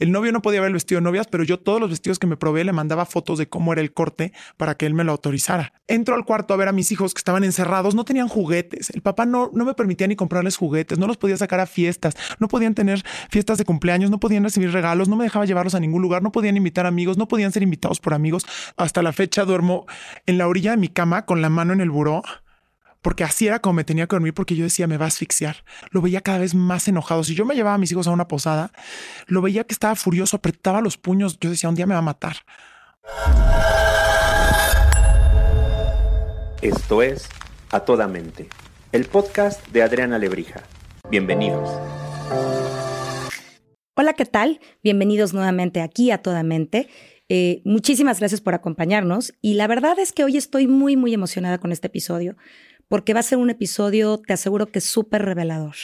El 0.00 0.12
novio 0.12 0.32
no 0.32 0.40
podía 0.40 0.62
ver 0.62 0.68
el 0.68 0.72
vestido 0.72 0.98
de 0.98 1.04
novias, 1.04 1.26
pero 1.26 1.44
yo 1.44 1.60
todos 1.60 1.78
los 1.78 1.90
vestidos 1.90 2.18
que 2.18 2.26
me 2.26 2.38
probé 2.38 2.64
le 2.64 2.72
mandaba 2.72 3.04
fotos 3.04 3.36
de 3.36 3.50
cómo 3.50 3.74
era 3.74 3.82
el 3.82 3.92
corte 3.92 4.32
para 4.56 4.74
que 4.74 4.86
él 4.86 4.94
me 4.94 5.04
lo 5.04 5.12
autorizara. 5.12 5.74
Entro 5.88 6.14
al 6.14 6.24
cuarto 6.24 6.54
a 6.54 6.56
ver 6.56 6.68
a 6.68 6.72
mis 6.72 6.90
hijos 6.90 7.12
que 7.12 7.18
estaban 7.18 7.44
encerrados, 7.44 7.94
no 7.94 8.06
tenían 8.06 8.26
juguetes. 8.26 8.88
El 8.88 9.02
papá 9.02 9.26
no, 9.26 9.50
no 9.52 9.66
me 9.66 9.74
permitía 9.74 10.06
ni 10.06 10.16
comprarles 10.16 10.56
juguetes, 10.56 10.98
no 10.98 11.06
los 11.06 11.18
podía 11.18 11.36
sacar 11.36 11.60
a 11.60 11.66
fiestas, 11.66 12.16
no 12.38 12.48
podían 12.48 12.74
tener 12.74 13.04
fiestas 13.28 13.58
de 13.58 13.66
cumpleaños, 13.66 14.10
no 14.10 14.18
podían 14.18 14.42
recibir 14.42 14.72
regalos, 14.72 15.06
no 15.06 15.16
me 15.16 15.24
dejaba 15.24 15.44
llevarlos 15.44 15.74
a 15.74 15.80
ningún 15.80 16.00
lugar, 16.00 16.22
no 16.22 16.32
podían 16.32 16.56
invitar 16.56 16.86
amigos, 16.86 17.18
no 17.18 17.28
podían 17.28 17.52
ser 17.52 17.62
invitados 17.62 18.00
por 18.00 18.14
amigos. 18.14 18.46
Hasta 18.78 19.02
la 19.02 19.12
fecha 19.12 19.44
duermo 19.44 19.84
en 20.24 20.38
la 20.38 20.48
orilla 20.48 20.70
de 20.70 20.78
mi 20.78 20.88
cama 20.88 21.26
con 21.26 21.42
la 21.42 21.50
mano 21.50 21.74
en 21.74 21.82
el 21.82 21.90
buró 21.90 22.22
porque 23.02 23.24
así 23.24 23.46
era 23.46 23.60
como 23.60 23.74
me 23.74 23.84
tenía 23.84 24.06
que 24.06 24.16
dormir 24.16 24.34
porque 24.34 24.56
yo 24.56 24.64
decía 24.64 24.86
me 24.86 24.96
va 24.96 25.06
a 25.06 25.08
asfixiar. 25.08 25.64
Lo 25.90 26.00
veía 26.00 26.20
cada 26.20 26.38
vez 26.38 26.54
más 26.54 26.86
enojado. 26.88 27.24
Si 27.24 27.34
yo 27.34 27.44
me 27.44 27.54
llevaba 27.54 27.74
a 27.74 27.78
mis 27.78 27.92
hijos 27.92 28.06
a 28.06 28.10
una 28.10 28.28
posada, 28.28 28.72
lo 29.26 29.42
veía 29.42 29.64
que 29.64 29.72
estaba 29.72 29.94
furioso, 29.96 30.36
apretaba 30.36 30.80
los 30.80 30.96
puños. 30.96 31.38
Yo 31.40 31.50
decía 31.50 31.68
un 31.68 31.74
día 31.74 31.86
me 31.86 31.94
va 31.94 32.00
a 32.00 32.02
matar. 32.02 32.36
Esto 36.62 37.02
es 37.02 37.28
A 37.70 37.80
Toda 37.80 38.06
Mente, 38.06 38.48
el 38.92 39.06
podcast 39.06 39.66
de 39.68 39.82
Adriana 39.82 40.18
Lebrija. 40.18 40.62
Bienvenidos. 41.10 41.70
Hola, 43.96 44.12
¿qué 44.12 44.26
tal? 44.26 44.60
Bienvenidos 44.82 45.32
nuevamente 45.32 45.80
aquí 45.80 46.10
a 46.10 46.22
Toda 46.22 46.42
Mente. 46.42 46.88
Eh, 47.28 47.62
muchísimas 47.64 48.18
gracias 48.18 48.40
por 48.40 48.54
acompañarnos 48.54 49.32
y 49.40 49.54
la 49.54 49.68
verdad 49.68 49.98
es 49.98 50.12
que 50.12 50.24
hoy 50.24 50.36
estoy 50.36 50.66
muy, 50.66 50.96
muy 50.96 51.14
emocionada 51.14 51.58
con 51.58 51.70
este 51.70 51.86
episodio 51.86 52.36
porque 52.90 53.14
va 53.14 53.20
a 53.20 53.22
ser 53.22 53.38
un 53.38 53.50
episodio, 53.50 54.18
te 54.18 54.32
aseguro 54.32 54.66
que 54.66 54.80
súper 54.80 55.22
revelador. 55.22 55.76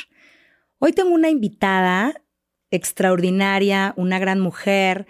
Hoy 0.80 0.90
tengo 0.90 1.14
una 1.14 1.30
invitada 1.30 2.20
extraordinaria, 2.72 3.94
una 3.96 4.18
gran 4.18 4.40
mujer, 4.40 5.06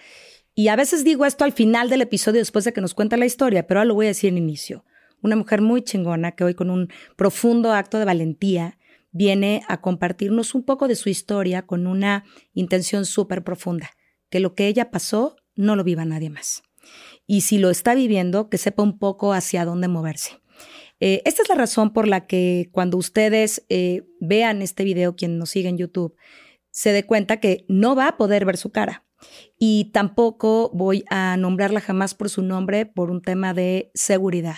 y 0.55 0.69
a 0.69 0.77
veces 0.77 1.05
digo 1.05 1.25
esto 1.25 1.45
al 1.45 1.53
final 1.53 1.89
del 1.89 2.03
episodio 2.03 2.43
después 2.43 2.67
de 2.67 2.75
que 2.75 2.83
nos 2.83 2.93
cuenta 2.93 3.17
la 3.17 3.25
historia, 3.25 3.67
pero 3.67 3.81
ahora 3.81 3.89
lo 3.89 3.95
voy 3.95 4.07
a 4.07 4.09
decir 4.11 4.29
en 4.29 4.37
inicio. 4.37 4.85
Una 5.23 5.37
mujer 5.37 5.63
muy 5.63 5.81
chingona 5.81 6.33
que 6.33 6.45
hoy 6.45 6.53
con 6.53 6.69
un 6.69 6.91
profundo 7.17 7.73
acto 7.73 7.99
de 7.99 8.05
valentía 8.05 8.79
viene 9.11 9.63
a 9.67 9.81
compartirnos 9.81 10.55
un 10.55 10.65
poco 10.65 10.89
de 10.89 10.97
su 10.97 11.09
historia 11.09 11.63
con 11.63 11.87
una 11.87 12.25
intención 12.53 13.07
súper 13.07 13.43
profunda, 13.43 13.89
que 14.29 14.41
lo 14.41 14.55
que 14.55 14.67
ella 14.67 14.91
pasó 14.91 15.37
no 15.55 15.77
lo 15.77 15.83
viva 15.83 16.05
nadie 16.05 16.29
más. 16.29 16.63
Y 17.27 17.41
si 17.41 17.57
lo 17.57 17.71
está 17.71 17.95
viviendo, 17.95 18.51
que 18.51 18.59
sepa 18.59 18.83
un 18.83 18.99
poco 18.99 19.33
hacia 19.33 19.65
dónde 19.65 19.89
moverse. 19.89 20.41
Eh, 21.01 21.23
esta 21.25 21.43
es 21.43 21.49
la 21.49 21.55
razón 21.55 21.93
por 21.93 22.09
la 22.09 22.27
que 22.27 22.69
cuando 22.73 22.97
ustedes 22.97 23.65
eh, 23.69 24.07
vean 24.21 24.63
este 24.63 24.85
video, 24.85 25.17
quien 25.17 25.39
nos 25.39 25.51
sigue 25.51 25.69
en 25.69 25.79
YouTube, 25.79 26.17
se 26.71 26.93
dé 26.93 27.05
cuenta 27.05 27.39
que 27.41 27.65
no 27.69 27.95
va 27.95 28.09
a 28.09 28.17
poder 28.17 28.45
ver 28.45 28.57
su 28.57 28.71
cara. 28.71 29.05
Y 29.59 29.91
tampoco 29.93 30.71
voy 30.75 31.05
a 31.09 31.37
nombrarla 31.37 31.81
jamás 31.81 32.15
por 32.15 32.29
su 32.29 32.43
nombre 32.43 32.87
por 32.87 33.11
un 33.11 33.23
tema 33.23 33.55
de 33.55 33.91
seguridad. 33.95 34.57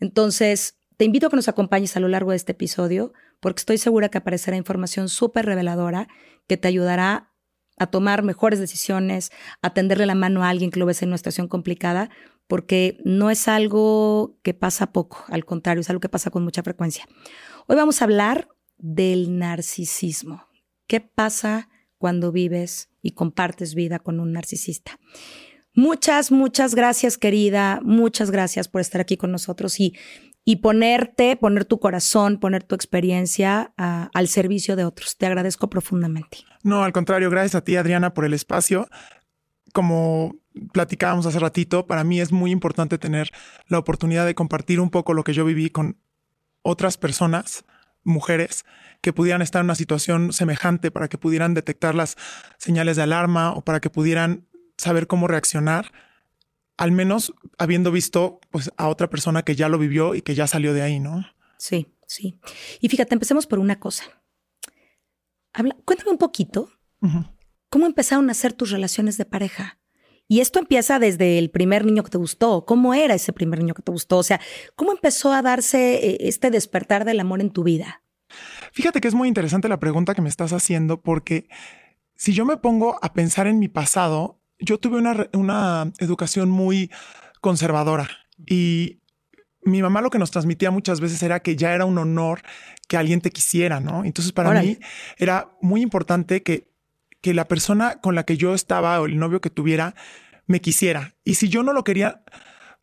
Entonces, 0.00 0.78
te 0.96 1.04
invito 1.04 1.26
a 1.26 1.30
que 1.30 1.36
nos 1.36 1.48
acompañes 1.48 1.96
a 1.96 2.00
lo 2.00 2.08
largo 2.08 2.30
de 2.30 2.36
este 2.36 2.52
episodio 2.52 3.12
porque 3.40 3.60
estoy 3.60 3.78
segura 3.78 4.08
que 4.08 4.18
aparecerá 4.18 4.56
información 4.56 5.08
súper 5.08 5.46
reveladora 5.46 6.08
que 6.48 6.56
te 6.56 6.68
ayudará 6.68 7.32
a 7.78 7.86
tomar 7.88 8.22
mejores 8.22 8.58
decisiones, 8.58 9.30
a 9.60 9.74
tenderle 9.74 10.06
la 10.06 10.14
mano 10.14 10.42
a 10.42 10.48
alguien 10.48 10.70
que 10.70 10.80
lo 10.80 10.86
ves 10.86 11.02
en 11.02 11.10
una 11.10 11.18
situación 11.18 11.46
complicada, 11.46 12.10
porque 12.46 12.98
no 13.04 13.30
es 13.30 13.48
algo 13.48 14.38
que 14.42 14.54
pasa 14.54 14.92
poco, 14.92 15.24
al 15.28 15.44
contrario, 15.44 15.80
es 15.80 15.90
algo 15.90 16.00
que 16.00 16.08
pasa 16.08 16.30
con 16.30 16.44
mucha 16.44 16.62
frecuencia. 16.62 17.06
Hoy 17.66 17.76
vamos 17.76 18.00
a 18.00 18.04
hablar 18.04 18.48
del 18.78 19.38
narcisismo. 19.38 20.46
¿Qué 20.86 21.00
pasa 21.00 21.68
cuando 21.98 22.30
vives 22.30 22.90
y 23.02 23.12
compartes 23.12 23.74
vida 23.74 23.98
con 23.98 24.20
un 24.20 24.32
narcisista? 24.32 24.98
Muchas, 25.74 26.32
muchas 26.32 26.74
gracias, 26.74 27.18
querida. 27.18 27.80
Muchas 27.82 28.30
gracias 28.30 28.68
por 28.68 28.80
estar 28.80 29.00
aquí 29.00 29.16
con 29.16 29.30
nosotros 29.30 29.78
y, 29.78 29.94
y 30.44 30.56
ponerte, 30.56 31.36
poner 31.36 31.64
tu 31.66 31.80
corazón, 31.80 32.38
poner 32.38 32.62
tu 32.62 32.74
experiencia 32.74 33.74
al 33.76 34.28
servicio 34.28 34.76
de 34.76 34.84
otros. 34.84 35.18
Te 35.18 35.26
agradezco 35.26 35.68
profundamente. 35.68 36.38
No, 36.62 36.82
al 36.82 36.92
contrario, 36.92 37.28
gracias 37.28 37.56
a 37.56 37.64
ti, 37.64 37.76
Adriana, 37.76 38.14
por 38.14 38.24
el 38.24 38.32
espacio. 38.32 38.88
Como 39.74 40.36
platicábamos 40.72 41.26
hace 41.26 41.38
ratito, 41.38 41.86
para 41.86 42.04
mí 42.04 42.20
es 42.20 42.32
muy 42.32 42.50
importante 42.50 42.98
tener 42.98 43.30
la 43.68 43.78
oportunidad 43.78 44.26
de 44.26 44.34
compartir 44.34 44.80
un 44.80 44.90
poco 44.90 45.14
lo 45.14 45.24
que 45.24 45.32
yo 45.32 45.44
viví 45.44 45.70
con 45.70 45.98
otras 46.62 46.96
personas, 46.96 47.64
mujeres, 48.02 48.64
que 49.00 49.12
pudieran 49.12 49.42
estar 49.42 49.60
en 49.60 49.66
una 49.66 49.74
situación 49.74 50.32
semejante 50.32 50.90
para 50.90 51.08
que 51.08 51.18
pudieran 51.18 51.54
detectar 51.54 51.94
las 51.94 52.16
señales 52.58 52.96
de 52.96 53.02
alarma 53.02 53.52
o 53.52 53.62
para 53.62 53.80
que 53.80 53.90
pudieran 53.90 54.46
saber 54.76 55.06
cómo 55.06 55.28
reaccionar, 55.28 55.92
al 56.76 56.92
menos 56.92 57.32
habiendo 57.58 57.90
visto 57.90 58.40
pues, 58.50 58.70
a 58.76 58.88
otra 58.88 59.08
persona 59.08 59.42
que 59.42 59.56
ya 59.56 59.68
lo 59.68 59.78
vivió 59.78 60.14
y 60.14 60.22
que 60.22 60.34
ya 60.34 60.46
salió 60.46 60.74
de 60.74 60.82
ahí, 60.82 61.00
¿no? 61.00 61.24
Sí, 61.58 61.88
sí. 62.06 62.38
Y 62.80 62.88
fíjate, 62.88 63.14
empecemos 63.14 63.46
por 63.46 63.58
una 63.58 63.78
cosa. 63.78 64.04
Habla, 65.52 65.76
cuéntame 65.84 66.10
un 66.10 66.18
poquito, 66.18 66.70
¿cómo 67.70 67.86
empezaron 67.86 68.28
a 68.28 68.34
ser 68.34 68.52
tus 68.52 68.70
relaciones 68.70 69.16
de 69.16 69.24
pareja? 69.24 69.78
Y 70.28 70.40
esto 70.40 70.58
empieza 70.58 70.98
desde 70.98 71.38
el 71.38 71.50
primer 71.50 71.84
niño 71.84 72.02
que 72.02 72.10
te 72.10 72.18
gustó. 72.18 72.64
¿Cómo 72.64 72.94
era 72.94 73.14
ese 73.14 73.32
primer 73.32 73.60
niño 73.60 73.74
que 73.74 73.82
te 73.82 73.92
gustó? 73.92 74.18
O 74.18 74.22
sea, 74.22 74.40
¿cómo 74.74 74.92
empezó 74.92 75.32
a 75.32 75.42
darse 75.42 75.94
eh, 75.94 76.16
este 76.20 76.50
despertar 76.50 77.04
del 77.04 77.20
amor 77.20 77.40
en 77.40 77.50
tu 77.50 77.62
vida? 77.62 78.02
Fíjate 78.72 79.00
que 79.00 79.08
es 79.08 79.14
muy 79.14 79.28
interesante 79.28 79.68
la 79.68 79.78
pregunta 79.78 80.14
que 80.14 80.22
me 80.22 80.28
estás 80.28 80.52
haciendo 80.52 81.00
porque 81.00 81.48
si 82.16 82.32
yo 82.32 82.44
me 82.44 82.56
pongo 82.56 82.98
a 83.02 83.12
pensar 83.12 83.46
en 83.46 83.58
mi 83.58 83.68
pasado, 83.68 84.40
yo 84.58 84.78
tuve 84.78 84.98
una, 84.98 85.28
una 85.32 85.92
educación 85.98 86.50
muy 86.50 86.90
conservadora 87.40 88.08
y 88.46 89.00
mi 89.62 89.82
mamá 89.82 90.00
lo 90.00 90.10
que 90.10 90.18
nos 90.18 90.30
transmitía 90.30 90.70
muchas 90.70 91.00
veces 91.00 91.22
era 91.22 91.40
que 91.40 91.56
ya 91.56 91.74
era 91.74 91.84
un 91.84 91.98
honor 91.98 92.42
que 92.88 92.96
alguien 92.96 93.20
te 93.20 93.30
quisiera, 93.30 93.80
¿no? 93.80 94.04
Entonces 94.04 94.32
para 94.32 94.60
mí 94.60 94.78
era 95.18 95.50
muy 95.60 95.82
importante 95.82 96.42
que 96.42 96.68
que 97.26 97.34
la 97.34 97.48
persona 97.48 98.00
con 98.00 98.14
la 98.14 98.22
que 98.22 98.36
yo 98.36 98.54
estaba 98.54 99.00
o 99.00 99.06
el 99.06 99.18
novio 99.18 99.40
que 99.40 99.50
tuviera 99.50 99.96
me 100.46 100.60
quisiera. 100.60 101.16
Y 101.24 101.34
si 101.34 101.48
yo 101.48 101.64
no 101.64 101.72
lo 101.72 101.82
quería 101.82 102.22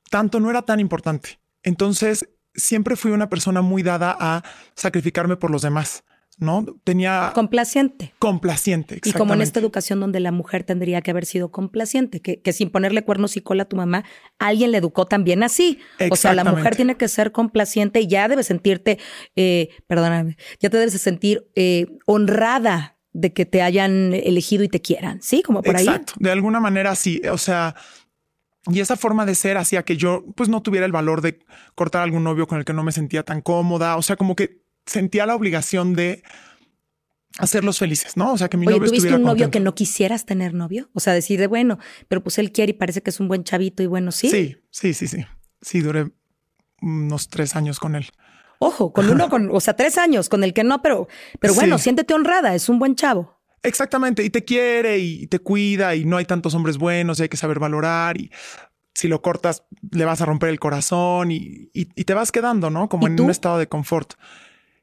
tanto, 0.09 0.42
no 0.42 0.50
era 0.50 0.64
tan 0.64 0.81
importante. 0.81 1.40
Entonces, 1.64 2.28
siempre 2.54 2.98
fui 2.98 3.12
una 3.12 3.30
persona 3.30 3.62
muy 3.62 3.84
dada 3.84 4.18
a 4.20 4.44
sacrificarme 4.76 5.38
por 5.38 5.50
los 5.50 5.62
demás. 5.62 6.04
¿no? 6.40 6.66
Tenía... 6.84 7.31
Complaciente. 7.34 8.14
Complaciente, 8.20 9.00
Y 9.06 9.14
como 9.14 9.34
en 9.34 9.42
esta 9.42 9.62
educación 9.62 10.02
donde 10.02 10.20
la 10.20 10.34
mujer 10.34 10.66
tendría 10.66 11.02
que 11.02 11.12
haber 11.12 11.25
sido 11.25 11.50
complaciente, 11.50 12.22
que, 12.22 12.42
que 12.42 12.52
sin 12.52 12.70
ponerle 12.70 13.06
cuernos 13.06 13.38
y 13.38 13.42
cola 13.42 13.64
a 13.64 13.70
tu 13.70 13.78
mamá, 13.78 14.04
alguien 14.40 14.72
le 14.72 14.80
educó 14.80 15.06
también 15.06 15.42
así. 15.42 15.80
O 16.12 16.18
sea, 16.18 16.34
la 16.34 16.44
mujer 16.44 16.75
tiene 16.75 16.98
que 16.98 17.08
ser 17.08 17.31
complaciente 17.31 18.02
y 18.02 18.08
ya 18.08 18.28
debes 18.28 18.48
sentirte, 18.48 19.00
eh, 19.38 19.70
perdóname, 19.88 20.36
ya 20.60 20.70
te 20.70 20.75
debes 20.75 21.00
sentir 21.00 21.48
eh, 21.56 21.86
honrada 22.08 22.98
de 23.13 23.31
que 23.31 23.46
te 23.46 23.62
hayan 23.62 24.13
elegido 24.13 24.63
y 24.63 24.68
te 24.68 24.81
quieran, 24.81 25.22
¿sí? 25.22 25.44
Como 25.44 25.62
por 25.62 25.75
ahí. 25.75 25.85
Exacto, 25.85 26.13
de 26.18 26.31
alguna 26.31 26.59
manera 26.59 26.96
sí, 26.96 27.22
o 27.31 27.38
sea, 27.38 27.75
y 28.68 28.79
esa 28.79 28.96
forma 28.96 29.25
de 29.25 29.35
ser 29.35 29.57
hacía 29.57 29.84
que 29.84 29.97
yo 29.97 30.25
pues 30.35 30.50
no 30.50 30.62
tuviera 30.62 30.85
el 30.85 30.91
valor 30.91 31.22
de 31.22 31.40
cortar 31.75 32.01
a 32.01 32.03
algún 32.06 32.24
novio 32.24 32.47
con 32.47 32.57
el 32.57 32.66
que 32.66 32.74
no 32.74 32.84
me 32.84 32.91
sentía 32.91 33.24
tan 33.24 33.41
cómoda, 33.41 33.97
o 33.97 34.01
sea, 34.01 34.16
como 34.16 34.35
que 34.35 34.63
sentía 34.85 35.25
la 35.25 35.35
obligación 35.35 35.94
de 35.94 36.24
hacerlos 37.38 37.79
felices, 37.79 38.16
¿no? 38.16 38.34
O 38.34 38.38
sea, 38.38 38.50
que 38.50 38.57
mi 38.57 38.68
Oye, 38.68 38.78
novio 38.78 38.90
¿tuviste 38.90 39.13
un 39.13 39.24
novio 39.24 39.51
que 39.51 39.59
no 39.59 39.75
quisieras 39.75 40.25
tener 40.25 40.53
novio? 40.53 40.90
O 40.94 41.00
sea, 41.00 41.13
decir 41.13 41.40
de 41.40 41.47
bueno, 41.47 41.80
pero 42.07 42.24
pues 42.24 42.38
él 42.38 42.51
quiere 42.51 42.72
y 42.72 42.74
parece 42.74 43.01
que 43.01 43.09
es 43.09 43.19
un 43.19 43.28
buen 43.28 43.44
chavito 43.44 43.84
y 43.84 43.88
bueno, 43.88 44.12
sí. 44.12 44.30
Sí, 44.30 44.57
sí, 44.69 44.94
sí, 44.94 45.07
sí. 45.07 45.25
Sí, 45.62 45.81
duré 45.81 46.12
unos 46.81 47.30
tres 47.30 47.56
años 47.56 47.80
con 47.80 47.95
él. 47.95 48.07
Ojo, 48.63 48.94
con 48.94 49.09
uno, 49.09 49.29
con, 49.29 49.50
o 49.51 49.59
sea, 49.59 49.75
tres 49.75 49.97
años, 49.97 50.29
con 50.29 50.44
el 50.44 50.53
que 50.53 50.63
no, 50.63 50.81
pero, 50.81 51.07
pero 51.40 51.53
bueno, 51.53 51.78
siéntete 51.78 52.13
honrada, 52.13 52.56
es 52.56 52.69
un 52.69 52.79
buen 52.79 52.96
chavo. 52.96 53.40
Exactamente, 53.62 54.24
y 54.24 54.29
te 54.29 54.46
quiere 54.46 55.00
y 55.00 55.28
te 55.28 55.40
cuida 55.40 55.96
y 55.96 56.06
no 56.06 56.18
hay 56.18 56.25
tantos 56.25 56.54
hombres 56.54 56.77
buenos 56.77 57.19
y 57.19 57.24
hay 57.24 57.30
que 57.30 57.38
saber 57.38 57.60
valorar 57.60 58.18
y 58.18 58.31
si 58.94 59.07
lo 59.07 59.21
cortas 59.21 59.63
le 59.92 60.06
vas 60.06 60.21
a 60.21 60.25
romper 60.25 60.50
el 60.50 60.60
corazón 60.60 61.30
y, 61.31 61.69
te 61.74 62.13
vas 62.13 62.31
quedando, 62.31 62.69
¿no? 62.69 62.88
Como 62.88 63.07
en 63.07 63.19
un 63.19 63.30
estado 63.30 63.57
de 63.57 63.68
confort. 63.68 64.13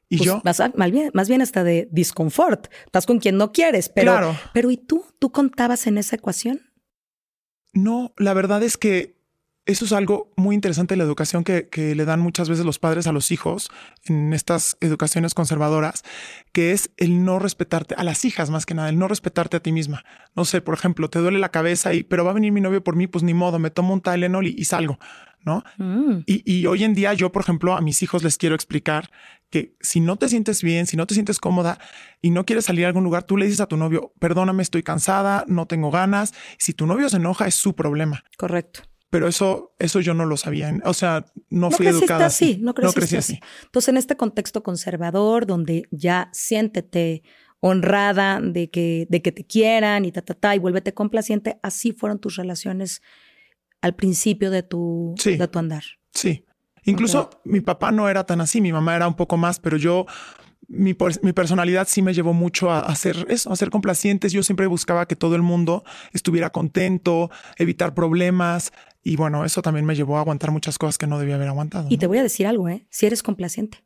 Y 0.09 0.17
pues 0.17 0.27
yo. 0.27 0.41
más, 0.43 0.91
bien, 0.91 1.09
más 1.13 1.29
bien 1.29 1.41
hasta 1.41 1.63
de 1.63 1.87
disconfort. 1.91 2.67
Estás 2.85 3.05
con 3.05 3.19
quien 3.19 3.37
no 3.37 3.51
quieres, 3.53 3.87
pero. 3.87 4.11
Claro. 4.11 4.37
Pero 4.53 4.69
¿y 4.69 4.77
tú? 4.77 5.05
¿Tú 5.19 5.31
contabas 5.31 5.87
en 5.87 5.97
esa 5.97 6.17
ecuación? 6.17 6.61
No, 7.71 8.13
la 8.17 8.33
verdad 8.33 8.61
es 8.61 8.75
que 8.75 9.20
eso 9.71 9.85
es 9.85 9.93
algo 9.93 10.31
muy 10.35 10.55
interesante 10.55 10.93
de 10.93 10.97
la 10.97 11.03
educación 11.03 11.43
que, 11.43 11.67
le 11.95 12.05
dan 12.05 12.19
muchas 12.19 12.49
veces 12.49 12.65
los 12.65 12.79
padres 12.79 13.07
a 13.07 13.11
los 13.11 13.31
hijos 13.31 13.69
en 14.05 14.33
estas 14.33 14.77
educaciones 14.81 15.33
conservadoras, 15.33 16.03
que 16.51 16.71
es 16.71 16.91
el 16.97 17.25
no 17.25 17.39
respetarte 17.39 17.95
a 17.95 18.03
las 18.03 18.23
hijas 18.25 18.49
más 18.49 18.65
que 18.65 18.73
nada, 18.73 18.89
el 18.89 18.97
no 18.97 19.07
respetarte 19.07 19.57
a 19.57 19.59
ti 19.61 19.71
misma. 19.71 20.03
No 20.35 20.45
sé, 20.45 20.61
por 20.61 20.73
ejemplo, 20.73 21.09
te 21.09 21.19
duele 21.19 21.39
la 21.39 21.49
cabeza 21.49 21.93
y, 21.93 22.03
pero 22.03 22.23
va 22.23 22.31
a 22.31 22.35
venir 22.35 22.51
mi 22.51 22.61
novio 22.61 22.83
por 22.83 22.95
mí, 22.95 23.07
pues 23.07 23.23
ni 23.23 23.33
modo, 23.33 23.59
me 23.59 23.71
tomo 23.71 23.93
un 23.93 24.01
Tylenol 24.01 24.47
y, 24.47 24.63
salgo, 24.65 24.99
¿no? 25.43 25.63
Mm. 25.77 26.23
Y, 26.25 26.43
y 26.51 26.65
hoy 26.65 26.83
en 26.83 26.93
día 26.93 27.13
yo, 27.13 27.31
por 27.31 27.41
ejemplo, 27.41 27.75
a 27.75 27.81
mis 27.81 28.01
hijos 28.03 28.23
les 28.23 28.37
quiero 28.37 28.55
explicar 28.55 29.09
que 29.51 29.75
si 29.81 29.99
no 29.99 30.15
te 30.15 30.29
sientes 30.29 30.63
bien, 30.63 30.87
si 30.87 30.97
no 30.97 31.05
te 31.05 31.13
sientes 31.13 31.39
cómoda 31.39 31.77
y 32.21 32.31
no 32.31 32.45
quieres 32.45 32.65
salir 32.65 32.85
a 32.85 32.87
algún 32.87 33.03
lugar, 33.03 33.23
tú 33.23 33.37
le 33.37 33.45
dices 33.45 33.61
a 33.61 33.67
tu 33.67 33.77
novio, 33.77 34.13
perdóname, 34.19 34.63
estoy 34.63 34.81
cansada, 34.81 35.43
no 35.47 35.67
tengo 35.67 35.91
ganas. 35.91 36.33
Si 36.57 36.73
tu 36.73 36.87
novio 36.87 37.09
se 37.09 37.17
enoja, 37.17 37.47
es 37.47 37.55
su 37.55 37.75
problema. 37.75 38.23
Correcto. 38.37 38.83
Pero 39.11 39.27
eso, 39.27 39.75
eso 39.77 39.99
yo 39.99 40.13
no 40.15 40.25
lo 40.25 40.37
sabía. 40.37 40.73
O 40.85 40.93
sea, 40.95 41.25
no, 41.49 41.69
No 41.69 41.71
fui 41.71 41.85
educada 41.85 42.25
así. 42.27 42.53
así, 42.53 42.61
no 42.61 42.73
creciste 42.73 42.99
crecí 43.01 43.17
así. 43.17 43.33
así. 43.33 43.43
Entonces, 43.65 43.89
en 43.89 43.97
este 43.97 44.15
contexto 44.17 44.63
conservador, 44.63 45.45
donde 45.45 45.83
ya 45.91 46.29
siéntete 46.31 47.21
honrada 47.59 48.39
de 48.41 48.71
que, 48.71 49.05
de 49.09 49.21
que 49.21 49.31
te 49.31 49.45
quieran 49.45 50.05
y 50.05 50.11
ta, 50.11 50.21
ta, 50.23 50.33
ta, 50.33 50.55
y 50.55 50.59
vuélvete 50.59 50.93
complaciente, 50.93 51.59
así 51.61 51.91
fueron 51.91 52.17
tus 52.19 52.37
relaciones 52.37 53.01
al 53.81 53.93
principio 53.95 54.49
de 54.49 54.63
tu, 54.63 55.13
Sí. 55.19 55.37
de 55.37 55.47
tu 55.47 55.59
andar. 55.59 55.83
Sí. 56.13 56.45
Incluso 56.85 57.29
mi 57.43 57.61
papá 57.61 57.91
no 57.91 58.09
era 58.09 58.25
tan 58.25 58.41
así, 58.41 58.61
mi 58.61 58.71
mamá 58.73 58.95
era 58.95 59.07
un 59.07 59.15
poco 59.15 59.37
más, 59.37 59.59
pero 59.59 59.77
yo, 59.77 60.07
mi, 60.71 60.95
mi 61.21 61.33
personalidad 61.33 61.87
sí 61.87 62.01
me 62.01 62.13
llevó 62.13 62.33
mucho 62.33 62.71
a, 62.71 62.79
a 62.79 62.91
hacer 62.91 63.25
eso, 63.29 63.51
a 63.51 63.55
ser 63.55 63.69
complacientes. 63.69 64.31
Yo 64.31 64.41
siempre 64.43 64.67
buscaba 64.67 65.05
que 65.07 65.15
todo 65.15 65.35
el 65.35 65.41
mundo 65.41 65.83
estuviera 66.13 66.49
contento, 66.49 67.29
evitar 67.57 67.93
problemas. 67.93 68.71
Y 69.03 69.15
bueno, 69.15 69.45
eso 69.45 69.61
también 69.61 69.85
me 69.85 69.95
llevó 69.95 70.17
a 70.17 70.21
aguantar 70.21 70.51
muchas 70.51 70.77
cosas 70.77 70.97
que 70.97 71.07
no 71.07 71.19
debía 71.19 71.35
haber 71.35 71.47
aguantado. 71.49 71.87
Y 71.89 71.95
¿no? 71.95 71.99
te 71.99 72.07
voy 72.07 72.17
a 72.19 72.23
decir 72.23 72.47
algo, 72.47 72.69
¿eh? 72.69 72.85
Si 72.89 73.05
eres 73.05 73.23
complaciente. 73.23 73.83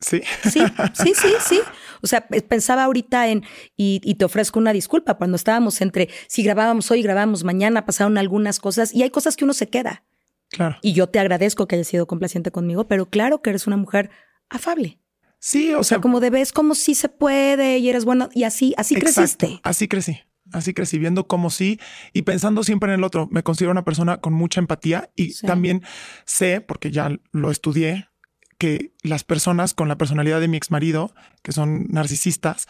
Sí. 0.00 0.22
Sí, 0.44 0.60
sí, 0.94 1.12
sí, 1.14 1.28
sí. 1.40 1.60
O 2.02 2.06
sea, 2.06 2.26
pe- 2.28 2.42
pensaba 2.42 2.84
ahorita 2.84 3.28
en, 3.28 3.44
y, 3.76 4.00
y 4.04 4.14
te 4.14 4.24
ofrezco 4.24 4.58
una 4.58 4.72
disculpa, 4.72 5.14
cuando 5.14 5.36
estábamos 5.36 5.80
entre, 5.80 6.08
si 6.28 6.42
grabábamos 6.42 6.90
hoy, 6.90 7.02
grabábamos 7.02 7.42
mañana, 7.44 7.84
pasaron 7.86 8.16
algunas 8.18 8.60
cosas 8.60 8.94
y 8.94 9.02
hay 9.02 9.10
cosas 9.10 9.36
que 9.36 9.44
uno 9.44 9.54
se 9.54 9.68
queda. 9.68 10.04
Claro. 10.50 10.76
Y 10.82 10.92
yo 10.92 11.08
te 11.08 11.18
agradezco 11.18 11.66
que 11.66 11.74
hayas 11.76 11.88
sido 11.88 12.06
complaciente 12.06 12.50
conmigo, 12.50 12.86
pero 12.86 13.06
claro 13.10 13.42
que 13.42 13.50
eres 13.50 13.66
una 13.66 13.76
mujer 13.76 14.10
afable. 14.48 14.98
Sí, 15.40 15.72
o 15.72 15.80
O 15.80 15.84
sea, 15.84 15.96
sea, 15.96 16.00
como 16.00 16.20
de 16.20 16.30
ves 16.30 16.52
como 16.52 16.74
sí 16.74 16.94
se 16.94 17.08
puede 17.08 17.78
y 17.78 17.88
eres 17.88 18.04
bueno 18.04 18.28
y 18.34 18.44
así, 18.44 18.74
así 18.76 18.94
Exacto. 18.94 19.14
creciste. 19.20 19.60
Así 19.62 19.88
crecí. 19.88 20.18
Así 20.50 20.72
crecí, 20.72 20.98
viendo 20.98 21.26
cómo 21.28 21.50
sí 21.50 21.78
y 22.14 22.22
pensando 22.22 22.64
siempre 22.64 22.90
en 22.92 22.98
el 23.00 23.04
otro. 23.04 23.28
Me 23.30 23.42
considero 23.42 23.70
una 23.70 23.84
persona 23.84 24.18
con 24.20 24.32
mucha 24.32 24.60
empatía 24.60 25.10
y 25.14 25.30
Sí. 25.32 25.46
también 25.46 25.82
sé, 26.24 26.62
porque 26.62 26.90
ya 26.90 27.10
lo 27.32 27.50
estudié, 27.50 28.08
que 28.56 28.94
las 29.02 29.24
personas 29.24 29.74
con 29.74 29.88
la 29.88 29.98
personalidad 29.98 30.40
de 30.40 30.48
mi 30.48 30.56
ex 30.56 30.70
marido, 30.70 31.14
que 31.42 31.52
son 31.52 31.86
narcisistas, 31.90 32.66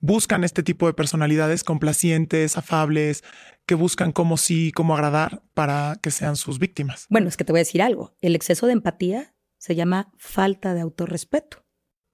buscan 0.00 0.42
este 0.44 0.62
tipo 0.64 0.86
de 0.88 0.92
personalidades 0.92 1.62
complacientes, 1.62 2.58
afables, 2.58 3.22
que 3.64 3.74
buscan 3.76 4.10
cómo 4.12 4.36
sí, 4.36 4.72
cómo 4.72 4.94
agradar 4.94 5.42
para 5.54 5.98
que 6.02 6.10
sean 6.10 6.34
sus 6.36 6.58
víctimas. 6.58 7.06
Bueno, 7.10 7.28
es 7.28 7.36
que 7.36 7.44
te 7.44 7.52
voy 7.52 7.60
a 7.60 7.62
decir 7.62 7.80
algo. 7.80 8.12
El 8.20 8.34
exceso 8.34 8.66
de 8.66 8.72
empatía 8.72 9.34
se 9.56 9.74
llama 9.76 10.10
falta 10.18 10.74
de 10.74 10.80
autorrespeto. 10.80 11.59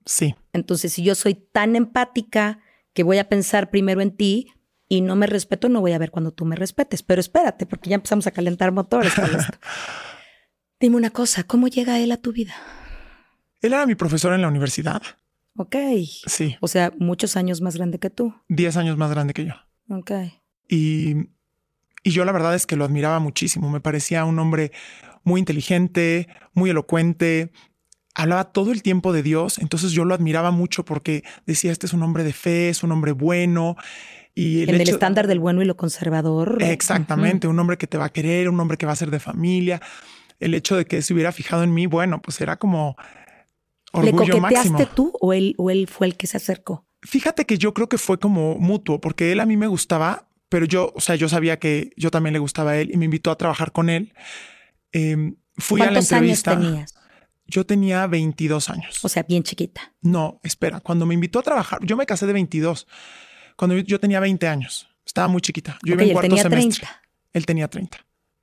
Sí, 0.07 0.35
Entonces, 0.53 0.93
si 0.93 1.03
yo 1.03 1.15
soy 1.17 1.35
tan 1.35 1.75
empática 1.77 2.61
que 2.95 3.03
voy 3.03 3.19
a 3.19 3.29
pensar 3.29 3.71
primero 3.71 4.01
en 4.01 4.13
ti 4.17 4.53
y 4.89 5.01
no 5.01 5.17
me 5.17 5.27
respeto, 5.27 5.69
no 5.69 5.81
voy 5.81 5.93
a 5.93 5.99
ver 5.99 6.11
cuando 6.13 6.31
tú 6.33 6.45
me 6.47 6.55
respetes. 6.57 7.03
Pero 7.03 7.21
espérate, 7.21 7.67
porque 7.67 7.91
ya 7.91 7.97
empezamos 7.97 8.27
a 8.29 8.31
calentar 8.31 8.71
motores 8.73 9.13
con 9.15 9.25
esto. 9.35 9.59
Dime 10.81 10.97
una 10.97 11.11
cosa, 11.11 11.43
¿cómo 11.43 11.69
llega 11.69 11.99
él 11.99 12.13
a 12.13 12.17
tu 12.19 12.33
vida? 12.33 12.55
él 13.63 13.73
era 13.73 13.85
mi 13.87 13.97
profesor 13.97 14.33
en 14.33 14.43
la 14.43 14.49
universidad. 14.49 15.03
Ok. 15.57 15.75
Sí, 16.27 16.57
O 16.61 16.69
sea, 16.69 16.93
muchos 16.99 17.37
años 17.37 17.61
más 17.61 17.77
grande 17.77 17.99
que 17.99 18.11
tú. 18.11 18.33
10 18.49 18.77
años 18.77 18.97
más 18.97 19.11
grande 19.11 19.35
que 19.35 19.47
yo. 19.47 19.55
Ok. 19.89 20.13
Y, 20.69 21.17
y 22.05 22.11
yo 22.11 22.25
la 22.25 22.31
verdad 22.33 22.55
es 22.55 22.67
que 22.67 22.77
lo 22.77 22.85
admiraba 22.85 23.19
muchísimo. 23.19 23.71
Me 23.71 23.81
parecía 23.81 24.25
un 24.25 24.39
hombre 24.39 24.71
muy 25.25 25.41
inteligente, 25.41 26.29
muy 26.53 26.71
elocuente. 26.71 27.51
Hablaba 28.19 28.45
todo 28.45 28.73
el 28.73 28.83
tiempo 28.83 29.13
de 29.13 29.23
Dios. 29.23 29.59
Entonces 29.59 29.93
yo 29.93 30.07
lo 30.07 30.15
admiraba 30.15 30.51
mucho 30.51 30.85
porque 30.87 31.23
decía, 31.45 31.71
este 31.71 31.85
es 31.87 31.93
un 31.93 32.03
hombre 32.03 32.25
de 32.25 32.33
fe, 32.33 32.71
es 32.71 32.83
un 32.83 32.91
hombre 32.91 33.13
bueno. 33.13 33.77
Y 34.35 34.63
en 34.63 34.75
el 34.75 34.89
estándar 34.89 35.27
del 35.27 35.39
bueno 35.39 35.61
y 35.61 35.67
lo 35.67 35.77
conservador. 35.77 36.59
Exactamente, 36.63 37.47
un 37.47 37.59
hombre 37.59 37.77
que 37.77 37.87
te 37.87 37.99
va 37.99 38.07
a 38.07 38.13
querer, 38.13 38.49
un 38.49 38.59
hombre 38.59 38.79
que 38.79 38.87
va 38.87 38.93
a 38.93 38.97
ser 38.97 39.11
de 39.11 39.21
familia. 39.21 39.83
El 40.41 40.55
hecho 40.55 40.77
de 40.77 40.87
que 40.87 41.03
se 41.03 41.13
hubiera 41.13 41.31
fijado 41.31 41.63
en 41.63 41.75
mí, 41.75 41.87
bueno, 41.87 42.21
pues 42.23 42.41
era 42.41 42.57
como 42.57 42.97
Ujú. 43.93 44.03
¿Le 44.03 44.11
orgullo 44.11 44.39
coqueteaste 44.41 44.71
máximo. 44.71 44.95
tú 44.95 45.13
o 45.21 45.33
él, 45.33 45.55
o 45.59 45.71
él 45.71 45.87
fue 45.87 46.07
el 46.07 46.17
que 46.17 46.27
se 46.27 46.37
acercó? 46.37 46.87
Fíjate 47.03 47.45
que 47.45 47.57
yo 47.59 47.73
creo 47.73 47.89
que 47.89 47.99
fue 47.99 48.19
como 48.19 48.57
mutuo, 48.59 49.01
porque 49.01 49.33
él 49.33 49.41
a 49.41 49.47
mí 49.47 49.57
me 49.57 49.67
gustaba, 49.67 50.29
pero 50.49 50.67
yo, 50.67 50.93
o 50.95 51.01
sea, 51.01 51.15
yo 51.17 51.29
sabía 51.29 51.59
que 51.59 51.91
yo 51.97 52.11
también 52.11 52.33
le 52.33 52.39
gustaba 52.39 52.73
a 52.73 52.79
él 52.79 52.91
y 52.93 52.97
me 52.97 53.05
invitó 53.05 53.31
a 53.31 53.37
trabajar 53.39 53.73
con 53.73 53.89
él. 53.89 54.13
Eh, 54.93 55.35
fui 55.57 55.81
a 55.81 55.85
la 55.87 55.91
¿Cuántos 55.93 56.13
años 56.13 56.39
entrevista. 56.39 56.59
tenías? 56.59 56.95
Yo 57.49 57.65
tenía 57.67 58.07
22 58.07 58.71
años. 58.71 59.05
O 59.05 59.09
sea, 59.09 59.23
bien 59.23 59.43
chiquita. 59.43 59.93
no, 60.03 60.41
espera, 60.43 60.81
cuando 60.81 61.07
me 61.07 61.15
invitó 61.15 61.39
a 61.39 61.43
trabajar, 61.43 61.79
yo 61.85 61.97
me 61.97 62.07
casé 62.07 62.27
de 62.27 62.33
22. 62.33 62.87
Cuando 63.57 63.77
yo- 63.79 64.01
tenía 64.01 64.21
20 64.21 64.49
años, 64.49 64.89
estaba 65.05 65.29
muy 65.29 65.41
chiquita. 65.41 65.79
Yo 65.85 65.95
Ok, 65.95 66.01
iba 66.01 66.03
en 66.03 66.09
él 66.09 66.13
cuarto 66.15 66.29
tenía 66.29 66.43
semestre. 66.43 66.87
30. 66.87 67.03
Él 67.33 67.47
tenía 67.47 67.69
30. 67.69 67.99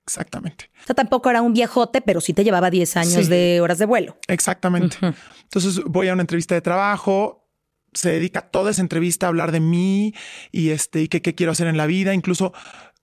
Exactamente. 0.05 0.69
O 0.83 0.85
sea, 0.85 0.95
tampoco 0.95 1.29
era 1.29 1.41
un 1.41 1.53
viejote, 1.53 2.01
pero 2.01 2.19
sí 2.19 2.33
te 2.33 2.43
llevaba 2.43 2.69
10 2.69 2.97
años 2.97 3.25
Sí. 3.25 3.29
de 3.29 3.61
horas 3.61 3.77
de 3.77 3.85
vuelo. 3.85 4.17
Exactamente. 4.27 4.97
Entonces 5.43 5.81
voy 5.85 6.09
a 6.09 6.13
una 6.13 6.21
entrevista 6.23 6.55
de 6.55 6.61
trabajo, 6.61 7.47
se 7.93 8.09
dedica 8.11 8.41
toda 8.41 8.71
esa 8.71 8.81
entrevista 8.81 9.27
a 9.27 9.29
hablar 9.29 9.51
de 9.51 9.59
mí 9.59 10.13
y 10.51 10.69
este 10.71 11.01
y 11.03 11.07
qué 11.07 11.21
quiero 11.35 11.51
hacer 11.51 11.67
en 11.67 11.77
la 11.77 11.85
vida. 11.85 12.13
Incluso 12.13 12.51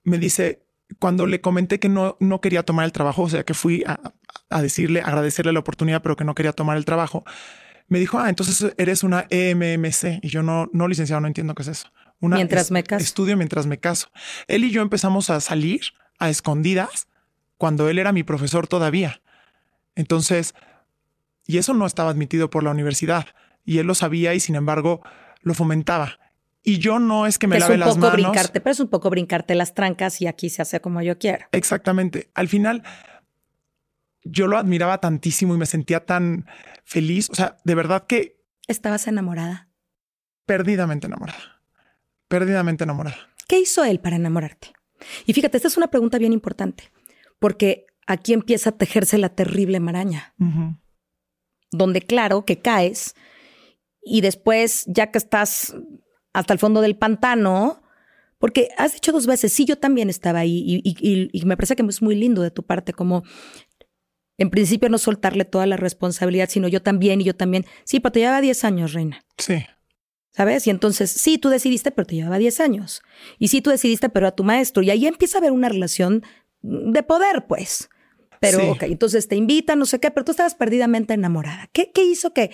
me 0.03 0.17
dice 0.19 0.65
cuando 0.99 1.25
le 1.25 1.41
comenté 1.41 1.79
que 1.79 1.89
no, 1.89 2.17
no 2.19 2.41
quería 2.41 2.63
tomar 2.63 2.85
el 2.85 2.91
trabajo, 2.91 3.23
o 3.23 3.29
sea 3.29 3.43
que 3.43 3.53
fui 3.53 3.83
a, 3.85 3.99
a 4.49 4.61
decirle, 4.61 5.01
agradecerle 5.01 5.53
la 5.53 5.59
oportunidad, 5.59 6.01
pero 6.01 6.15
que 6.15 6.23
no 6.23 6.35
quería 6.35 6.53
tomar 6.53 6.77
el 6.77 6.85
trabajo. 6.85 7.23
Me 7.87 7.99
dijo, 7.99 8.19
ah, 8.19 8.29
entonces 8.29 8.73
eres 8.77 9.03
una 9.03 9.25
EMMC. 9.29 10.19
Y 10.23 10.29
yo 10.29 10.43
no, 10.43 10.69
no, 10.71 10.87
licenciado, 10.87 11.19
no 11.21 11.27
entiendo 11.27 11.55
qué 11.55 11.63
es 11.63 11.67
eso. 11.67 11.91
Una 12.19 12.37
Mientras 12.37 12.65
es- 12.65 12.71
me 12.71 12.83
caso. 12.83 13.03
Estudio 13.03 13.35
mientras 13.35 13.67
me 13.67 13.79
caso. 13.79 14.09
Él 14.47 14.63
y 14.63 14.71
yo 14.71 14.81
empezamos 14.81 15.29
a 15.29 15.41
salir 15.41 15.81
a 16.19 16.29
escondidas 16.29 17.07
cuando 17.57 17.89
él 17.89 17.99
era 17.99 18.11
mi 18.13 18.23
profesor 18.23 18.67
todavía. 18.67 19.21
Entonces, 19.95 20.53
y 21.47 21.57
eso 21.57 21.73
no 21.73 21.85
estaba 21.85 22.09
admitido 22.11 22.49
por 22.49 22.63
la 22.63 22.71
universidad. 22.71 23.25
Y 23.65 23.79
él 23.79 23.87
lo 23.87 23.95
sabía 23.95 24.33
y 24.33 24.39
sin 24.39 24.55
embargo 24.55 25.01
lo 25.41 25.53
fomentaba. 25.53 26.17
Y 26.63 26.77
yo 26.77 26.99
no 26.99 27.25
es 27.25 27.39
que 27.39 27.47
me 27.47 27.55
es 27.55 27.61
lave 27.61 27.73
un 27.73 27.79
las 27.79 27.89
poco 27.89 27.99
manos. 28.01 28.13
brincarte, 28.15 28.61
pero 28.61 28.71
es 28.71 28.79
un 28.79 28.87
poco 28.89 29.09
brincarte 29.09 29.55
las 29.55 29.73
trancas 29.73 30.21
y 30.21 30.27
aquí 30.27 30.49
se 30.49 30.61
hace 30.61 30.79
como 30.79 31.01
yo 31.01 31.17
quiero. 31.17 31.45
Exactamente. 31.51 32.29
Al 32.35 32.47
final, 32.47 32.83
yo 34.23 34.47
lo 34.47 34.57
admiraba 34.57 34.99
tantísimo 34.99 35.55
y 35.55 35.57
me 35.57 35.65
sentía 35.65 36.05
tan 36.05 36.45
feliz. 36.85 37.29
O 37.31 37.35
sea, 37.35 37.57
de 37.63 37.75
verdad 37.75 38.05
que 38.05 38.39
Estabas 38.67 39.07
enamorada. 39.07 39.69
perdidamente 40.45 41.07
enamorada. 41.07 41.61
Perdidamente 42.27 42.83
enamorada. 42.83 43.17
¿Qué 43.47 43.59
hizo 43.59 43.83
él 43.83 43.99
para 43.99 44.15
enamorarte? 44.15 44.73
Y 45.25 45.33
fíjate, 45.33 45.57
esta 45.57 45.67
es 45.67 45.77
una 45.77 45.87
pregunta 45.89 46.19
bien 46.19 46.31
importante, 46.31 46.91
porque 47.39 47.87
aquí 48.05 48.33
empieza 48.33 48.69
a 48.69 48.77
tejerse 48.77 49.17
la 49.17 49.29
terrible 49.29 49.79
maraña, 49.79 50.35
donde 51.71 52.01
claro 52.01 52.45
que 52.45 52.61
caes 52.61 53.15
y 54.03 54.21
después, 54.21 54.83
ya 54.87 55.11
que 55.11 55.17
estás 55.17 55.75
hasta 56.33 56.53
el 56.53 56.59
fondo 56.59 56.81
del 56.81 56.95
pantano, 56.95 57.81
porque 58.37 58.69
has 58.77 58.93
dicho 58.93 59.11
dos 59.11 59.27
veces, 59.27 59.53
sí, 59.53 59.65
yo 59.65 59.77
también 59.77 60.09
estaba 60.09 60.39
ahí 60.39 60.63
y, 60.65 60.77
y- 60.83 60.95
y- 60.99 61.29
y 61.31 61.45
me 61.45 61.55
parece 61.57 61.75
que 61.75 61.83
es 61.83 62.01
muy 62.01 62.15
lindo 62.15 62.41
de 62.41 62.51
tu 62.51 62.63
parte, 62.63 62.93
como 62.93 63.23
en 64.37 64.49
principio 64.49 64.89
no 64.89 64.97
soltarle 64.97 65.45
toda 65.45 65.67
la 65.67 65.77
responsabilidad, 65.77 66.49
sino 66.49 66.67
yo 66.67 66.81
también 66.81 67.21
y 67.21 67.25
yo 67.25 67.35
también. 67.35 67.65
Sí, 67.83 67.99
pero 67.99 68.13
te 68.13 68.19
llevaba 68.21 68.41
10 68.41 68.63
años, 68.63 68.93
Reina. 68.93 69.23
Sí. 69.37 69.63
¿Sabes? 70.31 70.65
Y 70.65 70.69
entonces, 70.71 71.11
sí, 71.11 71.37
tú 71.37 71.49
decidiste, 71.49 71.91
pero 71.91 72.07
te 72.07 72.15
llevaba 72.15 72.37
10 72.39 72.59
años. 72.61 73.03
Y 73.37 73.49
sí, 73.49 73.61
tú 73.61 73.69
decidiste, 73.69 74.09
pero 74.09 74.27
a 74.27 74.31
tu 74.31 74.43
maestro. 74.43 74.81
Y 74.81 74.89
ahí 74.89 75.05
empieza 75.05 75.37
a 75.37 75.39
haber 75.39 75.51
una 75.51 75.69
relación 75.69 76.23
de 76.61 77.03
poder, 77.03 77.45
pues. 77.47 77.89
Pero, 78.39 78.59
Sí. 78.59 78.65
ok, 78.69 78.83
entonces 78.83 79.27
te 79.27 79.35
invitan, 79.35 79.77
no 79.77 79.85
sé 79.85 79.99
qué, 79.99 80.09
pero 80.09 80.23
tú 80.23 80.31
estabas 80.31 80.55
perdidamente 80.55 81.13
enamorada. 81.13 81.69
¿Qué, 81.73 81.91
qué 81.91 82.03
hizo 82.05 82.33
que, 82.33 82.49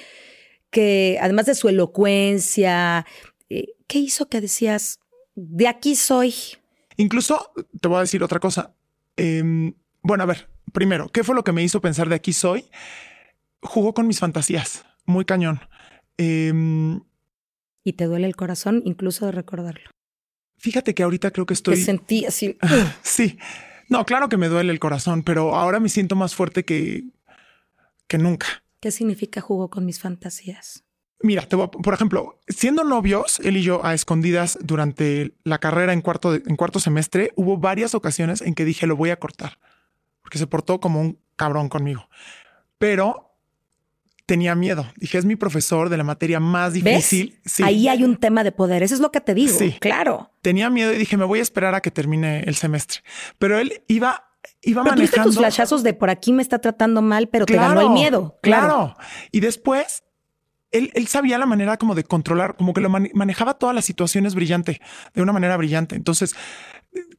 que, 0.72 1.18
además 1.22 1.46
de 1.46 1.56
su 1.56 1.70
elocuencia, 1.70 3.06
qué 3.50 4.00
hizo 4.00 4.28
que 4.30 4.42
decías, 4.42 5.00
de 5.36 5.68
aquí 5.68 5.96
soy? 5.96 6.34
Incluso 6.98 7.52
te 7.80 7.88
voy 7.88 7.98
a 7.98 8.02
decir 8.02 8.24
otra 8.24 8.40
cosa. 8.40 8.74
Em, 9.16 9.74
bueno, 10.02 10.24
a 10.24 10.28
ver, 10.28 10.50
primero, 10.74 11.10
¿qué 11.10 11.24
fue 11.24 11.36
lo 11.36 11.44
que 11.44 11.52
me 11.52 11.64
hizo 11.64 11.82
pensar 11.82 12.10
de 12.10 12.16
aquí 12.16 12.34
soy? 12.34 12.66
Jugó 13.62 13.94
con 13.94 14.08
mis 14.08 14.20
fantasías, 14.20 14.84
muy 15.06 15.26
cañón. 15.26 15.60
Em, 16.18 17.02
Y 17.84 17.94
te 17.94 18.06
duele 18.06 18.28
el 18.28 18.36
corazón 18.36 18.82
incluso 18.86 19.26
de 19.26 19.32
recordarlo. 19.32 19.90
fíjate 20.58 20.94
que 20.96 21.04
ahorita 21.04 21.32
creo 21.32 21.46
que 21.46 21.54
Te 21.54 21.58
estoy. 21.60 21.78
sentí 21.78 22.26
así. 22.26 22.58
Sí. 23.04 23.38
No, 23.90 24.06
claro 24.06 24.28
que 24.28 24.36
me 24.38 24.50
duele 24.50 24.72
el 24.74 24.80
corazón, 24.80 25.24
pero 25.24 25.56
ahora 25.56 25.80
me 25.80 25.88
siento 25.88 26.16
más 26.18 26.36
fuerte 26.36 26.66
que, 26.66 27.06
que 28.08 28.18
nunca. 28.18 28.48
¿Qué 28.82 28.92
significa 28.92 29.40
jugó 29.40 29.70
con 29.70 29.86
mis 29.86 30.00
fantasías? 30.00 30.84
Mira, 31.22 31.42
te 31.44 31.56
voy 31.56 31.66
a- 31.66 31.72
por 31.72 31.94
ejemplo, 31.94 32.40
siendo 32.48 32.84
novios, 32.84 33.40
él 33.40 33.58
y 33.58 33.64
yo 33.64 33.84
a 33.86 33.94
escondidas 33.94 34.58
durante 34.62 35.34
la 35.44 35.58
carrera 35.58 35.94
en 35.94 36.02
cuarto, 36.02 36.32
de- 36.32 36.44
en 36.46 36.56
cuarto 36.56 36.80
semestre, 36.80 37.32
hubo 37.36 37.58
varias 37.58 37.96
ocasiones 37.96 38.42
en 38.42 38.54
que 38.54 38.66
dije 38.66 38.86
lo 38.88 38.96
voy 38.96 39.10
a 39.10 39.18
cortar, 39.20 39.58
porque 40.22 40.38
se 40.38 40.46
portó 40.48 40.80
como 40.80 41.02
un 41.02 41.18
cabrón 41.36 41.70
conmigo. 41.70 42.08
Pero 42.78 43.24
tenía 44.28 44.56
miedo. 44.56 44.86
Dije, 44.98 45.18
es 45.18 45.26
mi 45.26 45.36
profesor 45.36 45.90
de 45.90 45.98
la 45.98 46.04
materia 46.04 46.40
más 46.40 46.74
difícil. 46.74 47.40
Sí. 47.46 47.64
Ahí 47.64 47.88
hay 47.88 48.04
un 48.04 48.18
tema 48.18 48.44
de 48.44 48.52
poder. 48.52 48.84
Eso 48.84 48.94
es 48.94 49.00
lo 49.00 49.10
que 49.12 49.22
te 49.22 49.34
digo. 49.34 49.58
Sí. 49.58 49.78
Claro. 49.80 50.32
Tenía 50.42 50.70
miedo 50.70 50.94
y 50.94 50.98
dije, 50.98 51.16
me 51.18 51.24
voy 51.26 51.40
a 51.40 51.42
esperar 51.42 51.74
a 51.76 51.82
que 51.82 51.92
termine 51.92 52.42
el 52.42 52.56
semestre. 52.56 53.00
Pero 53.40 53.58
él 53.58 53.82
iba 53.88 54.24
iba 54.62 54.84
pero 54.84 54.96
manejando. 54.96 55.30
tus 55.30 55.38
flashazos 55.38 55.82
de 55.84 55.94
por 55.94 56.10
aquí 56.10 56.34
me 56.34 56.42
está 56.42 56.60
tratando 56.60 57.02
mal, 57.02 57.28
pero 57.30 57.46
te 57.46 57.56
ganó 57.56 57.80
el 57.82 57.90
miedo. 57.92 58.38
Claro. 58.44 58.96
Y 59.32 59.40
después 59.40 60.04
él, 60.72 60.92
él, 60.94 61.08
sabía 61.08 61.38
la 61.38 61.46
manera 61.46 61.78
como 61.78 61.96
de 61.96 62.04
controlar, 62.04 62.56
como 62.56 62.74
que 62.74 62.82
lo 62.82 62.90
manejaba 62.90 63.56
todas 63.56 63.76
las 63.76 63.86
situaciones 63.86 64.36
brillante, 64.36 64.82
de 65.14 65.22
una 65.22 65.34
manera 65.34 65.56
brillante. 65.58 65.96
Entonces, 65.96 66.36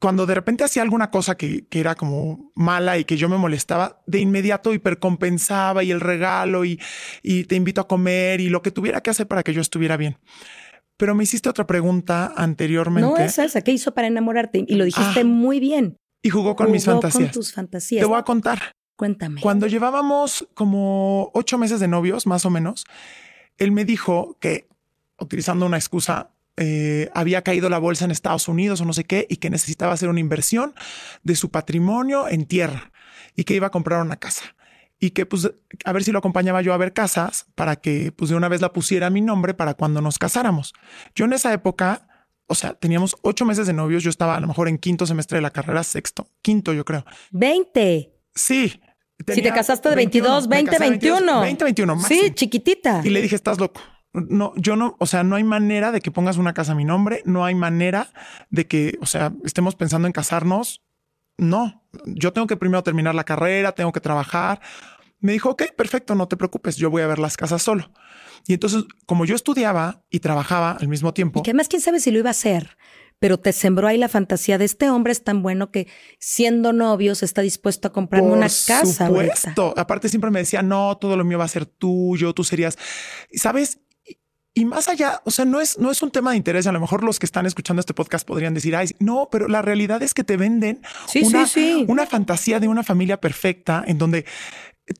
cuando 0.01 0.27
de 0.27 0.35
repente 0.35 0.65
hacía 0.65 0.83
alguna 0.83 1.11
cosa 1.11 1.37
que, 1.37 1.67
que, 1.67 1.81
era 1.81 1.95
como 1.95 2.53
mala 2.55 2.99
y 2.99 3.05
que 3.05 3.17
yo 3.17 3.29
me 3.29 3.37
molestaba, 3.37 4.03
de 4.07 4.21
inmediato 4.21 4.73
hipercompensaba 4.73 5.83
y 5.85 5.91
el 5.91 6.01
regalo 6.01 6.65
y, 6.65 6.81
y 7.23 7.45
te 7.45 7.57
invito 7.57 7.81
a 7.81 7.89
comer 7.89 8.41
y 8.41 8.49
lo 8.49 8.63
que 8.63 8.71
tuviera 8.71 9.01
que 9.01 9.11
hacer 9.11 9.27
para 9.27 9.43
que 9.43 9.53
yo 9.53 9.61
estuviera 9.61 9.97
bien. 9.97 10.19
Pero 10.97 11.15
me 11.15 11.23
hiciste 11.23 11.49
otra 11.49 11.67
pregunta 11.67 12.33
anteriormente. 12.37 13.09
No 13.09 13.17
es 13.17 13.39
esa. 13.39 13.61
¿Qué 13.63 13.71
hizo 13.71 13.95
para 13.95 14.09
enamorarte? 14.09 14.65
Y 14.67 14.75
lo 14.75 14.85
dijiste 14.85 15.21
ah. 15.21 15.25
muy 15.25 15.61
bien. 15.61 15.97
Y 16.23 16.31
jugó 16.31 16.57
con 16.57 16.73
mis 16.73 16.85
fantasías. 16.85 17.31
Con 17.31 17.31
tus 17.31 17.53
fantasías. 17.53 18.03
Te 18.03 18.07
voy 18.07 18.19
a 18.19 18.25
contar. 18.25 18.73
Cuéntame. 18.97 19.41
Cuando 19.41 19.69
llevábamos 19.69 20.49
como 20.55 21.31
ocho 21.35 21.57
meses 21.57 21.79
de 21.79 21.87
novios, 21.87 22.27
más 22.27 22.45
o 22.45 22.51
menos, 22.51 22.85
él 23.59 23.73
me 23.73 23.85
dijo 23.85 24.37
que, 24.41 24.69
utilizando 25.19 25.67
una 25.67 25.77
excusa, 25.77 26.31
eh, 26.57 27.11
había 27.15 27.43
caído 27.43 27.69
la 27.69 27.79
bolsa 27.79 28.05
en 28.05 28.11
Estados 28.11 28.49
Unidos 28.49 28.81
o 28.81 28.85
no 28.85 28.93
sé 28.93 29.05
qué, 29.05 29.27
y 29.29 29.37
que 29.37 29.51
necesitaba 29.51 29.93
hacer 29.93 30.09
una 30.09 30.21
inversión 30.21 30.75
de 31.23 31.37
su 31.37 31.51
patrimonio 31.51 32.29
en 32.29 32.47
tierra 32.47 32.91
y 33.37 33.45
que 33.45 33.55
iba 33.55 33.69
a 33.69 33.71
comprar 33.71 34.03
una 34.03 34.17
casa. 34.17 34.57
Y 35.01 35.11
que 35.11 35.27
pues 35.27 35.49
a 35.85 35.93
ver 35.93 36.03
si 36.03 36.11
lo 36.11 36.19
acompañaba 36.19 36.61
yo 36.61 36.75
a 36.75 36.77
ver 36.77 36.93
casas 36.93 37.47
para 37.55 37.77
que 37.77 38.11
pues 38.11 38.31
de 38.31 38.37
una 38.37 38.49
vez 38.49 38.61
la 38.61 38.73
pusiera 38.73 39.07
a 39.07 39.11
mi 39.11 39.21
nombre 39.21 39.55
para 39.55 39.75
cuando 39.75 40.01
nos 40.01 40.19
casáramos. 40.19 40.75
Yo 41.15 41.27
en 41.27 41.35
esa 41.35 41.53
época 41.53 42.09
o 42.49 42.55
sea, 42.55 42.75
teníamos 42.75 43.17
ocho 43.23 43.45
meses 43.45 43.67
de 43.67 43.75
novios. 43.75 44.03
Yo 44.03 44.11
estaba 44.11 44.35
a 44.35 44.41
lo 44.41 44.49
mejor 44.49 44.69
en 44.69 44.79
quinto 44.79 45.07
semestre 45.07 45.37
de 45.37 45.43
la 45.43 45.51
carrera, 45.51 45.85
sexto, 45.85 46.29
quinto, 46.43 46.73
yo 46.73 46.85
creo. 46.85 47.05
20. 47.31 48.11
Sí. 48.35 48.81
Si 49.27 49.43
te 49.43 49.53
casaste 49.53 49.89
de 49.91 49.97
22, 49.97 50.49
20, 50.49 50.79
21. 50.79 51.41
20, 51.41 51.65
21. 51.65 52.01
Sí, 52.01 52.31
chiquitita. 52.35 53.03
Y 53.05 53.11
le 53.11 53.21
dije, 53.21 53.35
estás 53.35 53.59
loco. 53.59 53.81
No, 54.13 54.53
yo 54.57 54.77
no, 54.77 54.97
o 54.99 55.07
sea, 55.07 55.23
no 55.23 55.37
hay 55.37 55.45
manera 55.45 55.93
de 55.93 56.01
que 56.01 56.11
pongas 56.11 56.39
una 56.39 56.55
casa 56.55 56.73
a 56.73 56.75
mi 56.75 56.85
nombre. 56.85 57.23
No 57.25 57.45
hay 57.45 57.55
manera 57.55 58.09
de 58.51 58.67
que, 58.67 58.99
o 59.01 59.07
sea, 59.07 59.33
estemos 59.45 59.75
pensando 59.75 60.07
en 60.07 60.13
casarnos. 60.13 60.83
No, 61.37 61.85
yo 62.05 62.33
tengo 62.33 62.47
que 62.47 62.57
primero 62.57 62.83
terminar 62.83 63.15
la 63.15 63.25
carrera, 63.25 63.73
tengo 63.73 63.93
que 63.93 64.01
trabajar. 64.01 64.61
Me 65.21 65.33
dijo, 65.33 65.51
ok, 65.51 65.65
perfecto, 65.77 66.15
no 66.15 66.29
te 66.29 66.37
preocupes, 66.37 66.77
yo 66.77 66.91
voy 66.91 67.03
a 67.03 67.07
ver 67.07 67.19
las 67.19 67.37
casas 67.37 67.63
solo. 67.63 67.93
Y 68.47 68.55
entonces, 68.55 68.85
como 69.07 69.25
yo 69.25 69.35
estudiaba 69.35 70.05
y 70.11 70.21
trabajaba 70.21 70.73
al 70.73 70.89
mismo 70.89 71.13
tiempo. 71.13 71.41
Y 71.41 71.43
que 71.43 71.51
además, 71.51 71.69
quién 71.69 71.83
sabe 71.83 72.01
si 72.01 72.11
lo 72.11 72.19
iba 72.19 72.31
a 72.31 72.33
hacer, 72.33 72.77
pero 73.19 73.39
te 73.39 73.53
sembró 73.53 73.89
ahí 73.89 73.99
la 73.99 74.09
fantasía 74.09 74.59
de 74.59 74.65
este 74.65 74.91
hombre 74.91 75.13
es 75.13 75.25
tan 75.25 75.43
bueno 75.43 75.71
que 75.71 75.89
siendo 76.19 76.73
novios 76.73 77.23
está 77.23 77.43
dispuesto 77.43 77.89
a 77.89 77.93
comprarme 77.93 78.31
una 78.31 78.47
casa. 78.47 79.09
Por 79.09 79.25
supuesto. 79.25 79.75
Aparte, 79.77 80.09
siempre 80.09 80.31
me 80.31 80.41
decía, 80.41 80.63
no, 80.63 80.97
todo 80.99 81.17
lo 81.17 81.25
mío 81.25 81.39
va 81.39 81.45
a 81.45 81.49
ser 81.49 81.67
tuyo, 81.67 82.33
tú 82.33 82.45
serías. 82.45 82.79
¿Sabes? 83.33 83.81
Y 84.55 84.65
más 84.65 84.89
allá, 84.89 85.23
o 85.25 85.31
sea, 85.31 85.45
no 85.45 85.61
es, 85.61 85.79
no 85.79 85.91
es 85.91 86.03
un 86.03 86.11
tema 86.11 86.33
de 86.33 86.37
interés. 86.37 86.67
A 86.67 86.73
lo 86.73 86.81
mejor 86.81 87.05
los 87.05 87.21
que 87.21 87.27
están 87.27 87.47
escuchando 87.47 87.79
este 87.79 87.95
podcast 87.95 88.27
podrían 88.27 88.55
decir, 88.55 88.75
ay, 88.75 88.89
no, 88.99 89.29
pero 89.31 89.47
la 89.47 89.63
realidad 89.63 90.03
es 90.03 90.15
que 90.15 90.25
te 90.25 90.37
venden 90.37 90.83
una, 91.23 91.47
una 91.87 92.07
fantasía 92.07 92.59
de 92.59 92.67
una 92.67 92.83
familia 92.83 93.21
perfecta 93.21 93.85
en 93.87 93.99
donde 93.99 94.25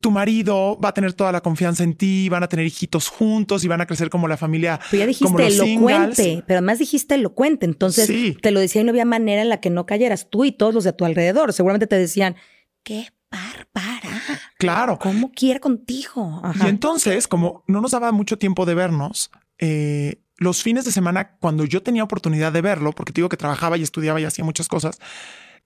tu 0.01 0.11
marido 0.11 0.79
va 0.79 0.89
a 0.89 0.93
tener 0.93 1.13
toda 1.13 1.31
la 1.31 1.41
confianza 1.41 1.83
en 1.83 1.95
ti, 1.95 2.29
van 2.29 2.43
a 2.43 2.47
tener 2.47 2.65
hijitos 2.65 3.07
juntos 3.07 3.63
y 3.63 3.67
van 3.67 3.81
a 3.81 3.85
crecer 3.85 4.09
como 4.09 4.27
la 4.27 4.37
familia. 4.37 4.79
Pero 4.91 5.01
ya 5.01 5.07
dijiste 5.07 5.47
elocuente, 5.47 6.43
pero 6.45 6.59
además 6.59 6.79
dijiste 6.79 7.15
elocuente. 7.15 7.65
Entonces 7.65 8.09
te 8.41 8.51
lo 8.51 8.59
decía 8.59 8.81
y 8.81 8.85
no 8.85 8.91
había 8.91 9.05
manera 9.05 9.41
en 9.41 9.49
la 9.49 9.59
que 9.59 9.69
no 9.69 9.85
cayeras 9.85 10.29
tú 10.29 10.45
y 10.45 10.51
todos 10.51 10.73
los 10.73 10.83
de 10.83 10.93
tu 10.93 11.05
alrededor. 11.05 11.53
Seguramente 11.53 11.87
te 11.87 11.97
decían, 11.97 12.35
qué 12.83 13.07
bárbara. 13.31 14.21
Claro. 14.57 14.99
¿Cómo 14.99 15.31
quiere 15.31 15.59
contigo? 15.59 16.41
Y 16.63 16.67
entonces, 16.67 17.27
como 17.27 17.63
no 17.67 17.81
nos 17.81 17.91
daba 17.91 18.11
mucho 18.11 18.37
tiempo 18.37 18.65
de 18.65 18.75
vernos, 18.75 19.31
eh, 19.57 20.21
los 20.37 20.63
fines 20.63 20.85
de 20.85 20.91
semana, 20.91 21.37
cuando 21.39 21.65
yo 21.65 21.83
tenía 21.83 22.03
oportunidad 22.03 22.51
de 22.51 22.61
verlo, 22.61 22.93
porque 22.93 23.11
te 23.11 23.19
digo 23.19 23.29
que 23.29 23.37
trabajaba 23.37 23.77
y 23.77 23.83
estudiaba 23.83 24.21
y 24.21 24.25
hacía 24.25 24.45
muchas 24.45 24.67
cosas, 24.67 24.99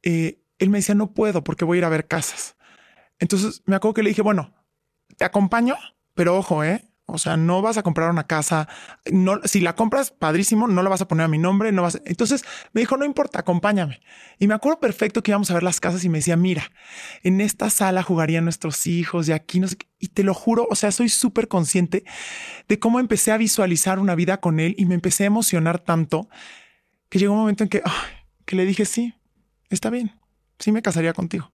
eh, 0.02 0.40
él 0.58 0.70
me 0.70 0.80
decía, 0.80 0.96
no 0.96 1.14
puedo 1.14 1.44
porque 1.44 1.66
voy 1.66 1.78
a 1.78 1.80
ir 1.80 1.86
a 1.86 1.90
ver 1.90 2.08
casas. 2.08 2.56
Entonces 3.20 3.64
me 3.66 3.76
acuerdo 3.76 3.96
que 3.96 4.04
le 4.04 4.10
dije, 4.10 4.22
bueno, 4.22 4.54
te 5.18 5.26
acompaño, 5.26 5.76
pero 6.14 6.38
ojo, 6.38 6.64
¿eh? 6.64 6.94
O 7.06 7.18
sea, 7.18 7.36
no 7.36 7.62
vas 7.62 7.78
a 7.78 7.84
comprar 7.84 8.10
una 8.10 8.28
casa. 8.28 8.70
No, 9.12 9.42
si 9.44 9.60
la 9.60 9.76
compras, 9.76 10.12
padrísimo, 10.12 10.68
no 10.68 10.82
la 10.82 10.90
vas 10.90 11.02
a 11.02 11.08
poner 11.08 11.26
a 11.26 11.28
mi 11.28 11.38
nombre, 11.38 11.72
no 11.74 11.82
vas. 11.82 12.02
Entonces 12.06 12.46
me 12.72 12.82
dijo, 12.82 12.96
no 12.96 13.04
importa, 13.04 13.40
acompáñame. 13.40 14.00
Y 14.40 14.48
me 14.48 14.54
acuerdo 14.54 14.80
perfecto 14.80 15.22
que 15.22 15.32
íbamos 15.32 15.52
a 15.52 15.56
ver 15.56 15.64
las 15.64 15.82
casas 15.82 16.06
y 16.06 16.10
me 16.10 16.20
decía, 16.20 16.38
mira, 16.38 16.72
en 17.22 17.42
esta 17.42 17.70
sala 17.70 18.04
jugarían 18.04 18.46
nuestros 18.46 18.88
hijos 18.88 19.28
y 19.28 19.34
aquí 19.34 19.60
no 19.60 19.68
sé 19.68 19.78
qué. 19.78 19.88
Y 20.00 20.08
te 20.10 20.24
lo 20.24 20.34
juro, 20.34 20.66
o 20.70 20.76
sea, 20.76 20.92
soy 20.92 21.10
súper 21.10 21.48
consciente 21.48 22.04
de 22.68 22.80
cómo 22.80 23.00
empecé 23.00 23.32
a 23.32 23.38
visualizar 23.38 24.00
una 24.00 24.16
vida 24.16 24.40
con 24.40 24.60
él 24.60 24.74
y 24.78 24.86
me 24.86 24.96
empecé 24.96 25.24
a 25.24 25.28
emocionar 25.28 25.80
tanto 25.80 26.30
que 27.10 27.20
llegó 27.20 27.34
un 27.34 27.40
momento 27.42 27.64
en 27.64 27.70
que, 27.70 27.84
que 28.46 28.56
le 28.56 28.66
dije, 28.66 28.86
sí, 28.86 29.14
está 29.70 29.90
bien, 29.90 30.20
sí 30.58 30.72
me 30.72 30.82
casaría 30.82 31.14
contigo 31.14 31.53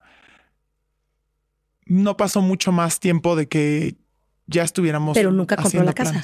no 1.90 2.16
pasó 2.16 2.42
mucho 2.42 2.72
más 2.72 3.00
tiempo 3.00 3.36
de 3.36 3.48
que 3.48 3.96
ya 4.48 4.64
estuviéramos. 4.64 5.16
Pero 5.16 5.32
nunca 5.32 5.58
compró 5.58 5.84
la 5.84 5.94
casa. 5.94 6.24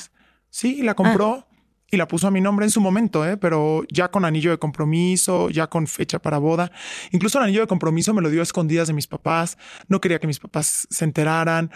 Sí, 0.49 0.81
la 0.81 0.93
compró 0.93 1.45
ah. 1.49 1.55
y 1.91 1.97
la 1.97 2.07
puso 2.07 2.27
a 2.27 2.31
mi 2.31 2.39
nombre 2.39 2.65
en 2.65 2.71
su 2.71 2.79
momento, 2.79 3.27
¿eh? 3.27 3.35
pero 3.35 3.83
ya 3.91 4.09
con 4.09 4.23
anillo 4.23 4.51
de 4.51 4.57
compromiso, 4.57 5.49
ya 5.49 5.67
con 5.67 5.87
fecha 5.87 6.19
para 6.19 6.37
boda. 6.37 6.71
Incluso 7.11 7.39
el 7.39 7.45
anillo 7.45 7.61
de 7.61 7.67
compromiso 7.67 8.13
me 8.13 8.21
lo 8.21 8.29
dio 8.29 8.39
a 8.39 8.43
escondidas 8.43 8.87
de 8.87 8.93
mis 8.93 9.07
papás. 9.07 9.57
No 9.87 9.99
quería 9.99 10.19
que 10.19 10.27
mis 10.27 10.39
papás 10.39 10.87
se 10.89 11.03
enteraran. 11.03 11.71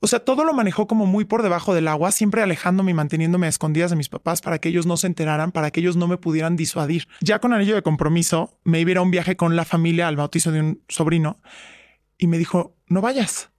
O 0.00 0.08
sea, 0.08 0.18
todo 0.18 0.44
lo 0.44 0.52
manejó 0.52 0.86
como 0.86 1.06
muy 1.06 1.24
por 1.24 1.42
debajo 1.42 1.74
del 1.74 1.88
agua, 1.88 2.10
siempre 2.10 2.42
alejándome 2.42 2.90
y 2.90 2.94
manteniéndome 2.94 3.46
a 3.46 3.48
escondidas 3.48 3.90
de 3.90 3.96
mis 3.96 4.08
papás 4.08 4.40
para 4.40 4.58
que 4.58 4.68
ellos 4.68 4.84
no 4.84 4.96
se 4.96 5.06
enteraran, 5.06 5.52
para 5.52 5.70
que 5.70 5.80
ellos 5.80 5.96
no 5.96 6.08
me 6.08 6.16
pudieran 6.16 6.56
disuadir. 6.56 7.06
Ya 7.20 7.38
con 7.38 7.52
anillo 7.52 7.76
de 7.76 7.82
compromiso, 7.82 8.58
me 8.64 8.80
iba 8.80 9.00
a, 9.00 9.02
un 9.02 9.12
viaje 9.12 9.36
con 9.36 9.54
la 9.54 9.64
familia 9.64 10.08
al 10.08 10.16
bautizo 10.16 10.50
de 10.50 10.60
un 10.60 10.82
sobrino 10.88 11.38
y 12.22 12.28
me 12.28 12.38
dijo, 12.38 12.76
no 12.86 13.00
vayas, 13.00 13.50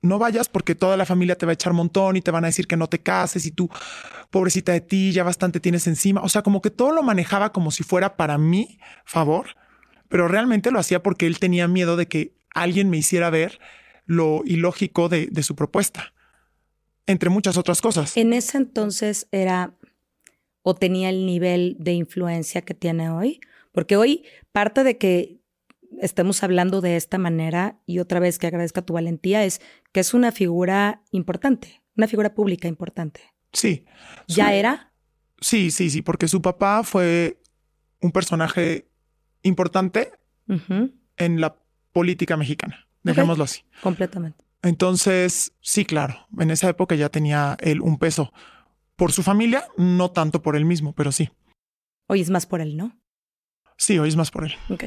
no 0.00 0.18
vayas 0.18 0.48
porque 0.48 0.74
toda 0.74 0.96
la 0.96 1.04
familia 1.04 1.36
te 1.36 1.44
va 1.44 1.50
a 1.50 1.52
echar 1.52 1.74
montón 1.74 2.16
y 2.16 2.22
te 2.22 2.30
van 2.30 2.44
a 2.44 2.46
decir 2.46 2.66
que 2.66 2.74
no 2.74 2.88
te 2.88 3.00
cases 3.00 3.44
y 3.44 3.50
tú, 3.50 3.68
pobrecita 4.30 4.72
de 4.72 4.80
ti, 4.80 5.12
ya 5.12 5.22
bastante 5.22 5.60
tienes 5.60 5.86
encima. 5.86 6.22
O 6.22 6.30
sea, 6.30 6.40
como 6.40 6.62
que 6.62 6.70
todo 6.70 6.92
lo 6.92 7.02
manejaba 7.02 7.52
como 7.52 7.70
si 7.70 7.82
fuera 7.82 8.16
para 8.16 8.38
mí 8.38 8.78
favor, 9.04 9.48
pero 10.08 10.28
realmente 10.28 10.70
lo 10.70 10.78
hacía 10.78 11.02
porque 11.02 11.26
él 11.26 11.38
tenía 11.38 11.68
miedo 11.68 11.96
de 11.96 12.08
que 12.08 12.34
alguien 12.54 12.88
me 12.88 12.96
hiciera 12.96 13.28
ver 13.28 13.58
lo 14.06 14.40
ilógico 14.46 15.10
de, 15.10 15.26
de 15.26 15.42
su 15.42 15.54
propuesta, 15.54 16.14
entre 17.04 17.28
muchas 17.28 17.58
otras 17.58 17.82
cosas. 17.82 18.16
En 18.16 18.32
ese 18.32 18.56
entonces 18.56 19.28
era 19.30 19.74
o 20.62 20.74
tenía 20.74 21.10
el 21.10 21.26
nivel 21.26 21.76
de 21.78 21.92
influencia 21.92 22.62
que 22.62 22.72
tiene 22.72 23.10
hoy, 23.10 23.40
porque 23.72 23.98
hoy 23.98 24.24
parte 24.52 24.84
de 24.84 24.96
que 24.96 25.42
estemos 26.00 26.42
hablando 26.42 26.80
de 26.80 26.96
esta 26.96 27.18
manera 27.18 27.80
y 27.86 27.98
otra 27.98 28.20
vez 28.20 28.38
que 28.38 28.46
agradezca 28.46 28.82
tu 28.82 28.94
valentía 28.94 29.44
es 29.44 29.60
que 29.92 30.00
es 30.00 30.14
una 30.14 30.32
figura 30.32 31.02
importante, 31.10 31.82
una 31.96 32.06
figura 32.08 32.34
pública 32.34 32.68
importante. 32.68 33.20
Sí. 33.52 33.84
¿Ya 34.26 34.52
era? 34.54 34.92
Sí, 35.40 35.70
sí, 35.70 35.90
sí, 35.90 36.02
porque 36.02 36.28
su 36.28 36.42
papá 36.42 36.82
fue 36.82 37.40
un 38.00 38.12
personaje 38.12 38.88
importante 39.42 40.12
en 41.16 41.40
la 41.40 41.56
política 41.92 42.36
mexicana, 42.36 42.88
dejémoslo 43.02 43.44
así. 43.44 43.62
Completamente. 43.82 44.44
Entonces, 44.62 45.52
sí, 45.60 45.84
claro, 45.84 46.26
en 46.38 46.50
esa 46.50 46.68
época 46.68 46.94
ya 46.94 47.08
tenía 47.08 47.56
él 47.60 47.80
un 47.80 47.98
peso 47.98 48.32
por 48.96 49.12
su 49.12 49.22
familia, 49.22 49.68
no 49.76 50.10
tanto 50.10 50.42
por 50.42 50.56
él 50.56 50.64
mismo, 50.64 50.94
pero 50.94 51.12
sí. 51.12 51.30
Hoy 52.08 52.20
es 52.20 52.30
más 52.30 52.46
por 52.46 52.60
él, 52.60 52.76
¿no? 52.76 52.98
Sí, 53.76 53.98
hoy 53.98 54.08
es 54.08 54.16
más 54.16 54.30
por 54.30 54.44
él. 54.44 54.54
Ok. 54.70 54.84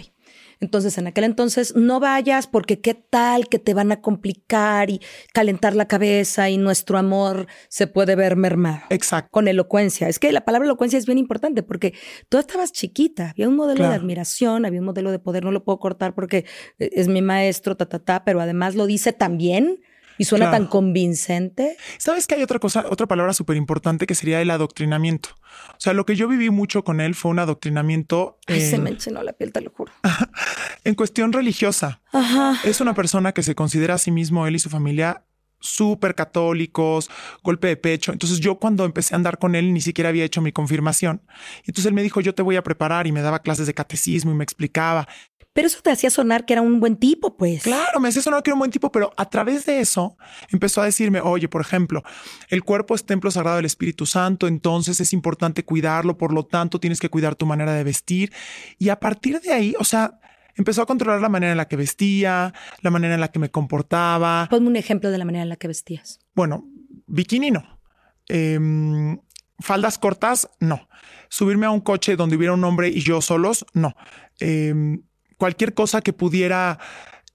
Entonces, 0.61 0.97
en 0.97 1.07
aquel 1.07 1.23
entonces, 1.23 1.75
no 1.75 1.99
vayas 1.99 2.47
porque 2.47 2.81
qué 2.81 2.93
tal 2.93 3.47
que 3.47 3.59
te 3.59 3.73
van 3.73 3.91
a 3.91 4.01
complicar 4.01 4.89
y 4.89 4.99
calentar 5.33 5.75
la 5.75 5.87
cabeza 5.87 6.49
y 6.49 6.57
nuestro 6.57 6.97
amor 6.97 7.47
se 7.69 7.87
puede 7.87 8.15
ver 8.15 8.35
mermado. 8.35 8.81
Exacto. 8.89 9.29
Con 9.31 9.47
elocuencia. 9.47 10.09
Es 10.09 10.19
que 10.19 10.31
la 10.33 10.41
palabra 10.41 10.65
elocuencia 10.65 10.99
es 10.99 11.05
bien 11.05 11.17
importante 11.17 11.63
porque 11.63 11.93
tú 12.27 12.37
estabas 12.37 12.73
chiquita, 12.73 13.29
había 13.29 13.47
un 13.47 13.55
modelo 13.55 13.87
de 13.87 13.95
admiración, 13.95 14.65
había 14.65 14.81
un 14.81 14.85
modelo 14.85 15.11
de 15.11 15.19
poder, 15.19 15.45
no 15.45 15.51
lo 15.51 15.63
puedo 15.63 15.79
cortar 15.79 16.13
porque 16.13 16.45
eh, 16.77 16.89
es 16.93 17.07
mi 17.07 17.21
maestro, 17.21 17.77
ta, 17.77 17.87
ta, 17.87 17.99
ta, 17.99 18.25
pero 18.25 18.41
además 18.41 18.75
lo 18.75 18.85
dice 18.85 19.13
también 19.13 19.79
y 20.19 20.25
suena 20.25 20.51
tan 20.51 20.67
convincente. 20.67 21.77
Sabes 21.97 22.27
que 22.27 22.35
hay 22.35 22.43
otra 22.43 22.59
cosa, 22.59 22.85
otra 22.89 23.07
palabra 23.07 23.33
súper 23.33 23.55
importante 23.55 24.05
que 24.05 24.13
sería 24.13 24.41
el 24.41 24.51
adoctrinamiento. 24.51 25.29
O 25.71 25.79
sea, 25.79 25.93
lo 25.93 26.05
que 26.05 26.15
yo 26.15 26.27
viví 26.27 26.49
mucho 26.49 26.83
con 26.83 26.99
él 26.99 27.15
fue 27.15 27.31
un 27.31 27.39
adoctrinamiento. 27.39 28.37
Ay, 28.45 28.61
se 28.61 28.77
me 28.77 28.91
enchinó 28.91 29.23
la 29.23 29.33
piel, 29.33 29.51
te 29.51 29.61
lo 29.61 29.71
juro. 29.71 29.91
en 30.83 30.93
cuestión 30.93 31.31
religiosa. 31.31 32.01
Ajá. 32.11 32.59
Es 32.65 32.81
una 32.81 32.93
persona 32.93 33.31
que 33.31 33.41
se 33.41 33.55
considera 33.55 33.95
a 33.95 33.97
sí 33.97 34.11
mismo, 34.11 34.45
él 34.45 34.55
y 34.55 34.59
su 34.59 34.69
familia, 34.69 35.23
súper 35.61 36.15
católicos, 36.15 37.09
golpe 37.41 37.67
de 37.67 37.77
pecho. 37.77 38.11
Entonces 38.11 38.39
yo 38.39 38.59
cuando 38.59 38.85
empecé 38.85 39.15
a 39.15 39.17
andar 39.17 39.39
con 39.39 39.55
él 39.55 39.73
ni 39.73 39.81
siquiera 39.81 40.09
había 40.09 40.25
hecho 40.25 40.41
mi 40.41 40.51
confirmación. 40.51 41.21
Entonces 41.59 41.85
él 41.85 41.93
me 41.93 42.03
dijo, 42.03 42.21
yo 42.21 42.35
te 42.35 42.41
voy 42.41 42.57
a 42.57 42.63
preparar 42.63 43.07
y 43.07 43.11
me 43.11 43.21
daba 43.21 43.39
clases 43.39 43.67
de 43.67 43.73
catecismo 43.73 44.31
y 44.31 44.35
me 44.35 44.43
explicaba. 44.43 45.07
Pero 45.53 45.67
eso 45.67 45.81
te 45.81 45.91
hacía 45.91 46.09
sonar 46.09 46.45
que 46.45 46.53
era 46.53 46.61
un 46.61 46.79
buen 46.79 46.95
tipo, 46.95 47.35
pues. 47.35 47.63
Claro, 47.63 47.99
me 47.99 48.09
hacía 48.09 48.21
sonar 48.21 48.43
que 48.43 48.51
era 48.51 48.55
un 48.55 48.59
buen 48.59 48.71
tipo, 48.71 48.91
pero 48.91 49.11
a 49.17 49.29
través 49.29 49.65
de 49.65 49.79
eso 49.79 50.15
empezó 50.51 50.81
a 50.81 50.85
decirme, 50.85 51.21
oye, 51.21 51.49
por 51.49 51.61
ejemplo, 51.61 52.03
el 52.49 52.63
cuerpo 52.63 52.95
es 52.95 53.05
templo 53.05 53.31
sagrado 53.31 53.57
del 53.57 53.65
Espíritu 53.65 54.05
Santo, 54.05 54.47
entonces 54.47 54.99
es 54.99 55.11
importante 55.11 55.65
cuidarlo, 55.65 56.17
por 56.17 56.33
lo 56.33 56.45
tanto 56.45 56.79
tienes 56.79 56.99
que 56.99 57.09
cuidar 57.09 57.35
tu 57.35 57.45
manera 57.45 57.73
de 57.73 57.83
vestir. 57.83 58.31
Y 58.77 58.89
a 58.89 58.99
partir 58.99 59.41
de 59.41 59.51
ahí, 59.51 59.75
o 59.79 59.83
sea, 59.83 60.19
empezó 60.55 60.83
a 60.83 60.85
controlar 60.85 61.21
la 61.21 61.29
manera 61.29 61.51
en 61.51 61.57
la 61.57 61.67
que 61.67 61.77
vestía, 61.77 62.53
la 62.81 62.91
manera 62.91 63.15
en 63.15 63.21
la 63.21 63.29
que 63.29 63.39
me 63.39 63.49
comportaba. 63.49 64.47
Ponme 64.49 64.67
un 64.67 64.75
ejemplo 64.75 65.09
de 65.09 65.17
la 65.17 65.25
manera 65.25 65.43
en 65.43 65.49
la 65.49 65.55
que 65.55 65.67
vestías. 65.67 66.19
Bueno, 66.35 66.65
bikini 67.07 67.49
no. 67.49 67.79
Em, 68.27 69.19
faldas 69.59 69.97
cortas, 69.97 70.49
no. 70.59 70.87
Subirme 71.29 71.65
a 71.65 71.71
un 71.71 71.81
coche 71.81 72.15
donde 72.15 72.35
hubiera 72.35 72.53
un 72.53 72.63
hombre 72.63 72.89
y 72.89 73.01
yo 73.01 73.21
solos, 73.21 73.65
no. 73.73 73.95
Em, 74.39 75.01
cualquier 75.39 75.73
cosa 75.73 76.01
que 76.01 76.13
pudiera 76.13 76.77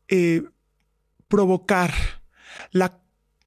eh, 0.07 0.45
provocar 1.27 1.93
la 2.71 3.01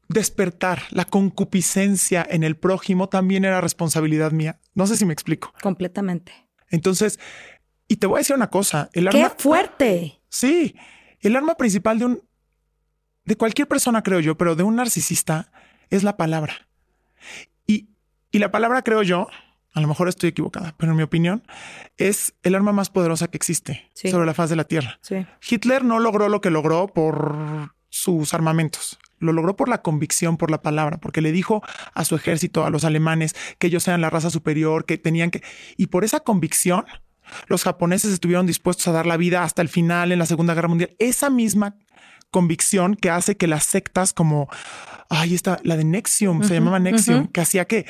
despertar 0.09 0.83
la 0.89 1.05
concupiscencia 1.05 2.25
en 2.29 2.43
el 2.43 2.55
prójimo 2.55 3.09
también 3.09 3.45
era 3.45 3.61
responsabilidad 3.61 4.31
mía. 4.31 4.59
No 4.73 4.87
sé 4.87 4.97
si 4.97 5.05
me 5.05 5.13
explico. 5.13 5.53
Completamente. 5.61 6.33
Entonces, 6.69 7.19
y 7.87 7.97
te 7.97 8.07
voy 8.07 8.17
a 8.17 8.19
decir 8.19 8.35
una 8.35 8.49
cosa. 8.49 8.89
El 8.93 9.07
arma, 9.07 9.29
¡Qué 9.29 9.41
fuerte! 9.41 10.21
Sí, 10.29 10.75
el 11.19 11.35
arma 11.35 11.55
principal 11.55 11.99
de 11.99 12.05
un 12.05 12.23
de 13.25 13.35
cualquier 13.35 13.67
persona, 13.67 14.03
creo 14.03 14.21
yo, 14.21 14.37
pero 14.37 14.55
de 14.55 14.63
un 14.63 14.77
narcisista 14.77 15.51
es 15.89 16.03
la 16.03 16.15
palabra. 16.15 16.69
Y, 17.65 17.89
y 18.31 18.39
la 18.39 18.51
palabra, 18.51 18.81
creo 18.83 19.03
yo, 19.03 19.27
a 19.77 19.81
lo 19.81 19.87
mejor 19.87 20.09
estoy 20.09 20.29
equivocada, 20.29 20.73
pero 20.75 20.91
en 20.91 20.97
mi 20.97 21.03
opinión, 21.03 21.43
es 21.97 22.33
el 22.41 22.55
arma 22.55 22.71
más 22.71 22.89
poderosa 22.89 23.27
que 23.27 23.37
existe 23.37 23.91
sobre 23.93 24.25
la 24.25 24.33
faz 24.33 24.49
de 24.49 24.55
la 24.55 24.63
Tierra. 24.63 24.99
Hitler 25.47 25.85
no 25.85 25.99
logró 25.99 26.29
lo 26.29 26.41
que 26.41 26.49
logró 26.49 26.87
por 26.87 27.75
sus 27.89 28.33
armamentos. 28.33 28.97
Lo 29.19 29.33
logró 29.33 29.55
por 29.55 29.69
la 29.69 29.83
convicción, 29.83 30.37
por 30.37 30.49
la 30.49 30.63
palabra, 30.63 30.97
porque 30.97 31.21
le 31.21 31.31
dijo 31.31 31.61
a 31.93 32.05
su 32.05 32.15
ejército, 32.15 32.65
a 32.65 32.71
los 32.71 32.85
alemanes, 32.85 33.35
que 33.59 33.67
ellos 33.67 33.83
sean 33.83 34.01
la 34.01 34.09
raza 34.09 34.31
superior, 34.31 34.85
que 34.85 34.97
tenían 34.97 35.29
que... 35.29 35.43
Y 35.77 35.87
por 35.87 36.03
esa 36.03 36.21
convicción, 36.21 36.85
los 37.45 37.63
japoneses 37.63 38.11
estuvieron 38.11 38.47
dispuestos 38.47 38.87
a 38.87 38.91
dar 38.91 39.05
la 39.05 39.17
vida 39.17 39.43
hasta 39.43 39.61
el 39.61 39.69
final 39.69 40.11
en 40.11 40.17
la 40.17 40.25
Segunda 40.25 40.55
Guerra 40.55 40.69
Mundial. 40.69 40.95
Esa 40.97 41.29
misma 41.29 41.75
convicción 42.31 42.95
que 42.95 43.09
hace 43.09 43.37
que 43.37 43.47
las 43.47 43.63
sectas 43.63 44.13
como, 44.13 44.49
ay, 45.09 45.33
esta, 45.35 45.59
la 45.63 45.77
de 45.77 45.83
Nexium, 45.83 46.43
se 46.43 46.55
llamaba 46.55 46.79
Nexium, 46.79 47.27
que 47.27 47.41
hacía 47.41 47.65
que 47.65 47.85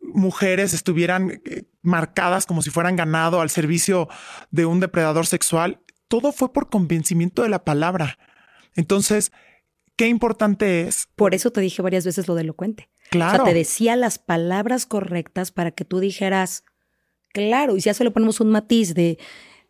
mujeres 0.00 0.74
estuvieran 0.74 1.40
eh, 1.44 1.64
marcadas 1.82 2.46
como 2.46 2.62
si 2.62 2.70
fueran 2.70 2.96
ganado 2.96 3.40
al 3.40 3.50
servicio 3.50 4.08
de 4.50 4.66
un 4.66 4.80
depredador 4.80 5.26
sexual. 5.26 5.80
Todo 6.08 6.32
fue 6.32 6.52
por 6.52 6.70
convencimiento 6.70 7.42
de 7.42 7.48
la 7.48 7.64
palabra. 7.64 8.18
Entonces, 8.74 9.32
qué 9.96 10.08
importante 10.08 10.82
es. 10.82 11.08
Por 11.16 11.34
eso 11.34 11.50
te 11.50 11.60
dije 11.60 11.82
varias 11.82 12.04
veces 12.04 12.28
lo 12.28 12.34
de 12.34 12.42
elocuente. 12.42 12.88
Claro. 13.10 13.42
O 13.42 13.46
sea, 13.46 13.52
te 13.52 13.58
decía 13.58 13.96
las 13.96 14.18
palabras 14.18 14.86
correctas 14.86 15.50
para 15.50 15.70
que 15.70 15.84
tú 15.84 15.98
dijeras, 16.00 16.64
claro, 17.32 17.76
y 17.76 17.80
si 17.80 17.88
a 17.88 17.92
eso 17.92 18.04
le 18.04 18.10
ponemos 18.10 18.40
un 18.40 18.50
matiz 18.50 18.94
de, 18.94 19.18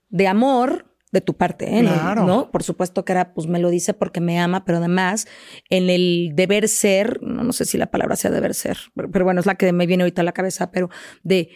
de 0.08 0.28
amor, 0.28 0.87
de 1.10 1.20
tu 1.20 1.34
parte, 1.34 1.78
¿eh? 1.78 1.80
Claro. 1.82 2.24
¿no? 2.24 2.50
Por 2.50 2.62
supuesto 2.62 3.04
que 3.04 3.12
era, 3.12 3.34
pues 3.34 3.46
me 3.46 3.58
lo 3.58 3.70
dice 3.70 3.94
porque 3.94 4.20
me 4.20 4.38
ama, 4.38 4.64
pero 4.64 4.78
además 4.78 5.26
en 5.70 5.90
el 5.90 6.32
deber 6.34 6.68
ser, 6.68 7.22
no, 7.22 7.44
no 7.44 7.52
sé 7.52 7.64
si 7.64 7.78
la 7.78 7.90
palabra 7.90 8.16
sea 8.16 8.30
deber 8.30 8.54
ser, 8.54 8.78
pero, 9.12 9.24
bueno, 9.24 9.40
es 9.40 9.46
la 9.46 9.54
que 9.54 9.72
me 9.72 9.86
viene 9.86 10.04
ahorita 10.04 10.22
a 10.22 10.24
la 10.24 10.32
cabeza, 10.32 10.70
pero 10.70 10.90
de, 11.22 11.50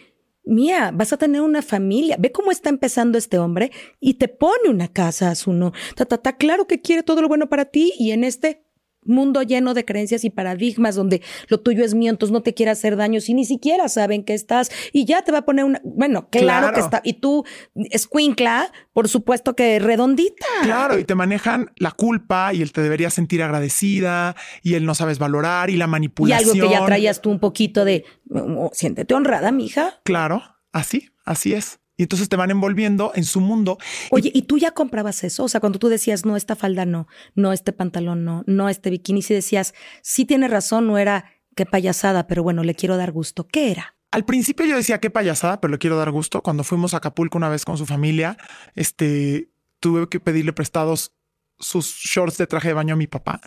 mía, 0.45 0.91
vas 0.93 1.13
a 1.13 1.17
tener 1.17 1.41
una 1.41 1.61
familia, 1.61 2.17
ve 2.19 2.31
cómo 2.31 2.51
está 2.51 2.69
empezando 2.69 3.17
este 3.17 3.37
hombre 3.37 3.71
y 3.99 4.15
te 4.15 4.27
pone 4.27 4.69
una 4.69 4.87
casa 4.87 5.29
a 5.29 5.35
su 5.35 5.53
no, 5.53 5.73
ta, 5.95 6.05
ta, 6.05 6.17
ta, 6.17 6.37
claro 6.37 6.67
que 6.67 6.81
quiere 6.81 7.03
todo 7.03 7.21
lo 7.21 7.27
bueno 7.27 7.47
para 7.47 7.65
ti 7.65 7.93
y 7.97 8.11
en 8.11 8.23
este 8.23 8.65
mundo 9.05 9.41
lleno 9.41 9.73
de 9.73 9.85
creencias 9.85 10.23
y 10.23 10.29
paradigmas 10.29 10.95
donde 10.95 11.21
lo 11.47 11.59
tuyo 11.59 11.83
es 11.83 11.93
mío, 11.93 12.09
entonces 12.09 12.33
no 12.33 12.41
te 12.41 12.53
quiere 12.53 12.71
hacer 12.71 12.95
daño 12.95 13.21
si 13.21 13.33
ni 13.33 13.45
siquiera 13.45 13.87
saben 13.89 14.23
que 14.23 14.33
estás 14.33 14.71
y 14.91 15.05
ya 15.05 15.21
te 15.23 15.31
va 15.31 15.39
a 15.39 15.45
poner 15.45 15.65
una, 15.65 15.81
bueno, 15.83 16.29
claro, 16.29 16.73
que 16.73 16.79
está, 16.79 17.01
y 17.03 17.13
tú, 17.13 17.45
escuincla, 17.91 18.71
por 18.93 19.07
supuesto 19.07 19.55
que 19.55 19.79
redondita. 19.79 20.45
Claro, 20.63 20.97
y 20.99 21.03
te 21.03 21.15
manejan 21.15 21.71
la 21.77 21.91
culpa 21.91 22.53
y 22.53 22.61
él 22.61 22.71
te 22.71 22.81
debería 22.81 23.09
sentir 23.09 23.43
agradecida 23.43 24.35
y 24.61 24.75
él 24.75 24.85
no 24.85 24.95
sabes 24.95 25.19
valorar 25.19 25.69
y 25.69 25.77
la 25.77 25.87
manipulación. 25.87 26.57
Y 26.57 26.59
algo 26.59 26.67
que 26.67 26.73
ya 26.73 26.85
traías 26.85 27.21
tú 27.21 27.29
un 27.31 27.39
poquito 27.39 27.85
de, 27.85 28.05
oh, 28.29 28.69
siéntete 28.73 29.13
honrada, 29.13 29.51
mija. 29.51 29.99
Claro, 30.03 30.41
así, 30.71 31.09
así 31.25 31.53
es. 31.53 31.79
Y 32.03 32.05
entonces 32.05 32.27
te 32.27 32.35
van 32.35 32.51
envolviendo 32.51 33.13
en 33.15 33.23
su 33.23 33.39
mundo. 33.39 33.77
Oye, 34.11 34.29
y, 34.33 34.41
tú 34.41 34.57
ya 34.57 34.71
comprabas 34.71 35.23
eso? 35.23 35.45
O 35.45 35.47
sea, 35.47 35.61
cuando 35.61 35.79
tú 35.79 35.87
decías, 35.87 36.25
no, 36.25 36.35
esta 36.35 36.57
falda 36.57 36.85
no, 36.85 37.07
no, 37.33 37.53
este 37.53 37.71
pantalón 37.71 38.25
no, 38.25 38.43
no, 38.45 38.67
este 38.67 38.89
bikini, 38.89 39.21
si 39.21 39.33
decías, 39.33 39.73
sí 40.01 40.25
tiene 40.25 40.49
razón, 40.49 40.85
no 40.85 40.97
era 40.97 41.31
qué 41.55 41.65
payasada, 41.65 42.27
pero 42.27 42.43
bueno, 42.43 42.65
le 42.65 42.75
quiero 42.75 42.97
dar 42.97 43.13
gusto. 43.13 43.47
¿Qué 43.47 43.71
era? 43.71 43.95
Al 44.11 44.25
principio 44.25 44.65
yo 44.65 44.75
decía 44.75 44.99
qué 44.99 45.09
payasada, 45.09 45.61
pero 45.61 45.71
le 45.71 45.77
quiero 45.77 45.95
dar 45.95 46.11
gusto. 46.11 46.41
Cuando 46.41 46.65
fuimos 46.65 46.93
a 46.93 46.97
Acapulco 46.97 47.37
una 47.37 47.47
vez 47.47 47.63
con 47.63 47.77
su 47.77 47.85
familia, 47.85 48.35
este, 48.75 49.49
tuve 49.79 50.09
que 50.09 50.19
pedirle 50.19 50.51
prestados 50.51 51.15
sus 51.57 51.85
shorts 51.85 52.37
de 52.37 52.47
traje 52.47 52.67
de 52.67 52.73
baño 52.73 52.95
a 52.95 52.97
mi 52.97 53.07
papá 53.07 53.39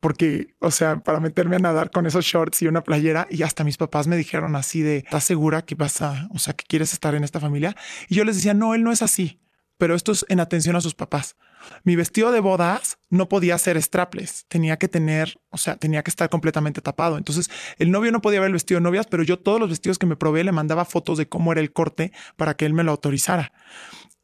porque, 0.00 0.54
o 0.60 0.70
sea, 0.70 1.00
para 1.00 1.20
meterme 1.20 1.56
a 1.56 1.58
nadar 1.58 1.90
con 1.90 2.06
esos 2.06 2.24
shorts 2.24 2.62
y 2.62 2.66
una 2.66 2.82
playera 2.82 3.26
y 3.30 3.42
hasta 3.42 3.64
mis 3.64 3.76
papás 3.76 4.06
me 4.06 4.16
dijeron 4.16 4.56
así 4.56 4.80
de, 4.80 4.98
¿estás 4.98 5.24
segura 5.24 5.62
que 5.62 5.74
vas 5.74 6.00
a, 6.02 6.28
o 6.32 6.38
sea, 6.38 6.54
que 6.54 6.64
quieres 6.64 6.92
estar 6.92 7.14
en 7.14 7.22
esta 7.22 7.38
familia? 7.38 7.76
Y 8.08 8.14
yo 8.14 8.24
les 8.24 8.36
decía, 8.36 8.54
no, 8.54 8.74
él 8.74 8.82
no 8.82 8.92
es 8.92 9.02
así, 9.02 9.40
pero 9.76 9.94
esto 9.94 10.12
es 10.12 10.24
en 10.28 10.40
atención 10.40 10.74
a 10.74 10.80
sus 10.80 10.94
papás. 10.94 11.36
Mi 11.84 11.94
vestido 11.96 12.32
de 12.32 12.40
bodas 12.40 12.98
no 13.10 13.28
podía 13.28 13.58
ser 13.58 13.80
strapless, 13.80 14.46
tenía 14.48 14.78
que 14.78 14.88
tener, 14.88 15.38
o 15.50 15.58
sea, 15.58 15.76
tenía 15.76 16.02
que 16.02 16.10
estar 16.10 16.30
completamente 16.30 16.80
tapado. 16.80 17.18
Entonces, 17.18 17.50
el 17.78 17.90
novio 17.90 18.10
no 18.10 18.22
podía 18.22 18.40
ver 18.40 18.46
el 18.46 18.54
vestido 18.54 18.80
de 18.80 18.84
novias, 18.84 19.06
pero 19.06 19.22
yo 19.22 19.38
todos 19.38 19.60
los 19.60 19.68
vestidos 19.68 19.98
que 19.98 20.06
me 20.06 20.16
probé 20.16 20.42
le 20.44 20.52
mandaba 20.52 20.86
fotos 20.86 21.18
de 21.18 21.28
cómo 21.28 21.52
era 21.52 21.60
el 21.60 21.72
corte 21.72 22.12
para 22.36 22.54
que 22.54 22.64
él 22.64 22.72
me 22.72 22.84
lo 22.84 22.92
autorizara. 22.92 23.52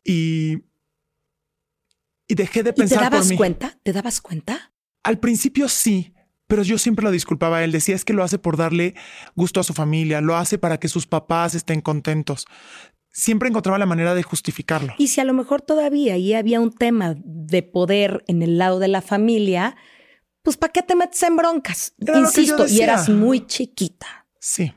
Y 0.03 0.65
y 2.29 2.35
dejé 2.35 2.63
de 2.63 2.73
pensar. 2.73 2.99
¿Y 2.99 3.05
te 3.05 3.11
dabas 3.11 3.33
cuenta? 3.33 3.79
¿Te 3.83 3.93
dabas 3.93 4.21
cuenta? 4.21 4.73
Al 5.07 5.21
principio 5.21 5.69
sí, 5.69 6.13
pero 6.49 6.65
yo 6.65 6.79
siempre 6.79 7.05
lo 7.05 7.13
disculpaba. 7.13 7.63
Él 7.63 7.71
decía 7.71 7.95
es 7.95 8.05
que 8.05 8.13
lo 8.13 8.25
hace 8.25 8.39
por 8.39 8.57
darle 8.57 8.97
gusto 9.37 9.61
a 9.61 9.63
su 9.63 9.73
familia, 9.73 10.21
lo 10.21 10.35
hace 10.35 10.59
para 10.59 10.81
que 10.81 10.89
sus 10.89 11.07
papás 11.07 11.55
estén 11.55 11.81
contentos. 11.81 12.45
Siempre 13.13 13.49
encontraba 13.49 13.79
la 13.79 13.87
manera 13.87 14.17
de 14.17 14.25
justificarlo. 14.25 14.95
Y 14.99 15.07
si 15.07 15.21
a 15.21 15.25
lo 15.25 15.33
mejor 15.33 15.63
todavía 15.63 16.15
ahí 16.15 16.35
había 16.35 16.61
un 16.61 16.73
tema 16.73 17.15
de 17.17 17.63
poder 17.63 18.25
en 18.27 18.43
el 18.43 18.59
lado 18.59 18.81
de 18.81 18.89
la 18.89 19.01
familia, 19.01 19.77
pues 20.43 20.57
¿para 20.57 20.73
qué 20.73 20.83
te 20.83 20.97
metes 20.97 21.23
en 21.23 21.37
broncas? 21.37 21.95
Insisto, 21.99 22.67
y 22.67 22.81
eras 22.81 23.09
muy 23.09 23.47
chiquita. 23.47 24.27
Sí. 24.41 24.75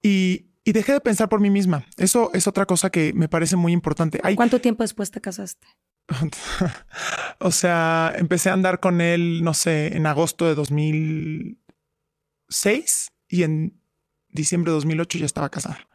Y, 0.00 0.52
y, 0.64 0.70
dejé 0.70 0.92
de 0.92 1.00
pensar 1.00 1.28
por 1.28 1.40
mí 1.40 1.50
misma. 1.50 1.84
Eso 1.96 2.30
es 2.32 2.46
otra 2.46 2.64
cosa 2.64 2.90
que 2.90 3.12
me 3.12 3.28
parece 3.28 3.56
muy 3.56 3.72
importante. 3.72 4.20
¿Cuánto 4.36 4.60
tiempo 4.60 4.84
después 4.84 5.10
te 5.10 5.20
casaste? 5.20 5.66
o 7.38 7.50
sea, 7.50 8.12
empecé 8.16 8.50
a 8.50 8.54
andar 8.54 8.80
con 8.80 9.00
él, 9.00 9.42
no 9.42 9.54
sé, 9.54 9.96
en 9.96 10.06
agosto 10.06 10.46
de 10.46 10.54
2006 10.54 13.12
y 13.28 13.42
en 13.42 13.80
diciembre 14.28 14.70
de 14.70 14.76
2008 14.76 15.18
ya 15.18 15.26
estaba 15.26 15.50
casada. 15.50 15.88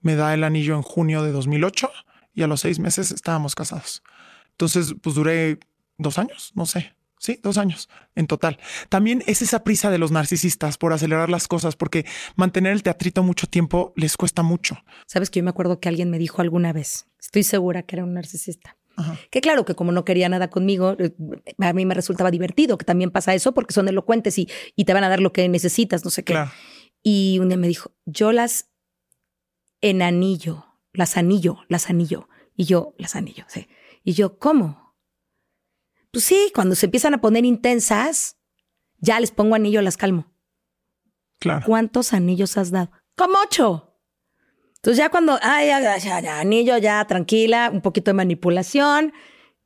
Me 0.00 0.16
da 0.16 0.34
el 0.34 0.42
anillo 0.44 0.74
en 0.74 0.82
junio 0.82 1.22
de 1.22 1.32
2008 1.32 1.90
y 2.34 2.42
a 2.42 2.46
los 2.46 2.60
seis 2.60 2.78
meses 2.78 3.10
estábamos 3.10 3.54
casados. 3.54 4.02
Entonces, 4.50 4.94
pues 5.00 5.14
duré 5.14 5.58
dos 5.98 6.18
años, 6.18 6.52
no 6.54 6.66
sé. 6.66 6.94
Sí, 7.18 7.40
dos 7.42 7.56
años 7.56 7.88
en 8.14 8.26
total. 8.26 8.58
También 8.90 9.22
es 9.26 9.40
esa 9.40 9.64
prisa 9.64 9.90
de 9.90 9.96
los 9.96 10.10
narcisistas 10.10 10.76
por 10.76 10.92
acelerar 10.92 11.30
las 11.30 11.48
cosas, 11.48 11.74
porque 11.74 12.04
mantener 12.36 12.72
el 12.72 12.82
teatrito 12.82 13.22
mucho 13.22 13.46
tiempo 13.46 13.94
les 13.96 14.18
cuesta 14.18 14.42
mucho. 14.42 14.84
Sabes 15.06 15.30
que 15.30 15.40
yo 15.40 15.44
me 15.44 15.48
acuerdo 15.48 15.80
que 15.80 15.88
alguien 15.88 16.10
me 16.10 16.18
dijo 16.18 16.42
alguna 16.42 16.74
vez, 16.74 17.06
estoy 17.18 17.42
segura 17.42 17.82
que 17.82 17.96
era 17.96 18.04
un 18.04 18.12
narcisista. 18.12 18.76
Que 19.30 19.40
claro, 19.40 19.64
que 19.64 19.74
como 19.74 19.92
no 19.92 20.04
quería 20.04 20.28
nada 20.28 20.48
conmigo, 20.50 20.96
eh, 20.98 21.14
a 21.58 21.72
mí 21.72 21.84
me 21.84 21.94
resultaba 21.94 22.30
divertido, 22.30 22.78
que 22.78 22.84
también 22.84 23.10
pasa 23.10 23.34
eso 23.34 23.52
porque 23.52 23.74
son 23.74 23.88
elocuentes 23.88 24.38
y, 24.38 24.48
y 24.76 24.84
te 24.84 24.94
van 24.94 25.04
a 25.04 25.08
dar 25.08 25.20
lo 25.20 25.32
que 25.32 25.48
necesitas, 25.48 26.04
no 26.04 26.10
sé 26.10 26.24
qué. 26.24 26.36
Y 27.02 27.38
un 27.40 27.48
día 27.48 27.56
me 27.56 27.68
dijo, 27.68 27.92
yo 28.06 28.32
las 28.32 28.70
en 29.80 30.00
anillo, 30.00 30.64
las 30.92 31.16
anillo, 31.16 31.58
las 31.68 31.90
anillo. 31.90 32.28
Y 32.56 32.64
yo, 32.64 32.94
las 32.98 33.16
anillo, 33.16 33.44
sí. 33.48 33.68
Y 34.02 34.12
yo, 34.12 34.38
¿cómo? 34.38 34.96
Pues 36.10 36.24
sí, 36.24 36.52
cuando 36.54 36.74
se 36.74 36.86
empiezan 36.86 37.14
a 37.14 37.20
poner 37.20 37.44
intensas, 37.44 38.38
ya 38.98 39.18
les 39.18 39.32
pongo 39.32 39.56
anillo, 39.56 39.82
las 39.82 39.96
calmo. 39.96 40.32
Claro. 41.40 41.66
¿Cuántos 41.66 42.12
anillos 42.12 42.56
has 42.56 42.70
dado? 42.70 42.90
Como 43.16 43.34
ocho. 43.44 43.93
Entonces 44.84 44.98
ya 44.98 45.08
cuando, 45.08 45.38
ay, 45.40 45.68
ya, 45.68 45.96
ya, 45.96 46.38
anillo, 46.38 46.76
ya, 46.76 47.02
tranquila, 47.06 47.70
un 47.72 47.80
poquito 47.80 48.10
de 48.10 48.14
manipulación 48.16 49.14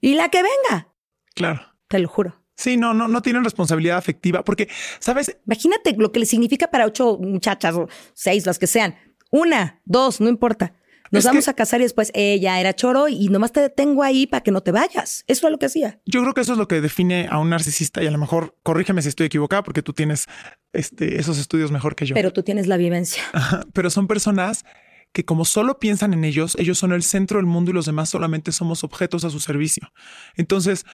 y 0.00 0.14
la 0.14 0.28
que 0.28 0.44
venga. 0.44 0.94
Claro. 1.34 1.60
Te 1.88 1.98
lo 1.98 2.06
juro. 2.06 2.40
Sí, 2.54 2.76
no, 2.76 2.94
no, 2.94 3.08
no 3.08 3.20
tienen 3.20 3.42
responsabilidad 3.42 3.98
afectiva 3.98 4.44
porque, 4.44 4.68
¿sabes? 5.00 5.36
Imagínate 5.44 5.96
lo 5.98 6.12
que 6.12 6.20
le 6.20 6.26
significa 6.26 6.70
para 6.70 6.86
ocho 6.86 7.18
muchachas 7.20 7.74
o 7.74 7.88
seis, 8.14 8.46
las 8.46 8.60
que 8.60 8.68
sean. 8.68 8.94
Una, 9.32 9.82
dos, 9.84 10.20
no 10.20 10.28
importa. 10.28 10.74
Nos 11.10 11.24
vamos 11.24 11.48
a 11.48 11.54
casar 11.54 11.80
y 11.80 11.82
después 11.82 12.12
ella 12.14 12.60
era 12.60 12.72
choro 12.76 13.08
y 13.08 13.28
nomás 13.28 13.50
te 13.50 13.60
detengo 13.60 14.04
ahí 14.04 14.28
para 14.28 14.44
que 14.44 14.52
no 14.52 14.60
te 14.60 14.70
vayas. 14.70 15.24
Eso 15.26 15.48
es 15.48 15.50
lo 15.50 15.58
que 15.58 15.66
hacía. 15.66 16.00
Yo 16.06 16.20
creo 16.22 16.32
que 16.32 16.42
eso 16.42 16.52
es 16.52 16.58
lo 16.58 16.68
que 16.68 16.80
define 16.80 17.26
a 17.28 17.40
un 17.40 17.50
narcisista 17.50 18.04
y 18.04 18.06
a 18.06 18.12
lo 18.12 18.18
mejor 18.18 18.54
corrígeme 18.62 19.02
si 19.02 19.08
estoy 19.08 19.26
equivocada 19.26 19.64
porque 19.64 19.82
tú 19.82 19.92
tienes 19.92 20.26
este, 20.72 21.18
esos 21.18 21.40
estudios 21.40 21.72
mejor 21.72 21.96
que 21.96 22.06
yo. 22.06 22.14
Pero 22.14 22.32
tú 22.32 22.44
tienes 22.44 22.68
la 22.68 22.76
vivencia. 22.76 23.24
pero 23.72 23.90
son 23.90 24.06
personas 24.06 24.64
que 25.12 25.24
como 25.24 25.44
solo 25.44 25.78
piensan 25.78 26.12
en 26.12 26.24
ellos, 26.24 26.56
ellos 26.58 26.78
son 26.78 26.92
el 26.92 27.02
centro 27.02 27.38
del 27.38 27.46
mundo 27.46 27.70
y 27.70 27.74
los 27.74 27.86
demás 27.86 28.10
solamente 28.10 28.52
somos 28.52 28.84
objetos 28.84 29.24
a 29.24 29.30
su 29.30 29.40
servicio. 29.40 29.90
Entonces, 30.36 30.84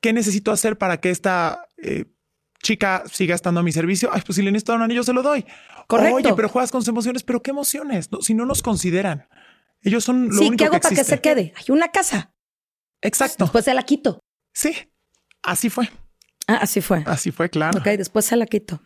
¿qué 0.00 0.12
necesito 0.12 0.52
hacer 0.52 0.78
para 0.78 1.00
que 1.00 1.10
esta 1.10 1.66
eh, 1.76 2.06
chica 2.62 3.04
siga 3.10 3.34
estando 3.34 3.60
a 3.60 3.62
mi 3.62 3.72
servicio? 3.72 4.10
Ay, 4.12 4.22
pues 4.24 4.36
si 4.36 4.42
le 4.42 4.50
necesito 4.50 4.74
un 4.74 4.82
anillo, 4.82 5.02
se 5.02 5.12
lo 5.12 5.22
doy. 5.22 5.44
Correcto. 5.86 6.16
Oye, 6.16 6.34
pero 6.34 6.48
juegas 6.48 6.70
con 6.70 6.82
sus 6.82 6.88
emociones, 6.88 7.22
pero 7.22 7.42
¿qué 7.42 7.50
emociones? 7.50 8.08
si 8.20 8.34
no 8.34 8.46
nos 8.46 8.62
consideran. 8.62 9.28
Ellos 9.82 10.02
son 10.02 10.28
lo 10.28 10.38
sí, 10.38 10.46
único 10.46 10.56
¿qué 10.56 10.64
hago 10.64 10.80
para 10.80 10.94
que 10.94 11.04
se 11.04 11.20
quede? 11.20 11.52
Hay 11.56 11.64
una 11.68 11.88
casa. 11.88 12.32
Exacto. 13.02 13.44
Después 13.44 13.66
se 13.66 13.74
la 13.74 13.82
quito. 13.82 14.18
Sí, 14.54 14.74
así 15.42 15.68
fue. 15.68 15.90
Ah, 16.46 16.58
así 16.62 16.80
fue. 16.80 17.02
Así 17.06 17.32
fue, 17.32 17.50
claro. 17.50 17.78
Ok, 17.78 17.84
después 17.98 18.24
se 18.24 18.36
la 18.36 18.46
quito. 18.46 18.80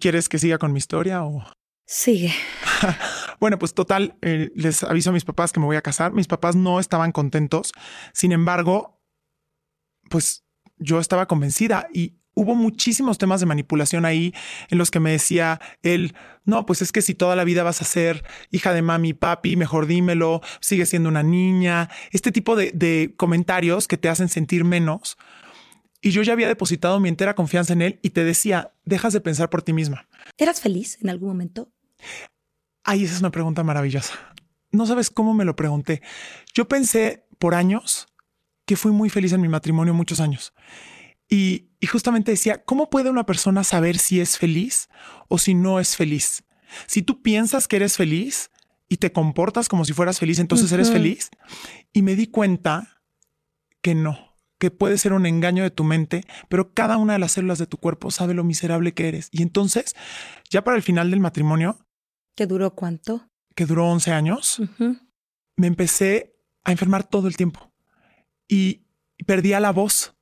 ¿Quieres 0.00 0.28
que 0.28 0.38
siga 0.38 0.58
con 0.58 0.72
mi 0.72 0.78
historia 0.78 1.22
o...? 1.24 1.44
Sigue. 1.86 2.34
bueno, 3.40 3.58
pues 3.58 3.72
total, 3.72 4.18
eh, 4.20 4.50
les 4.56 4.82
aviso 4.82 5.10
a 5.10 5.12
mis 5.12 5.24
papás 5.24 5.52
que 5.52 5.60
me 5.60 5.66
voy 5.66 5.76
a 5.76 5.82
casar. 5.82 6.12
Mis 6.12 6.26
papás 6.26 6.56
no 6.56 6.80
estaban 6.80 7.12
contentos. 7.12 7.72
Sin 8.12 8.32
embargo, 8.32 9.00
pues 10.10 10.44
yo 10.78 10.98
estaba 10.98 11.26
convencida 11.26 11.88
y 11.94 12.18
hubo 12.34 12.54
muchísimos 12.54 13.18
temas 13.18 13.40
de 13.40 13.46
manipulación 13.46 14.04
ahí 14.04 14.34
en 14.68 14.78
los 14.78 14.90
que 14.90 15.00
me 15.00 15.12
decía 15.12 15.60
él, 15.82 16.14
no, 16.44 16.66
pues 16.66 16.82
es 16.82 16.92
que 16.92 17.02
si 17.02 17.14
toda 17.14 17.34
la 17.34 17.44
vida 17.44 17.62
vas 17.62 17.80
a 17.80 17.86
ser 17.86 18.24
hija 18.50 18.74
de 18.74 18.82
mami 18.82 19.10
y 19.10 19.14
papi, 19.14 19.56
mejor 19.56 19.86
dímelo, 19.86 20.42
sigue 20.60 20.86
siendo 20.86 21.08
una 21.08 21.22
niña, 21.22 21.88
este 22.10 22.32
tipo 22.32 22.56
de, 22.56 22.72
de 22.72 23.14
comentarios 23.16 23.88
que 23.88 23.96
te 23.96 24.08
hacen 24.08 24.28
sentir 24.28 24.64
menos. 24.64 25.16
Y 26.02 26.10
yo 26.10 26.22
ya 26.22 26.34
había 26.34 26.46
depositado 26.46 27.00
mi 27.00 27.08
entera 27.08 27.34
confianza 27.34 27.72
en 27.72 27.82
él 27.82 27.98
y 28.02 28.10
te 28.10 28.22
decía, 28.22 28.74
dejas 28.84 29.12
de 29.12 29.20
pensar 29.20 29.48
por 29.48 29.62
ti 29.62 29.72
misma. 29.72 30.06
¿Eras 30.36 30.60
feliz 30.60 30.98
en 31.00 31.08
algún 31.08 31.28
momento? 31.28 31.72
Ay, 32.84 33.04
esa 33.04 33.14
es 33.14 33.20
una 33.20 33.30
pregunta 33.30 33.64
maravillosa. 33.64 34.14
No 34.70 34.86
sabes 34.86 35.10
cómo 35.10 35.34
me 35.34 35.44
lo 35.44 35.56
pregunté. 35.56 36.02
Yo 36.54 36.68
pensé 36.68 37.26
por 37.38 37.54
años 37.54 38.08
que 38.66 38.76
fui 38.76 38.92
muy 38.92 39.08
feliz 39.08 39.32
en 39.32 39.40
mi 39.40 39.48
matrimonio 39.48 39.94
muchos 39.94 40.20
años. 40.20 40.52
Y, 41.28 41.70
justamente 41.90 42.32
decía, 42.32 42.64
¿cómo 42.64 42.90
puede 42.90 43.10
una 43.10 43.26
persona 43.26 43.62
saber 43.62 43.98
si 43.98 44.20
es 44.20 44.38
feliz 44.38 44.88
o 45.28 45.38
si 45.38 45.54
no 45.54 45.78
es 45.78 45.96
feliz? 45.96 46.44
Si 46.86 47.02
tú 47.02 47.22
piensas 47.22 47.68
que 47.68 47.76
eres 47.76 47.96
feliz 47.96 48.50
y 48.88 48.96
te 48.96 49.12
comportas 49.12 49.68
como 49.68 49.84
si 49.84 49.92
fueras 49.92 50.18
feliz, 50.18 50.40
entonces 50.40 50.70
eres 50.72 50.90
feliz. 50.90 51.30
Y 51.92 52.02
me 52.02 52.16
di 52.16 52.26
cuenta 52.26 53.02
que 53.82 53.94
no, 53.94 54.36
que 54.58 54.72
puede 54.72 54.98
ser 54.98 55.12
un 55.12 55.26
engaño 55.26 55.62
de 55.62 55.70
tu 55.70 55.84
mente, 55.84 56.24
pero 56.48 56.74
cada 56.74 56.96
una 56.96 57.12
de 57.12 57.20
las 57.20 57.32
células 57.32 57.58
de 57.58 57.66
tu 57.66 57.78
cuerpo 57.78 58.10
sabe 58.10 58.34
lo 58.34 58.42
miserable 58.42 58.94
que 58.94 59.06
eres. 59.06 59.28
Y 59.30 59.42
entonces, 59.42 59.94
ya 60.50 60.64
para 60.64 60.76
el 60.76 60.82
final 60.82 61.10
del 61.10 61.20
matrimonio... 61.20 61.78
¿Que 62.36 62.46
duró 62.46 62.74
cuánto? 62.74 63.28
Que 63.56 63.66
duró 63.66 63.88
11 63.88 64.12
años. 64.12 64.62
Me 65.56 65.66
empecé 65.66 66.36
a 66.62 66.70
enfermar 66.70 67.02
todo 67.04 67.26
el 67.26 67.36
tiempo 67.36 67.72
y 68.46 68.84
perdía 69.26 69.58
la 69.58 69.72
voz 69.72 70.16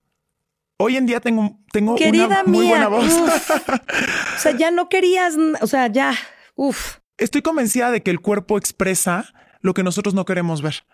hoy 0.79 0.96
en 0.96 1.07
día 1.07 1.20
tengo, 1.20 1.59
tengo 1.72 1.94
una 1.94 2.44
muy 2.44 2.66
buena 2.66 2.88
voz. 2.88 3.11
o 4.37 4.38
sea, 4.38 4.57
ya 4.57 4.70
no 4.70 4.88
querías, 4.88 5.35
o 5.61 5.66
sea, 5.66 5.87
ya, 5.88 6.14
uf. 6.55 6.98
Estoy 7.16 7.42
convencida 7.42 7.90
de 7.90 8.03
que 8.03 8.11
el 8.11 8.20
cuerpo 8.20 8.59
expresa 8.59 9.33
lo 9.61 9.74
que 9.74 9.83
nosotros 9.83 10.14
no 10.14 10.24
queremos 10.24 10.62
ver. 10.62 10.85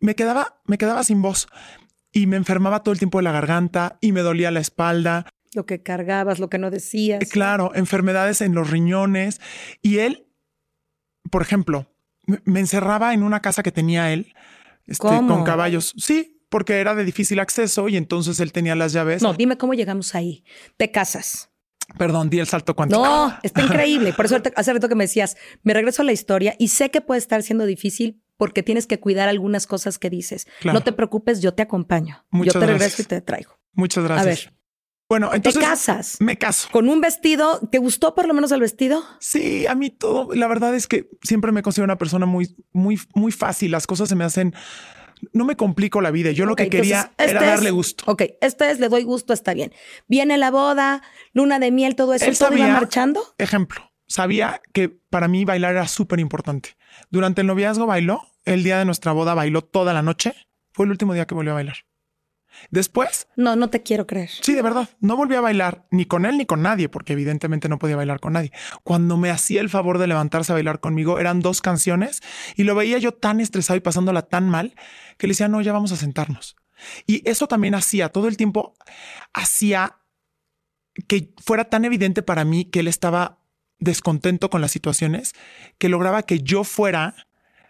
Me 0.00 0.14
quedaba, 0.14 0.60
me 0.66 0.78
quedaba 0.78 1.04
sin 1.04 1.22
voz 1.22 1.46
y 2.10 2.26
me 2.26 2.36
enfermaba 2.36 2.82
todo 2.82 2.92
el 2.92 2.98
tiempo 2.98 3.18
de 3.18 3.24
la 3.24 3.32
garganta 3.32 3.98
y 4.00 4.12
me 4.12 4.20
dolía 4.20 4.50
la 4.50 4.60
espalda. 4.60 5.26
Lo 5.54 5.66
que 5.66 5.82
cargabas, 5.82 6.40
lo 6.40 6.50
que 6.50 6.58
no 6.58 6.70
decías. 6.70 7.28
Claro, 7.30 7.72
enfermedades 7.74 8.40
en 8.40 8.54
los 8.54 8.70
riñones. 8.70 9.40
Y 9.82 9.98
él, 9.98 10.26
por 11.32 11.40
ejemplo, 11.40 11.86
me 12.44 12.60
encerraba 12.60 13.14
en 13.14 13.22
una 13.22 13.40
casa 13.40 13.62
que 13.62 13.72
tenía 13.72 14.12
él 14.12 14.34
este, 14.86 15.08
con 15.08 15.44
caballos. 15.44 15.94
Sí, 15.96 16.42
porque 16.50 16.78
era 16.78 16.94
de 16.94 17.06
difícil 17.06 17.40
acceso 17.40 17.88
y 17.88 17.96
entonces 17.96 18.38
él 18.38 18.52
tenía 18.52 18.74
las 18.74 18.92
llaves. 18.92 19.22
No, 19.22 19.32
dime 19.32 19.56
cómo 19.56 19.72
llegamos 19.72 20.14
ahí. 20.14 20.44
Te 20.76 20.90
casas. 20.90 21.48
Perdón, 21.96 22.28
di 22.28 22.38
el 22.38 22.46
salto 22.46 22.76
cuántico. 22.76 23.02
No, 23.02 23.34
está 23.42 23.62
increíble. 23.62 24.12
Por 24.12 24.26
eso 24.26 24.36
hace 24.54 24.72
rato 24.74 24.90
que 24.90 24.94
me 24.94 25.04
decías, 25.04 25.38
me 25.62 25.72
regreso 25.72 26.02
a 26.02 26.04
la 26.04 26.12
historia 26.12 26.54
y 26.58 26.68
sé 26.68 26.90
que 26.90 27.00
puede 27.00 27.18
estar 27.18 27.42
siendo 27.42 27.64
difícil 27.64 28.22
porque 28.36 28.62
tienes 28.62 28.86
que 28.86 29.00
cuidar 29.00 29.30
algunas 29.30 29.66
cosas 29.66 29.98
que 29.98 30.10
dices. 30.10 30.46
No 30.64 30.82
te 30.82 30.92
preocupes, 30.92 31.40
yo 31.40 31.54
te 31.54 31.62
acompaño. 31.62 32.26
yo 32.30 32.52
te 32.52 32.66
regreso 32.66 33.00
y 33.00 33.06
te 33.06 33.22
traigo. 33.22 33.58
Muchas 33.72 34.04
gracias. 34.04 34.26
A 34.26 34.28
ver. 34.28 34.61
Bueno, 35.08 35.30
entonces. 35.34 35.60
¿Te 35.60 35.66
casas? 35.66 36.16
Me 36.20 36.38
caso. 36.38 36.68
¿Con 36.72 36.88
un 36.88 37.00
vestido? 37.00 37.60
¿Te 37.70 37.78
gustó 37.78 38.14
por 38.14 38.26
lo 38.26 38.34
menos 38.34 38.50
el 38.52 38.60
vestido? 38.60 39.04
Sí, 39.20 39.66
a 39.66 39.74
mí 39.74 39.90
todo. 39.90 40.34
La 40.34 40.48
verdad 40.48 40.74
es 40.74 40.86
que 40.86 41.10
siempre 41.22 41.52
me 41.52 41.62
considero 41.62 41.84
una 41.84 41.98
persona 41.98 42.26
muy, 42.26 42.56
muy, 42.72 42.98
muy 43.14 43.32
fácil. 43.32 43.70
Las 43.70 43.86
cosas 43.86 44.08
se 44.08 44.14
me 44.14 44.24
hacen 44.24 44.54
no 45.32 45.44
me 45.44 45.56
complico 45.56 46.00
la 46.00 46.10
vida. 46.10 46.32
Yo 46.32 46.46
lo 46.46 46.56
que 46.56 46.68
quería 46.68 47.12
era 47.18 47.32
este 47.32 47.46
darle 47.46 47.70
gusto. 47.70 48.04
Ok, 48.06 48.22
este 48.40 48.70
es, 48.70 48.80
le 48.80 48.88
doy 48.88 49.04
gusto, 49.04 49.32
está 49.32 49.54
bien. 49.54 49.72
Viene 50.08 50.36
la 50.38 50.50
boda, 50.50 51.02
luna 51.32 51.58
de 51.58 51.70
miel, 51.70 51.94
todo 51.94 52.14
eso. 52.14 52.24
Él 52.24 52.36
sabía, 52.36 52.68
marchando? 52.68 53.22
Ejemplo, 53.38 53.92
sabía 54.06 54.60
que 54.72 54.88
para 54.88 55.28
mí 55.28 55.44
bailar 55.44 55.72
era 55.72 55.88
súper 55.88 56.20
importante. 56.20 56.70
Durante 57.10 57.42
el 57.42 57.46
noviazgo 57.46 57.86
bailó, 57.86 58.22
el 58.44 58.64
día 58.64 58.78
de 58.78 58.84
nuestra 58.84 59.12
boda 59.12 59.34
bailó 59.34 59.62
toda 59.62 59.92
la 59.92 60.02
noche. 60.02 60.34
Fue 60.72 60.86
el 60.86 60.90
último 60.90 61.14
día 61.14 61.26
que 61.26 61.34
volvió 61.34 61.52
a 61.52 61.56
bailar. 61.56 61.76
Después. 62.70 63.28
No, 63.36 63.56
no 63.56 63.70
te 63.70 63.82
quiero 63.82 64.06
creer. 64.06 64.30
Sí, 64.40 64.54
de 64.54 64.62
verdad. 64.62 64.88
No 65.00 65.16
volví 65.16 65.34
a 65.34 65.40
bailar 65.40 65.86
ni 65.90 66.04
con 66.04 66.24
él 66.24 66.38
ni 66.38 66.46
con 66.46 66.62
nadie, 66.62 66.88
porque 66.88 67.12
evidentemente 67.12 67.68
no 67.68 67.78
podía 67.78 67.96
bailar 67.96 68.20
con 68.20 68.34
nadie. 68.34 68.52
Cuando 68.84 69.16
me 69.16 69.30
hacía 69.30 69.60
el 69.60 69.70
favor 69.70 69.98
de 69.98 70.06
levantarse 70.06 70.52
a 70.52 70.54
bailar 70.54 70.80
conmigo, 70.80 71.18
eran 71.18 71.40
dos 71.40 71.60
canciones 71.60 72.22
y 72.56 72.64
lo 72.64 72.74
veía 72.74 72.98
yo 72.98 73.12
tan 73.12 73.40
estresado 73.40 73.76
y 73.76 73.80
pasándola 73.80 74.22
tan 74.22 74.48
mal 74.48 74.74
que 75.18 75.26
le 75.26 75.32
decía, 75.32 75.48
no, 75.48 75.60
ya 75.60 75.72
vamos 75.72 75.92
a 75.92 75.96
sentarnos. 75.96 76.56
Y 77.06 77.28
eso 77.28 77.46
también 77.46 77.74
hacía, 77.74 78.08
todo 78.08 78.28
el 78.28 78.36
tiempo 78.36 78.74
hacía 79.32 79.98
que 81.06 81.32
fuera 81.42 81.64
tan 81.64 81.84
evidente 81.84 82.22
para 82.22 82.44
mí 82.44 82.64
que 82.66 82.80
él 82.80 82.88
estaba 82.88 83.38
descontento 83.78 84.50
con 84.50 84.60
las 84.60 84.70
situaciones, 84.70 85.34
que 85.78 85.88
lograba 85.88 86.22
que 86.22 86.40
yo 86.40 86.64
fuera 86.64 87.14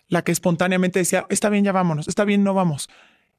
la 0.08 0.22
que 0.22 0.32
espontáneamente 0.32 0.98
decía, 0.98 1.26
está 1.30 1.48
bien, 1.48 1.64
ya 1.64 1.72
vámonos, 1.72 2.06
está 2.06 2.24
bien, 2.24 2.44
no 2.44 2.52
vamos. 2.52 2.90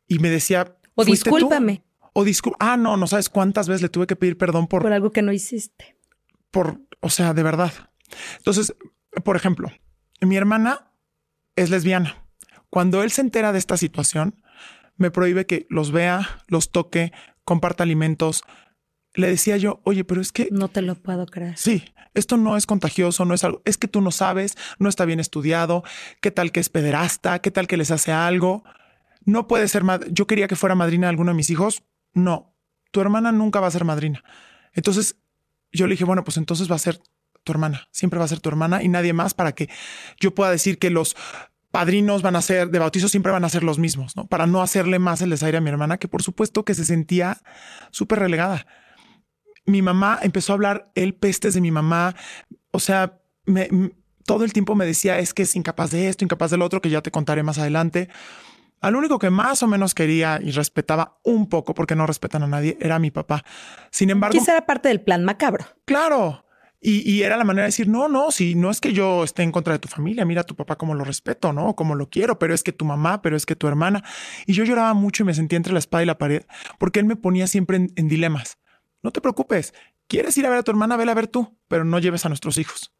Y 0.07 0.19
me 0.19 0.29
decía, 0.29 0.75
o 0.95 1.05
discúlpame. 1.05 1.83
O 2.13 2.23
disculpa. 2.23 2.57
Ah, 2.59 2.77
no, 2.77 2.95
no 2.97 3.07
sabes 3.07 3.29
cuántas 3.29 3.67
veces 3.67 3.81
le 3.81 3.89
tuve 3.89 4.07
que 4.07 4.15
pedir 4.15 4.37
perdón 4.37 4.67
por. 4.67 4.81
Por 4.81 4.93
algo 4.93 5.11
que 5.11 5.21
no 5.21 5.31
hiciste. 5.31 5.97
Por, 6.51 6.79
o 6.99 7.09
sea, 7.09 7.33
de 7.33 7.43
verdad. 7.43 7.71
Entonces, 8.37 8.75
por 9.23 9.35
ejemplo, 9.35 9.71
mi 10.21 10.35
hermana 10.35 10.91
es 11.55 11.69
lesbiana. 11.69 12.25
Cuando 12.69 13.03
él 13.03 13.11
se 13.11 13.21
entera 13.21 13.51
de 13.51 13.59
esta 13.59 13.77
situación, 13.77 14.41
me 14.97 15.11
prohíbe 15.11 15.45
que 15.45 15.65
los 15.69 15.91
vea, 15.91 16.43
los 16.47 16.71
toque, 16.71 17.11
comparta 17.43 17.83
alimentos. 17.83 18.43
Le 19.15 19.27
decía 19.27 19.57
yo, 19.57 19.81
oye, 19.83 20.03
pero 20.03 20.21
es 20.21 20.31
que... 20.31 20.49
No 20.51 20.69
te 20.69 20.81
lo 20.81 20.95
puedo 20.95 21.25
creer. 21.27 21.57
Sí, 21.57 21.83
esto 22.15 22.37
no 22.37 22.57
es 22.57 22.65
contagioso, 22.65 23.25
no 23.25 23.33
es 23.33 23.43
algo, 23.43 23.61
es 23.65 23.77
que 23.77 23.87
tú 23.87 24.01
no 24.01 24.11
sabes, 24.11 24.55
no 24.79 24.89
está 24.89 25.05
bien 25.05 25.19
estudiado, 25.19 25.83
qué 26.19 26.31
tal 26.31 26.51
que 26.51 26.59
es 26.59 26.69
pederasta, 26.69 27.39
qué 27.39 27.51
tal 27.51 27.67
que 27.67 27.77
les 27.77 27.91
hace 27.91 28.11
algo 28.11 28.63
no 29.25 29.47
puede 29.47 29.67
ser, 29.67 29.83
yo 30.11 30.27
quería 30.27 30.47
que 30.47 30.55
fuera 30.55 30.75
madrina 30.75 31.07
de 31.07 31.11
alguno 31.11 31.31
de 31.31 31.37
mis 31.37 31.49
hijos, 31.49 31.83
no, 32.13 32.55
tu 32.91 33.01
hermana 33.01 33.31
nunca 33.31 33.59
va 33.59 33.67
a 33.67 33.71
ser 33.71 33.85
madrina. 33.85 34.23
Entonces 34.73 35.17
yo 35.71 35.87
le 35.87 35.93
dije, 35.93 36.05
bueno, 36.05 36.23
pues 36.23 36.37
entonces 36.37 36.69
va 36.71 36.75
a 36.75 36.79
ser 36.79 36.99
tu 37.43 37.51
hermana, 37.51 37.87
siempre 37.91 38.19
va 38.19 38.25
a 38.25 38.27
ser 38.27 38.39
tu 38.39 38.49
hermana 38.49 38.83
y 38.83 38.87
nadie 38.87 39.13
más 39.13 39.33
para 39.33 39.53
que 39.53 39.69
yo 40.19 40.33
pueda 40.33 40.51
decir 40.51 40.77
que 40.77 40.89
los 40.89 41.15
padrinos 41.71 42.21
van 42.21 42.35
a 42.35 42.41
ser 42.41 42.69
de 42.69 42.79
bautizo 42.79 43.09
siempre 43.09 43.31
van 43.31 43.43
a 43.43 43.49
ser 43.49 43.63
los 43.63 43.79
mismos, 43.79 44.15
¿no? 44.15 44.27
Para 44.27 44.45
no 44.45 44.61
hacerle 44.61 44.99
más 44.99 45.21
el 45.21 45.31
desaire 45.31 45.57
a 45.57 45.61
mi 45.61 45.69
hermana, 45.69 45.97
que 45.97 46.07
por 46.07 46.21
supuesto 46.21 46.63
que 46.63 46.75
se 46.75 46.85
sentía 46.85 47.41
súper 47.89 48.19
relegada. 48.19 48.67
Mi 49.65 49.81
mamá 49.81 50.19
empezó 50.21 50.53
a 50.53 50.55
hablar 50.55 50.91
el 50.93 51.15
pestes 51.15 51.55
de 51.55 51.61
mi 51.61 51.71
mamá, 51.71 52.15
o 52.71 52.79
sea, 52.79 53.19
todo 54.25 54.43
el 54.43 54.53
tiempo 54.53 54.75
me 54.75 54.85
decía 54.85 55.17
es 55.19 55.33
que 55.33 55.43
es 55.43 55.55
incapaz 55.55 55.91
de 55.91 56.09
esto, 56.09 56.23
incapaz 56.23 56.51
del 56.51 56.61
otro, 56.61 56.79
que 56.79 56.89
ya 56.89 57.01
te 57.01 57.11
contaré 57.11 57.43
más 57.43 57.57
adelante. 57.57 58.09
Al 58.83 58.97
único 58.97 59.17
que 59.17 59.29
más 59.29 59.63
o 59.63 59.67
menos 59.67 59.95
quería 59.95 60.41
y 60.43 60.51
respetaba 60.51 61.17
un 61.23 61.47
poco, 61.47 61.73
porque 61.73 61.95
no 61.95 62.05
respetan 62.05 62.43
a 62.43 62.47
nadie, 62.47 62.77
era 62.81 62.99
mi 62.99 63.11
papá. 63.11 63.45
Sin 63.91 64.09
embargo. 64.09 64.37
Quizá 64.37 64.51
era 64.51 64.65
parte 64.65 64.89
del 64.89 64.99
plan 64.99 65.23
macabro. 65.23 65.65
Claro. 65.85 66.43
Y, 66.81 67.21
era 67.21 67.37
la 67.37 67.45
manera 67.45 67.63
de 67.63 67.69
decir, 67.69 67.87
no, 67.87 68.09
no, 68.09 68.29
si 68.29 68.55
no 68.55 68.69
es 68.69 68.81
que 68.81 68.91
yo 68.91 69.23
esté 69.23 69.41
en 69.41 69.53
contra 69.53 69.71
de 69.71 69.79
tu 69.79 69.87
familia, 69.87 70.25
mira 70.25 70.41
a 70.41 70.43
tu 70.43 70.57
papá 70.57 70.75
como 70.75 70.95
lo 70.95 71.05
respeto, 71.05 71.53
¿no? 71.53 71.77
Como 71.77 71.95
lo 71.95 72.09
quiero, 72.09 72.37
pero 72.39 72.53
es 72.53 72.61
que 72.61 72.73
tu 72.73 72.83
mamá, 72.83 73.21
pero 73.21 73.37
es 73.37 73.45
que 73.45 73.55
tu 73.55 73.69
hermana. 73.69 74.03
Y 74.45 74.51
yo 74.51 74.65
lloraba 74.65 74.93
mucho 74.93 75.23
y 75.23 75.27
me 75.27 75.33
sentía 75.33 75.55
entre 75.55 75.71
la 75.71 75.79
espada 75.79 76.03
y 76.03 76.05
la 76.05 76.17
pared, 76.17 76.43
porque 76.79 76.99
él 76.99 77.05
me 77.05 77.15
ponía 77.15 77.47
siempre 77.47 77.77
en, 77.77 78.07
dilemas. 78.09 78.57
no 79.01 79.11
te 79.11 79.21
preocupes. 79.21 79.73
¿Quieres 80.09 80.37
ir 80.37 80.45
a 80.45 80.49
ver 80.49 80.59
a 80.59 80.63
tu 80.63 80.71
hermana? 80.71 80.97
Vela 80.97 81.13
a 81.13 81.15
ver 81.15 81.27
tú, 81.27 81.57
pero 81.69 81.85
no 81.85 81.99
lleves 81.99 82.25
a 82.25 82.29
nuestros 82.29 82.57
hijos. 82.57 82.91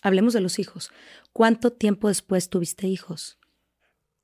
Hablemos 0.00 0.32
de 0.32 0.40
los 0.40 0.58
hijos. 0.58 0.90
¿Cuánto 1.34 1.74
tiempo 1.74 2.08
después 2.08 2.48
tuviste 2.48 2.86
hijos? 2.86 3.38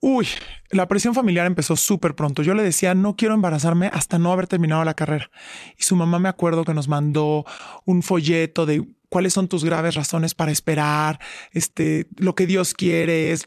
Uy, 0.04 0.26
la 0.70 0.88
presión 0.88 1.14
familiar 1.14 1.46
empezó 1.46 1.76
súper 1.76 2.16
pronto. 2.16 2.42
Yo 2.42 2.54
le 2.54 2.64
decía, 2.64 2.92
no 2.92 3.14
quiero 3.14 3.34
embarazarme 3.34 3.86
hasta 3.86 4.18
no 4.18 4.32
haber 4.32 4.48
terminado 4.48 4.84
la 4.84 4.94
carrera. 4.94 5.30
Y 5.78 5.84
su 5.84 5.94
mamá 5.94 6.18
me 6.18 6.28
acuerdo 6.28 6.64
que 6.64 6.74
nos 6.74 6.88
mandó 6.88 7.44
un 7.84 8.02
folleto 8.02 8.66
de 8.66 8.84
cuáles 9.08 9.32
son 9.32 9.46
tus 9.46 9.62
graves 9.64 9.94
razones 9.94 10.34
para 10.34 10.50
esperar, 10.50 11.20
este, 11.52 12.08
lo 12.16 12.34
que 12.34 12.48
Dios 12.48 12.74
quiere 12.74 13.30
es, 13.30 13.46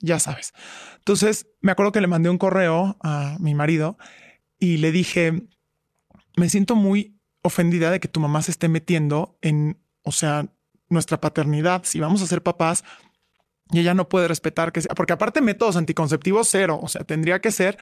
ya 0.00 0.18
sabes. 0.18 0.54
Entonces, 1.00 1.48
me 1.60 1.72
acuerdo 1.72 1.92
que 1.92 2.00
le 2.00 2.06
mandé 2.06 2.30
un 2.30 2.38
correo 2.38 2.96
a 3.02 3.36
mi 3.38 3.54
marido 3.54 3.98
y 4.58 4.78
le 4.78 4.90
dije, 4.90 5.42
me 6.38 6.48
siento 6.48 6.76
muy 6.76 7.20
ofendida 7.42 7.90
de 7.90 8.00
que 8.00 8.08
tu 8.08 8.20
mamá 8.20 8.40
se 8.40 8.52
esté 8.52 8.68
metiendo 8.68 9.36
en, 9.42 9.78
o 10.02 10.12
sea, 10.12 10.46
nuestra 10.88 11.20
paternidad. 11.20 11.82
Si 11.84 12.00
vamos 12.00 12.22
a 12.22 12.26
ser 12.26 12.42
papás, 12.42 12.84
y 13.70 13.80
ella 13.80 13.94
no 13.94 14.08
puede 14.08 14.28
respetar 14.28 14.72
que 14.72 14.82
sea, 14.82 14.94
porque 14.94 15.12
aparte 15.12 15.40
métodos 15.40 15.76
anticonceptivos 15.76 16.48
cero, 16.50 16.78
o 16.82 16.88
sea, 16.88 17.04
tendría 17.04 17.40
que 17.40 17.50
ser 17.50 17.78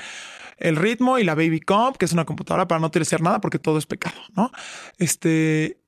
el 0.59 0.77
ritmo 0.77 1.18
y 1.18 1.25
la 1.25 1.35
baby 1.35 1.61
comp, 1.61 1.97
que 1.97 2.05
es 2.05 2.12
una 2.12 2.25
computadora 2.25 2.68
para 2.68 2.81
no 2.81 2.87
utilizar 2.87 3.21
nada 3.21 3.40
porque 3.40 3.59
todo 3.59 3.79
es 3.79 3.87
pecado, 3.87 4.21
¿no? 4.37 4.51
Este, 4.99 5.81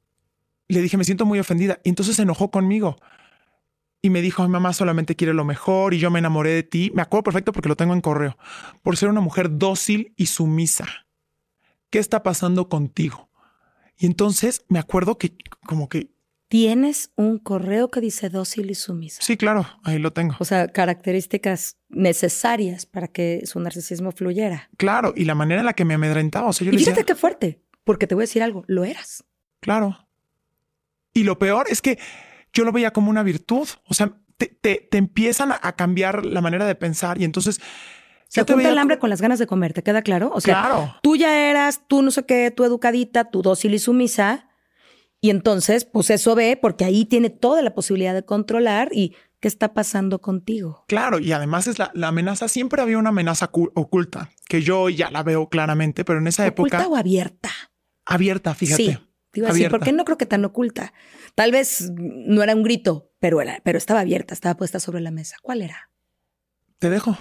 le 0.68 0.82
dije, 0.82 0.96
me 0.96 1.04
siento 1.04 1.26
muy 1.26 1.38
ofendida 1.38 1.80
y 1.84 1.90
entonces 1.90 2.16
se 2.16 2.22
enojó 2.22 2.50
conmigo 2.50 2.96
y 4.02 4.10
me 4.10 4.20
dijo, 4.20 4.46
mamá 4.46 4.74
solamente 4.74 5.16
quiere 5.16 5.32
lo 5.32 5.46
mejor 5.46 5.94
y 5.94 5.98
yo 5.98 6.10
me 6.10 6.18
enamoré 6.18 6.50
de 6.50 6.62
ti. 6.62 6.92
Me 6.94 7.00
acuerdo 7.00 7.24
perfecto 7.24 7.52
porque 7.52 7.70
lo 7.70 7.76
tengo 7.76 7.94
en 7.94 8.02
correo, 8.02 8.36
por 8.82 8.98
ser 8.98 9.08
una 9.08 9.22
mujer 9.22 9.56
dócil 9.56 10.12
y 10.16 10.26
sumisa. 10.26 10.86
¿Qué 11.88 11.98
está 12.00 12.22
pasando 12.22 12.68
contigo? 12.68 13.30
Y 13.96 14.04
entonces 14.06 14.66
me 14.68 14.78
acuerdo 14.78 15.16
que 15.16 15.36
como 15.66 15.88
que 15.88 16.13
Tienes 16.54 17.10
un 17.16 17.38
correo 17.40 17.90
que 17.90 18.00
dice 18.00 18.28
dócil 18.28 18.70
y 18.70 18.76
sumisa. 18.76 19.20
Sí, 19.20 19.36
claro, 19.36 19.66
ahí 19.82 19.98
lo 19.98 20.12
tengo. 20.12 20.36
O 20.38 20.44
sea, 20.44 20.68
características 20.68 21.78
necesarias 21.88 22.86
para 22.86 23.08
que 23.08 23.40
su 23.44 23.58
narcisismo 23.58 24.12
fluyera. 24.12 24.70
Claro, 24.76 25.12
y 25.16 25.24
la 25.24 25.34
manera 25.34 25.62
en 25.62 25.66
la 25.66 25.72
que 25.72 25.84
me 25.84 25.94
amedrentaba. 25.94 26.46
O 26.46 26.52
sea, 26.52 26.64
yo 26.64 26.70
y 26.70 26.74
le 26.74 26.78
fíjate 26.78 27.00
decía, 27.00 27.06
qué 27.06 27.20
fuerte, 27.20 27.60
porque 27.82 28.06
te 28.06 28.14
voy 28.14 28.22
a 28.22 28.26
decir 28.28 28.40
algo, 28.40 28.62
lo 28.68 28.84
eras. 28.84 29.24
Claro. 29.58 30.06
Y 31.12 31.24
lo 31.24 31.40
peor 31.40 31.66
es 31.70 31.82
que 31.82 31.98
yo 32.52 32.62
lo 32.64 32.70
veía 32.70 32.92
como 32.92 33.10
una 33.10 33.24
virtud. 33.24 33.68
O 33.88 33.94
sea, 33.94 34.16
te, 34.36 34.46
te, 34.46 34.86
te 34.88 34.96
empiezan 34.98 35.50
a 35.60 35.72
cambiar 35.74 36.24
la 36.24 36.40
manera 36.40 36.66
de 36.66 36.76
pensar 36.76 37.20
y 37.20 37.24
entonces... 37.24 37.60
Se 38.28 38.42
junta 38.42 38.54
veía 38.54 38.68
el 38.70 38.78
hambre 38.78 39.00
con 39.00 39.10
las 39.10 39.20
ganas 39.20 39.40
de 39.40 39.48
comer, 39.48 39.72
¿te 39.72 39.82
queda 39.82 40.02
claro? 40.02 40.30
O 40.32 40.40
sea, 40.40 40.60
Claro. 40.60 40.94
tú 41.02 41.16
ya 41.16 41.50
eras, 41.50 41.80
tú 41.88 42.00
no 42.02 42.12
sé 42.12 42.24
qué, 42.24 42.52
tú 42.52 42.62
educadita, 42.62 43.28
tú 43.32 43.42
dócil 43.42 43.74
y 43.74 43.80
sumisa. 43.80 44.50
Y 45.24 45.30
entonces, 45.30 45.86
pues 45.86 46.10
eso 46.10 46.34
ve, 46.34 46.58
porque 46.60 46.84
ahí 46.84 47.06
tiene 47.06 47.30
toda 47.30 47.62
la 47.62 47.74
posibilidad 47.74 48.12
de 48.12 48.26
controlar 48.26 48.90
y 48.92 49.14
qué 49.40 49.48
está 49.48 49.72
pasando 49.72 50.20
contigo. 50.20 50.84
Claro, 50.86 51.18
y 51.18 51.32
además 51.32 51.66
es 51.66 51.78
la, 51.78 51.90
la 51.94 52.08
amenaza, 52.08 52.46
siempre 52.46 52.82
había 52.82 52.98
una 52.98 53.08
amenaza 53.08 53.46
cu- 53.48 53.72
oculta, 53.74 54.28
que 54.50 54.60
yo 54.60 54.90
ya 54.90 55.10
la 55.10 55.22
veo 55.22 55.48
claramente, 55.48 56.04
pero 56.04 56.18
en 56.18 56.26
esa 56.26 56.46
¿Oculta 56.46 56.76
época 56.76 56.88
o 56.92 56.96
abierta? 56.96 57.48
abierta, 58.04 58.54
fíjate. 58.54 58.82
Sí. 58.84 58.98
Te 59.30 59.40
iba 59.40 59.48
a 59.48 59.52
decir, 59.52 59.64
abierta. 59.66 59.78
¿por 59.78 59.84
qué 59.86 59.92
no 59.92 60.04
creo 60.04 60.18
que 60.18 60.26
tan 60.26 60.44
oculta? 60.44 60.92
Tal 61.34 61.52
vez 61.52 61.90
no 61.96 62.42
era 62.42 62.54
un 62.54 62.62
grito, 62.62 63.10
pero, 63.18 63.40
era, 63.40 63.62
pero 63.64 63.78
estaba 63.78 64.00
abierta, 64.00 64.34
estaba 64.34 64.58
puesta 64.58 64.78
sobre 64.78 65.00
la 65.00 65.10
mesa. 65.10 65.36
¿Cuál 65.40 65.62
era? 65.62 65.88
Te 66.78 66.90
dejo. 66.90 67.16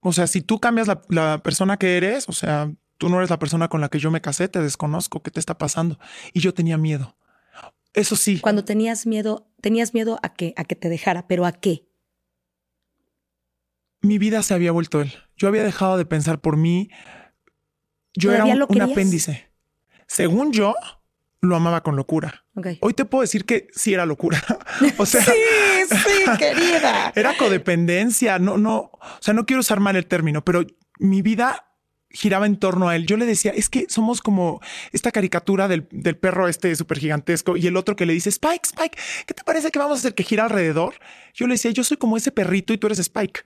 O 0.00 0.12
sea, 0.12 0.26
si 0.26 0.42
tú 0.42 0.60
cambias 0.60 0.88
la, 0.88 1.00
la 1.08 1.38
persona 1.42 1.78
que 1.78 1.96
eres, 1.96 2.28
o 2.28 2.32
sea, 2.32 2.70
tú 2.98 3.08
no 3.08 3.16
eres 3.16 3.30
la 3.30 3.38
persona 3.38 3.68
con 3.68 3.80
la 3.80 3.88
que 3.88 3.98
yo 3.98 4.10
me 4.10 4.20
casé, 4.20 4.46
te 4.48 4.60
desconozco, 4.60 5.22
¿qué 5.22 5.30
te 5.30 5.40
está 5.40 5.56
pasando? 5.56 5.98
Y 6.34 6.40
yo 6.40 6.52
tenía 6.52 6.76
miedo. 6.76 7.16
Eso 7.96 8.14
sí, 8.14 8.38
Cuando 8.40 8.64
tenías 8.64 9.06
miedo, 9.06 9.50
tenías 9.60 9.92
miedo 9.92 10.20
a 10.22 10.32
que, 10.34 10.54
a 10.56 10.64
que 10.64 10.76
te 10.76 10.88
dejara, 10.88 11.26
pero 11.26 11.46
¿a 11.46 11.52
qué? 11.52 11.86
mi 14.06 14.18
vida 14.18 14.42
se 14.42 14.54
había 14.54 14.72
vuelto 14.72 15.00
él. 15.00 15.12
Yo 15.36 15.48
había 15.48 15.64
dejado 15.64 15.98
de 15.98 16.06
pensar 16.06 16.40
por 16.40 16.56
mí. 16.56 16.90
Yo 18.14 18.30
era 18.32 18.44
¿Todavía 18.44 18.66
un, 18.68 18.82
apéndice. 18.82 19.50
Según 20.06 20.52
yo, 20.52 20.74
lo 21.40 21.56
amaba 21.56 21.82
con 21.82 21.96
locura. 21.96 22.46
Hoy 22.80 22.94
te 22.94 23.04
puedo 23.04 23.22
decir 23.22 23.44
que 23.44 23.68
sí 23.74 23.92
era 23.92 24.06
locura. 24.06 24.42
o 24.98 25.04
sea, 25.04 25.22
sí, 25.22 26.30
querida. 26.38 27.12
era 27.16 27.36
codependencia. 27.36 28.38
No, 28.38 28.56
no, 28.56 28.76
o 28.78 29.00
sea, 29.20 29.34
no 29.34 29.44
quiero 29.44 29.60
usar 29.60 29.80
mal 29.80 29.96
el 29.96 30.06
término, 30.06 30.42
pero 30.44 30.64
mi 30.98 31.20
vida 31.20 31.65
giraba 32.16 32.46
en 32.46 32.56
torno 32.56 32.88
a 32.88 32.96
él. 32.96 33.06
Yo 33.06 33.16
le 33.16 33.26
decía, 33.26 33.52
es 33.54 33.68
que 33.68 33.86
somos 33.88 34.20
como 34.22 34.60
esta 34.92 35.12
caricatura 35.12 35.68
del, 35.68 35.86
del 35.90 36.16
perro 36.16 36.48
este 36.48 36.74
súper 36.74 36.98
gigantesco 36.98 37.56
y 37.56 37.66
el 37.66 37.76
otro 37.76 37.94
que 37.96 38.06
le 38.06 38.12
dice, 38.14 38.30
Spike, 38.30 38.62
Spike, 38.64 38.98
¿qué 39.26 39.34
te 39.34 39.44
parece 39.44 39.70
que 39.70 39.78
vamos 39.78 39.98
a 39.98 40.00
hacer 40.00 40.14
que 40.14 40.24
gira 40.24 40.44
alrededor? 40.44 40.94
Yo 41.34 41.46
le 41.46 41.54
decía, 41.54 41.70
yo 41.70 41.84
soy 41.84 41.96
como 41.96 42.16
ese 42.16 42.32
perrito 42.32 42.72
y 42.72 42.78
tú 42.78 42.86
eres 42.86 42.98
Spike. 42.98 43.42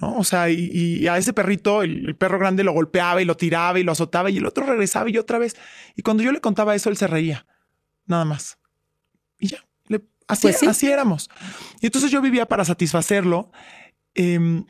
¿no? 0.00 0.16
O 0.16 0.24
sea, 0.24 0.48
y, 0.50 0.70
y 0.72 1.06
a 1.08 1.18
ese 1.18 1.32
perrito, 1.32 1.82
el, 1.82 2.06
el 2.08 2.16
perro 2.16 2.38
grande 2.38 2.64
lo 2.64 2.72
golpeaba 2.72 3.20
y 3.20 3.24
lo 3.24 3.36
tiraba 3.36 3.78
y 3.78 3.82
lo 3.82 3.92
azotaba 3.92 4.30
y 4.30 4.36
el 4.38 4.46
otro 4.46 4.64
regresaba 4.66 5.10
y 5.10 5.18
otra 5.18 5.38
vez. 5.38 5.56
Y 5.96 6.02
cuando 6.02 6.22
yo 6.22 6.32
le 6.32 6.40
contaba 6.40 6.74
eso, 6.74 6.88
él 6.90 6.96
se 6.96 7.06
reía. 7.06 7.46
Nada 8.06 8.24
más. 8.24 8.58
Y 9.38 9.48
ya. 9.48 9.58
le- 9.88 10.02
así, 10.26 10.42
Pues 10.42 10.58
sí. 10.58 10.66
así 10.66 10.90
éramos. 10.90 11.28
Y 11.80 11.86
entonces 11.86 12.10
yo 12.10 12.20
vivía 12.22 12.46
para 12.46 12.64
satisfacerlo. 12.64 13.50
Em, 14.14 14.64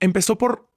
empezó 0.00 0.38
por 0.38 0.71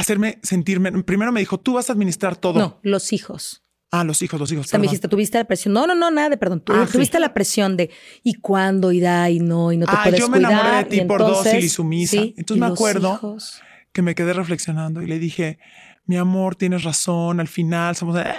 hacerme 0.00 0.38
sentirme. 0.42 0.92
Primero 1.02 1.32
me 1.32 1.40
dijo, 1.40 1.58
tú 1.58 1.74
vas 1.74 1.90
a 1.90 1.92
administrar 1.92 2.36
todo. 2.36 2.58
No, 2.60 2.78
los 2.82 3.12
hijos. 3.12 3.62
Ah, 3.90 4.04
los 4.04 4.20
hijos, 4.20 4.38
los 4.38 4.50
hijos. 4.52 4.66
O 4.66 4.68
sea, 4.68 4.78
me 4.78 4.84
dijiste, 4.86 5.08
tuviste 5.08 5.38
la 5.38 5.44
presión. 5.44 5.72
No, 5.72 5.86
no, 5.86 5.94
no, 5.94 6.10
nada 6.10 6.28
de 6.28 6.36
perdón. 6.36 6.60
Tú, 6.60 6.72
Ah, 6.74 6.86
sí. 6.86 6.92
tuviste 6.92 7.18
la 7.20 7.32
presión 7.32 7.76
de 7.76 7.90
¿y 8.22 8.34
cuándo? 8.34 8.92
Y 8.92 9.00
da, 9.00 9.30
y 9.30 9.38
no, 9.40 9.72
y 9.72 9.76
no 9.76 9.86
te 9.86 9.92
Ah, 9.94 10.00
puedes 10.04 10.20
yo 10.20 10.28
me 10.28 10.38
enamoré 10.38 10.76
de 10.78 10.84
ti 10.84 11.00
por 11.02 11.20
entonces- 11.20 11.44
dócil 11.52 11.64
y 11.64 11.68
sumisa. 11.68 12.16
Entonces 12.18 12.56
y 12.56 12.60
me 12.60 12.66
acuerdo 12.66 13.14
hijos. 13.14 13.62
que 13.92 14.02
me 14.02 14.14
quedé 14.14 14.32
reflexionando 14.32 15.02
y 15.02 15.06
le 15.06 15.18
dije, 15.18 15.58
mi 16.04 16.16
amor, 16.16 16.56
tienes 16.56 16.82
razón, 16.84 17.40
al 17.40 17.48
final 17.48 17.96
somos, 17.96 18.18
eh, 18.18 18.34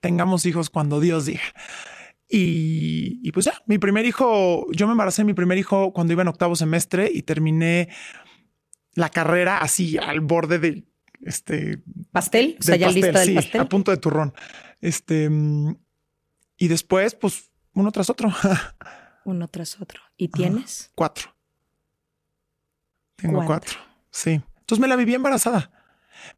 tengamos 0.00 0.46
hijos 0.46 0.70
cuando 0.70 1.00
Dios 1.00 1.26
diga. 1.26 1.40
Y, 2.28 3.18
y 3.26 3.32
pues 3.32 3.46
ya, 3.46 3.54
mi 3.66 3.78
primer 3.78 4.06
hijo, 4.06 4.66
yo 4.72 4.86
me 4.86 4.92
embaracé 4.92 5.24
mi 5.24 5.34
primer 5.34 5.58
hijo 5.58 5.92
cuando 5.92 6.12
iba 6.12 6.22
en 6.22 6.28
octavo 6.28 6.54
semestre 6.54 7.10
y 7.12 7.22
terminé 7.22 7.88
la 8.94 9.08
carrera 9.08 9.58
así 9.58 9.98
al 9.98 10.20
borde 10.20 10.58
de 10.58 10.84
este 11.22 11.82
¿Pastel? 12.12 12.56
O 12.58 12.62
sea, 12.62 12.76
ya 12.76 12.90
lista 12.90 13.18
del 13.20 13.28
sí, 13.28 13.34
pastel. 13.34 13.60
a 13.60 13.68
punto 13.68 13.90
de 13.90 13.96
turrón. 13.98 14.32
Este 14.80 15.28
y 16.56 16.68
después, 16.68 17.14
pues 17.14 17.50
uno 17.74 17.90
tras 17.92 18.10
otro, 18.10 18.30
Uno 19.24 19.48
tras 19.48 19.80
otro. 19.80 20.00
¿Y 20.16 20.28
tienes? 20.28 20.90
cuatro. 20.94 21.34
Tengo 23.16 23.44
Cuatro. 23.44 23.76
cuatro. 23.76 23.78
Sí. 24.10 24.40
Entonces 24.60 24.80
me 24.80 24.88
la 24.88 24.96
viví 24.96 25.14
embarazada. 25.14 25.70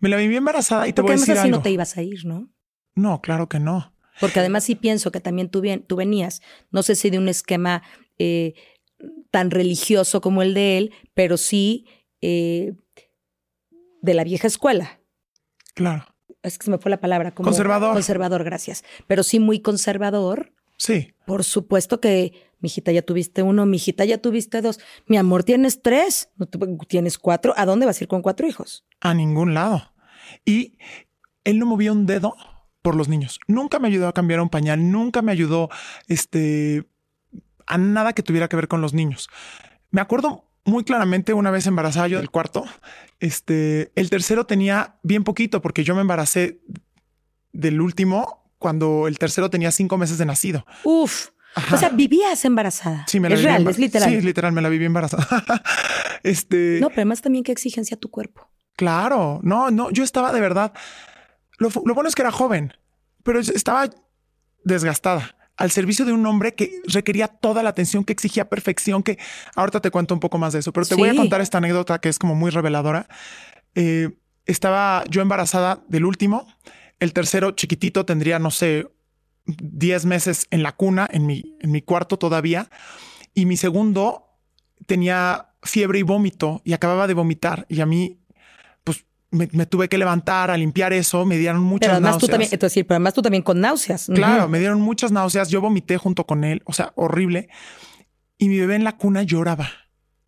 Me 0.00 0.08
la 0.08 0.16
viví 0.16 0.36
embarazada 0.36 0.86
y 0.88 0.92
te 0.92 1.02
Porque 1.02 1.02
voy 1.02 1.10
a 1.12 1.14
además 1.14 1.26
decir 1.26 1.38
así 1.38 1.46
algo. 1.48 1.56
no 1.58 1.62
te 1.62 1.70
ibas 1.70 1.96
a 1.96 2.02
ir, 2.02 2.24
¿no? 2.24 2.50
No, 2.94 3.20
claro 3.20 3.48
que 3.48 3.58
no. 3.60 3.94
Porque 4.20 4.40
además 4.40 4.64
sí 4.64 4.74
pienso 4.74 5.10
que 5.10 5.20
también 5.20 5.48
tú, 5.48 5.60
bien, 5.60 5.82
tú 5.84 5.96
venías, 5.96 6.42
no 6.70 6.82
sé 6.82 6.94
si 6.94 7.08
de 7.10 7.18
un 7.18 7.28
esquema 7.28 7.82
eh, 8.18 8.54
tan 9.30 9.50
religioso 9.50 10.20
como 10.20 10.42
el 10.42 10.54
de 10.54 10.78
él, 10.78 10.94
pero 11.14 11.36
sí 11.36 11.86
eh, 12.20 12.74
de 14.02 14.14
la 14.14 14.24
vieja 14.24 14.46
escuela. 14.46 15.00
Claro. 15.74 16.04
Es 16.42 16.58
que 16.58 16.64
se 16.64 16.70
me 16.70 16.78
fue 16.78 16.90
la 16.90 17.00
palabra. 17.00 17.32
Como 17.32 17.46
Conservador. 17.46 17.94
Conservador, 17.94 18.44
gracias. 18.44 18.84
Pero 19.06 19.22
sí 19.22 19.40
muy 19.40 19.60
conservador. 19.60 20.52
Sí. 20.76 21.14
Por 21.24 21.44
supuesto 21.44 22.00
que, 22.00 22.32
mijita, 22.58 22.90
ya 22.90 23.02
tuviste 23.02 23.42
uno, 23.42 23.64
mijita, 23.64 24.04
ya 24.04 24.18
tuviste 24.18 24.60
dos. 24.60 24.80
Mi 25.06 25.16
amor, 25.16 25.44
tienes 25.44 25.80
tres, 25.80 26.30
tienes 26.88 27.18
cuatro. 27.18 27.54
¿A 27.56 27.64
dónde 27.64 27.86
vas 27.86 28.00
a 28.00 28.04
ir 28.04 28.08
con 28.08 28.22
cuatro 28.22 28.46
hijos? 28.46 28.84
A 29.00 29.14
ningún 29.14 29.54
lado. 29.54 29.92
Y 30.44 30.78
él 31.44 31.58
no 31.58 31.66
movía 31.66 31.92
un 31.92 32.06
dedo 32.06 32.34
por 32.82 32.96
los 32.96 33.08
niños. 33.08 33.38
Nunca 33.46 33.78
me 33.78 33.88
ayudó 33.88 34.08
a 34.08 34.12
cambiar 34.12 34.40
un 34.40 34.48
pañal. 34.48 34.90
Nunca 34.90 35.22
me 35.22 35.30
ayudó 35.30 35.70
este, 36.08 36.88
a 37.66 37.78
nada 37.78 38.12
que 38.12 38.24
tuviera 38.24 38.48
que 38.48 38.56
ver 38.56 38.66
con 38.66 38.80
los 38.80 38.92
niños. 38.92 39.28
Me 39.90 40.00
acuerdo 40.00 40.51
muy 40.64 40.84
claramente 40.84 41.34
una 41.34 41.50
vez 41.50 41.66
embarazada 41.66 42.08
yo 42.08 42.18
del 42.18 42.30
cuarto. 42.30 42.64
Este, 43.20 43.92
el 43.94 44.10
tercero 44.10 44.46
tenía 44.46 44.96
bien 45.02 45.24
poquito 45.24 45.62
porque 45.62 45.84
yo 45.84 45.94
me 45.94 46.00
embaracé 46.00 46.60
del 47.52 47.80
último 47.80 48.50
cuando 48.58 49.08
el 49.08 49.18
tercero 49.18 49.50
tenía 49.50 49.70
cinco 49.72 49.98
meses 49.98 50.18
de 50.18 50.26
nacido. 50.26 50.64
Uf. 50.84 51.28
Ajá. 51.54 51.74
O 51.76 51.78
sea, 51.78 51.88
vivías 51.90 52.44
embarazada. 52.46 53.04
Sí, 53.08 53.20
me 53.20 53.28
la 53.28 53.34
es 53.34 53.40
viví 53.42 53.52
real, 53.52 53.68
es 53.68 53.78
literal. 53.78 54.08
Sí, 54.08 54.20
literal, 54.22 54.52
me 54.52 54.62
la 54.62 54.68
viví 54.70 54.86
embarazada. 54.86 55.26
este, 56.22 56.78
No, 56.80 56.88
pero 56.88 57.00
además 57.02 57.20
también 57.20 57.44
qué 57.44 57.52
exigencia 57.52 57.96
tu 57.98 58.10
cuerpo. 58.10 58.48
Claro, 58.76 59.40
no, 59.42 59.70
no, 59.70 59.90
yo 59.90 60.02
estaba 60.02 60.32
de 60.32 60.40
verdad. 60.40 60.72
Lo, 61.58 61.68
bueno 61.70 62.08
es 62.08 62.14
que 62.14 62.22
era 62.22 62.32
joven, 62.32 62.72
pero 63.22 63.38
es- 63.38 63.50
estaba 63.50 63.90
desgastada 64.64 65.36
al 65.62 65.70
servicio 65.70 66.04
de 66.04 66.12
un 66.12 66.26
hombre 66.26 66.56
que 66.56 66.82
requería 66.88 67.28
toda 67.28 67.62
la 67.62 67.70
atención, 67.70 68.02
que 68.02 68.12
exigía 68.12 68.48
perfección, 68.48 69.04
que 69.04 69.16
ahorita 69.54 69.78
te 69.78 69.92
cuento 69.92 70.12
un 70.12 70.18
poco 70.18 70.36
más 70.36 70.52
de 70.52 70.58
eso, 70.58 70.72
pero 70.72 70.84
te 70.84 70.96
voy 70.96 71.08
a 71.08 71.14
contar 71.14 71.40
esta 71.40 71.58
anécdota 71.58 72.00
que 72.00 72.08
es 72.08 72.18
como 72.18 72.34
muy 72.34 72.50
reveladora. 72.50 73.06
Eh, 73.76 74.10
estaba 74.44 75.04
yo 75.08 75.22
embarazada 75.22 75.84
del 75.86 76.04
último, 76.04 76.48
el 76.98 77.12
tercero 77.12 77.52
chiquitito 77.52 78.04
tendría, 78.04 78.40
no 78.40 78.50
sé, 78.50 78.88
10 79.46 80.04
meses 80.04 80.48
en 80.50 80.64
la 80.64 80.72
cuna, 80.72 81.08
en 81.08 81.26
mi, 81.26 81.56
en 81.60 81.70
mi 81.70 81.80
cuarto 81.80 82.18
todavía. 82.18 82.68
Y 83.32 83.46
mi 83.46 83.56
segundo 83.56 84.36
tenía 84.86 85.50
fiebre 85.62 86.00
y 86.00 86.02
vómito 86.02 86.60
y 86.64 86.72
acababa 86.72 87.06
de 87.06 87.14
vomitar. 87.14 87.66
Y 87.68 87.82
a 87.82 87.86
mí, 87.86 88.18
me, 89.32 89.66
tuve 89.66 89.88
que 89.88 89.98
levantar 89.98 90.50
a 90.50 90.56
limpiar 90.56 90.92
eso. 90.92 91.24
Me 91.24 91.38
dieron 91.38 91.62
muchas 91.62 91.88
pero 91.88 91.92
además 91.94 92.12
náuseas. 92.12 92.20
Tú 92.20 92.32
también, 92.32 92.50
entonces, 92.52 92.84
pero 92.84 92.96
además 92.96 93.14
tú 93.14 93.22
también 93.22 93.42
con 93.42 93.60
náuseas. 93.60 94.10
Claro, 94.14 94.48
me 94.48 94.58
dieron 94.58 94.80
muchas 94.80 95.10
náuseas. 95.10 95.48
Yo 95.48 95.60
vomité 95.60 95.96
junto 95.96 96.26
con 96.26 96.44
él. 96.44 96.62
O 96.66 96.72
sea, 96.72 96.92
horrible. 96.94 97.48
Y 98.38 98.48
mi 98.48 98.58
bebé 98.58 98.76
en 98.76 98.84
la 98.84 98.96
cuna 98.96 99.22
lloraba. 99.22 99.70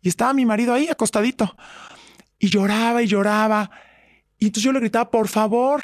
Y 0.01 0.09
estaba 0.09 0.33
mi 0.33 0.45
marido 0.45 0.73
ahí 0.73 0.87
acostadito. 0.87 1.55
Y 2.39 2.49
lloraba 2.49 3.03
y 3.03 3.07
lloraba. 3.07 3.69
Y 4.39 4.47
entonces 4.47 4.63
yo 4.63 4.73
le 4.73 4.79
gritaba, 4.79 5.11
por 5.11 5.27
favor, 5.27 5.83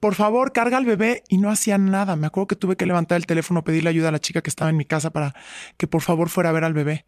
por 0.00 0.14
favor, 0.14 0.52
carga 0.52 0.78
al 0.78 0.86
bebé. 0.86 1.22
Y 1.28 1.38
no 1.38 1.50
hacía 1.50 1.76
nada. 1.76 2.16
Me 2.16 2.26
acuerdo 2.26 2.46
que 2.46 2.56
tuve 2.56 2.76
que 2.76 2.86
levantar 2.86 3.16
el 3.16 3.26
teléfono, 3.26 3.62
pedirle 3.62 3.90
ayuda 3.90 4.08
a 4.08 4.12
la 4.12 4.20
chica 4.20 4.40
que 4.40 4.50
estaba 4.50 4.70
en 4.70 4.78
mi 4.78 4.86
casa 4.86 5.10
para 5.10 5.34
que 5.76 5.86
por 5.86 6.00
favor 6.00 6.30
fuera 6.30 6.48
a 6.48 6.52
ver 6.52 6.64
al 6.64 6.72
bebé. 6.72 7.04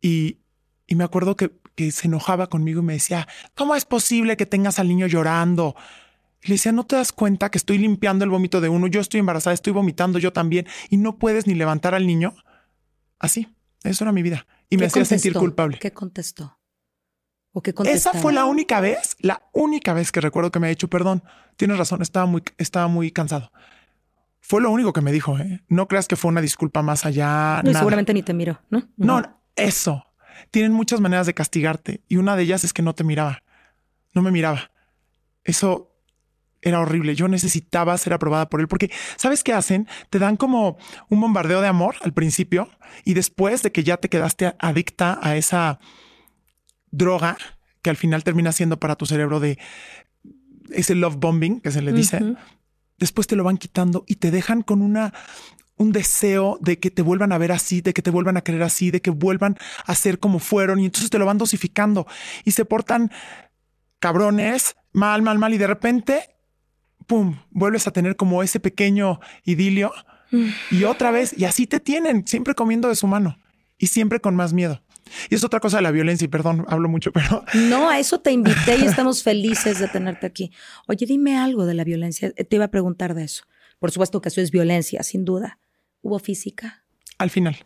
Y, 0.00 0.38
y 0.86 0.94
me 0.94 1.04
acuerdo 1.04 1.34
que, 1.34 1.50
que 1.80 1.90
se 1.92 2.08
enojaba 2.08 2.48
conmigo 2.48 2.82
y 2.82 2.84
me 2.84 2.92
decía, 2.92 3.26
¿cómo 3.54 3.74
es 3.74 3.86
posible 3.86 4.36
que 4.36 4.44
tengas 4.44 4.78
al 4.78 4.88
niño 4.88 5.06
llorando? 5.06 5.74
Y 6.42 6.48
le 6.48 6.54
decía, 6.56 6.72
¿no 6.72 6.84
te 6.84 6.96
das 6.96 7.10
cuenta 7.10 7.50
que 7.50 7.56
estoy 7.56 7.78
limpiando 7.78 8.22
el 8.22 8.30
vómito 8.30 8.60
de 8.60 8.68
uno? 8.68 8.86
Yo 8.86 9.00
estoy 9.00 9.20
embarazada, 9.20 9.54
estoy 9.54 9.72
vomitando 9.72 10.18
yo 10.18 10.30
también 10.30 10.66
y 10.90 10.98
no 10.98 11.16
puedes 11.16 11.46
ni 11.46 11.54
levantar 11.54 11.94
al 11.94 12.06
niño. 12.06 12.34
Así, 13.18 13.48
eso 13.82 14.04
era 14.04 14.12
mi 14.12 14.20
vida. 14.20 14.46
Y 14.68 14.76
me 14.76 14.84
hacía 14.84 15.06
sentir 15.06 15.32
culpable. 15.32 15.78
¿Qué 15.78 15.90
contestó? 15.90 16.58
¿O 17.52 17.62
qué? 17.62 17.72
Esa 17.86 18.12
fue 18.12 18.34
la 18.34 18.44
única 18.44 18.80
vez, 18.80 19.16
la 19.20 19.48
única 19.54 19.94
vez 19.94 20.12
que 20.12 20.20
recuerdo 20.20 20.52
que 20.52 20.60
me 20.60 20.66
ha 20.66 20.70
dicho, 20.70 20.88
perdón, 20.88 21.24
tienes 21.56 21.78
razón, 21.78 22.02
estaba 22.02 22.26
muy, 22.26 22.42
estaba 22.58 22.88
muy 22.88 23.10
cansado. 23.10 23.52
Fue 24.40 24.60
lo 24.60 24.70
único 24.70 24.92
que 24.92 25.00
me 25.00 25.12
dijo, 25.12 25.38
¿eh? 25.38 25.62
No 25.68 25.88
creas 25.88 26.08
que 26.08 26.16
fue 26.16 26.28
una 26.28 26.42
disculpa 26.42 26.82
más 26.82 27.06
allá. 27.06 27.62
No, 27.64 27.72
seguramente 27.72 28.12
ni 28.12 28.22
te 28.22 28.34
miró, 28.34 28.60
¿no? 28.68 28.86
No, 28.98 29.22
eso. 29.56 30.09
Tienen 30.50 30.72
muchas 30.72 31.00
maneras 31.00 31.26
de 31.26 31.34
castigarte 31.34 32.02
y 32.08 32.16
una 32.16 32.36
de 32.36 32.42
ellas 32.42 32.64
es 32.64 32.72
que 32.72 32.82
no 32.82 32.94
te 32.94 33.04
miraba. 33.04 33.42
No 34.14 34.22
me 34.22 34.30
miraba. 34.30 34.70
Eso 35.44 35.90
era 36.62 36.80
horrible. 36.80 37.14
Yo 37.14 37.28
necesitaba 37.28 37.96
ser 37.98 38.12
aprobada 38.12 38.48
por 38.48 38.60
él 38.60 38.68
porque, 38.68 38.90
¿sabes 39.16 39.42
qué 39.42 39.52
hacen? 39.52 39.88
Te 40.10 40.18
dan 40.18 40.36
como 40.36 40.78
un 41.08 41.20
bombardeo 41.20 41.60
de 41.60 41.68
amor 41.68 41.96
al 42.02 42.12
principio 42.12 42.68
y 43.04 43.14
después 43.14 43.62
de 43.62 43.72
que 43.72 43.84
ya 43.84 43.96
te 43.96 44.08
quedaste 44.08 44.54
adicta 44.58 45.18
a 45.22 45.36
esa 45.36 45.78
droga 46.90 47.36
que 47.82 47.90
al 47.90 47.96
final 47.96 48.24
termina 48.24 48.52
siendo 48.52 48.78
para 48.78 48.96
tu 48.96 49.06
cerebro 49.06 49.40
de 49.40 49.58
ese 50.70 50.94
love 50.94 51.16
bombing 51.16 51.60
que 51.60 51.70
se 51.70 51.82
le 51.82 51.92
dice, 51.92 52.36
después 52.98 53.26
te 53.26 53.36
lo 53.36 53.44
van 53.44 53.56
quitando 53.56 54.04
y 54.06 54.16
te 54.16 54.30
dejan 54.30 54.62
con 54.62 54.82
una 54.82 55.12
un 55.80 55.92
deseo 55.92 56.58
de 56.60 56.78
que 56.78 56.90
te 56.90 57.00
vuelvan 57.00 57.32
a 57.32 57.38
ver 57.38 57.52
así, 57.52 57.80
de 57.80 57.94
que 57.94 58.02
te 58.02 58.10
vuelvan 58.10 58.36
a 58.36 58.42
querer 58.42 58.62
así, 58.62 58.90
de 58.90 59.00
que 59.00 59.10
vuelvan 59.10 59.56
a 59.86 59.94
ser 59.94 60.18
como 60.18 60.38
fueron 60.38 60.78
y 60.78 60.84
entonces 60.84 61.08
te 61.08 61.18
lo 61.18 61.24
van 61.24 61.38
dosificando 61.38 62.06
y 62.44 62.50
se 62.50 62.66
portan 62.66 63.10
cabrones, 63.98 64.76
mal, 64.92 65.22
mal, 65.22 65.38
mal 65.38 65.54
y 65.54 65.58
de 65.58 65.66
repente, 65.66 66.36
pum, 67.06 67.38
vuelves 67.50 67.86
a 67.86 67.92
tener 67.92 68.16
como 68.16 68.42
ese 68.42 68.60
pequeño 68.60 69.20
idilio 69.44 69.90
y 70.70 70.84
otra 70.84 71.10
vez 71.10 71.34
y 71.36 71.46
así 71.46 71.66
te 71.66 71.80
tienen, 71.80 72.26
siempre 72.26 72.54
comiendo 72.54 72.88
de 72.88 72.94
su 72.94 73.06
mano 73.06 73.38
y 73.78 73.86
siempre 73.86 74.20
con 74.20 74.36
más 74.36 74.52
miedo. 74.52 74.82
Y 75.30 75.34
es 75.34 75.44
otra 75.44 75.60
cosa 75.60 75.78
de 75.78 75.82
la 75.82 75.90
violencia, 75.90 76.26
y 76.26 76.28
perdón, 76.28 76.66
hablo 76.68 76.90
mucho, 76.90 77.10
pero... 77.14 77.42
No, 77.54 77.88
a 77.88 77.98
eso 77.98 78.20
te 78.20 78.32
invité 78.32 78.76
y 78.76 78.84
estamos 78.84 79.22
felices 79.22 79.78
de 79.78 79.88
tenerte 79.88 80.26
aquí. 80.26 80.52
Oye, 80.86 81.06
dime 81.06 81.38
algo 81.38 81.64
de 81.64 81.72
la 81.72 81.84
violencia. 81.84 82.30
Te 82.32 82.56
iba 82.56 82.66
a 82.66 82.70
preguntar 82.70 83.14
de 83.14 83.24
eso. 83.24 83.44
Por 83.78 83.90
supuesto 83.90 84.20
que 84.20 84.28
eso 84.28 84.42
es 84.42 84.50
violencia, 84.50 85.02
sin 85.02 85.24
duda. 85.24 85.58
¿Hubo 86.02 86.18
física? 86.18 86.84
Al 87.18 87.30
final. 87.30 87.56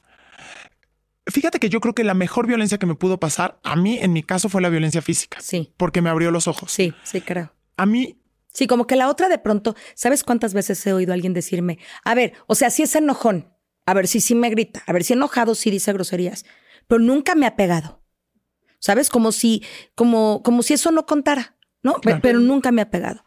Fíjate 1.27 1.59
que 1.59 1.69
yo 1.71 1.81
creo 1.81 1.95
que 1.95 2.05
la 2.05 2.15
mejor 2.15 2.47
violencia 2.47 2.79
que 2.79 2.87
me 2.87 2.95
pudo 2.95 3.19
pasar 3.19 3.59
a 3.63 3.77
mí, 3.77 3.99
en 4.01 4.13
mi 4.13 4.23
caso, 4.23 4.49
fue 4.49 4.61
la 4.61 4.69
violencia 4.69 5.01
física. 5.01 5.41
Sí. 5.41 5.73
Porque 5.77 6.03
me 6.03 6.11
abrió 6.11 6.31
los 6.31 6.49
ojos. 6.49 6.71
Sí, 6.71 6.93
sí, 7.03 7.21
creo. 7.21 7.55
A 7.77 7.87
mí 7.87 8.19
Sí, 8.55 8.69
como 8.69 8.87
que 8.87 8.95
la 8.95 9.09
otra 9.09 9.29
de 9.29 9.39
pronto, 9.39 9.75
¿sabes 9.97 10.23
cuántas 10.23 10.55
veces 10.55 10.87
he 10.87 10.93
oído 10.93 11.13
a 11.13 11.15
alguien 11.15 11.35
decirme, 11.35 11.81
a 12.05 12.15
ver, 12.15 12.35
o 12.47 12.55
sea, 12.55 12.71
si 12.71 12.85
es 12.85 12.95
enojón, 12.95 13.53
a 13.85 13.95
ver 13.95 14.07
si 14.07 14.21
sí 14.21 14.37
me 14.37 14.49
grita, 14.49 14.85
a 14.87 14.93
ver 14.93 15.03
si 15.03 15.13
enojado 15.13 15.57
sí 15.57 15.73
dice 15.73 15.93
groserías, 15.93 16.45
pero 16.87 17.01
nunca 17.01 17.35
me 17.35 17.47
ha 17.47 17.57
pegado. 17.57 18.01
¿Sabes? 18.79 19.09
Como 19.11 19.33
si, 19.33 19.65
como, 19.97 20.43
como 20.45 20.63
si 20.63 20.75
eso 20.75 20.93
no 20.93 21.05
contara, 21.05 21.57
¿no? 21.83 21.97
Pero 22.23 22.39
nunca 22.39 22.71
me 22.71 22.83
ha 22.83 22.91
pegado. 22.91 23.25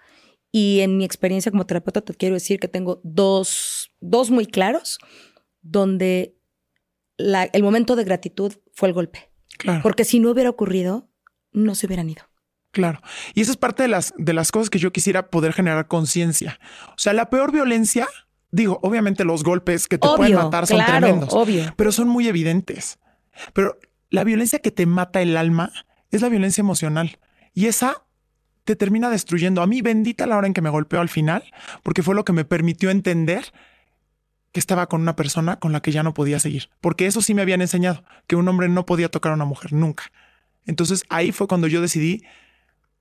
Y 0.52 0.80
en 0.80 0.98
mi 0.98 1.06
experiencia 1.06 1.52
como 1.52 1.66
terapeuta 1.66 2.02
te 2.02 2.14
quiero 2.14 2.36
decir 2.36 2.60
que 2.60 2.68
tengo 2.68 3.02
dos, 3.04 3.92
dos 4.00 4.32
muy 4.32 4.46
claros, 4.46 4.98
donde 5.62 6.38
la, 7.18 7.44
el 7.44 7.64
momento 7.64 7.96
de 7.96 8.04
gratitud 8.04 8.54
fue 8.74 8.88
el 8.88 8.94
golpe. 8.94 9.32
Claro. 9.58 9.82
Porque 9.84 10.06
si 10.06 10.20
no 10.20 10.32
hubiera 10.32 10.50
ocurrido, 10.50 11.10
no 11.52 11.76
se 11.76 11.88
hubieran 11.88 12.10
ido. 12.10 12.24
Claro. 12.72 13.02
Y 13.34 13.42
esa 13.42 13.52
es 13.52 13.58
parte 13.58 13.84
de 13.84 13.90
las, 13.90 14.14
de 14.18 14.34
las 14.34 14.52
cosas 14.52 14.70
que 14.70 14.80
yo 14.80 14.92
quisiera 14.92 15.30
poder 15.30 15.54
generar 15.54 15.88
conciencia. 15.88 16.60
O 16.90 16.98
sea, 16.98 17.14
la 17.14 17.30
peor 17.30 17.52
violencia, 17.52 18.08
digo, 18.52 18.80
obviamente 18.84 19.24
los 19.24 19.44
golpes 19.44 19.88
que 19.88 19.98
te 19.98 20.08
pueden 20.16 20.36
matar 20.36 20.68
son 20.68 20.86
tremendos, 20.86 21.34
obvio. 21.34 21.74
pero 21.76 21.92
son 21.92 22.08
muy 22.08 22.28
evidentes. 22.28 23.00
Pero 23.54 23.80
la 24.10 24.24
violencia 24.24 24.60
que 24.60 24.72
te 24.72 24.86
mata 24.86 25.22
el 25.22 25.36
alma 25.38 25.72
es 26.12 26.22
la 26.22 26.30
violencia 26.30 26.62
emocional. 26.62 27.20
Y 27.54 27.66
esa 27.66 28.06
te 28.68 28.76
termina 28.76 29.10
destruyendo. 29.10 29.62
A 29.62 29.68
mí 29.68 29.82
bendita 29.82 30.28
la 30.28 30.38
hora 30.38 30.46
en 30.46 30.54
que 30.54 30.62
me 30.62 30.70
golpeó 30.70 31.00
al 31.00 31.08
final, 31.08 31.46
porque 31.84 32.04
fue 32.04 32.16
lo 32.16 32.26
que 32.26 32.34
me 32.34 32.44
permitió 32.44 32.90
entender 32.90 33.54
que 34.52 34.60
estaba 34.60 34.88
con 34.88 35.02
una 35.02 35.16
persona 35.16 35.58
con 35.58 35.72
la 35.72 35.82
que 35.82 35.94
ya 35.94 36.04
no 36.04 36.14
podía 36.14 36.38
seguir. 36.38 36.70
Porque 36.82 37.06
eso 37.06 37.22
sí 37.22 37.34
me 37.34 37.42
habían 37.42 37.62
enseñado, 37.62 38.04
que 38.28 38.36
un 38.36 38.46
hombre 38.50 38.68
no 38.68 38.86
podía 38.86 39.08
tocar 39.08 39.32
a 39.32 39.36
una 39.36 39.46
mujer, 39.46 39.72
nunca. 39.72 40.12
Entonces 40.66 41.06
ahí 41.08 41.32
fue 41.32 41.48
cuando 41.48 41.68
yo 41.68 41.80
decidí, 41.80 42.26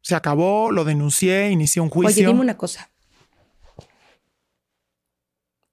se 0.03 0.15
acabó, 0.15 0.71
lo 0.71 0.85
denuncié, 0.85 1.51
inicié 1.51 1.83
un 1.83 1.91
juicio. 1.91 2.23
Oye, 2.23 2.27
dime 2.29 2.41
una 2.41 2.57
cosa. 2.57 2.89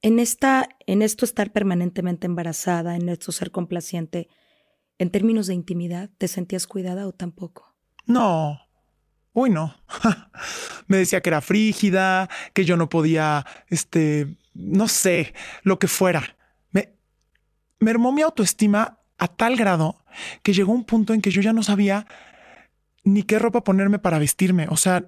En, 0.02 0.18
esta, 0.18 0.70
en 0.88 1.04
esto 1.04 1.24
estar 1.24 1.52
permanentemente 1.52 2.26
embarazada, 2.26 2.96
en 2.96 3.10
esto 3.10 3.32
ser 3.32 3.52
complaciente, 3.52 4.28
en 4.98 5.12
términos 5.12 5.46
de 5.46 5.54
intimidad, 5.54 6.10
¿te 6.18 6.28
sentías 6.28 6.66
cuidada 6.66 7.08
o 7.08 7.12
tampoco? 7.12 7.76
No. 8.08 8.60
Uy, 9.34 9.50
no. 9.50 9.76
Me 10.88 10.98
decía 10.98 11.22
que 11.22 11.30
era 11.30 11.41
frígida, 11.41 12.30
que 12.54 12.65
yo 12.65 12.78
no 12.78 12.89
podía, 12.89 13.46
este, 13.67 14.36
no 14.54 14.88
sé, 14.88 15.34
lo 15.63 15.80
que 15.80 15.88
fuera. 15.88 16.38
Me, 16.72 16.93
me 17.80 17.91
armó 17.91 18.12
mi 18.12 18.22
autoestima 18.22 19.00
a 19.17 19.28
tal 19.28 19.56
grado 19.56 20.04
que 20.43 20.54
llegó 20.54 20.72
un 20.72 20.86
punto 20.86 21.13
en 21.13 21.22
que 21.22 21.32
yo 21.32 21.41
ya 21.41 21.54
no 21.54 21.63
sabía 21.63 22.06
ni 23.04 23.24
qué 23.24 23.39
ropa 23.39 23.63
ponerme 23.63 24.00
para 24.00 24.19
vestirme. 24.19 24.67
O 24.69 24.78
sea, 24.78 25.06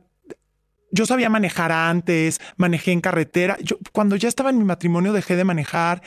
yo 0.92 1.06
sabía 1.06 1.30
manejar 1.30 1.72
antes, 1.72 2.40
manejé 2.58 2.92
en 2.92 3.02
carretera. 3.02 3.58
Yo, 3.62 3.78
cuando 3.92 4.16
ya 4.16 4.30
estaba 4.30 4.50
en 4.50 4.58
mi 4.58 4.64
matrimonio, 4.64 5.14
dejé 5.14 5.36
de 5.36 5.44
manejar. 5.44 6.02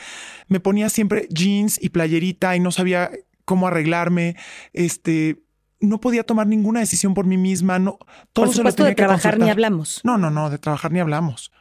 Me 0.47 0.59
ponía 0.59 0.89
siempre 0.89 1.27
jeans 1.29 1.81
y 1.81 1.89
playerita 1.89 2.55
y 2.55 2.59
no 2.59 2.71
sabía 2.71 3.11
cómo 3.45 3.67
arreglarme, 3.67 4.35
este, 4.73 5.39
no 5.79 5.99
podía 6.01 6.23
tomar 6.23 6.47
ninguna 6.47 6.79
decisión 6.79 7.13
por 7.13 7.25
mí 7.25 7.37
misma, 7.37 7.79
no, 7.79 7.97
todo 8.33 8.45
por 8.45 8.55
supuesto, 8.55 8.83
de 8.83 8.95
trabajar 8.95 9.39
ni 9.39 9.49
hablamos. 9.49 10.01
No, 10.03 10.17
no, 10.17 10.29
no, 10.29 10.49
de 10.49 10.57
trabajar 10.57 10.91
ni 10.91 10.99
hablamos. 10.99 11.51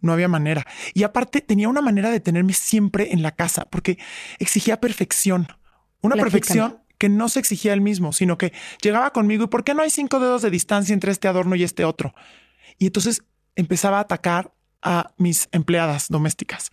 No 0.00 0.12
había 0.12 0.28
manera. 0.28 0.66
Y 0.94 1.02
aparte 1.02 1.40
tenía 1.40 1.68
una 1.68 1.82
manera 1.82 2.10
de 2.10 2.20
tenerme 2.20 2.54
siempre 2.54 3.12
en 3.12 3.22
la 3.22 3.32
casa 3.32 3.66
porque 3.66 3.98
exigía 4.38 4.80
perfección. 4.80 5.48
Una 6.00 6.16
perfección 6.16 6.78
que 6.96 7.08
no 7.08 7.28
se 7.28 7.40
exigía 7.40 7.72
él 7.72 7.80
mismo, 7.80 8.12
sino 8.12 8.38
que 8.38 8.52
llegaba 8.82 9.12
conmigo 9.12 9.44
y 9.44 9.46
¿por 9.48 9.64
qué 9.64 9.74
no 9.74 9.82
hay 9.82 9.90
cinco 9.90 10.20
dedos 10.20 10.42
de 10.42 10.50
distancia 10.50 10.94
entre 10.94 11.12
este 11.12 11.28
adorno 11.28 11.54
y 11.54 11.64
este 11.64 11.84
otro? 11.84 12.14
Y 12.78 12.86
entonces 12.86 13.22
empezaba 13.56 13.98
a 13.98 14.02
atacar 14.02 14.52
a 14.82 15.12
mis 15.18 15.48
empleadas 15.52 16.08
domésticas. 16.08 16.70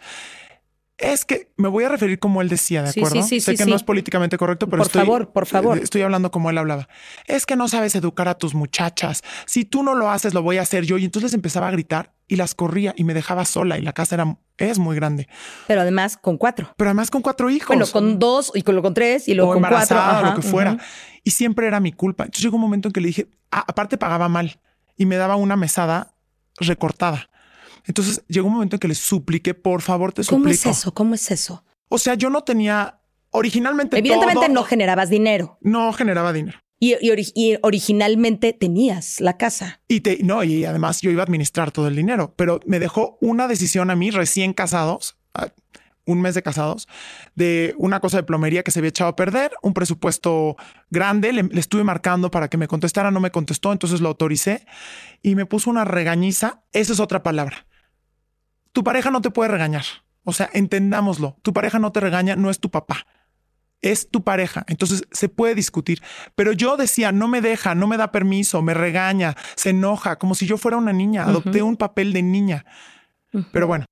Es 0.97 1.25
que 1.25 1.51
me 1.57 1.67
voy 1.67 1.83
a 1.83 1.89
referir 1.89 2.17
como 2.17 2.41
él 2.41 2.49
decía, 2.49 2.81
¿de 2.81 2.89
acuerdo? 2.89 3.21
Sí, 3.21 3.39
sí, 3.39 3.41
sé 3.41 3.55
que 3.55 3.65
no 3.67 3.75
es 3.75 3.83
políticamente 3.83 4.37
correcto, 4.37 4.67
pero 4.67 4.79
por 4.79 4.87
estoy, 4.87 5.01
favor, 5.01 5.31
por 5.31 5.45
favor. 5.45 5.77
Estoy 5.77 6.01
hablando 6.01 6.31
como 6.31 6.49
él 6.49 6.57
hablaba. 6.57 6.89
Es 7.27 7.45
que 7.45 7.55
no 7.55 7.67
sabes 7.67 7.93
educar 7.93 8.27
a 8.27 8.35
tus 8.35 8.55
muchachas. 8.55 9.23
Si 9.45 9.63
tú 9.63 9.83
no 9.83 9.93
lo 9.93 10.09
haces, 10.09 10.33
lo 10.33 10.41
voy 10.41 10.57
a 10.57 10.63
hacer 10.63 10.85
yo. 10.85 10.97
Y 10.97 11.05
entonces 11.05 11.35
empezaba 11.35 11.67
a 11.67 11.71
gritar 11.71 12.13
y 12.27 12.35
las 12.35 12.55
corría 12.55 12.95
y 12.97 13.03
me 13.03 13.13
dejaba 13.13 13.45
sola 13.45 13.77
y 13.77 13.83
la 13.83 13.93
casa 13.93 14.15
era 14.15 14.37
es 14.57 14.79
muy 14.79 14.95
grande. 14.95 15.27
Pero 15.67 15.81
además 15.81 16.17
con 16.17 16.37
cuatro. 16.37 16.73
Pero 16.77 16.89
además 16.89 17.11
con 17.11 17.21
cuatro 17.21 17.49
hijos. 17.51 17.67
Bueno, 17.67 17.85
con 17.91 18.17
dos 18.17 18.51
y 18.55 18.63
con, 18.63 18.81
con 18.81 18.93
tres 18.93 19.27
y 19.27 19.35
luego 19.35 19.53
con 19.53 19.61
cuatro. 19.61 19.97
Ajá, 19.97 20.31
lo 20.31 20.35
que 20.35 20.41
fuera. 20.41 20.77
Y 21.23 21.31
siempre 21.31 21.67
era 21.67 21.79
mi 21.79 21.91
culpa. 21.91 22.23
Entonces 22.23 22.43
llegó 22.43 22.55
un 22.55 22.61
momento 22.61 22.89
en 22.89 22.93
que 22.93 23.01
le 23.01 23.07
dije, 23.07 23.29
ah, 23.51 23.65
aparte 23.67 23.97
pagaba 23.97 24.29
mal 24.29 24.59
y 24.95 25.05
me 25.05 25.17
daba 25.17 25.35
una 25.35 25.55
mesada 25.55 26.15
recortada. 26.59 27.29
Entonces 27.87 28.21
llegó 28.27 28.47
un 28.47 28.53
momento 28.53 28.75
en 28.75 28.79
que 28.79 28.87
le 28.87 28.95
supliqué, 28.95 29.53
por 29.53 29.81
favor, 29.81 30.13
te 30.13 30.23
suplico. 30.23 30.43
¿Cómo 30.43 30.49
es 30.53 30.65
eso? 30.65 30.93
¿Cómo 30.93 31.15
es 31.15 31.31
eso? 31.31 31.63
O 31.89 31.97
sea, 31.97 32.15
yo 32.15 32.29
no 32.29 32.43
tenía 32.43 32.99
originalmente. 33.31 33.97
Evidentemente 33.97 34.49
no 34.49 34.63
generabas 34.63 35.09
dinero. 35.09 35.57
No 35.61 35.91
generaba 35.93 36.33
dinero. 36.33 36.59
Y, 36.79 37.57
originalmente 37.63 38.53
tenías 38.53 39.19
la 39.19 39.37
casa. 39.37 39.81
Y 39.87 40.01
te, 40.01 40.19
no, 40.21 40.43
y 40.43 40.63
además 40.63 41.01
yo 41.01 41.09
iba 41.09 41.23
a 41.23 41.25
administrar 41.25 41.71
todo 41.71 41.87
el 41.87 41.95
dinero, 41.95 42.35
pero 42.35 42.59
me 42.67 42.79
dejó 42.79 43.17
una 43.19 43.47
decisión 43.47 43.89
a 43.89 43.95
mí 43.95 44.11
recién 44.11 44.53
casados, 44.53 45.17
un 46.05 46.21
mes 46.21 46.35
de 46.35 46.43
casados, 46.43 46.87
de 47.33 47.73
una 47.79 47.99
cosa 47.99 48.17
de 48.17 48.23
plomería 48.23 48.61
que 48.61 48.69
se 48.69 48.79
había 48.79 48.89
echado 48.89 49.09
a 49.09 49.15
perder, 49.15 49.53
un 49.63 49.73
presupuesto 49.73 50.55
grande, 50.91 51.33
le, 51.33 51.43
le, 51.43 51.59
estuve 51.59 51.83
marcando 51.83 52.29
para 52.29 52.47
que 52.47 52.57
me 52.57 52.67
contestara, 52.67 53.09
no 53.09 53.19
me 53.21 53.31
contestó, 53.31 53.71
entonces 53.71 53.99
lo 53.99 54.09
autoricé 54.09 54.63
y 55.23 55.33
me 55.33 55.47
puso 55.47 55.71
una 55.71 55.83
regañiza. 55.83 56.61
Esa 56.73 56.93
es 56.93 56.99
otra 56.99 57.23
palabra. 57.23 57.65
Tu 58.71 58.83
pareja 58.83 59.11
no 59.11 59.21
te 59.21 59.31
puede 59.31 59.49
regañar. 59.49 59.85
O 60.23 60.33
sea, 60.33 60.49
entendámoslo. 60.53 61.37
Tu 61.41 61.53
pareja 61.53 61.79
no 61.79 61.91
te 61.91 61.99
regaña, 61.99 62.35
no 62.35 62.49
es 62.49 62.59
tu 62.59 62.69
papá 62.69 63.05
es 63.81 64.09
tu 64.09 64.23
pareja, 64.23 64.63
entonces 64.67 65.03
se 65.11 65.29
puede 65.29 65.55
discutir. 65.55 66.01
Pero 66.35 66.51
yo 66.51 66.77
decía, 66.77 67.11
no 67.11 67.27
me 67.27 67.41
deja, 67.41 67.75
no 67.75 67.87
me 67.87 67.97
da 67.97 68.11
permiso, 68.11 68.61
me 68.61 68.73
regaña, 68.73 69.35
se 69.55 69.69
enoja, 69.69 70.17
como 70.17 70.35
si 70.35 70.45
yo 70.45 70.57
fuera 70.57 70.77
una 70.77 70.93
niña, 70.93 71.23
adopté 71.23 71.61
un 71.61 71.77
papel 71.77 72.13
de 72.13 72.23
niña. 72.23 72.65
Pero 73.51 73.67
bueno, 73.67 73.85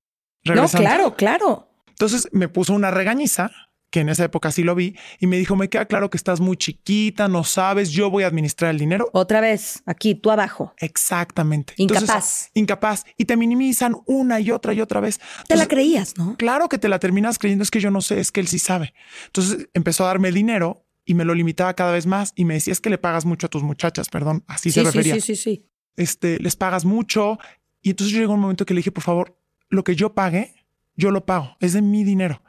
regresando. 0.44 0.88
No, 0.88 0.96
claro, 0.96 1.16
claro. 1.16 1.70
Entonces 1.88 2.28
me 2.32 2.48
puso 2.48 2.74
una 2.74 2.92
regañiza 2.92 3.52
que 3.90 4.02
en 4.02 4.10
esa 4.10 4.26
época 4.26 4.52
sí 4.52 4.64
lo 4.64 4.76
vi, 4.76 4.96
y 5.20 5.28
me 5.28 5.38
dijo, 5.38 5.56
me 5.56 5.70
queda 5.70 5.86
claro 5.86 6.10
que 6.10 6.18
estás 6.18 6.42
muy 6.42 6.58
chiquita, 6.58 7.28
no 7.28 7.44
sabes, 7.44 7.92
yo 7.92 8.10
voy 8.10 8.24
a 8.24 8.28
administrar 8.28 8.72
el 8.72 8.80
dinero. 8.80 9.10
Otra 9.14 9.40
vez, 9.42 9.84
aquí, 9.86 10.16
tú 10.16 10.32
abajo. 10.32 10.74
Exactamente. 10.80 11.74
Incapaz. 11.78 12.50
incapaz. 12.54 13.06
Y 13.18 13.26
te 13.26 13.38
minimizan 13.38 13.96
una 14.06 14.40
y 14.40 14.52
otra 14.52 14.74
y 14.74 14.82
otra 14.82 15.00
vez. 15.00 15.20
te 15.48 15.56
la 15.56 15.68
creías, 15.68 16.18
¿no? 16.18 16.36
Claro 16.38 16.68
que 16.68 16.78
te 16.78 16.90
la 16.90 17.00
terminas 17.00 17.40
creyendo, 17.40 17.64
es 17.64 17.72
que 17.72 17.80
yo 17.80 17.92
no 17.92 18.02
sé, 18.02 18.20
es 18.20 18.32
que 18.32 18.42
él 18.42 18.48
sí 18.48 18.60
sabe. 18.60 18.94
Entonces 19.28 19.70
empezó 19.74 20.04
a 20.04 20.08
darme 20.08 20.32
dinero 20.32 20.86
y 21.06 21.14
me 21.14 21.24
lo 21.24 21.34
limitaba 21.34 21.74
cada 21.76 21.92
vez 21.92 22.06
más 22.06 22.34
y 22.36 22.46
me 22.46 22.56
decía, 22.56 22.74
es 22.74 22.82
que 22.82 22.90
le 22.90 22.98
pagas 22.98 23.26
mucho 23.26 23.48
a 23.48 23.50
tus 23.50 23.64
muchachas, 23.64 24.10
perdón, 24.10 24.44
así 24.48 24.72
se 24.72 24.84
refería. 24.84 25.16
Sí, 25.16 25.22
sí, 25.22 25.36
sí, 25.36 25.44
sí. 25.44 25.70
Este, 25.96 26.40
les 26.40 26.56
pagas 26.56 26.84
mucho. 26.84 27.38
Y 27.82 27.92
entonces 27.92 28.16
llegó 28.16 28.34
un 28.34 28.40
momento 28.40 28.66
que 28.66 28.74
le 28.74 28.80
dije, 28.80 28.92
por 28.92 29.04
favor, 29.04 29.40
lo 29.70 29.84
que 29.84 29.96
yo 29.96 30.14
pague, 30.14 30.56
yo 30.96 31.12
lo 31.12 31.26
pago, 31.26 31.56
es 31.60 31.74
de 31.74 31.82
mi 31.82 32.04
dinero. 32.04 32.42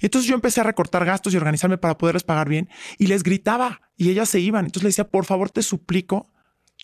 Entonces 0.00 0.28
yo 0.28 0.34
empecé 0.34 0.60
a 0.60 0.64
recortar 0.64 1.04
gastos 1.04 1.34
y 1.34 1.36
organizarme 1.36 1.78
para 1.78 1.98
poderles 1.98 2.22
pagar 2.22 2.48
bien 2.48 2.68
y 2.98 3.06
les 3.06 3.22
gritaba 3.22 3.80
y 3.96 4.10
ellas 4.10 4.28
se 4.28 4.40
iban. 4.40 4.66
Entonces 4.66 4.82
le 4.84 4.88
decía, 4.88 5.08
por 5.08 5.24
favor, 5.24 5.50
te 5.50 5.62
suplico, 5.62 6.32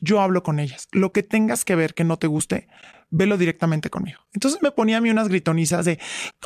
yo 0.00 0.20
hablo 0.20 0.42
con 0.42 0.58
ellas. 0.58 0.88
Lo 0.92 1.12
que 1.12 1.22
tengas 1.22 1.64
que 1.64 1.74
ver 1.74 1.94
que 1.94 2.04
no 2.04 2.18
te 2.18 2.26
guste, 2.26 2.68
velo 3.10 3.38
directamente 3.38 3.90
conmigo. 3.90 4.20
Entonces 4.32 4.60
me 4.62 4.70
ponía 4.70 4.98
a 4.98 5.00
mí 5.00 5.10
unas 5.10 5.28
gritonizas 5.28 5.84
de 5.84 5.98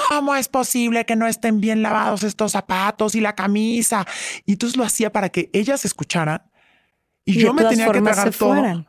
cómo 0.09 0.35
es 0.37 0.49
posible 0.49 1.05
que 1.05 1.17
no 1.17 1.27
estén 1.27 1.61
bien 1.61 1.83
lavados 1.83 2.23
estos 2.23 2.53
zapatos 2.53 3.15
y 3.15 3.21
la 3.21 3.35
camisa. 3.35 4.07
Y 4.45 4.53
entonces 4.53 4.77
lo 4.77 4.85
hacía 4.85 5.13
para 5.13 5.31
que 5.31 5.51
ellas 5.53 5.85
escucharan 5.85 6.43
y, 7.25 7.41
yo 7.41 7.53
me 7.53 7.65
tenía 7.65 7.91
que 7.91 8.01
tragar 8.01 8.31
todo. 8.33 8.87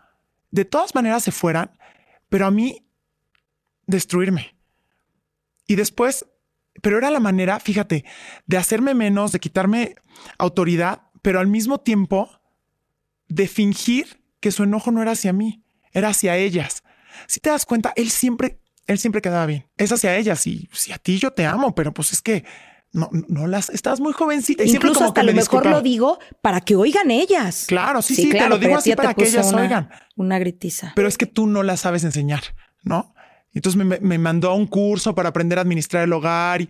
De 0.52 0.66
todas 0.66 0.94
maneras 0.94 1.24
se 1.24 1.32
fueran, 1.32 1.72
pero 2.30 2.46
a 2.46 2.52
mí 2.52 2.86
destruirme. 3.88 4.56
Y 5.68 5.76
después 5.76 6.26
pero 6.82 6.98
era 6.98 7.12
la 7.12 7.20
manera, 7.20 7.60
fíjate, 7.60 8.06
de 8.46 8.58
hacerme 8.58 8.94
menos, 8.94 9.32
de 9.32 9.40
quitarme 9.40 9.96
autoridad, 10.38 11.04
pero 11.22 11.40
al 11.40 11.48
mismo 11.48 11.80
tiempo 11.80 12.30
de 13.28 13.48
fingir 13.48 14.22
que 14.40 14.52
su 14.52 14.64
enojo 14.64 14.92
no 14.92 15.02
era 15.02 15.12
hacia 15.12 15.34
mí, 15.34 15.64
era 15.92 16.10
hacia 16.10 16.38
ellas. 16.38 16.84
Si 17.28 17.40
te 17.40 17.50
das 17.50 17.66
cuenta, 17.66 17.94
él 17.96 18.10
siempre, 18.10 18.60
él 18.88 18.98
siempre 18.98 19.22
quedaba 19.22 19.46
bien. 19.46 19.68
Es 19.78 19.92
hacia 19.92 20.16
ellas 20.18 20.46
y 20.48 20.70
si 20.74 20.92
a 20.92 20.98
ti 20.98 21.18
yo 21.20 21.32
te 21.32 21.46
amo, 21.46 21.76
pero 21.76 21.94
pues 21.94 22.14
es 22.14 22.22
que 22.22 22.44
no, 22.94 23.10
no 23.12 23.48
las 23.48 23.70
estás 23.70 24.00
muy 24.00 24.14
jovencita. 24.14 24.64
Y 24.64 24.72
Incluso 24.72 25.00
siempre 25.00 25.08
hasta 25.08 25.22
a 25.22 25.24
lo 25.24 25.34
mejor 25.34 25.66
lo 25.66 25.82
digo 25.82 26.20
para 26.42 26.62
que 26.62 26.76
oigan 26.76 27.12
ellas. 27.12 27.66
Claro, 27.68 28.02
sí, 28.02 28.16
sí, 28.16 28.30
te 28.30 28.50
lo 28.50 28.58
digo 28.58 28.78
así 28.78 28.96
para 28.96 29.14
que 29.14 29.26
ellas 29.26 29.54
oigan. 29.54 29.90
Una 30.16 30.40
gritiza. 30.40 30.94
Pero 30.96 31.08
es 31.08 31.18
que 31.18 31.26
tú 31.26 31.48
no 31.48 31.64
las 31.64 31.82
sabes 31.82 32.04
enseñar, 32.04 32.42
¿no? 32.84 33.14
Entonces 33.54 34.02
me, 34.02 34.18
mandó 34.18 34.50
a 34.50 34.56
un 34.56 34.68
curso 34.68 35.14
para 35.14 35.30
aprender 35.30 35.58
a 35.58 35.62
administrar 35.62 36.04
el 36.04 36.14
hogar 36.14 36.62
y 36.62 36.70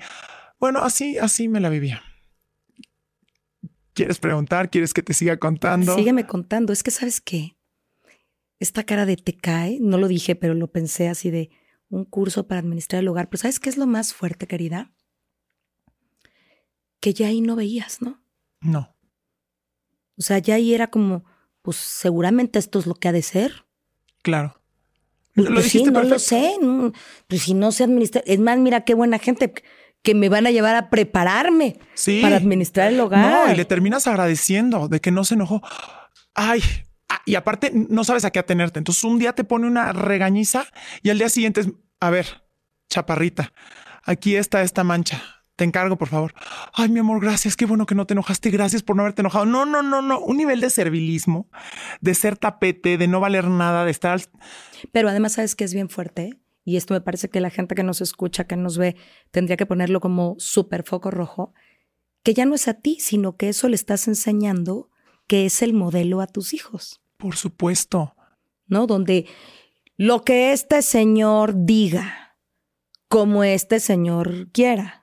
bueno, 0.60 0.80
así, 0.80 1.18
así 1.18 1.48
me 1.48 1.60
la 1.60 1.70
vivía. 1.70 2.04
¿Quieres 3.94 4.20
preguntar? 4.20 4.70
¿Quieres 4.70 4.94
que 4.94 5.04
te 5.04 5.14
siga 5.14 5.38
contando? 5.38 5.96
Sígueme 5.96 6.26
contando. 6.26 6.72
Es 6.72 6.84
que, 6.84 6.92
¿sabes 6.92 7.20
qué? 7.20 7.58
Esta 8.60 8.84
cara 8.84 9.06
de 9.06 9.18
te 9.18 9.36
cae, 9.36 9.80
no 9.82 9.98
lo 9.98 10.08
dije, 10.08 10.36
pero 10.36 10.54
lo 10.54 10.72
pensé 10.72 11.10
así 11.10 11.32
de 11.32 11.50
un 11.90 12.06
curso 12.06 12.48
para 12.48 12.60
administrar 12.60 13.02
el 13.02 13.08
hogar. 13.08 13.28
Pero 13.28 13.42
¿sabes 13.42 13.60
qué 13.60 13.70
es 13.70 13.78
lo 13.78 13.88
más 13.88 14.14
fuerte, 14.14 14.48
querida? 14.48 14.94
Que 17.00 17.14
ya 17.14 17.28
ahí 17.28 17.42
no 17.42 17.56
veías, 17.56 18.02
¿no? 18.02 18.24
No. 18.62 18.96
O 20.18 20.22
sea, 20.22 20.38
ya 20.38 20.56
ahí 20.56 20.76
era 20.76 20.92
como, 20.92 21.26
pues 21.64 21.78
seguramente 21.78 22.60
esto 22.60 22.78
es 22.78 22.86
lo 22.86 22.94
que 22.94 23.08
ha 23.08 23.12
de 23.12 23.24
ser. 23.24 23.66
Claro. 24.22 24.61
Lo 25.34 25.54
pues 25.54 25.68
sí, 25.68 25.84
no 25.84 26.04
lo 26.04 26.20
sé. 26.20 26.56
pues 27.28 27.42
si 27.44 27.54
no 27.54 27.72
se 27.72 27.84
administra. 27.84 28.22
Es 28.26 28.40
más, 28.40 28.58
mira 28.58 28.82
qué 28.82 28.94
buena 28.94 29.20
gente 29.20 29.54
que 30.02 30.16
me 30.16 30.30
van 30.30 30.48
a 30.48 30.52
llevar 30.52 30.76
a 30.76 30.90
prepararme 30.90 31.80
para 32.22 32.38
administrar 32.38 32.92
el 32.92 33.00
hogar. 33.00 33.48
No, 33.48 33.54
y 33.54 33.56
le 33.56 33.66
terminas 33.66 34.08
agradeciendo 34.08 34.88
de 34.88 35.00
que 35.00 35.12
no 35.12 35.24
se 35.24 35.36
enojó. 35.36 35.62
Ay, 36.34 36.62
ah, 37.10 37.22
y 37.26 37.36
aparte 37.36 37.72
no 37.74 38.04
sabes 38.04 38.26
a 38.26 38.32
qué 38.32 38.40
atenerte. 38.40 38.80
Entonces 38.80 39.04
un 39.04 39.20
día 39.20 39.34
te 39.34 39.44
pone 39.44 39.68
una 39.68 39.94
regañiza 39.94 40.66
y 41.04 41.10
al 41.12 41.20
día 41.20 41.30
siguiente 41.30 41.62
es, 41.62 41.68
a 42.00 42.10
ver, 42.10 42.44
chaparrita, 42.90 43.54
aquí 44.04 44.36
está 44.36 44.64
esta 44.64 44.84
mancha 44.84 45.41
te 45.62 45.66
encargo, 45.66 45.96
por 45.96 46.08
favor. 46.08 46.34
Ay, 46.74 46.90
mi 46.90 47.02
amor, 47.02 47.22
gracias. 47.22 47.56
Qué 47.56 47.68
bueno 47.68 47.86
que 47.86 47.94
no 47.94 48.08
te 48.08 48.16
enojaste. 48.16 48.50
Gracias 48.50 48.82
por 48.82 48.96
no 48.96 49.04
haberte 49.04 49.22
enojado. 49.22 49.46
No, 49.46 49.64
no, 49.64 49.84
no, 49.84 50.02
no. 50.02 50.20
Un 50.20 50.38
nivel 50.38 50.60
de 50.60 50.72
servilismo, 50.72 51.52
de 52.00 52.16
ser 52.16 52.36
tapete, 52.36 52.98
de 52.98 53.08
no 53.08 53.20
valer 53.20 53.46
nada, 53.46 53.86
de 53.86 53.92
estar. 53.92 54.20
Pero 54.92 55.08
además, 55.08 55.34
sabes 55.34 55.54
que 55.54 55.64
es 55.64 55.76
bien 55.76 55.88
fuerte. 55.88 56.42
Y 56.64 56.78
esto 56.78 56.96
me 56.96 57.02
parece 57.02 57.30
que 57.30 57.42
la 57.42 57.52
gente 57.52 57.76
que 57.76 57.84
nos 57.84 58.02
escucha, 58.02 58.46
que 58.46 58.56
nos 58.56 58.80
ve, 58.80 58.96
tendría 59.30 59.56
que 59.56 59.68
ponerlo 59.68 60.00
como 60.00 60.34
súper 60.40 60.82
foco 60.82 61.12
rojo. 61.12 61.54
Que 62.24 62.34
ya 62.34 62.48
no 62.48 62.56
es 62.56 62.68
a 62.68 62.74
ti, 62.74 62.98
sino 63.00 63.38
que 63.38 63.50
eso 63.50 63.70
le 63.70 63.76
estás 63.76 64.08
enseñando 64.08 64.90
que 65.28 65.46
es 65.46 65.62
el 65.62 65.76
modelo 65.76 66.22
a 66.22 66.28
tus 66.28 66.56
hijos. 66.56 67.04
Por 67.18 67.36
supuesto. 67.36 68.16
¿No? 68.66 68.88
Donde 68.88 69.28
lo 69.96 70.24
que 70.24 70.54
este 70.54 70.82
señor 70.82 71.54
diga, 71.56 72.36
como 73.10 73.44
este 73.44 73.80
señor 73.80 74.50
quiera. 74.52 75.01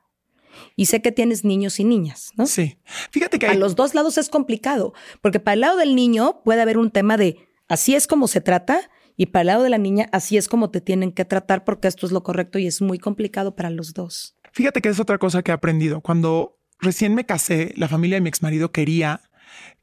Y 0.78 0.86
sé 0.86 1.02
que 1.02 1.10
tienes 1.10 1.44
niños 1.44 1.80
y 1.80 1.84
niñas, 1.84 2.30
¿no? 2.36 2.46
Sí. 2.46 2.78
Fíjate 3.10 3.40
que 3.40 3.48
a 3.48 3.54
los 3.54 3.74
dos 3.74 3.96
lados 3.96 4.16
es 4.16 4.28
complicado, 4.28 4.94
porque 5.20 5.40
para 5.40 5.54
el 5.54 5.60
lado 5.62 5.76
del 5.76 5.96
niño 5.96 6.40
puede 6.44 6.62
haber 6.62 6.78
un 6.78 6.92
tema 6.92 7.16
de 7.16 7.48
así 7.66 7.96
es 7.96 8.06
como 8.06 8.28
se 8.28 8.40
trata 8.40 8.88
y 9.16 9.26
para 9.26 9.40
el 9.40 9.46
lado 9.48 9.64
de 9.64 9.70
la 9.70 9.78
niña 9.78 10.08
así 10.12 10.36
es 10.36 10.46
como 10.46 10.70
te 10.70 10.80
tienen 10.80 11.10
que 11.10 11.24
tratar 11.24 11.64
porque 11.64 11.88
esto 11.88 12.06
es 12.06 12.12
lo 12.12 12.22
correcto 12.22 12.60
y 12.60 12.68
es 12.68 12.80
muy 12.80 13.00
complicado 13.00 13.56
para 13.56 13.70
los 13.70 13.92
dos. 13.92 14.36
Fíjate 14.52 14.80
que 14.80 14.88
es 14.88 15.00
otra 15.00 15.18
cosa 15.18 15.42
que 15.42 15.50
he 15.50 15.54
aprendido. 15.54 16.00
Cuando 16.00 16.60
recién 16.78 17.12
me 17.16 17.26
casé, 17.26 17.72
la 17.74 17.88
familia 17.88 18.18
de 18.18 18.20
mi 18.20 18.28
exmarido 18.28 18.70
quería 18.70 19.22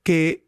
que 0.02 0.48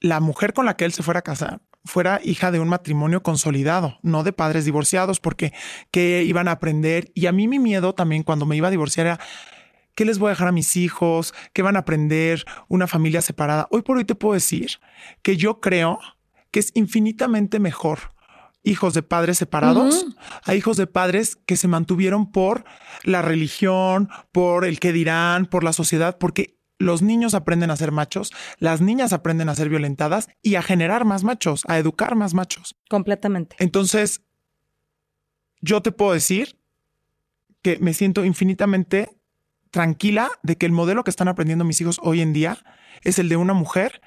la 0.00 0.18
mujer 0.18 0.54
con 0.54 0.66
la 0.66 0.76
que 0.76 0.86
él 0.86 0.92
se 0.92 1.04
fuera 1.04 1.20
a 1.20 1.22
casar 1.22 1.60
fuera 1.84 2.20
hija 2.24 2.50
de 2.50 2.60
un 2.60 2.68
matrimonio 2.68 3.22
consolidado, 3.22 3.98
no 4.02 4.24
de 4.24 4.32
padres 4.32 4.64
divorciados, 4.64 5.20
porque 5.20 5.52
que 5.90 6.24
iban 6.24 6.48
a 6.48 6.52
aprender. 6.52 7.12
Y 7.14 7.26
a 7.26 7.32
mí 7.32 7.46
mi 7.46 7.58
miedo 7.58 7.94
también 7.94 8.22
cuando 8.22 8.46
me 8.46 8.56
iba 8.56 8.68
a 8.68 8.70
divorciar 8.70 9.06
era, 9.06 9.20
¿Qué 9.94 10.04
les 10.04 10.18
voy 10.18 10.28
a 10.28 10.30
dejar 10.30 10.48
a 10.48 10.52
mis 10.52 10.76
hijos? 10.76 11.34
¿Qué 11.52 11.62
van 11.62 11.76
a 11.76 11.80
aprender? 11.80 12.44
Una 12.68 12.86
familia 12.86 13.22
separada. 13.22 13.68
Hoy 13.70 13.82
por 13.82 13.96
hoy 13.96 14.04
te 14.04 14.14
puedo 14.14 14.34
decir 14.34 14.80
que 15.22 15.36
yo 15.36 15.60
creo 15.60 16.00
que 16.50 16.60
es 16.60 16.72
infinitamente 16.74 17.58
mejor 17.58 18.14
hijos 18.64 18.94
de 18.94 19.02
padres 19.02 19.38
separados 19.38 20.06
a 20.42 20.54
hijos 20.54 20.76
de 20.76 20.86
padres 20.86 21.36
que 21.46 21.56
se 21.56 21.68
mantuvieron 21.68 22.32
por 22.32 22.64
la 23.02 23.22
religión, 23.22 24.08
por 24.32 24.64
el 24.64 24.80
que 24.80 24.92
dirán, 24.92 25.46
por 25.46 25.62
la 25.62 25.72
sociedad, 25.72 26.16
porque 26.18 26.58
los 26.78 27.02
niños 27.02 27.34
aprenden 27.34 27.70
a 27.70 27.76
ser 27.76 27.92
machos, 27.92 28.32
las 28.58 28.80
niñas 28.80 29.12
aprenden 29.12 29.48
a 29.48 29.54
ser 29.54 29.68
violentadas 29.68 30.28
y 30.42 30.56
a 30.56 30.62
generar 30.62 31.04
más 31.04 31.22
machos, 31.22 31.62
a 31.68 31.78
educar 31.78 32.16
más 32.16 32.34
machos. 32.34 32.74
Completamente. 32.88 33.54
Entonces, 33.58 34.22
yo 35.60 35.82
te 35.82 35.92
puedo 35.92 36.12
decir 36.12 36.58
que 37.62 37.78
me 37.78 37.94
siento 37.94 38.24
infinitamente 38.24 39.16
tranquila 39.74 40.30
de 40.44 40.56
que 40.56 40.66
el 40.66 40.72
modelo 40.72 41.02
que 41.02 41.10
están 41.10 41.26
aprendiendo 41.26 41.64
mis 41.64 41.80
hijos 41.80 41.98
hoy 42.00 42.20
en 42.20 42.32
día 42.32 42.58
es 43.02 43.18
el 43.18 43.28
de 43.28 43.36
una 43.36 43.54
mujer 43.54 44.00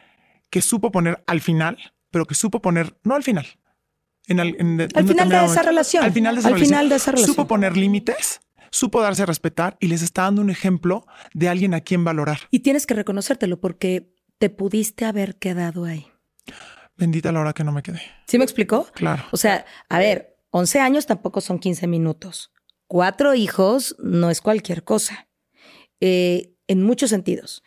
que 0.50 0.62
supo 0.62 0.94
poner 0.94 1.22
al 1.28 1.42
final, 1.42 1.78
pero 2.10 2.26
que 2.26 2.36
supo 2.36 2.62
poner, 2.62 2.98
no 3.04 3.16
al 3.16 3.24
final, 3.24 3.46
en 4.28 4.40
al, 4.40 4.56
final 5.06 5.28
de 5.28 5.44
esa 5.44 5.64
relación. 5.64 6.06
Al 6.06 6.14
final 6.14 6.36
de 6.36 6.40
esa, 6.40 6.56
final 6.56 6.88
de 6.88 6.96
esa 6.96 7.12
relación. 7.12 7.36
Supo 7.36 7.48
poner 7.48 7.76
límites, 7.76 8.40
supo 8.72 9.02
darse 9.02 9.24
a 9.24 9.26
respetar 9.26 9.76
y 9.82 9.88
les 9.88 10.02
está 10.04 10.22
dando 10.22 10.42
un 10.42 10.50
ejemplo 10.50 11.06
de 11.34 11.50
alguien 11.50 11.74
a 11.74 11.82
quien 11.82 12.06
valorar. 12.06 12.40
Y 12.50 12.60
tienes 12.60 12.88
que 12.88 12.94
reconocértelo 12.94 13.60
porque 13.60 14.16
te 14.38 14.50
pudiste 14.50 15.04
haber 15.04 15.36
quedado 15.36 15.84
ahí. 15.84 16.08
Bendita 16.96 17.34
la 17.34 17.42
hora 17.42 17.52
que 17.52 17.66
no 17.66 17.74
me 17.74 17.84
quedé. 17.84 18.02
¿Sí 18.26 18.38
me 18.38 18.46
explicó? 18.46 18.88
Claro. 18.94 19.26
O 19.32 19.38
sea, 19.38 19.66
a 19.90 20.00
ver, 20.00 20.38
11 20.52 20.80
años 20.80 21.06
tampoco 21.08 21.42
son 21.42 21.60
15 21.60 21.88
minutos. 21.88 22.54
Cuatro 22.88 23.34
hijos 23.34 23.98
no 24.00 24.30
es 24.30 24.40
cualquier 24.40 24.86
cosa. 24.86 25.27
Eh, 26.00 26.54
en 26.68 26.84
muchos 26.84 27.10
sentidos. 27.10 27.64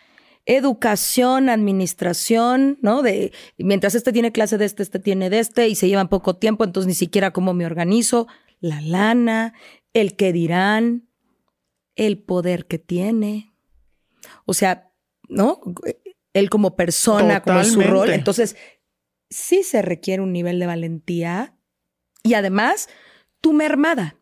educación, 0.47 1.49
administración, 1.49 2.79
¿no? 2.81 3.03
De 3.03 3.33
mientras 3.59 3.95
este 3.95 4.13
tiene 4.13 4.33
clase 4.33 4.59
de 4.59 4.65
este, 4.65 4.83
este 4.83 4.99
tiene 4.99 5.31
de 5.31 5.39
este 5.39 5.69
y 5.69 5.75
se 5.75 5.87
llevan 5.87 6.09
poco 6.09 6.37
tiempo, 6.37 6.65
entonces 6.65 6.89
ni 6.89 6.95
siquiera 6.95 7.33
cómo 7.33 7.55
me 7.55 7.67
organizo, 7.67 8.27
la 8.61 8.81
lana, 8.81 9.55
el 9.93 10.17
que 10.17 10.33
dirán, 10.33 11.09
el 11.95 12.19
poder 12.19 12.67
que 12.67 12.79
tiene. 12.79 13.55
O 14.45 14.55
sea, 14.55 14.91
¿no? 15.29 15.61
Él 16.33 16.51
como 16.51 16.77
persona, 16.77 17.43
como 17.43 17.63
su 17.65 17.81
rol. 17.83 18.11
Entonces, 18.11 18.57
sí 19.29 19.63
se 19.63 19.83
requiere 19.83 20.23
un 20.23 20.33
nivel 20.33 20.59
de 20.59 20.67
valentía 20.67 21.57
y 22.23 22.35
además, 22.35 22.89
tu 23.41 23.53
mermada. 23.53 24.20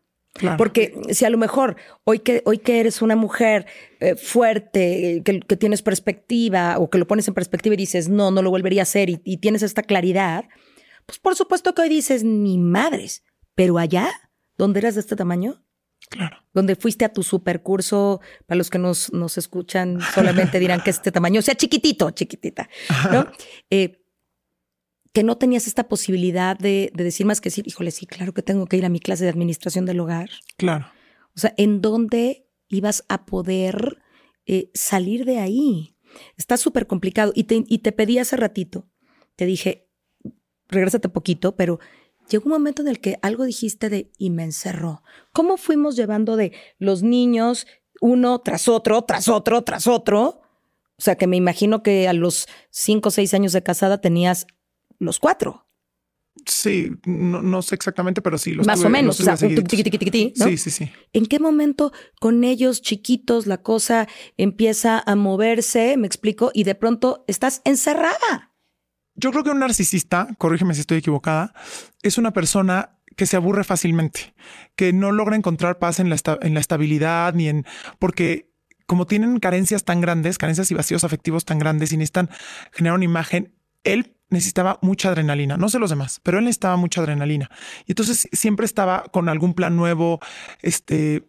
Porque 0.57 0.93
si 1.09 1.25
a 1.25 1.29
lo 1.29 1.37
mejor 1.37 1.75
hoy 2.03 2.19
que, 2.19 2.41
hoy 2.45 2.59
que 2.59 2.79
eres 2.79 3.01
una 3.01 3.15
mujer 3.15 3.65
eh, 3.99 4.15
fuerte, 4.15 5.21
que, 5.25 5.39
tienes 5.57 5.81
perspectiva 5.81 6.77
o 6.77 6.89
que 6.89 6.97
lo 6.97 7.07
pones 7.07 7.27
en 7.27 7.33
perspectiva 7.33 7.73
y 7.73 7.77
dices, 7.77 8.09
no, 8.09 8.31
no 8.31 8.41
lo 8.41 8.49
volvería 8.49 8.81
a 8.81 8.83
hacer 8.83 9.09
y, 9.09 9.21
y, 9.25 9.37
tienes 9.37 9.63
esta 9.63 9.83
claridad, 9.83 10.45
pues 11.05 11.19
por 11.19 11.35
supuesto 11.35 11.73
que 11.73 11.81
hoy 11.81 11.89
dices, 11.89 12.23
ni 12.23 12.57
madres, 12.57 13.23
pero 13.55 13.77
allá, 13.77 14.09
donde 14.57 14.79
eras 14.79 14.95
de 14.95 15.01
este 15.01 15.15
tamaño, 15.15 15.63
Claro. 16.09 16.37
Donde 16.53 16.75
fuiste 16.75 17.05
a 17.05 17.13
tu 17.13 17.23
supercurso, 17.23 18.19
para 18.47 18.57
los 18.57 18.69
que 18.69 18.79
nos, 18.79 19.13
nos 19.13 19.37
escuchan, 19.37 19.99
solamente 20.15 20.57
dirán 20.59 20.81
que 20.81 20.89
este 20.89 21.11
tamaño, 21.11 21.39
o 21.39 21.43
sea, 21.43 21.55
chiquitito, 21.55 22.09
chiquitita, 22.11 22.69
¿no? 23.11 23.27
Eh, 23.69 24.01
que 25.11 25.23
no 25.23 25.37
tenías 25.37 25.67
esta 25.67 25.87
posibilidad 25.87 26.57
de, 26.57 26.91
decir 26.93 27.25
más 27.25 27.41
que 27.41 27.49
decir, 27.49 27.67
híjole, 27.67 27.91
sí, 27.91 28.05
claro 28.05 28.33
que 28.33 28.43
tengo 28.43 28.67
que 28.67 28.77
ir 28.77 28.85
a 28.85 28.89
mi 28.89 28.99
clase 28.99 29.23
de 29.23 29.29
administración 29.29 29.85
del 29.85 29.99
hogar. 29.99 30.29
Claro. 30.57 30.87
O 31.35 31.39
sea, 31.39 31.53
¿en 31.57 31.81
dónde 31.81 32.47
ibas 32.67 33.03
a 33.07 33.25
poder 33.25 34.01
eh, 34.45 34.69
salir 34.73 35.25
de 35.25 35.39
ahí? 35.39 35.95
Está 36.37 36.57
súper 36.57 36.85
complicado. 36.87 37.31
Y 37.35 37.45
te, 37.45 37.63
y 37.67 37.79
te 37.79 37.91
pedí 37.91 38.19
hace 38.19 38.37
ratito, 38.37 38.87
te 39.35 39.45
dije, 39.45 39.87
regrésate 40.67 41.09
poquito, 41.09 41.55
pero 41.55 41.79
llegó 42.29 42.45
un 42.45 42.51
momento 42.51 42.81
en 42.81 42.87
el 42.87 42.99
que 42.99 43.17
algo 43.21 43.45
dijiste 43.45 43.89
de 43.89 44.11
y 44.17 44.29
me 44.29 44.43
encerró. 44.43 45.03
¿Cómo 45.33 45.57
fuimos 45.57 45.95
llevando 45.95 46.35
de 46.35 46.53
los 46.77 47.01
niños 47.01 47.65
uno 48.01 48.39
tras 48.39 48.67
otro, 48.67 49.01
tras 49.03 49.27
otro, 49.27 49.63
tras 49.63 49.87
otro? 49.87 50.41
O 50.97 51.01
sea, 51.01 51.15
que 51.15 51.27
me 51.27 51.37
imagino 51.37 51.81
que 51.81 52.07
a 52.07 52.13
los 52.13 52.47
cinco 52.69 53.09
o 53.09 53.11
seis 53.11 53.33
años 53.33 53.53
de 53.53 53.63
casada 53.63 54.01
tenías 54.01 54.47
los 54.99 55.19
cuatro. 55.19 55.65
Sí, 56.45 56.91
no, 57.05 57.61
sé 57.61 57.75
exactamente, 57.75 58.21
pero 58.21 58.37
sí. 58.37 58.53
Los 58.53 58.65
Más 58.65 58.83
o 58.83 58.89
menos, 58.89 59.19
o 59.19 59.23
sea, 59.23 59.33
¿no? 59.33 59.37
Sí, 59.37 60.57
sí, 60.57 60.71
sí. 60.71 60.91
¿En 61.13 61.25
qué 61.25 61.39
momento 61.39 61.91
con 62.19 62.43
ellos 62.43 62.81
chiquitos 62.81 63.45
la 63.45 63.61
cosa 63.61 64.07
empieza 64.37 65.03
a 65.05 65.15
moverse, 65.15 65.97
me 65.97 66.07
explico, 66.07 66.51
y 66.53 66.63
de 66.63 66.75
pronto 66.75 67.25
estás 67.27 67.61
encerrada? 67.65 68.53
Yo 69.15 69.31
creo 69.31 69.43
que 69.43 69.49
un 69.49 69.59
narcisista, 69.59 70.29
corrígeme 70.37 70.73
si 70.73 70.81
estoy 70.81 70.99
equivocada, 70.99 71.53
es 72.03 72.17
una 72.17 72.31
persona 72.31 72.99
que 73.17 73.25
se 73.25 73.35
aburre 73.35 73.65
fácilmente, 73.65 74.33
que 74.77 74.93
no 74.93 75.11
logra 75.11 75.35
encontrar 75.35 75.77
paz 75.77 75.99
en 75.99 76.09
la, 76.09 76.17
en 76.41 76.53
la 76.53 76.59
estabilidad 76.61 77.33
ni 77.33 77.49
en... 77.49 77.65
porque 77.99 78.49
como 78.85 79.05
tienen 79.05 79.39
carencias 79.39 79.83
tan 79.83 79.99
grandes, 79.99 80.37
carencias 80.37 80.71
y 80.71 80.73
vacíos 80.73 81.03
afectivos 81.03 81.43
tan 81.45 81.59
grandes 81.59 81.91
y 81.91 81.97
necesitan 81.97 82.29
generar 82.71 82.95
una 82.95 83.05
imagen, 83.05 83.53
él 83.83 84.15
necesitaba 84.29 84.77
mucha 84.81 85.09
adrenalina, 85.09 85.57
no 85.57 85.69
sé 85.69 85.79
los 85.79 85.89
demás, 85.89 86.19
pero 86.23 86.37
él 86.37 86.45
necesitaba 86.45 86.77
mucha 86.77 87.01
adrenalina. 87.01 87.49
Y 87.87 87.93
entonces 87.93 88.27
siempre 88.31 88.65
estaba 88.65 89.03
con 89.11 89.27
algún 89.27 89.53
plan 89.53 89.75
nuevo, 89.75 90.19
este, 90.61 91.23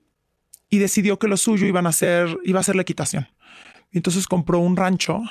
y 0.69 0.79
decidió 0.79 1.19
que 1.19 1.29
lo 1.29 1.37
suyo 1.37 1.67
iban 1.67 1.87
a 1.87 1.93
ser, 1.93 2.39
iba 2.45 2.61
a 2.61 2.63
ser 2.63 2.77
la 2.77 2.83
equitación. 2.83 3.29
Y 3.91 3.99
entonces 3.99 4.29
compró 4.29 4.61
un 4.61 4.77
rancho 4.77 5.23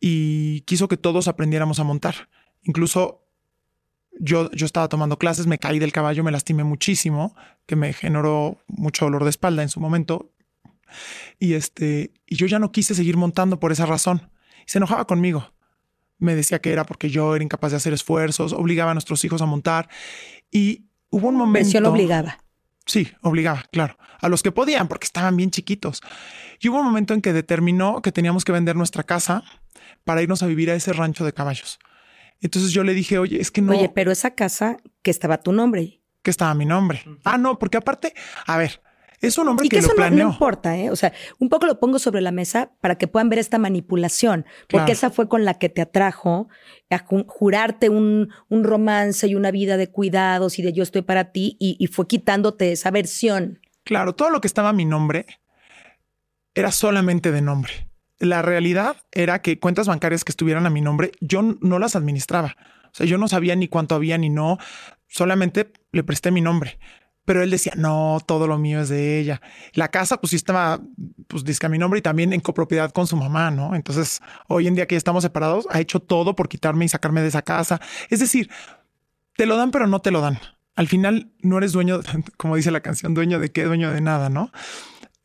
y 0.00 0.62
quiso 0.62 0.88
que 0.88 0.96
todos 0.96 1.28
aprendiéramos 1.28 1.78
a 1.78 1.84
montar. 1.84 2.28
Incluso 2.62 3.26
yo, 4.18 4.50
yo 4.52 4.66
estaba 4.66 4.88
tomando 4.88 5.18
clases, 5.18 5.46
me 5.46 5.58
caí 5.58 5.78
del 5.78 5.92
caballo, 5.92 6.24
me 6.24 6.30
lastimé 6.30 6.64
muchísimo, 6.64 7.36
que 7.66 7.76
me 7.76 7.92
generó 7.92 8.58
mucho 8.66 9.04
dolor 9.04 9.24
de 9.24 9.30
espalda 9.30 9.62
en 9.62 9.68
su 9.68 9.80
momento. 9.80 10.32
Y 11.38 11.52
este, 11.52 12.12
y 12.26 12.36
yo 12.36 12.46
ya 12.46 12.58
no 12.58 12.72
quise 12.72 12.94
seguir 12.94 13.16
montando 13.18 13.60
por 13.60 13.72
esa 13.72 13.84
razón. 13.86 14.30
Se 14.66 14.78
enojaba 14.78 15.06
conmigo. 15.06 15.52
Me 16.20 16.34
decía 16.34 16.60
que 16.60 16.72
era 16.72 16.84
porque 16.84 17.10
yo 17.10 17.34
era 17.34 17.42
incapaz 17.42 17.72
de 17.72 17.78
hacer 17.78 17.92
esfuerzos, 17.92 18.52
obligaba 18.52 18.92
a 18.92 18.94
nuestros 18.94 19.24
hijos 19.24 19.42
a 19.42 19.46
montar. 19.46 19.88
Y 20.50 20.86
hubo 21.10 21.28
un 21.28 21.36
momento. 21.36 21.80
lo 21.80 21.90
obligaba. 21.90 22.38
Sí, 22.86 23.08
obligaba, 23.22 23.64
claro, 23.72 23.96
a 24.20 24.28
los 24.28 24.42
que 24.42 24.52
podían 24.52 24.88
porque 24.88 25.04
estaban 25.04 25.36
bien 25.36 25.50
chiquitos. 25.50 26.00
Y 26.60 26.68
hubo 26.68 26.78
un 26.78 26.84
momento 26.84 27.14
en 27.14 27.22
que 27.22 27.32
determinó 27.32 28.02
que 28.02 28.12
teníamos 28.12 28.44
que 28.44 28.52
vender 28.52 28.76
nuestra 28.76 29.02
casa 29.02 29.44
para 30.04 30.22
irnos 30.22 30.42
a 30.42 30.46
vivir 30.46 30.70
a 30.70 30.74
ese 30.74 30.92
rancho 30.92 31.24
de 31.24 31.32
caballos. 31.32 31.78
Entonces 32.40 32.72
yo 32.72 32.84
le 32.84 32.94
dije, 32.94 33.18
oye, 33.18 33.40
es 33.40 33.50
que 33.50 33.60
no. 33.60 33.72
Oye, 33.72 33.88
pero 33.88 34.10
esa 34.10 34.34
casa 34.34 34.78
que 35.02 35.10
estaba 35.10 35.38
tu 35.38 35.52
nombre. 35.52 36.02
Que 36.22 36.30
estaba 36.30 36.54
mi 36.54 36.66
nombre. 36.66 37.04
Ah, 37.24 37.38
no, 37.38 37.58
porque 37.58 37.76
aparte, 37.76 38.14
a 38.46 38.56
ver, 38.56 38.82
es 39.20 39.36
un 39.36 39.48
hombre 39.48 39.68
que, 39.68 39.78
eso 39.78 39.88
lo 39.88 39.96
planeó. 39.96 40.24
No, 40.24 40.32
importa, 40.32 40.76
¿eh? 40.78 40.90
O 40.90 40.96
sea, 40.96 41.12
un 41.38 41.48
poco 41.48 41.66
lo 41.66 41.78
pongo 41.78 41.98
sobre 41.98 42.22
la 42.22 42.32
mesa 42.32 42.72
para 42.80 42.96
que 42.96 43.06
puedan 43.06 43.28
ver 43.28 43.38
esta 43.38 43.58
manipulación, 43.58 44.46
porque 44.68 44.92
esa 44.92 45.10
fue 45.10 45.28
con 45.28 45.44
la 45.44 45.54
que 45.54 45.68
te 45.68 45.82
atrajo 45.82 46.48
a 46.88 47.04
jurarte 47.26 47.88
un, 47.88 48.30
un, 48.48 48.64
romance 48.64 49.26
y 49.28 49.34
una 49.34 49.50
vida 49.50 49.76
de 49.76 49.90
cuidados 49.90 50.58
y 50.58 50.62
de 50.62 50.72
yo 50.72 50.82
estoy 50.82 51.02
para 51.02 51.32
ti 51.32 51.56
y, 51.60 51.76
y 51.78 51.86
fue 51.88 52.06
quitándote 52.06 52.72
esa 52.72 52.90
versión. 52.90 53.60
Claro, 53.84 54.14
todo 54.14 54.30
lo 54.30 54.40
que 54.40 54.46
estaba 54.46 54.70
a 54.70 54.72
mi 54.72 54.86
nombre 54.86 55.26
era 56.54 56.72
solamente 56.72 57.30
de 57.30 57.42
nombre. 57.42 57.88
La 58.18 58.42
realidad 58.42 58.96
era 59.12 59.40
que 59.42 59.58
cuentas 59.58 59.86
bancarias 59.86 60.24
que 60.24 60.32
estuvieran 60.32 60.66
a 60.66 60.70
mi 60.70 60.80
nombre, 60.80 61.12
yo 61.20 61.42
no 61.42 61.78
las 61.78 61.94
administraba. 61.96 62.56
O 62.86 62.94
sea, 62.94 63.06
yo 63.06 63.18
no 63.18 63.28
sabía 63.28 63.54
ni 63.54 63.68
cuánto 63.68 63.94
había 63.94 64.18
ni 64.18 64.30
no, 64.30 64.58
solamente 65.08 65.72
le 65.92 66.04
presté 66.04 66.30
mi 66.30 66.40
nombre. 66.40 66.78
Pero 67.24 67.42
él 67.42 67.50
decía, 67.50 67.72
no, 67.76 68.18
todo 68.26 68.46
lo 68.46 68.58
mío 68.58 68.80
es 68.80 68.88
de 68.88 69.18
ella. 69.18 69.40
La 69.74 69.88
casa, 69.88 70.20
pues 70.20 70.30
sí 70.30 70.36
estaba, 70.36 70.80
pues 71.28 71.44
dice 71.44 71.64
a 71.66 71.68
mi 71.68 71.78
nombre 71.78 71.98
y 71.98 72.02
también 72.02 72.32
en 72.32 72.40
copropiedad 72.40 72.90
con 72.92 73.06
su 73.06 73.16
mamá, 73.16 73.50
¿no? 73.50 73.74
Entonces, 73.74 74.20
hoy 74.48 74.66
en 74.66 74.74
día 74.74 74.86
que 74.86 74.94
ya 74.94 74.98
estamos 74.98 75.22
separados, 75.22 75.66
ha 75.70 75.80
hecho 75.80 76.00
todo 76.00 76.34
por 76.34 76.48
quitarme 76.48 76.84
y 76.84 76.88
sacarme 76.88 77.20
de 77.20 77.28
esa 77.28 77.42
casa. 77.42 77.80
Es 78.08 78.20
decir, 78.20 78.50
te 79.36 79.46
lo 79.46 79.56
dan, 79.56 79.70
pero 79.70 79.86
no 79.86 80.00
te 80.00 80.10
lo 80.10 80.20
dan. 80.20 80.38
Al 80.76 80.88
final 80.88 81.30
no 81.40 81.58
eres 81.58 81.72
dueño, 81.72 82.00
como 82.36 82.56
dice 82.56 82.70
la 82.70 82.80
canción, 82.80 83.14
dueño 83.14 83.38
de 83.38 83.52
qué, 83.52 83.64
dueño 83.64 83.92
de 83.92 84.00
nada, 84.00 84.28
¿no? 84.28 84.50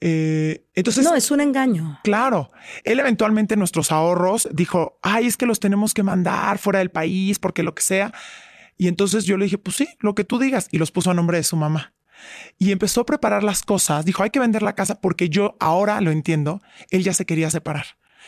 Eh, 0.02 0.68
entonces. 0.76 1.04
No, 1.06 1.16
es 1.16 1.32
un 1.32 1.42
engaño. 1.42 2.00
Claro. 2.04 2.52
Él 2.84 3.00
eventualmente 3.00 3.56
nuestros 3.56 3.92
ahorros 3.92 4.48
dijo, 4.52 5.00
ay, 5.02 5.28
es 5.28 5.38
que 5.38 5.46
los 5.46 5.60
tenemos 5.60 5.94
que 5.94 6.04
mandar 6.04 6.58
fuera 6.58 6.80
del 6.80 6.92
país 6.92 7.40
porque 7.40 7.64
lo 7.64 7.74
que 7.74 7.82
sea. 7.82 8.14
Y 8.78 8.88
entonces 8.88 9.26
yo 9.26 9.38
le 9.38 9.46
dije, 9.46 9.58
pues 9.58 9.78
sí, 9.78 9.88
lo 10.00 10.16
que 10.16 10.24
tú 10.24 10.40
digas. 10.40 10.68
Y 10.72 10.78
los 10.78 10.92
puso 10.92 11.12
a 11.12 11.14
nombre 11.14 11.38
de 11.38 11.44
su 11.44 11.56
mamá. 11.56 11.94
Y 12.58 12.72
empezó 12.72 13.02
a 13.02 13.06
preparar 13.06 13.44
las 13.44 13.64
cosas. 13.64 14.06
Dijo, 14.06 14.24
hay 14.24 14.30
que 14.30 14.40
vender 14.40 14.62
la 14.62 14.74
casa 14.76 15.02
porque 15.02 15.30
yo 15.30 15.56
ahora 15.60 16.02
lo 16.02 16.12
entiendo. 16.12 16.62
Él 16.90 17.04
ya 17.04 17.14
se 17.14 17.26
quería 17.26 17.50
separar. 17.50 17.86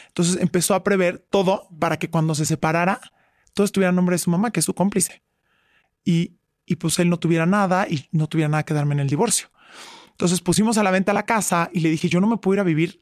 Entonces 0.08 0.38
empezó 0.42 0.76
a 0.76 0.84
prever 0.84 1.20
todo 1.20 1.68
para 1.80 1.98
que 1.98 2.10
cuando 2.10 2.36
se 2.36 2.46
separara, 2.46 3.02
todo 3.54 3.66
estuviera 3.66 3.90
a 3.90 3.94
nombre 3.94 4.14
de 4.14 4.20
su 4.20 4.30
mamá, 4.30 4.52
que 4.52 4.60
es 4.60 4.66
su 4.66 4.74
cómplice. 4.74 5.24
Y, 6.04 6.38
y 6.66 6.76
pues 6.76 7.00
él 7.00 7.10
no 7.10 7.18
tuviera 7.18 7.46
nada 7.46 7.88
y 7.90 8.08
no 8.12 8.28
tuviera 8.28 8.50
nada 8.50 8.64
que 8.64 8.74
darme 8.74 8.94
en 8.94 9.02
el 9.02 9.10
divorcio. 9.10 9.50
Entonces 10.12 10.42
pusimos 10.42 10.78
a 10.78 10.84
la 10.84 10.92
venta 10.92 11.14
la 11.14 11.26
casa 11.26 11.70
y 11.74 11.82
le 11.82 11.90
dije, 11.90 12.10
yo 12.10 12.20
no 12.20 12.28
me 12.28 12.38
puedo 12.38 12.56
ir 12.56 12.60
a 12.60 12.64
vivir 12.64 13.00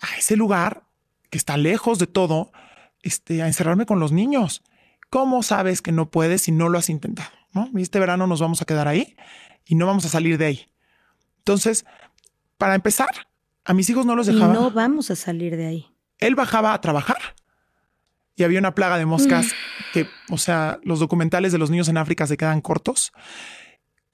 a 0.00 0.16
ese 0.18 0.36
lugar 0.36 0.84
que 1.30 1.38
está 1.38 1.56
lejos 1.56 1.98
de 1.98 2.06
todo, 2.06 2.52
este, 3.02 3.42
a 3.42 3.46
encerrarme 3.46 3.86
con 3.86 3.98
los 3.98 4.12
niños. 4.12 4.62
¿Cómo 5.10 5.42
sabes 5.42 5.82
que 5.82 5.92
no 5.92 6.10
puedes 6.10 6.42
si 6.42 6.52
no 6.52 6.68
lo 6.68 6.78
has 6.78 6.90
intentado? 6.90 7.30
¿no? 7.52 7.70
Este 7.78 8.00
verano 8.00 8.26
nos 8.26 8.40
vamos 8.40 8.62
a 8.62 8.64
quedar 8.64 8.88
ahí 8.88 9.16
y 9.64 9.74
no 9.74 9.86
vamos 9.86 10.04
a 10.04 10.08
salir 10.08 10.38
de 10.38 10.46
ahí. 10.46 10.66
Entonces, 11.38 11.84
para 12.58 12.74
empezar, 12.74 13.08
a 13.64 13.74
mis 13.74 13.88
hijos 13.90 14.06
no 14.06 14.16
los 14.16 14.26
dejaba. 14.26 14.52
no 14.52 14.70
vamos 14.70 15.10
a 15.10 15.16
salir 15.16 15.56
de 15.56 15.66
ahí. 15.66 15.86
Él 16.18 16.34
bajaba 16.34 16.72
a 16.72 16.80
trabajar 16.80 17.18
y 18.34 18.44
había 18.44 18.58
una 18.58 18.74
plaga 18.74 18.98
de 18.98 19.06
moscas 19.06 19.46
mm. 19.46 19.92
que, 19.92 20.08
o 20.30 20.38
sea, 20.38 20.78
los 20.82 21.00
documentales 21.00 21.52
de 21.52 21.58
los 21.58 21.70
niños 21.70 21.88
en 21.88 21.96
África 21.96 22.26
se 22.26 22.36
quedan 22.36 22.60
cortos 22.60 23.12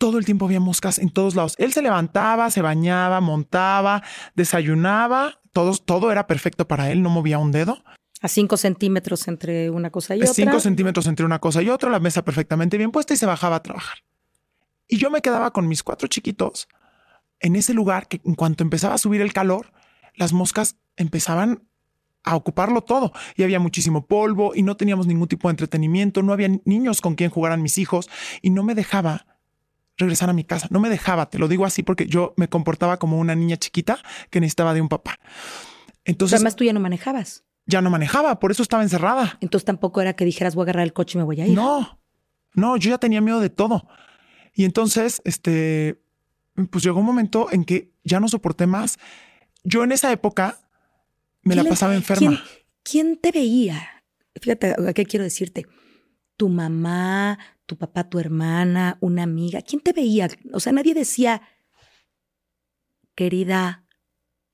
todo 0.03 0.19
el 0.19 0.25
tiempo 0.25 0.47
había 0.47 0.59
moscas 0.59 0.99
en 0.99 1.11
todos 1.11 1.37
lados. 1.37 1.55
Él 1.59 1.73
se 1.73 1.81
levantaba, 1.81 2.51
se 2.51 2.61
bañaba, 2.61 3.21
montaba, 3.21 4.03
desayunaba, 4.35 5.39
todo, 5.53 5.77
todo 5.77 6.11
era 6.11 6.27
perfecto 6.27 6.67
para 6.67 6.91
él, 6.91 7.03
no 7.03 7.09
movía 7.09 7.39
un 7.39 7.53
dedo. 7.53 7.85
A 8.23 8.29
cinco 8.29 8.57
centímetros 8.57 9.29
entre 9.29 9.69
una 9.69 9.91
cosa 9.91 10.17
y 10.17 10.21
otra. 10.21 10.33
Cinco 10.33 10.61
centímetros 10.61 11.07
entre 11.07 11.27
una 11.27 11.41
cosa 11.41 11.61
y 11.61 11.69
otra, 11.69 11.91
la 11.91 12.01
mesa 12.01 12.25
perfectamente 12.25 12.79
bien 12.79 12.93
puesta 12.93 13.13
y 13.13 13.17
se 13.17 13.27
bajaba 13.27 13.57
a 13.57 13.63
trabajar. 13.63 13.99
Y 14.89 14.97
yo 14.97 15.11
me 15.11 15.21
quedaba 15.21 15.53
con 15.53 15.69
mis 15.69 15.83
cuatro 15.83 16.09
chiquitos 16.09 16.69
en 17.41 17.57
ese 17.57 17.75
lugar 17.75 18.09
que 18.09 18.21
en 18.25 18.35
cuanto 18.35 18.63
empezaba 18.63 18.95
a 18.95 18.99
subir 18.99 19.21
el 19.21 19.33
calor, 19.33 19.73
las 20.15 20.33
moscas 20.33 20.77
empezaban 20.97 21.65
a 22.25 22.37
ocuparlo 22.37 22.83
todo 22.83 23.13
y 23.35 23.43
había 23.43 23.59
muchísimo 23.59 24.07
polvo 24.07 24.53
y 24.55 24.63
no 24.63 24.77
teníamos 24.77 25.07
ningún 25.07 25.27
tipo 25.27 25.49
de 25.49 25.53
entretenimiento, 25.53 26.23
no 26.23 26.33
había 26.33 26.49
niños 26.65 27.01
con 27.01 27.17
quien 27.17 27.31
jugaran 27.31 27.61
mis 27.61 27.79
hijos 27.79 28.09
y 28.41 28.51
no 28.51 28.63
me 28.63 28.77
dejaba 28.77 29.27
regresar 29.97 30.31
a 30.31 30.33
mi 30.33 30.45
casa. 30.45 30.69
No 30.71 30.79
me 30.79 30.89
dejaba, 30.89 31.29
te 31.29 31.39
lo 31.39 31.49
digo 31.49 31.67
así 31.67 31.83
porque 31.83 32.07
yo 32.07 32.33
me 32.37 32.49
comportaba 32.49 32.99
como 32.99 33.19
una 33.19 33.35
niña 33.35 33.57
chiquita 33.57 33.99
que 34.31 34.41
necesitaba 34.41 34.73
de 34.73 34.81
un 34.81 34.89
papá. 34.89 35.19
Entonces, 36.05 36.37
además 36.37 36.57
tú 36.57 36.65
ya 36.65 36.73
no 36.73 36.81
manejabas. 36.81 37.45
Ya 37.67 37.81
no 37.81 37.91
manejaba, 37.91 38.39
por 38.41 38.51
eso 38.51 38.63
estaba 38.63 38.83
encerrada. 38.83 39.39
Entonces 39.41 39.65
tampoco 39.65 40.01
era 40.01 40.15
que 40.15 40.25
dijeras 40.25 40.55
voy 40.55 40.63
a 40.63 40.65
agarrar 40.65 40.85
el 40.85 40.93
coche 40.93 41.17
y 41.17 41.21
me 41.21 41.25
voy 41.25 41.41
a 41.41 41.47
ir. 41.47 41.55
No, 41.55 42.01
no, 42.55 42.77
yo 42.77 42.91
ya 42.91 42.99
tenía 42.99 43.21
miedo 43.21 43.41
de 43.41 43.51
todo. 43.51 43.87
Y 44.55 44.65
entonces, 44.65 45.23
este, 45.25 46.03
pues 46.71 46.85
llegó 46.85 47.01
un 47.01 47.07
momento 47.07 47.49
en 47.51 47.65
que 47.65 47.93
ya 48.05 48.21
no 48.21 48.29
soporté 48.29 48.67
más. 48.67 48.99
Yo 49.65 49.85
en 49.85 49.93
esa 49.93 50.13
época 50.13 50.61
me 51.43 51.55
la 51.55 51.65
pasaba 51.65 51.95
enferma. 51.95 52.43
¿quién, 52.83 53.17
te 53.17 53.33
veía? 53.33 54.03
Fíjate, 54.41 54.75
¿a 54.89 54.93
qué 54.93 55.07
quiero 55.07 55.25
decirte? 55.25 55.67
Tu 56.37 56.49
mamá, 56.49 57.39
tu 57.67 57.77
papá, 57.77 58.09
tu 58.09 58.19
hermana, 58.19 58.99
una 59.01 59.23
amiga. 59.23 59.63
¿Quién 59.63 59.81
te 59.81 59.93
veía? 59.93 60.29
O 60.53 60.61
sea, 60.61 60.73
nadie 60.73 60.95
decía, 60.95 61.43
querida, 63.15 63.87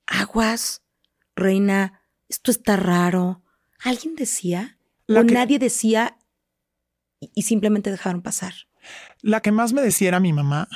aguas, 0.05 0.83
reina, 1.35 1.98
esto 2.29 2.51
está 2.51 2.77
raro. 2.77 3.43
¿Alguien 3.83 4.15
decía? 4.15 4.77
o 5.07 5.23
nadie 5.23 5.57
decía 5.57 6.17
y, 7.19 7.41
simplemente 7.41 7.89
dejaron 7.89 8.21
pasar. 8.21 8.53
La 9.21 9.41
que 9.41 9.51
más 9.51 9.73
me 9.73 9.81
decía 9.81 10.09
era 10.09 10.19
mi 10.19 10.31
mamá, 10.31 10.69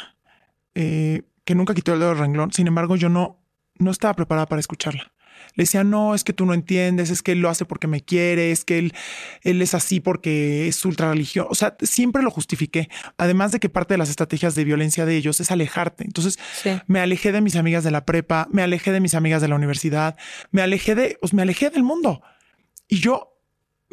eh, 0.73 1.21
que 1.45 1.55
nunca 1.55 1.75
quitó 1.75 1.93
el 1.93 1.99
dedo 1.99 2.09
del 2.09 2.17
renglón. 2.17 2.51
Sin 2.51 2.67
embargo, 2.67 2.95
yo 2.95 3.09
no, 3.09 3.39
no 3.75 3.91
estaba 3.91 4.15
preparada 4.15 4.47
para 4.47 4.59
escucharla. 4.59 5.12
Le 5.55 5.63
decía, 5.63 5.83
no, 5.83 6.15
es 6.15 6.23
que 6.23 6.33
tú 6.33 6.45
no 6.45 6.53
entiendes, 6.53 7.09
es 7.09 7.21
que 7.21 7.33
él 7.33 7.39
lo 7.39 7.49
hace 7.49 7.65
porque 7.65 7.87
me 7.87 8.01
quiere, 8.01 8.51
es 8.51 8.65
que 8.65 8.79
él, 8.79 8.93
él 9.41 9.61
es 9.61 9.73
así 9.73 9.99
porque 9.99 10.67
es 10.67 10.83
ultra 10.85 11.11
religión. 11.11 11.47
O 11.49 11.55
sea, 11.55 11.75
siempre 11.81 12.23
lo 12.23 12.31
justifiqué. 12.31 12.89
Además 13.17 13.51
de 13.51 13.59
que 13.59 13.69
parte 13.69 13.93
de 13.93 13.97
las 13.97 14.09
estrategias 14.09 14.55
de 14.55 14.63
violencia 14.63 15.05
de 15.05 15.15
ellos 15.15 15.39
es 15.39 15.51
alejarte. 15.51 16.03
Entonces, 16.03 16.39
me 16.87 16.99
alejé 16.99 17.31
de 17.31 17.41
mis 17.41 17.55
amigas 17.55 17.83
de 17.83 17.91
la 17.91 18.05
prepa, 18.05 18.47
me 18.51 18.61
alejé 18.61 18.91
de 18.91 18.99
mis 18.99 19.15
amigas 19.15 19.41
de 19.41 19.47
la 19.47 19.55
universidad, 19.55 20.17
me 20.51 20.61
alejé 20.61 20.95
de, 20.95 21.17
pues, 21.19 21.33
me 21.33 21.41
alejé 21.41 21.69
del 21.69 21.83
mundo. 21.83 22.21
Y 22.87 22.99
yo, 22.99 23.32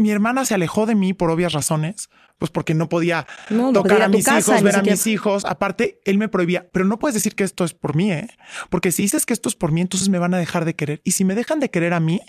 mi 0.01 0.11
hermana 0.11 0.47
se 0.47 0.55
alejó 0.55 0.87
de 0.87 0.95
mí 0.95 1.13
por 1.13 1.31
obvias 1.31 1.53
razones, 1.53 2.09
pues 2.39 2.51
porque 2.51 2.73
no 2.73 2.89
podía 2.89 3.27
tocar 3.75 4.01
a, 4.01 4.09
mis 4.09 4.27
hijos, 4.27 4.63
ver 4.63 4.77
a 4.77 4.83
mis 4.83 5.07
hijos. 5.07 5.45
Aparte, 5.45 6.01
él 6.07 6.17
me 6.17 6.29
prohibía, 6.29 6.71
pero 6.73 6.87
no 6.87 6.99
puedes 6.99 7.15
decir 7.15 7.35
que 7.35 7.45
esto 7.45 7.65
es 7.65 7.75
por 7.75 7.95
mí, 7.95 8.11
¿eh? 8.11 8.29
Porque 8.71 8.93
si 8.93 9.03
dices 9.03 9.27
que 9.27 9.35
esto 9.35 9.51
es 9.51 9.57
por 9.57 9.73
mí, 9.73 9.83
entonces 9.83 10.09
me 10.09 10.19
van 10.19 10.33
a 10.33 10.39
dejar 10.39 10.65
de 10.65 10.75
querer. 10.75 11.03
Y 11.05 11.13
si 11.13 11.27
me 11.27 11.35
dejan 11.35 11.61
de 11.61 11.71
querer 11.71 11.93
a 11.93 12.01
mí, 12.01 12.23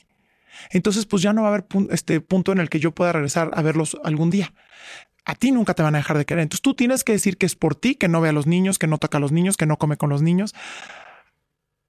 entonces 0.70 1.06
pues 1.06 1.24
ya 1.24 1.32
no 1.32 1.44
va 1.44 1.48
a 1.48 1.52
haber 1.52 1.66
este 1.92 2.20
punto 2.20 2.52
en 2.52 2.60
el 2.60 2.70
que 2.70 2.82
yo 2.82 2.92
pueda 2.92 3.14
regresar 3.14 3.52
a 3.54 3.62
verlos 3.62 3.98
algún 4.04 4.30
día. 4.30 4.54
A 5.24 5.36
ti 5.36 5.54
nunca 5.54 5.74
te 5.74 5.82
van 5.82 5.96
a 5.96 6.00
dejar 6.00 6.18
de 6.18 6.26
querer. 6.26 6.42
Entonces 6.42 6.62
tú 6.62 6.74
tienes 6.74 7.06
que 7.06 7.14
decir 7.14 7.38
que 7.38 7.46
es 7.46 7.56
por 7.56 7.76
ti, 7.76 7.96
que 7.96 8.10
no 8.10 8.20
ve 8.20 8.30
a 8.30 8.34
los 8.34 8.48
niños, 8.48 8.80
que 8.80 8.88
no 8.88 8.98
toca 8.98 9.18
a 9.18 9.22
los 9.22 9.32
niños, 9.32 9.56
que 9.56 9.66
no 9.66 9.78
come 9.78 9.96
con 9.96 10.10
los 10.10 10.22
niños. 10.22 10.54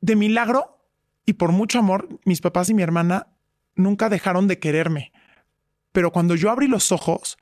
De 0.01 0.15
milagro 0.15 0.79
y 1.27 1.33
por 1.33 1.51
mucho 1.51 1.81
amor, 1.81 2.21
mis 2.25 2.41
papás 2.41 2.69
y 2.71 2.75
mi 2.75 2.83
hermana 2.83 3.27
nunca 3.75 4.09
dejaron 4.09 4.47
de 4.47 4.61
quererme. 4.61 5.12
Pero 5.93 6.11
cuando 6.11 6.35
yo 6.35 6.51
abrí 6.51 6.67
los 6.67 6.91
ojos, 6.91 7.37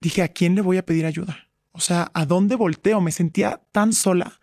dije, 0.00 0.22
¿a 0.22 0.28
quién 0.28 0.54
le 0.54 0.62
voy 0.62 0.78
a 0.78 0.84
pedir 0.84 1.06
ayuda? 1.06 1.48
O 1.72 1.80
sea, 1.80 2.10
¿a 2.14 2.26
dónde 2.26 2.56
volteo? 2.56 3.00
Me 3.00 3.12
sentía 3.12 3.60
tan 3.72 3.92
sola. 3.92 4.40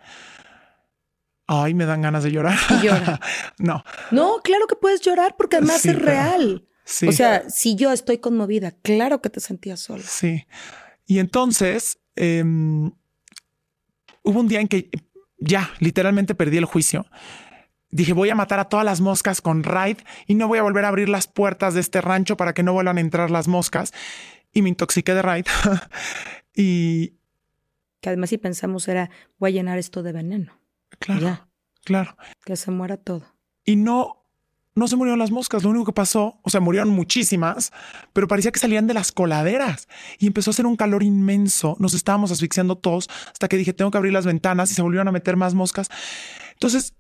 Ay, 1.48 1.74
me 1.74 1.86
dan 1.86 2.02
ganas 2.02 2.24
de 2.24 2.32
llorar. 2.32 2.58
llora. 2.82 3.20
no. 3.58 3.84
No, 4.12 4.40
claro 4.44 4.68
que 4.68 4.76
puedes 4.76 5.02
llorar 5.02 5.36
porque 5.38 5.58
además 5.58 5.86
es 5.86 6.00
real. 6.00 6.68
Sí. 6.86 7.08
O 7.08 7.12
sea, 7.12 7.50
si 7.50 7.76
yo 7.76 7.92
estoy 7.92 8.20
conmovida, 8.20 8.72
claro 8.72 9.22
que 9.22 9.30
te 9.30 9.40
sentías 9.40 9.80
sola. 9.80 10.04
Sí. 10.04 10.46
Y 11.06 11.20
entonces 11.20 12.00
em, 12.16 12.92
hubo 14.24 14.40
un 14.40 14.48
día 14.48 14.62
en 14.62 14.68
que 14.68 14.90
ya 15.40 15.72
literalmente 15.80 16.36
perdí 16.36 16.58
el 16.58 16.66
juicio. 16.66 17.06
Dije, 17.92 18.14
voy 18.14 18.30
a 18.30 18.36
matar 18.36 18.60
a 18.60 18.66
todas 18.66 18.86
las 18.86 19.02
moscas 19.02 19.42
con 19.42 19.64
Raid 19.64 19.98
y 20.28 20.36
no 20.36 20.48
voy 20.48 20.60
a 20.60 20.64
volver 20.64 20.86
a 20.86 20.90
abrir 20.90 21.10
las 21.10 21.28
puertas 21.28 21.74
de 21.74 21.80
este 21.80 22.02
rancho 22.02 22.38
para 22.38 22.54
que 22.54 22.62
no 22.62 22.74
vuelvan 22.74 22.98
a 22.98 23.02
entrar 23.02 23.32
las 23.32 23.48
moscas 23.48 23.94
y 24.54 24.62
me 24.62 24.70
intoxiqué 24.70 25.14
de 25.14 25.22
Raid. 25.22 25.46
y. 26.56 27.16
Que 28.02 28.10
además, 28.10 28.30
si 28.30 28.38
pensamos, 28.38 28.88
era 28.88 29.10
voy 29.40 29.52
a 29.52 29.54
llenar 29.54 29.78
esto 29.78 30.04
de 30.04 30.14
veneno. 30.14 30.60
Claro. 31.00 31.48
Claro. 31.84 32.16
Que 32.46 32.56
se 32.56 32.72
muera 32.72 32.98
todo. 32.98 33.24
Y 33.66 33.76
no, 33.76 34.26
no 34.76 34.88
se 34.88 34.96
murieron 34.96 35.20
las 35.20 35.32
moscas. 35.32 35.64
Lo 35.64 35.70
único 35.70 35.86
que 35.86 35.94
pasó, 35.94 36.40
o 36.44 36.50
sea, 36.50 36.62
murieron 36.62 36.90
muchísimas, 36.90 37.72
pero 38.14 38.28
parecía 38.28 38.52
que 38.52 38.60
salían 38.60 38.88
de 38.88 38.94
las 38.94 39.12
coladeras 39.12 39.88
y 40.20 40.28
empezó 40.28 40.52
a 40.52 40.54
hacer 40.54 40.66
un 40.66 40.76
calor 40.76 41.04
inmenso. 41.04 41.76
Nos 41.80 41.94
estábamos 41.94 42.32
asfixiando 42.32 42.78
todos 42.78 43.10
hasta 43.32 43.48
que 43.48 43.58
dije, 43.58 43.74
tengo 43.74 43.92
que 43.92 43.98
abrir 43.98 44.14
las 44.14 44.26
ventanas 44.26 44.72
y 44.72 44.76
se 44.76 44.82
volvieron 44.82 45.08
a 45.08 45.12
meter 45.12 45.36
más 45.36 45.54
moscas. 45.54 45.90
Entonces 46.54 46.94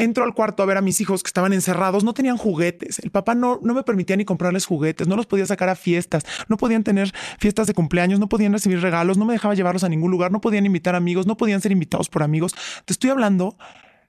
entro 0.00 0.24
al 0.24 0.34
cuarto 0.34 0.62
a 0.62 0.66
ver 0.66 0.76
a 0.76 0.80
mis 0.80 1.00
hijos 1.00 1.22
que 1.22 1.28
estaban 1.28 1.52
encerrados, 1.52 2.04
no 2.04 2.14
tenían 2.14 2.36
juguetes. 2.36 2.98
El 3.00 3.10
papá 3.10 3.34
no, 3.34 3.60
no 3.62 3.74
me 3.74 3.82
permitía 3.82 4.16
ni 4.16 4.24
comprarles 4.24 4.64
juguetes, 4.64 5.06
no 5.06 5.16
los 5.16 5.26
podía 5.26 5.46
sacar 5.46 5.68
a 5.68 5.76
fiestas, 5.76 6.24
no 6.48 6.56
podían 6.56 6.84
tener 6.84 7.12
fiestas 7.38 7.66
de 7.66 7.74
cumpleaños, 7.74 8.18
no 8.18 8.28
podían 8.28 8.52
recibir 8.52 8.80
regalos, 8.80 9.18
no 9.18 9.26
me 9.26 9.34
dejaba 9.34 9.54
llevarlos 9.54 9.84
a 9.84 9.88
ningún 9.88 10.10
lugar, 10.10 10.32
no 10.32 10.40
podían 10.40 10.64
invitar 10.66 10.94
amigos, 10.94 11.26
no 11.26 11.36
podían 11.36 11.60
ser 11.60 11.72
invitados 11.72 12.08
por 12.08 12.22
amigos. 12.22 12.54
Te 12.84 12.92
estoy 12.92 13.10
hablando 13.10 13.56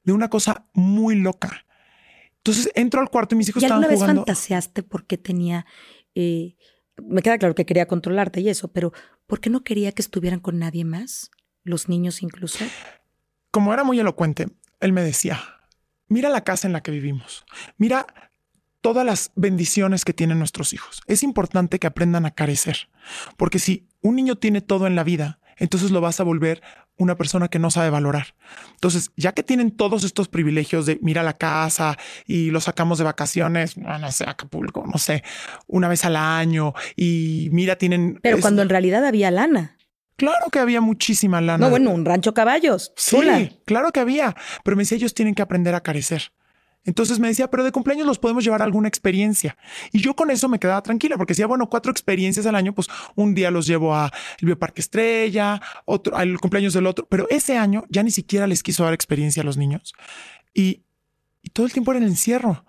de 0.04 0.14
una 0.14 0.30
cosa 0.30 0.66
muy 0.74 1.16
loca. 1.16 1.66
Entonces 2.38 2.72
entro 2.74 3.02
al 3.02 3.10
cuarto 3.10 3.36
y 3.36 3.38
mis 3.38 3.50
hijos 3.50 3.62
¿Y 3.62 3.66
estaban 3.66 3.84
alguna 3.84 4.08
vez 4.08 4.16
fantaseaste 4.16 4.84
porque 4.84 5.18
tenía... 5.18 5.66
Eh, 6.16 6.56
me 7.04 7.22
queda 7.22 7.38
claro 7.38 7.56
que 7.56 7.66
quería 7.66 7.88
controlarte 7.88 8.42
y 8.42 8.50
eso, 8.50 8.72
pero 8.72 8.94
¿por 9.28 9.40
qué 9.40 9.50
no 9.50 9.64
quería 9.64 9.92
que 9.92 10.02
estuvieran 10.02 10.40
con 10.40 10.60
nadie 10.60 10.86
más? 10.86 11.32
Los 11.64 11.90
niños 11.90 12.22
incluso. 12.22 12.64
Como 13.52 13.74
era 13.74 13.84
muy 13.84 14.00
elocuente, 14.00 14.48
él 14.80 14.94
me 14.94 15.02
decía, 15.02 15.40
mira 16.12 16.30
la 16.30 16.44
casa 16.44 16.68
en 16.68 16.74
la 16.74 16.82
que 16.82 16.92
vivimos, 16.92 17.46
mira 17.78 18.06
todas 18.82 19.06
las 19.06 19.32
bendiciones 19.36 20.04
que 20.04 20.14
tienen 20.14 20.40
nuestros 20.40 20.74
hijos. 20.74 21.02
Es 21.08 21.24
importante 21.24 21.80
que 21.80 21.88
aprendan 21.88 22.26
a 22.26 22.32
carecer, 22.32 22.90
porque 23.38 23.60
si 23.60 23.88
un 24.02 24.16
niño 24.16 24.36
tiene 24.36 24.62
todo 24.62 24.88
en 24.88 24.96
la 24.96 25.04
vida, 25.04 25.40
entonces 25.58 25.92
lo 25.92 26.02
vas 26.02 26.20
a 26.20 26.24
volver 26.24 26.62
una 26.98 27.16
persona 27.16 27.48
que 27.48 27.60
no 27.60 27.72
sabe 27.72 27.90
valorar. 27.90 28.36
Entonces, 28.74 29.12
ya 29.16 29.32
que 29.32 29.44
tienen 29.44 29.72
todos 29.72 30.04
estos 30.04 30.28
privilegios 30.28 30.86
de 30.86 31.00
mira 31.02 31.24
la 31.24 31.38
casa 31.38 31.98
y 32.28 32.52
lo 32.52 32.60
sacamos 32.60 32.98
de 32.98 33.06
vacaciones, 33.06 33.78
no 33.78 34.12
sé, 34.12 34.26
Acapulco, 34.28 34.86
no 34.86 34.98
sé, 34.98 35.24
una 35.68 35.88
vez 35.88 36.04
al 36.04 36.16
año 36.16 36.74
y 36.96 37.50
mira, 37.52 37.78
tienen... 37.78 38.20
Pero 38.22 38.40
cuando 38.40 38.62
en 38.62 38.70
realidad 38.70 39.06
había 39.06 39.32
lana. 39.32 39.78
Claro 40.22 40.52
que 40.52 40.60
había 40.60 40.82
muchísima 40.82 41.42
lana. 41.42 41.66
No, 41.66 41.72
bueno, 41.72 41.90
un 41.90 42.06
rancho 42.06 42.36
caballos. 42.36 42.94
Sí, 42.96 43.18
claro 43.66 43.92
que 43.92 44.00
había. 44.00 44.36
Pero 44.64 44.78
me 44.78 44.84
decía, 44.84 44.96
ellos 44.96 45.16
tienen 45.16 45.34
que 45.34 45.42
aprender 45.42 45.74
a 45.74 45.82
carecer. 45.82 46.32
Entonces 46.84 47.18
me 47.18 47.28
decía, 47.28 47.50
pero 47.50 47.64
de 47.64 47.72
cumpleaños 47.72 48.06
los 48.06 48.20
podemos 48.20 48.44
llevar 48.44 48.62
a 48.62 48.66
alguna 48.66 48.88
experiencia. 48.88 49.58
Y 49.92 50.00
yo 50.00 50.16
con 50.16 50.30
eso 50.30 50.48
me 50.48 50.60
quedaba 50.60 50.84
tranquila, 50.84 51.18
porque 51.18 51.32
decía, 51.32 51.48
bueno, 51.48 51.70
cuatro 51.70 51.92
experiencias 51.92 52.46
al 52.46 52.54
año, 52.54 52.76
pues 52.76 52.88
un 53.16 53.34
día 53.34 53.50
los 53.50 53.66
llevo 53.66 53.96
a 53.96 54.12
el 54.40 54.46
Bioparque 54.46 54.82
Estrella, 54.82 55.60
otro, 55.86 56.16
al 56.16 56.40
cumpleaños 56.40 56.74
del 56.74 56.86
otro. 56.86 57.08
Pero 57.10 57.28
ese 57.32 57.58
año 57.58 57.86
ya 57.90 58.04
ni 58.04 58.12
siquiera 58.12 58.46
les 58.46 58.62
quiso 58.62 58.84
dar 58.84 58.94
experiencia 58.94 59.42
a 59.42 59.46
los 59.46 59.58
niños. 59.58 59.96
Y, 60.54 60.84
y 61.42 61.50
todo 61.50 61.66
el 61.66 61.74
tiempo 61.74 61.94
era 61.94 62.00
el 62.00 62.06
encierro. 62.06 62.64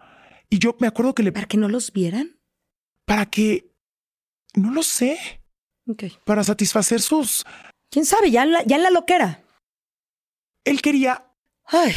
Y 0.48 0.58
yo 0.58 0.74
me 0.80 0.86
acuerdo 0.86 1.14
que 1.14 1.22
le... 1.22 1.32
¿Para 1.32 1.48
que 1.48 1.58
no 1.58 1.68
los 1.68 1.92
vieran? 1.92 2.38
Para 3.04 3.26
que... 3.26 3.74
No 4.54 4.72
lo 4.72 4.82
sé. 4.82 5.41
Para 6.24 6.44
satisfacer 6.44 7.00
sus. 7.00 7.44
¿Quién 7.90 8.04
sabe? 8.06 8.30
Ya 8.30 8.42
en 8.42 8.52
la, 8.52 8.62
ya 8.64 8.76
en 8.76 8.82
la 8.82 8.90
loquera. 8.90 9.42
Él 10.64 10.80
quería. 10.80 11.26
Ay. 11.66 11.92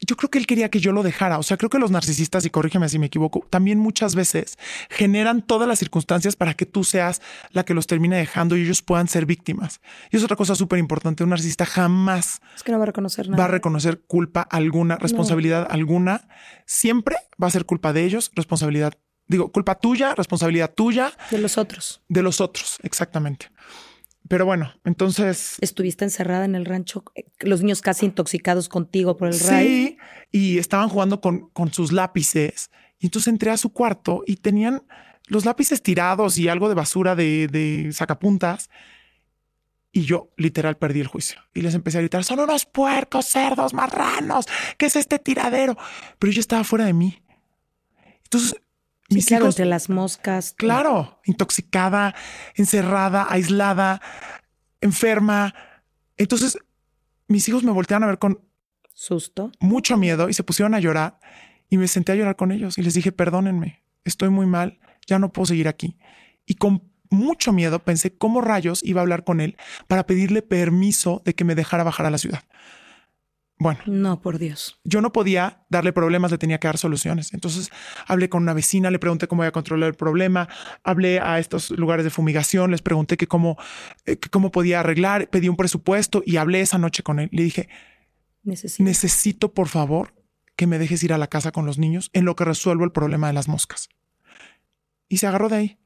Yo 0.00 0.16
creo 0.16 0.30
que 0.30 0.38
él 0.38 0.46
quería 0.46 0.70
que 0.70 0.78
yo 0.78 0.92
lo 0.92 1.02
dejara. 1.02 1.38
O 1.38 1.42
sea, 1.42 1.56
creo 1.56 1.70
que 1.70 1.78
los 1.78 1.90
narcisistas, 1.90 2.44
y 2.44 2.50
corrígeme 2.50 2.88
si 2.88 3.00
me 3.00 3.06
equivoco, 3.06 3.44
también 3.50 3.80
muchas 3.80 4.14
veces 4.14 4.56
generan 4.90 5.42
todas 5.42 5.66
las 5.66 5.80
circunstancias 5.80 6.36
para 6.36 6.54
que 6.54 6.66
tú 6.66 6.84
seas 6.84 7.20
la 7.50 7.64
que 7.64 7.74
los 7.74 7.88
termine 7.88 8.16
dejando 8.16 8.56
y 8.56 8.62
ellos 8.62 8.80
puedan 8.80 9.08
ser 9.08 9.26
víctimas. 9.26 9.80
Y 10.12 10.16
es 10.16 10.22
otra 10.22 10.36
cosa 10.36 10.54
súper 10.54 10.78
importante. 10.78 11.24
Un 11.24 11.30
narcisista 11.30 11.66
jamás 11.66 12.40
es 12.54 12.62
que 12.62 12.70
no 12.70 12.78
va 12.78 12.84
a 12.84 12.86
reconocer 12.86 13.28
nada. 13.28 13.42
Va 13.42 13.44
a 13.46 13.52
reconocer 13.52 14.00
culpa 14.02 14.42
alguna, 14.42 14.96
responsabilidad 14.96 15.66
alguna. 15.68 16.28
Siempre 16.64 17.16
va 17.42 17.48
a 17.48 17.50
ser 17.50 17.64
culpa 17.64 17.92
de 17.92 18.04
ellos, 18.04 18.30
responsabilidad 18.36 18.94
Digo, 19.28 19.52
culpa 19.52 19.78
tuya, 19.78 20.14
responsabilidad 20.14 20.74
tuya. 20.74 21.12
De 21.30 21.38
los 21.38 21.58
otros. 21.58 22.02
De 22.08 22.22
los 22.22 22.40
otros, 22.40 22.78
exactamente. 22.82 23.50
Pero 24.26 24.46
bueno, 24.46 24.72
entonces. 24.84 25.56
Estuviste 25.60 26.04
encerrada 26.04 26.46
en 26.46 26.54
el 26.54 26.64
rancho, 26.64 27.04
eh, 27.14 27.24
los 27.40 27.62
niños 27.62 27.82
casi 27.82 28.06
intoxicados 28.06 28.68
contigo 28.68 29.16
por 29.16 29.28
el 29.28 29.34
Sí, 29.34 29.98
y 30.32 30.58
estaban 30.58 30.88
jugando 30.88 31.20
con, 31.20 31.50
con 31.50 31.72
sus 31.72 31.92
lápices. 31.92 32.70
Y 32.98 33.06
entonces 33.06 33.28
entré 33.32 33.50
a 33.50 33.56
su 33.56 33.72
cuarto 33.72 34.22
y 34.26 34.36
tenían 34.36 34.82
los 35.26 35.44
lápices 35.44 35.82
tirados 35.82 36.38
y 36.38 36.48
algo 36.48 36.68
de 36.68 36.74
basura 36.74 37.14
de, 37.14 37.48
de 37.48 37.92
sacapuntas. 37.92 38.70
Y 39.92 40.02
yo 40.02 40.30
literal 40.36 40.76
perdí 40.76 41.00
el 41.00 41.06
juicio 41.06 41.40
y 41.54 41.62
les 41.62 41.74
empecé 41.74 41.98
a 41.98 42.00
gritar, 42.02 42.22
son 42.22 42.40
unos 42.40 42.66
puercos, 42.66 43.26
cerdos, 43.26 43.72
marranos, 43.72 44.46
¿qué 44.76 44.86
es 44.86 44.96
este 44.96 45.18
tiradero? 45.18 45.76
Pero 46.18 46.32
yo 46.32 46.40
estaba 46.40 46.62
fuera 46.62 46.84
de 46.84 46.92
mí. 46.92 47.22
Entonces 48.24 48.54
mis 49.08 49.26
claro, 49.26 49.46
entre 49.46 49.64
las 49.64 49.88
moscas. 49.88 50.54
Claro, 50.56 51.20
intoxicada, 51.24 52.14
encerrada, 52.54 53.26
aislada, 53.28 54.00
enferma. 54.80 55.54
Entonces, 56.16 56.58
mis 57.26 57.48
hijos 57.48 57.64
me 57.64 57.72
voltearon 57.72 58.04
a 58.04 58.08
ver 58.08 58.18
con 58.18 58.40
susto, 58.92 59.52
mucho 59.60 59.96
miedo 59.96 60.28
y 60.28 60.34
se 60.34 60.42
pusieron 60.42 60.74
a 60.74 60.80
llorar. 60.80 61.20
Y 61.70 61.76
me 61.76 61.86
senté 61.86 62.12
a 62.12 62.14
llorar 62.14 62.36
con 62.36 62.50
ellos 62.50 62.78
y 62.78 62.82
les 62.82 62.94
dije, 62.94 63.12
perdónenme, 63.12 63.82
estoy 64.04 64.30
muy 64.30 64.46
mal, 64.46 64.80
ya 65.06 65.18
no 65.18 65.32
puedo 65.32 65.46
seguir 65.46 65.68
aquí. 65.68 65.98
Y 66.46 66.54
con 66.54 66.82
mucho 67.10 67.52
miedo 67.52 67.78
pensé 67.84 68.16
cómo 68.16 68.40
rayos 68.40 68.82
iba 68.82 69.00
a 69.00 69.02
hablar 69.02 69.24
con 69.24 69.40
él 69.40 69.56
para 69.86 70.06
pedirle 70.06 70.42
permiso 70.42 71.22
de 71.24 71.34
que 71.34 71.44
me 71.44 71.54
dejara 71.54 71.84
bajar 71.84 72.06
a 72.06 72.10
la 72.10 72.18
ciudad. 72.18 72.42
Bueno. 73.58 73.80
No, 73.86 74.20
por 74.20 74.38
Dios. 74.38 74.78
Yo 74.84 75.00
no 75.00 75.12
podía 75.12 75.64
darle 75.68 75.92
problemas, 75.92 76.30
le 76.30 76.38
tenía 76.38 76.58
que 76.58 76.68
dar 76.68 76.78
soluciones. 76.78 77.34
Entonces 77.34 77.70
hablé 78.06 78.28
con 78.28 78.42
una 78.42 78.54
vecina, 78.54 78.90
le 78.90 78.98
pregunté 78.98 79.26
cómo 79.26 79.42
iba 79.42 79.48
a 79.48 79.52
controlar 79.52 79.88
el 79.88 79.94
problema, 79.94 80.48
hablé 80.84 81.18
a 81.18 81.38
estos 81.38 81.70
lugares 81.70 82.04
de 82.04 82.10
fumigación, 82.10 82.70
les 82.70 82.82
pregunté 82.82 83.16
que 83.16 83.26
cómo, 83.26 83.56
eh, 84.06 84.16
cómo 84.30 84.52
podía 84.52 84.80
arreglar, 84.80 85.28
pedí 85.28 85.48
un 85.48 85.56
presupuesto 85.56 86.22
y 86.24 86.36
hablé 86.36 86.60
esa 86.60 86.78
noche 86.78 87.02
con 87.02 87.18
él. 87.18 87.28
Le 87.32 87.42
dije, 87.42 87.68
necesito. 88.44 88.84
necesito 88.84 89.52
por 89.52 89.68
favor 89.68 90.14
que 90.54 90.66
me 90.66 90.78
dejes 90.78 91.02
ir 91.02 91.12
a 91.12 91.18
la 91.18 91.26
casa 91.26 91.50
con 91.50 91.66
los 91.66 91.78
niños 91.78 92.10
en 92.12 92.24
lo 92.24 92.36
que 92.36 92.44
resuelvo 92.44 92.84
el 92.84 92.92
problema 92.92 93.26
de 93.26 93.32
las 93.32 93.48
moscas. 93.48 93.88
Y 95.08 95.18
se 95.18 95.26
agarró 95.26 95.48
de 95.48 95.56
ahí. 95.56 95.78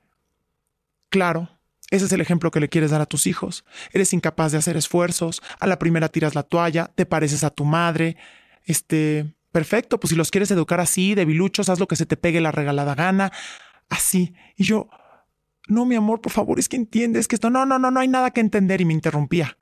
Claro, 1.09 1.49
ese 1.93 2.07
es 2.07 2.13
el 2.13 2.23
ejemplo 2.23 2.51
que 2.51 2.59
le 2.59 2.71
quieres 2.71 2.91
dar 2.91 3.03
a 3.03 3.07
tus 3.07 3.27
hijos. 3.27 3.67
Eres 3.93 4.15
incapaz 4.15 4.51
de 4.51 4.57
hacer 4.57 4.79
esfuerzos, 4.79 5.43
a 5.61 5.67
la 5.67 5.79
primera 5.79 6.09
tiras 6.09 6.35
la 6.35 6.43
toalla, 6.43 6.91
te 6.95 7.05
pareces 7.05 7.45
a 7.45 7.51
tu 7.51 7.67
madre. 7.67 8.17
Este, 8.65 9.35
perfecto, 9.53 10.01
pues 10.01 10.09
si 10.09 10.17
los 10.17 10.31
quieres 10.31 10.51
educar 10.51 10.81
así, 10.81 11.15
debiluchos, 11.15 11.69
haz 11.69 11.79
lo 11.79 11.87
que 11.87 11.97
se 11.97 12.07
te 12.07 12.17
pegue 12.17 12.41
la 12.41 12.51
regalada 12.51 12.95
gana, 12.95 13.31
así. 13.91 14.33
Y 14.57 14.65
yo, 14.65 14.89
no, 15.69 15.85
mi 15.85 15.95
amor, 15.95 16.23
por 16.23 16.33
favor, 16.33 16.59
es 16.59 16.67
que 16.67 16.77
entiendes 16.77 17.29
que 17.29 17.37
esto, 17.37 17.51
no, 17.51 17.67
no, 17.67 17.79
no, 17.79 17.91
no 17.91 18.01
hay 18.01 18.09
nada 18.09 18.31
que 18.31 18.41
entender 18.41 18.81
y 18.81 18.87
me 18.87 18.95
interrumpía. 18.95 19.59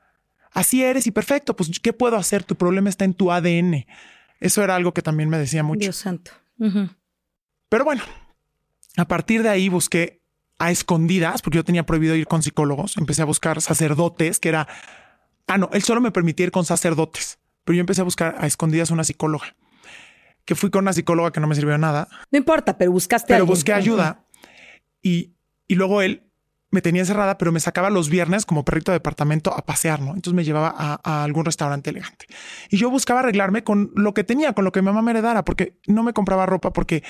Así 0.52 0.84
eres 0.84 1.08
y 1.08 1.10
perfecto, 1.10 1.56
pues 1.56 1.80
¿qué 1.80 1.92
puedo 1.92 2.14
hacer? 2.16 2.44
Tu 2.44 2.54
problema 2.54 2.90
está 2.90 3.04
en 3.04 3.14
tu 3.14 3.32
ADN. 3.32 3.86
Eso 4.38 4.62
era 4.62 4.76
algo 4.76 4.94
que 4.94 5.02
también 5.02 5.28
me 5.30 5.38
decía 5.38 5.64
mucho. 5.64 5.80
Dios 5.80 5.96
santo. 5.96 6.30
Pero 7.68 7.84
bueno, 7.84 8.04
a 8.96 9.08
partir 9.08 9.42
de 9.42 9.48
ahí 9.48 9.68
busqué 9.68 10.19
a 10.60 10.70
escondidas, 10.70 11.40
porque 11.40 11.56
yo 11.56 11.64
tenía 11.64 11.84
prohibido 11.84 12.14
ir 12.14 12.26
con 12.26 12.42
psicólogos, 12.42 12.98
empecé 12.98 13.22
a 13.22 13.24
buscar 13.24 13.62
sacerdotes, 13.62 14.38
que 14.38 14.50
era, 14.50 14.68
ah, 15.48 15.56
no, 15.56 15.70
él 15.72 15.82
solo 15.82 16.02
me 16.02 16.12
permitía 16.12 16.44
ir 16.44 16.52
con 16.52 16.66
sacerdotes, 16.66 17.38
pero 17.64 17.76
yo 17.76 17.80
empecé 17.80 18.02
a 18.02 18.04
buscar 18.04 18.36
a 18.38 18.46
escondidas 18.46 18.90
una 18.90 19.02
psicóloga, 19.02 19.56
que 20.44 20.54
fui 20.54 20.70
con 20.70 20.84
una 20.84 20.92
psicóloga 20.92 21.32
que 21.32 21.40
no 21.40 21.46
me 21.46 21.54
sirvió 21.54 21.78
nada. 21.78 22.08
No 22.30 22.36
importa, 22.38 22.76
pero 22.76 22.92
buscaste 22.92 23.32
Pero 23.32 23.46
busqué 23.46 23.72
ayuda 23.72 24.26
y, 25.02 25.32
y 25.66 25.76
luego 25.76 26.02
él 26.02 26.30
me 26.70 26.82
tenía 26.82 27.00
encerrada, 27.02 27.38
pero 27.38 27.52
me 27.52 27.60
sacaba 27.60 27.88
los 27.88 28.10
viernes 28.10 28.44
como 28.44 28.62
perrito 28.62 28.92
de 28.92 28.96
departamento 28.96 29.54
a 29.54 29.64
pasear, 29.64 30.00
¿no? 30.02 30.08
Entonces 30.08 30.34
me 30.34 30.44
llevaba 30.44 30.72
a, 30.76 31.00
a, 31.02 31.24
algún 31.24 31.46
restaurante 31.46 31.88
elegante. 31.88 32.26
Y 32.68 32.76
yo 32.76 32.90
buscaba 32.90 33.20
arreglarme 33.20 33.64
con 33.64 33.92
lo 33.96 34.12
que 34.12 34.24
tenía, 34.24 34.52
con 34.52 34.66
lo 34.66 34.72
que 34.72 34.82
mi 34.82 34.86
mamá 34.86 35.00
me 35.00 35.12
heredara, 35.12 35.42
porque 35.42 35.78
no 35.86 36.02
me 36.02 36.12
compraba 36.12 36.44
ropa, 36.44 36.72
porque 36.72 37.02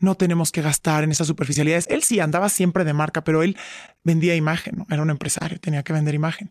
no 0.00 0.16
tenemos 0.16 0.50
que 0.50 0.62
gastar 0.62 1.04
en 1.04 1.12
esas 1.12 1.26
superficialidades. 1.26 1.86
Él 1.88 2.02
sí 2.02 2.20
andaba 2.20 2.48
siempre 2.48 2.84
de 2.84 2.92
marca, 2.92 3.22
pero 3.22 3.42
él 3.42 3.56
vendía 4.02 4.34
imagen, 4.34 4.78
¿no? 4.78 4.86
era 4.90 5.02
un 5.02 5.10
empresario, 5.10 5.60
tenía 5.60 5.82
que 5.82 5.92
vender 5.92 6.14
imagen. 6.14 6.50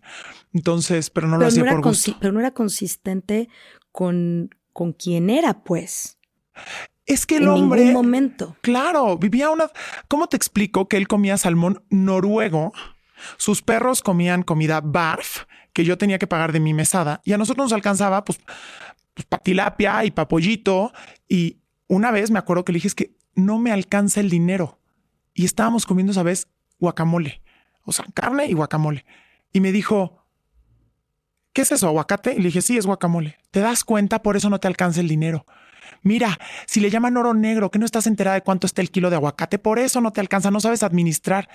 Entonces, 0.53 1.09
pero 1.09 1.27
no 1.27 1.37
lo 1.37 1.47
hacía 1.47 1.65
por 1.65 1.81
gusto. 1.81 2.15
Pero 2.19 2.31
no 2.31 2.39
era 2.39 2.51
consistente 2.51 3.49
con, 3.91 4.55
con 4.71 4.93
quién 4.93 5.29
era, 5.29 5.63
pues. 5.63 6.19
Es 7.05 7.25
que 7.25 7.37
el 7.37 7.47
hombre. 7.47 7.81
En 7.81 7.87
ningún 7.87 8.05
momento. 8.05 8.55
Claro, 8.61 9.17
vivía 9.17 9.49
una. 9.49 9.69
¿Cómo 10.07 10.27
te 10.27 10.37
explico 10.37 10.87
que 10.87 10.97
él 10.97 11.07
comía 11.07 11.37
salmón 11.37 11.83
noruego? 11.89 12.71
Sus 13.37 13.63
perros 13.63 14.01
comían 14.01 14.43
comida 14.43 14.79
barf 14.79 15.45
que 15.73 15.83
yo 15.83 15.97
tenía 15.97 16.19
que 16.19 16.27
pagar 16.27 16.51
de 16.51 16.59
mi 16.59 16.73
mesada 16.73 17.21
y 17.25 17.33
a 17.33 17.37
nosotros 17.37 17.65
nos 17.65 17.73
alcanzaba 17.73 18.23
pues, 18.23 18.39
pues 19.13 19.25
para 19.25 19.43
tilapia 19.43 20.05
y 20.05 20.11
para 20.11 20.27
pollito. 20.27 20.93
Y 21.27 21.57
una 21.87 22.11
vez 22.11 22.31
me 22.31 22.39
acuerdo 22.39 22.63
que 22.63 22.71
le 22.71 22.77
dije 22.77 22.87
es 22.87 22.95
que 22.95 23.18
no 23.35 23.59
me 23.59 23.71
alcanza 23.71 24.19
el 24.19 24.29
dinero. 24.29 24.79
Y 25.33 25.45
estábamos 25.45 25.85
comiendo 25.85 26.11
esa 26.11 26.23
vez 26.23 26.47
guacamole, 26.79 27.41
o 27.83 27.91
sea, 27.91 28.05
carne 28.13 28.45
y 28.47 28.53
guacamole. 28.53 29.05
Y 29.51 29.59
me 29.59 29.71
dijo, 29.71 30.23
¿qué 31.53 31.61
es 31.61 31.71
eso, 31.71 31.87
aguacate? 31.87 32.33
Y 32.33 32.37
le 32.37 32.45
dije, 32.45 32.61
sí, 32.61 32.77
es 32.77 32.85
guacamole. 32.85 33.37
¿Te 33.51 33.59
das 33.59 33.83
cuenta? 33.83 34.21
Por 34.21 34.37
eso 34.37 34.49
no 34.49 34.59
te 34.59 34.67
alcanza 34.67 35.01
el 35.01 35.07
dinero. 35.07 35.45
Mira, 36.01 36.39
si 36.65 36.79
le 36.79 36.89
llaman 36.89 37.17
oro 37.17 37.33
negro, 37.33 37.71
que 37.71 37.79
no 37.79 37.85
estás 37.85 38.07
enterada 38.07 38.35
de 38.35 38.41
cuánto 38.41 38.65
está 38.67 38.81
el 38.81 38.91
kilo 38.91 39.09
de 39.09 39.17
aguacate, 39.17 39.59
por 39.59 39.79
eso 39.79 40.01
no 40.01 40.11
te 40.11 40.21
alcanza, 40.21 40.51
no 40.51 40.59
sabes 40.59 40.83
administrar. 40.83 41.49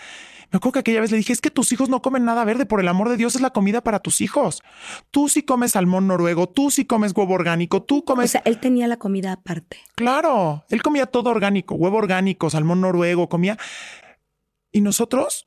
Me 0.50 0.58
acuerdo 0.58 0.74
que 0.74 0.78
aquella 0.80 1.00
vez 1.00 1.10
le 1.10 1.16
dije, 1.16 1.32
es 1.32 1.40
que 1.40 1.50
tus 1.50 1.72
hijos 1.72 1.88
no 1.88 2.02
comen 2.02 2.24
nada 2.24 2.44
verde, 2.44 2.66
por 2.66 2.80
el 2.80 2.88
amor 2.88 3.08
de 3.08 3.16
Dios 3.16 3.34
es 3.34 3.40
la 3.40 3.50
comida 3.50 3.82
para 3.82 4.00
tus 4.00 4.20
hijos. 4.20 4.62
Tú 5.10 5.28
sí 5.28 5.42
comes 5.42 5.72
salmón 5.72 6.06
noruego, 6.06 6.48
tú 6.48 6.70
sí 6.70 6.84
comes 6.84 7.12
huevo 7.16 7.34
orgánico, 7.34 7.82
tú 7.82 8.04
comes... 8.04 8.30
O 8.30 8.32
sea, 8.32 8.42
él 8.44 8.58
tenía 8.58 8.86
la 8.86 8.98
comida 8.98 9.32
aparte. 9.32 9.78
Claro, 9.94 10.64
él 10.68 10.82
comía 10.82 11.06
todo 11.06 11.30
orgánico, 11.30 11.74
huevo 11.74 11.96
orgánico, 11.96 12.50
salmón 12.50 12.80
noruego, 12.80 13.28
comía... 13.28 13.56
Y 14.70 14.80
nosotros, 14.80 15.46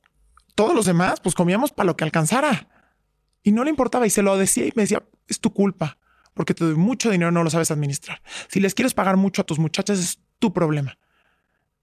todos 0.56 0.74
los 0.74 0.86
demás, 0.86 1.20
pues 1.20 1.36
comíamos 1.36 1.72
para 1.72 1.88
lo 1.88 1.98
que 1.98 2.06
alcanzara. 2.06 2.70
Y 3.44 3.52
no 3.52 3.64
le 3.64 3.70
importaba 3.70 4.08
y 4.08 4.10
se 4.10 4.22
lo 4.22 4.38
decía 4.38 4.66
y 4.66 4.72
me 4.74 4.84
decía, 4.84 5.04
es 5.28 5.42
tu 5.42 5.54
culpa 5.54 5.98
porque 6.38 6.54
te 6.54 6.64
doy 6.64 6.76
mucho 6.76 7.10
dinero, 7.10 7.32
no 7.32 7.44
lo 7.44 7.50
sabes 7.50 7.72
administrar. 7.72 8.22
Si 8.48 8.60
les 8.60 8.74
quieres 8.76 8.94
pagar 8.94 9.18
mucho 9.18 9.42
a 9.42 9.46
tus 9.46 9.60
muchachas, 9.60 10.00
es 10.00 10.20
tu 10.40 10.54
problema. 10.54 10.98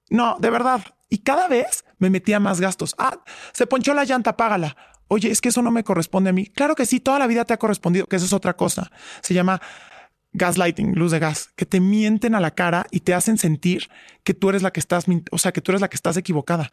No, 0.08 0.36
de 0.38 0.48
verdad. 0.48 0.82
Y 1.10 1.18
cada 1.18 1.48
vez 1.48 1.84
me 1.98 2.08
metía 2.08 2.40
más 2.40 2.60
gastos. 2.60 2.94
Ah, 2.98 3.18
se 3.52 3.66
ponchó 3.66 3.92
la 3.94 4.04
llanta, 4.04 4.36
págala. 4.36 4.76
Oye, 5.08 5.30
es 5.30 5.40
que 5.40 5.50
eso 5.50 5.60
no 5.60 5.70
me 5.70 5.84
corresponde 5.84 6.30
a 6.30 6.32
mí. 6.32 6.46
Claro 6.46 6.74
que 6.74 6.86
sí, 6.86 7.00
toda 7.00 7.18
la 7.18 7.26
vida 7.26 7.44
te 7.44 7.52
ha 7.52 7.58
correspondido, 7.58 8.06
que 8.06 8.16
eso 8.16 8.24
es 8.24 8.32
otra 8.32 8.56
cosa. 8.56 8.90
Se 9.22 9.34
llama 9.34 9.60
gaslighting, 10.32 10.94
luz 10.94 11.12
de 11.12 11.18
gas, 11.18 11.50
que 11.56 11.66
te 11.66 11.80
mienten 11.80 12.34
a 12.34 12.40
la 12.40 12.52
cara 12.52 12.86
y 12.90 13.00
te 13.00 13.12
hacen 13.12 13.38
sentir 13.38 13.88
que 14.22 14.34
tú 14.34 14.50
eres 14.50 14.62
la 14.62 14.72
que 14.72 14.80
estás, 14.80 15.06
o 15.30 15.38
sea, 15.38 15.52
que 15.52 15.60
tú 15.60 15.72
eres 15.72 15.80
la 15.80 15.88
que 15.88 15.96
estás 15.96 16.16
equivocada. 16.16 16.70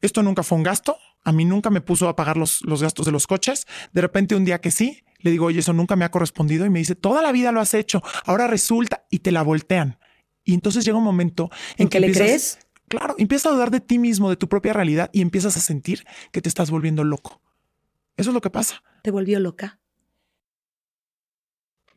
Esto 0.00 0.22
nunca 0.22 0.42
fue 0.42 0.58
un 0.58 0.64
gasto. 0.64 0.98
A 1.24 1.32
mí 1.32 1.44
nunca 1.44 1.70
me 1.70 1.80
puso 1.80 2.08
a 2.08 2.16
pagar 2.16 2.36
los, 2.36 2.62
los 2.62 2.82
gastos 2.82 3.06
de 3.06 3.12
los 3.12 3.26
coches. 3.26 3.66
De 3.92 4.00
repente 4.00 4.36
un 4.36 4.44
día 4.44 4.60
que 4.60 4.70
sí, 4.70 5.02
le 5.26 5.32
digo, 5.32 5.46
oye, 5.46 5.60
eso 5.60 5.72
nunca 5.72 5.96
me 5.96 6.04
ha 6.04 6.10
correspondido. 6.10 6.64
Y 6.64 6.70
me 6.70 6.78
dice, 6.78 6.94
toda 6.94 7.20
la 7.20 7.32
vida 7.32 7.52
lo 7.52 7.60
has 7.60 7.74
hecho. 7.74 8.02
Ahora 8.24 8.46
resulta 8.46 9.04
y 9.10 9.18
te 9.18 9.32
la 9.32 9.42
voltean. 9.42 9.98
Y 10.44 10.54
entonces 10.54 10.84
llega 10.84 10.96
un 10.96 11.04
momento 11.04 11.50
en, 11.76 11.88
que, 11.88 12.00
le 12.00 12.12
crees. 12.12 12.58
Claro, 12.88 13.16
empiezas 13.18 13.46
a 13.46 13.54
dudar 13.54 13.70
de 13.70 13.80
ti 13.80 13.98
mismo, 13.98 14.30
de 14.30 14.36
tu 14.36 14.48
propia 14.48 14.72
realidad 14.72 15.10
y 15.12 15.20
empiezas 15.20 15.56
a 15.56 15.60
sentir 15.60 16.06
que 16.30 16.40
te 16.40 16.48
estás 16.48 16.70
volviendo 16.70 17.02
loco. 17.02 17.42
Eso 18.16 18.30
es 18.30 18.34
lo 18.34 18.40
que 18.40 18.50
pasa. 18.50 18.82
¿Te 19.02 19.10
volvió 19.10 19.40
loca? 19.40 19.80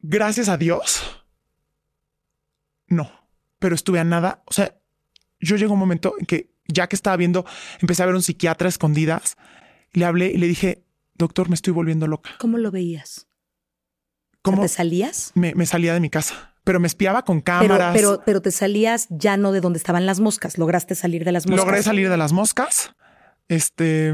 Gracias 0.02 0.50
a 0.50 0.58
Dios. 0.58 1.04
No, 2.88 3.12
pero 3.60 3.76
estuve 3.76 4.00
a 4.00 4.04
nada. 4.04 4.42
O 4.48 4.54
sea, 4.54 4.76
yo 5.40 5.56
llegó 5.56 5.74
un 5.74 5.80
momento 5.80 6.16
en 6.18 6.26
que 6.26 6.52
ya 6.68 6.88
que 6.88 6.96
estaba 6.96 7.18
viendo, 7.18 7.46
empecé 7.82 8.04
a 8.04 8.06
ver 8.06 8.16
un 8.16 8.24
psiquiatra 8.24 8.70
escondidas 8.70 9.38
y 9.94 10.00
le 10.00 10.06
hablé 10.06 10.28
y 10.32 10.38
le 10.38 10.48
dije, 10.48 10.84
doctor, 11.20 11.50
me 11.50 11.56
estoy 11.56 11.74
volviendo 11.74 12.08
loca. 12.08 12.32
¿Cómo 12.40 12.58
lo 12.58 12.72
veías? 12.72 13.28
¿Cómo 14.42 14.62
te 14.62 14.70
salías? 14.70 15.32
Me, 15.36 15.54
salía 15.66 15.94
de 15.94 16.00
mi 16.00 16.10
casa, 16.10 16.56
pero 16.64 16.80
me 16.80 16.88
espiaba 16.88 17.24
con 17.24 17.42
cámaras. 17.42 17.94
Pero, 17.94 18.24
pero, 18.26 18.42
te 18.42 18.52
salías 18.52 19.06
ya 19.10 19.38
no 19.38 19.52
de 19.52 19.62
donde 19.62 19.78
estaban 19.78 20.06
las 20.06 20.22
moscas. 20.22 20.58
¿Lograste 20.58 20.96
salir 20.96 21.26
de 21.26 21.34
las 21.34 21.46
moscas? 21.46 21.66
Logré 21.66 21.84
salir 21.84 22.10
de 22.10 22.18
las 22.18 22.32
moscas. 22.32 22.96
Este, 23.50 24.14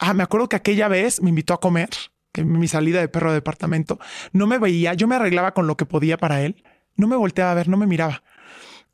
ah, 0.00 0.12
me 0.12 0.24
acuerdo 0.24 0.48
que 0.48 0.56
aquella 0.56 0.88
vez 0.88 1.22
me 1.22 1.30
invitó 1.30 1.54
a 1.54 1.60
comer, 1.60 1.90
que 2.32 2.44
mi 2.44 2.66
salida 2.66 3.00
de 3.00 3.08
perro 3.08 3.30
de 3.30 3.36
departamento. 3.36 4.00
No 4.32 4.48
me 4.48 4.58
veía, 4.58 4.94
yo 4.94 5.06
me 5.06 5.14
arreglaba 5.14 5.54
con 5.54 5.68
lo 5.68 5.76
que 5.76 5.86
podía 5.86 6.18
para 6.18 6.42
él. 6.42 6.64
No 6.96 7.06
me 7.06 7.16
volteaba 7.16 7.52
a 7.52 7.54
ver, 7.54 7.68
no 7.68 7.76
me 7.76 7.86
miraba. 7.86 8.24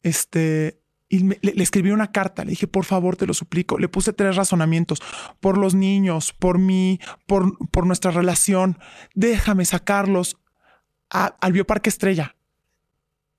Este, 0.03 0.79
y 1.09 1.21
le, 1.21 1.63
escribí 1.63 1.91
una 1.91 2.11
carta, 2.11 2.45
le 2.45 2.51
dije, 2.51 2.67
por 2.67 2.85
favor, 2.85 3.17
te 3.17 3.27
lo 3.27 3.35
suplico. 3.35 3.79
Le 3.79 3.89
puse 3.89 4.13
tres 4.13 4.35
razonamientos, 4.35 5.01
por 5.41 5.57
los 5.57 5.75
niños, 5.75 6.33
por 6.33 6.59
mí, 6.59 6.99
por, 7.27 7.57
por 7.69 7.87
nuestra 7.87 8.11
relación. 8.11 8.79
Déjame 9.15 9.65
sacarlos 9.65 10.37
al 11.09 11.53
Bioparque 11.53 11.91
Estrella. 11.91 12.35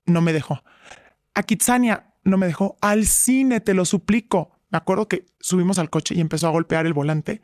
No 0.06 0.22
me 0.22 0.32
dejó. 0.32 0.62
A 1.34 1.42
Kitsania 1.42 2.14
no 2.24 2.38
me 2.38 2.46
dejó. 2.46 2.78
Al 2.80 3.06
cine, 3.06 3.60
te 3.60 3.74
lo 3.74 3.84
suplico. 3.84 4.58
Me 4.70 4.78
acuerdo 4.78 5.06
que 5.06 5.26
subimos 5.38 5.78
al 5.78 5.90
coche 5.90 6.14
y 6.14 6.20
empezó 6.20 6.46
a 6.46 6.50
golpear 6.50 6.86
el 6.86 6.94
volante. 6.94 7.42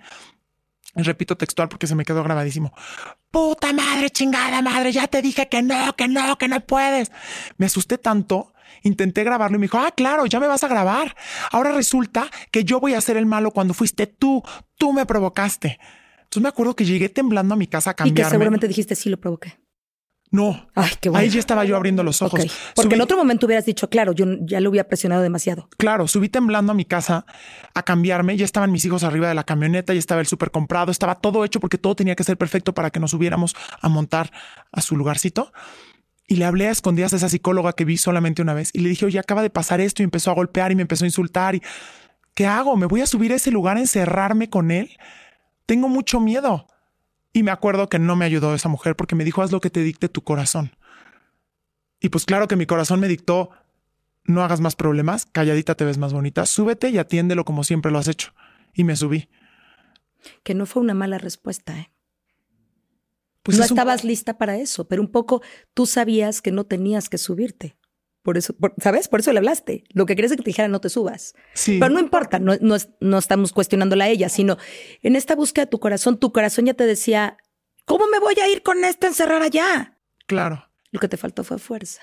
repito 0.95 1.37
textual 1.37 1.69
porque 1.69 1.87
se 1.87 1.95
me 1.95 2.05
quedó 2.05 2.23
grabadísimo. 2.23 2.73
Puta 3.31 3.75
madre, 3.75 4.09
chingada 4.09 4.63
madre, 4.63 4.93
ya 4.93 5.07
te 5.07 5.21
dije 5.21 5.49
que 5.51 5.61
no, 5.61 5.95
que 5.97 6.09
no, 6.09 6.39
que 6.39 6.49
no 6.49 6.61
puedes. 6.61 7.13
Me 7.59 7.67
asusté 7.67 7.99
tanto 7.99 8.54
Intenté 8.85 9.25
grabarlo 9.25 9.57
y 9.57 9.61
me 9.61 9.65
dijo, 9.65 9.79
ah, 9.79 9.91
claro, 9.91 10.27
ya 10.27 10.39
me 10.39 10.47
vas 10.47 10.63
a 10.63 10.69
grabar. 10.69 11.17
Ahora 11.51 11.73
resulta 11.73 12.31
que 12.53 12.65
yo 12.65 12.81
voy 12.81 12.95
a 12.95 13.01
ser 13.01 13.17
el 13.17 13.27
malo 13.27 13.51
cuando 13.51 13.75
fuiste 13.75 14.07
tú. 14.07 14.43
Tú 14.77 14.93
me 14.93 15.07
provocaste. 15.07 15.79
Entonces 16.19 16.43
me 16.43 16.49
acuerdo 16.49 16.77
que 16.77 16.85
llegué 16.85 17.09
temblando 17.09 17.55
a 17.55 17.57
mi 17.57 17.67
casa 17.67 17.91
a 17.91 17.95
cambiarme. 17.95 18.21
Y 18.21 18.25
que 18.25 18.31
seguramente 18.31 18.69
dijiste, 18.69 18.95
sí, 18.95 19.09
lo 19.09 19.19
provoqué. 19.19 19.59
No. 20.35 20.69
Ay, 20.75 20.91
qué 21.01 21.09
bueno. 21.09 21.23
Ahí 21.23 21.31
ya 21.31 21.39
estaba 21.39 21.65
yo 21.65 21.77
abriendo 21.77 22.03
los 22.03 22.21
ojos. 22.21 22.45
Porque 22.75 22.97
en 22.97 23.01
otro 23.01 23.17
momento 23.17 23.47
hubieras 23.47 23.67
dicho, 23.67 23.89
claro, 23.89 24.13
yo 24.13 24.27
ya 24.41 24.61
lo 24.61 24.69
había 24.69 24.89
presionado 24.89 25.23
demasiado. 25.23 25.69
Claro, 25.79 26.09
subí 26.09 26.29
temblando 26.29 26.73
a 26.73 26.75
mi 26.75 26.85
casa 26.85 27.25
a 27.73 27.83
cambiarme. 27.85 28.37
Ya 28.37 28.45
estaban 28.45 28.73
mis 28.73 28.85
hijos 28.85 29.05
arriba 29.05 29.29
de 29.29 29.35
la 29.35 29.45
camioneta, 29.45 29.95
ya 29.95 30.01
estaba 30.01 30.21
el 30.21 30.27
súper 30.27 30.51
comprado, 30.51 30.91
estaba 30.91 31.15
todo 31.21 31.45
hecho 31.45 31.61
porque 31.61 31.79
todo 31.79 31.95
tenía 31.95 32.17
que 32.17 32.25
ser 32.25 32.37
perfecto 32.37 32.75
para 32.75 32.91
que 32.91 32.99
nos 32.99 33.13
subiéramos 33.13 33.55
a 33.81 33.89
montar 33.89 34.33
a 34.73 34.81
su 34.81 34.97
lugarcito. 34.97 35.53
Y 36.27 36.37
le 36.37 36.45
hablé 36.47 36.69
a 36.69 36.71
escondidas 36.71 37.13
a 37.13 37.17
esa 37.17 37.29
psicóloga 37.29 37.75
que 37.75 37.85
vi 37.85 37.99
solamente 37.99 38.41
una 38.41 38.55
vez 38.55 38.71
y 38.73 38.81
le 38.81 38.89
dije, 38.89 39.05
oye, 39.05 39.19
acaba 39.19 39.43
de 39.43 39.51
pasar 39.51 39.81
esto 39.81 40.03
y 40.03 40.05
empezó 40.05 40.31
a 40.31 40.35
golpear 40.35 40.73
y 40.73 40.75
me 40.75 40.83
empezó 40.83 41.05
a 41.05 41.09
insultar. 41.09 41.55
Y, 41.55 41.63
¿Qué 42.35 42.47
hago? 42.47 42.77
¿Me 42.77 42.87
voy 42.87 43.01
a 43.01 43.07
subir 43.07 43.33
a 43.33 43.37
ese 43.37 43.51
lugar 43.51 43.77
a 43.77 43.81
encerrarme 43.81 44.51
con 44.51 44.71
él? 44.71 44.97
Tengo 45.67 45.89
mucho 45.89 46.21
miedo. 46.21 46.67
Y 47.33 47.43
me 47.43 47.51
acuerdo 47.51 47.89
que 47.89 47.99
no 47.99 48.17
me 48.17 48.25
ayudó 48.25 48.55
esa 48.55 48.69
mujer 48.69 48.97
porque 48.97 49.15
me 49.15 49.25
dijo, 49.25 49.43
haz 49.43 49.53
lo 49.53 49.61
que 49.61 49.71
te 49.71 49.81
dicte 49.81 50.09
tu 50.09 50.23
corazón. 50.23 50.77
Y 52.01 52.09
pues 52.09 52.25
claro 52.25 52.49
que 52.49 52.57
mi 52.57 52.67
corazón 52.67 53.01
me 53.01 53.09
dictó, 53.09 53.51
no 54.25 54.43
hagas 54.43 54.61
más 54.61 54.77
problemas, 54.77 55.27
calladita 55.27 55.75
te 55.75 55.85
ves 55.85 55.99
más 55.99 56.13
bonita, 56.13 56.47
súbete 56.47 56.91
y 56.91 56.99
atiéndelo 56.99 57.45
como 57.45 57.65
siempre 57.65 57.91
lo 57.93 57.99
has 57.99 58.09
hecho. 58.09 58.33
Y 58.73 58.85
me 58.85 58.97
subí. 58.97 59.29
Que 60.43 60.55
no 60.55 60.67
fue 60.67 60.83
una 60.83 60.95
mala 60.95 61.19
respuesta, 61.19 61.79
¿eh? 61.79 61.91
Pues 63.45 63.59
no 63.59 63.65
estabas 63.65 64.05
lista 64.05 64.39
para 64.39 64.57
eso, 64.57 64.89
pero 64.89 65.03
un 65.03 65.13
poco 65.13 65.43
tú 65.75 65.85
sabías 65.85 66.41
que 66.41 66.51
no 66.51 66.65
tenías 66.65 67.11
que 67.11 67.19
subirte. 67.19 67.77
Por 68.23 68.39
eso, 68.39 68.57
¿sabes? 68.79 69.07
Por 69.09 69.21
eso 69.21 69.33
le 69.33 69.39
hablaste. 69.39 69.85
Lo 69.93 70.07
que 70.07 70.17
querías 70.17 70.33
es 70.33 70.39
que 70.39 70.43
te 70.43 70.49
dijera 70.49 70.67
no 70.67 70.81
te 70.81 70.89
subas. 70.89 71.35
Sí. 71.53 71.77
Pero 71.79 71.93
no 71.93 72.01
importa, 72.01 72.39
no, 72.39 72.55
no, 72.63 72.77
no 73.01 73.19
estamos 73.19 73.53
cuestionándola 73.53 74.07
a 74.07 74.09
ella, 74.09 74.31
sino 74.31 74.57
en 75.03 75.15
esta 75.15 75.37
búsqueda 75.37 75.67
de 75.67 75.71
tu 75.71 75.79
corazón, 75.79 76.19
tu 76.19 76.33
corazón 76.33 76.65
ya 76.65 76.73
te 76.73 76.87
decía, 76.87 77.37
¿cómo 77.85 78.07
me 78.07 78.19
voy 78.19 78.35
a 78.43 78.49
ir 78.49 78.63
con 78.63 78.83
esta 78.83 79.09
encerrar 79.09 79.43
allá? 79.43 79.99
Claro. 80.27 80.71
Lo 80.91 81.01
que 81.01 81.09
te 81.09 81.19
faltó 81.19 81.45
fue 81.45 81.59
fuerza. 81.59 82.01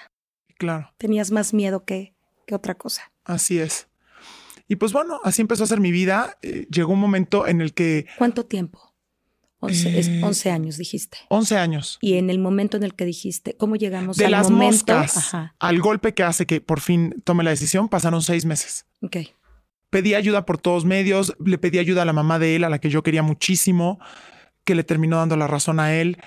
Claro. 0.60 0.94
Tenías 1.00 1.32
más 1.32 1.56
miedo 1.56 1.86
que, 1.86 2.14
que 2.46 2.54
otra 2.54 2.76
cosa. 2.76 3.12
Así 3.24 3.58
es. 3.58 3.88
Y 4.68 4.76
pues 4.76 4.94
bueno, 4.94 5.20
así 5.24 5.42
empezó 5.42 5.64
a 5.64 5.68
ser 5.68 5.80
mi 5.80 5.92
vida. 5.92 6.38
Eh, 6.44 6.68
llegó 6.70 6.94
un 6.94 7.00
momento 7.00 7.48
en 7.48 7.62
el 7.62 7.74
que... 7.74 8.06
¿Cuánto 8.20 8.46
tiempo? 8.46 8.91
11, 9.62 10.50
eh, 10.50 10.52
años 10.52 10.78
dijiste. 10.78 11.20
11 11.30 11.58
años. 11.58 12.00
Y 12.02 12.16
en 12.16 12.32
el 12.32 12.40
momento 12.40 12.78
en 12.78 12.84
el 12.84 12.96
que 12.96 13.06
dijiste, 13.06 13.56
¿cómo 13.56 13.76
llegamos 13.76 14.18
de 14.18 14.26
al 14.26 14.32
las 14.32 14.50
momento? 14.50 14.98
Moscas 14.98 15.34
al 15.60 15.80
golpe 15.80 16.14
que 16.14 16.24
hace 16.24 16.48
que 16.48 16.62
por 16.62 16.80
fin 16.80 17.22
tome 17.24 17.44
la 17.44 17.52
decisión, 17.52 17.88
pasaron 17.88 18.24
seis 18.24 18.44
meses. 18.46 18.88
Ok. 19.02 19.18
Pedí 19.92 20.16
ayuda 20.16 20.46
por 20.46 20.58
todos 20.58 20.84
medios, 20.84 21.36
le 21.46 21.58
pedí 21.60 21.78
ayuda 21.78 22.02
a 22.02 22.06
la 22.06 22.14
mamá 22.14 22.40
de 22.40 22.56
él, 22.56 22.64
a 22.64 22.70
la 22.70 22.80
que 22.80 22.90
yo 22.90 23.04
quería 23.04 23.22
muchísimo, 23.22 24.00
que 24.64 24.74
le 24.74 24.84
terminó 24.84 25.18
dando 25.18 25.38
la 25.38 25.48
razón 25.48 25.80
a 25.80 25.94
él. 25.94 26.18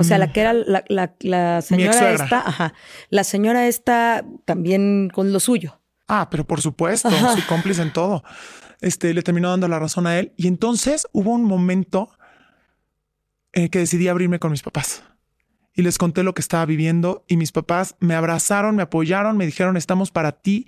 o 0.00 0.02
sea, 0.02 0.18
la 0.18 0.24
em, 0.24 0.32
que 0.32 0.40
era 0.40 0.52
la, 0.52 0.84
la 1.20 1.62
señora 1.62 2.12
esta, 2.12 2.48
ajá. 2.48 2.74
La 3.10 3.22
señora 3.22 3.68
esta 3.68 4.24
también 4.44 5.08
con 5.12 5.32
lo 5.32 5.38
suyo. 5.38 5.80
Ah, 6.08 6.28
pero 6.30 6.44
por 6.44 6.60
supuesto, 6.60 7.10
su 7.36 7.46
cómplice 7.46 7.82
en 7.82 7.92
todo. 7.92 8.24
Este 8.80 9.14
le 9.14 9.22
terminó 9.22 9.50
dando 9.50 9.68
la 9.68 9.78
razón 9.78 10.08
a 10.08 10.18
él. 10.18 10.32
Y 10.36 10.48
entonces 10.48 11.06
hubo 11.12 11.30
un 11.30 11.44
momento 11.44 12.10
eh, 13.52 13.68
que 13.68 13.78
decidí 13.78 14.08
abrirme 14.08 14.38
con 14.38 14.50
mis 14.50 14.62
papás. 14.62 15.04
Y 15.74 15.82
les 15.82 15.98
conté 15.98 16.22
lo 16.22 16.34
que 16.34 16.40
estaba 16.42 16.66
viviendo 16.66 17.24
y 17.28 17.36
mis 17.36 17.52
papás 17.52 17.96
me 17.98 18.14
abrazaron, 18.14 18.76
me 18.76 18.82
apoyaron, 18.82 19.36
me 19.36 19.46
dijeron, 19.46 19.76
estamos 19.76 20.10
para 20.10 20.32
ti. 20.32 20.66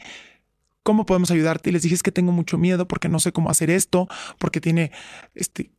¿Cómo 0.82 1.06
podemos 1.06 1.30
ayudarte? 1.30 1.70
Y 1.70 1.72
les 1.72 1.82
dije, 1.82 1.94
es 1.94 2.02
que 2.02 2.12
tengo 2.12 2.32
mucho 2.32 2.58
miedo 2.58 2.86
porque 2.88 3.08
no 3.08 3.18
sé 3.20 3.32
cómo 3.32 3.50
hacer 3.50 3.70
esto, 3.70 4.08
porque 4.38 4.60
tiene 4.60 4.92
este 5.34 5.70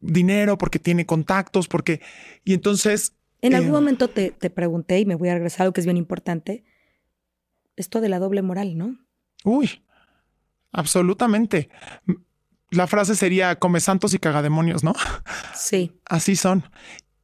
dinero, 0.00 0.58
porque 0.58 0.78
tiene 0.78 1.06
contactos, 1.06 1.68
porque... 1.68 2.00
Y 2.44 2.54
entonces... 2.54 3.14
En 3.42 3.54
algún 3.54 3.70
eh, 3.70 3.72
momento 3.72 4.08
te, 4.08 4.30
te 4.30 4.50
pregunté, 4.50 4.98
y 5.00 5.06
me 5.06 5.14
voy 5.14 5.28
a 5.28 5.34
regresar 5.34 5.60
a 5.60 5.62
algo 5.64 5.72
que 5.74 5.80
es 5.80 5.86
bien 5.86 5.96
importante, 5.96 6.64
esto 7.76 8.00
de 8.00 8.08
la 8.08 8.18
doble 8.18 8.42
moral, 8.42 8.76
¿no? 8.76 8.98
Uy, 9.44 9.82
absolutamente 10.72 11.68
la 12.70 12.86
frase 12.86 13.14
sería 13.14 13.56
come 13.56 13.80
santos 13.80 14.14
y 14.14 14.18
cagademonios, 14.18 14.84
¿no? 14.84 14.94
Sí. 15.54 15.92
Así 16.04 16.36
son. 16.36 16.64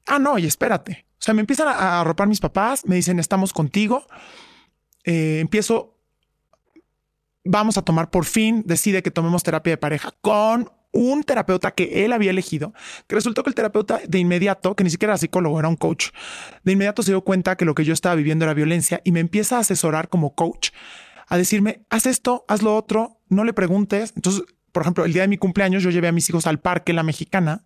Ah, 0.07 0.19
no, 0.19 0.39
y 0.39 0.47
espérate. 0.47 1.07
O 1.13 1.25
sea, 1.25 1.35
me 1.35 1.41
empiezan 1.41 1.69
a 1.69 2.01
arropar 2.01 2.27
mis 2.27 2.41
papás, 2.41 2.85
me 2.87 2.97
dicen, 2.97 3.19
estamos 3.19 3.53
contigo. 3.53 4.07
Eh, 5.05 5.39
empiezo, 5.41 5.99
vamos 7.45 7.79
a 7.79 7.83
tomar 7.83 8.11
por 8.11 8.25
fin, 8.25 8.63
decide 8.67 9.03
que 9.03 9.11
tomemos 9.11 9.43
terapia 9.43 9.73
de 9.73 9.77
pareja 9.77 10.13
con 10.21 10.71
un 10.93 11.23
terapeuta 11.25 11.71
que 11.71 12.05
él 12.05 12.13
había 12.13 12.31
elegido, 12.31 12.75
que 13.07 13.15
resultó 13.15 13.43
que 13.43 13.51
el 13.51 13.55
terapeuta 13.55 14.01
de 14.07 14.19
inmediato, 14.19 14.77
que 14.77 14.85
ni 14.85 14.91
siquiera 14.91 15.13
era 15.13 15.19
psicólogo, 15.19 15.59
era 15.59 15.69
un 15.69 15.77
coach, 15.77 16.11
de 16.65 16.73
inmediato 16.73 17.03
se 17.03 17.13
dio 17.13 17.23
cuenta 17.23 17.57
que 17.57 17.65
lo 17.65 17.75
que 17.75 17.85
yo 17.85 17.95
estaba 17.95 18.15
viviendo 18.15 18.45
era 18.45 18.53
violencia 18.53 19.01
y 19.05 19.13
me 19.13 19.21
empieza 19.21 19.57
a 19.57 19.61
asesorar 19.61 20.09
como 20.09 20.35
coach, 20.35 20.71
a 21.29 21.39
decirme, 21.39 21.85
haz 21.89 22.07
esto, 22.07 22.45
haz 22.47 22.63
lo 22.63 22.77
otro, 22.77 23.21
no 23.29 23.45
le 23.45 23.55
preguntes. 23.55 24.13
Entonces 24.17 24.43
por 24.73 24.83
ejemplo, 24.83 25.05
el 25.05 25.13
día 25.13 25.23
de 25.23 25.29
mi 25.29 25.37
cumpleaños 25.37 25.83
yo 25.83 25.91
llevé 25.91 26.09
a 26.09 26.13
mis 26.13 26.29
hijos 26.29 26.47
al 26.47 26.59
parque 26.59 26.93
La 26.93 27.03
Mexicana 27.03 27.65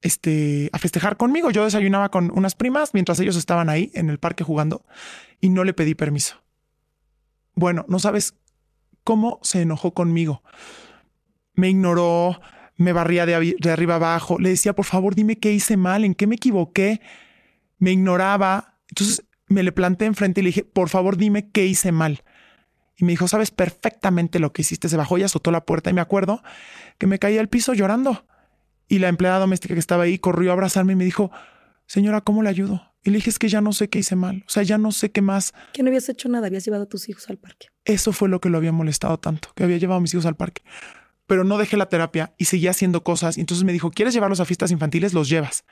este, 0.00 0.70
a 0.72 0.78
festejar 0.78 1.16
conmigo. 1.16 1.50
Yo 1.50 1.64
desayunaba 1.64 2.10
con 2.10 2.30
unas 2.34 2.54
primas 2.54 2.94
mientras 2.94 3.18
ellos 3.20 3.36
estaban 3.36 3.68
ahí 3.68 3.90
en 3.94 4.08
el 4.08 4.18
parque 4.18 4.44
jugando 4.44 4.84
y 5.40 5.50
no 5.50 5.64
le 5.64 5.74
pedí 5.74 5.94
permiso. 5.94 6.42
Bueno, 7.54 7.84
no 7.88 7.98
sabes 7.98 8.34
cómo 9.02 9.40
se 9.42 9.62
enojó 9.62 9.92
conmigo. 9.94 10.42
Me 11.54 11.68
ignoró, 11.68 12.40
me 12.76 12.92
barría 12.92 13.26
de, 13.26 13.56
de 13.58 13.70
arriba 13.70 13.96
abajo, 13.96 14.38
le 14.38 14.50
decía, 14.50 14.74
por 14.74 14.84
favor, 14.84 15.16
dime 15.16 15.38
qué 15.38 15.52
hice 15.52 15.76
mal, 15.76 16.04
en 16.04 16.14
qué 16.14 16.28
me 16.28 16.36
equivoqué. 16.36 17.00
Me 17.78 17.90
ignoraba. 17.90 18.78
Entonces 18.88 19.24
me 19.48 19.64
le 19.64 19.72
planté 19.72 20.04
enfrente 20.04 20.40
y 20.40 20.44
le 20.44 20.48
dije, 20.50 20.64
por 20.64 20.88
favor, 20.88 21.16
dime 21.16 21.50
qué 21.50 21.66
hice 21.66 21.90
mal 21.90 22.22
y 22.98 23.04
me 23.04 23.12
dijo, 23.12 23.28
sabes 23.28 23.52
perfectamente 23.52 24.40
lo 24.40 24.52
que 24.52 24.62
hiciste. 24.62 24.88
Se 24.88 24.96
bajó 24.96 25.16
y 25.18 25.22
azotó 25.22 25.52
la 25.52 25.64
puerta 25.64 25.88
y 25.88 25.92
me 25.92 26.00
acuerdo 26.00 26.42
que 26.98 27.06
me 27.06 27.20
caí 27.20 27.38
al 27.38 27.48
piso 27.48 27.72
llorando. 27.72 28.26
Y 28.88 28.98
la 28.98 29.08
empleada 29.08 29.38
doméstica 29.38 29.74
que 29.74 29.80
estaba 29.80 30.02
ahí 30.02 30.18
corrió 30.18 30.50
a 30.50 30.54
abrazarme 30.54 30.94
y 30.94 30.96
me 30.96 31.04
dijo, 31.04 31.30
señora, 31.86 32.22
¿cómo 32.22 32.42
le 32.42 32.48
ayudo? 32.48 32.82
Y 33.04 33.10
le 33.10 33.16
dije, 33.16 33.30
es 33.30 33.38
que 33.38 33.48
ya 33.48 33.60
no 33.60 33.72
sé 33.72 33.88
qué 33.88 34.00
hice 34.00 34.16
mal. 34.16 34.44
O 34.48 34.50
sea, 34.50 34.64
ya 34.64 34.78
no 34.78 34.90
sé 34.90 35.12
qué 35.12 35.22
más. 35.22 35.54
Que 35.72 35.84
no 35.84 35.88
habías 35.88 36.08
hecho 36.08 36.28
nada, 36.28 36.48
habías 36.48 36.64
llevado 36.64 36.84
a 36.84 36.88
tus 36.88 37.08
hijos 37.08 37.30
al 37.30 37.38
parque. 37.38 37.68
Eso 37.84 38.12
fue 38.12 38.28
lo 38.28 38.40
que 38.40 38.48
lo 38.48 38.58
había 38.58 38.72
molestado 38.72 39.18
tanto, 39.18 39.50
que 39.54 39.62
había 39.62 39.76
llevado 39.76 39.98
a 39.98 40.00
mis 40.00 40.12
hijos 40.12 40.26
al 40.26 40.36
parque. 40.36 40.62
Pero 41.28 41.44
no 41.44 41.58
dejé 41.58 41.76
la 41.76 41.88
terapia 41.88 42.34
y 42.38 42.46
seguía 42.46 42.70
haciendo 42.70 43.04
cosas. 43.04 43.38
Y 43.38 43.40
entonces 43.40 43.64
me 43.64 43.72
dijo, 43.72 43.92
¿quieres 43.92 44.12
llevarlos 44.12 44.40
a 44.40 44.44
fiestas 44.44 44.72
infantiles? 44.72 45.14
Los 45.14 45.28
llevas 45.28 45.64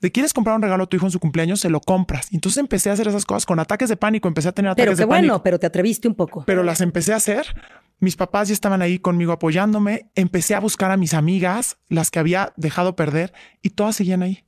de 0.00 0.12
quieres 0.12 0.32
comprar 0.32 0.56
un 0.56 0.62
regalo 0.62 0.84
a 0.84 0.86
tu 0.86 0.96
hijo 0.96 1.06
en 1.06 1.12
su 1.12 1.20
cumpleaños, 1.20 1.60
se 1.60 1.70
lo 1.70 1.80
compras. 1.80 2.28
Y 2.30 2.36
entonces 2.36 2.58
empecé 2.58 2.90
a 2.90 2.94
hacer 2.94 3.08
esas 3.08 3.24
cosas 3.24 3.46
con 3.46 3.58
ataques 3.58 3.88
de 3.88 3.96
pánico, 3.96 4.28
empecé 4.28 4.48
a 4.48 4.52
tener 4.52 4.70
ataques 4.70 4.98
de 4.98 5.06
pánico. 5.06 5.20
Pero 5.20 5.32
bueno, 5.32 5.42
pero 5.42 5.58
te 5.58 5.66
atreviste 5.66 6.08
un 6.08 6.14
poco. 6.14 6.44
Pero 6.46 6.62
las 6.62 6.80
empecé 6.80 7.12
a 7.12 7.16
hacer. 7.16 7.46
Mis 8.00 8.16
papás 8.16 8.48
ya 8.48 8.54
estaban 8.54 8.82
ahí 8.82 8.98
conmigo 8.98 9.32
apoyándome. 9.32 10.10
Empecé 10.14 10.54
a 10.54 10.60
buscar 10.60 10.90
a 10.90 10.96
mis 10.96 11.14
amigas, 11.14 11.78
las 11.88 12.10
que 12.10 12.18
había 12.18 12.52
dejado 12.56 12.96
perder, 12.96 13.32
y 13.62 13.70
todas 13.70 13.96
seguían 13.96 14.22
ahí, 14.22 14.44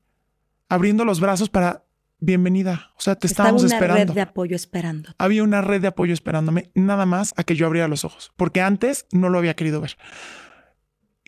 abriendo 0.69 1.05
los 1.05 1.21
brazos 1.21 1.49
para 1.49 1.85
bienvenida. 2.19 2.91
O 2.99 3.01
sea, 3.01 3.15
te 3.15 3.27
estábamos 3.27 3.65
Estaba 3.65 3.85
una 3.85 3.95
red 3.95 4.11
de 4.11 4.21
apoyo 4.21 4.57
esperando. 4.57 5.11
Había 5.19 5.43
una 5.45 5.63
red 5.63 5.81
de 5.81 5.89
apoyo 5.89 6.13
esperándome, 6.13 6.71
nada 6.75 7.07
más 7.07 7.35
a 7.37 7.45
que 7.45 7.55
yo 7.55 7.67
abriera 7.67 7.89
los 7.89 8.05
ojos, 8.05 8.33
porque 8.37 8.61
antes 8.61 9.07
no 9.13 9.29
lo 9.29 9.39
había 9.39 9.55
querido 9.55 9.81
ver. 9.81 9.97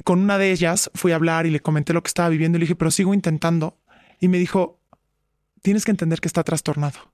Con 0.05 0.21
una 0.21 0.39
de 0.39 0.53
ellas 0.53 0.91
fui 0.95 1.13
a 1.13 1.17
hablar 1.17 1.47
y 1.47 1.51
le 1.51 1.61
comenté 1.61 1.93
lo 1.93 2.03
que 2.03 2.09
estaba 2.09 2.29
viviendo 2.29 2.57
y 2.57 2.61
le 2.61 2.65
dije, 2.65 2.77
pero 2.77 2.91
sigo 2.91 3.15
intentando. 3.15 3.79
Y 4.21 4.29
me 4.29 4.39
dijo, 4.39 4.81
tienes 5.63 5.85
que 5.85 5.91
entender 5.91 6.21
que 6.21 6.29
está 6.29 6.45
trastornado. 6.45 7.13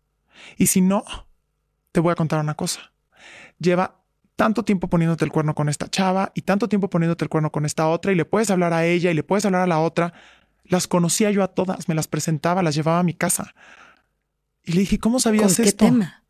Y 0.56 0.66
si 0.66 0.80
no, 0.80 1.04
te 1.92 2.00
voy 2.00 2.12
a 2.12 2.14
contar 2.14 2.40
una 2.40 2.54
cosa. 2.54 2.92
Lleva 3.58 4.04
tanto 4.36 4.64
tiempo 4.64 4.88
poniéndote 4.88 5.24
el 5.24 5.32
cuerno 5.32 5.54
con 5.54 5.68
esta 5.68 5.88
chava 5.88 6.32
y 6.34 6.42
tanto 6.42 6.68
tiempo 6.68 6.90
poniéndote 6.90 7.24
el 7.24 7.28
cuerno 7.28 7.52
con 7.52 7.64
esta 7.64 7.88
otra 7.88 8.12
y 8.12 8.14
le 8.14 8.24
puedes 8.24 8.50
hablar 8.50 8.72
a 8.72 8.84
ella 8.84 9.10
y 9.10 9.14
le 9.14 9.22
puedes 9.22 9.44
hablar 9.44 9.62
a 9.62 9.66
la 9.66 9.80
otra. 9.80 10.12
Las 10.64 10.86
conocía 10.86 11.30
yo 11.30 11.42
a 11.42 11.48
todas, 11.48 11.88
me 11.88 11.94
las 11.94 12.08
presentaba, 12.08 12.62
las 12.62 12.74
llevaba 12.74 12.98
a 12.98 13.02
mi 13.02 13.14
casa. 13.14 13.54
Y 14.64 14.72
le 14.72 14.80
dije, 14.80 14.98
¿cómo 14.98 15.20
sabías 15.20 15.56
¿Con 15.56 15.64
qué 15.64 15.72
tema? 15.72 16.24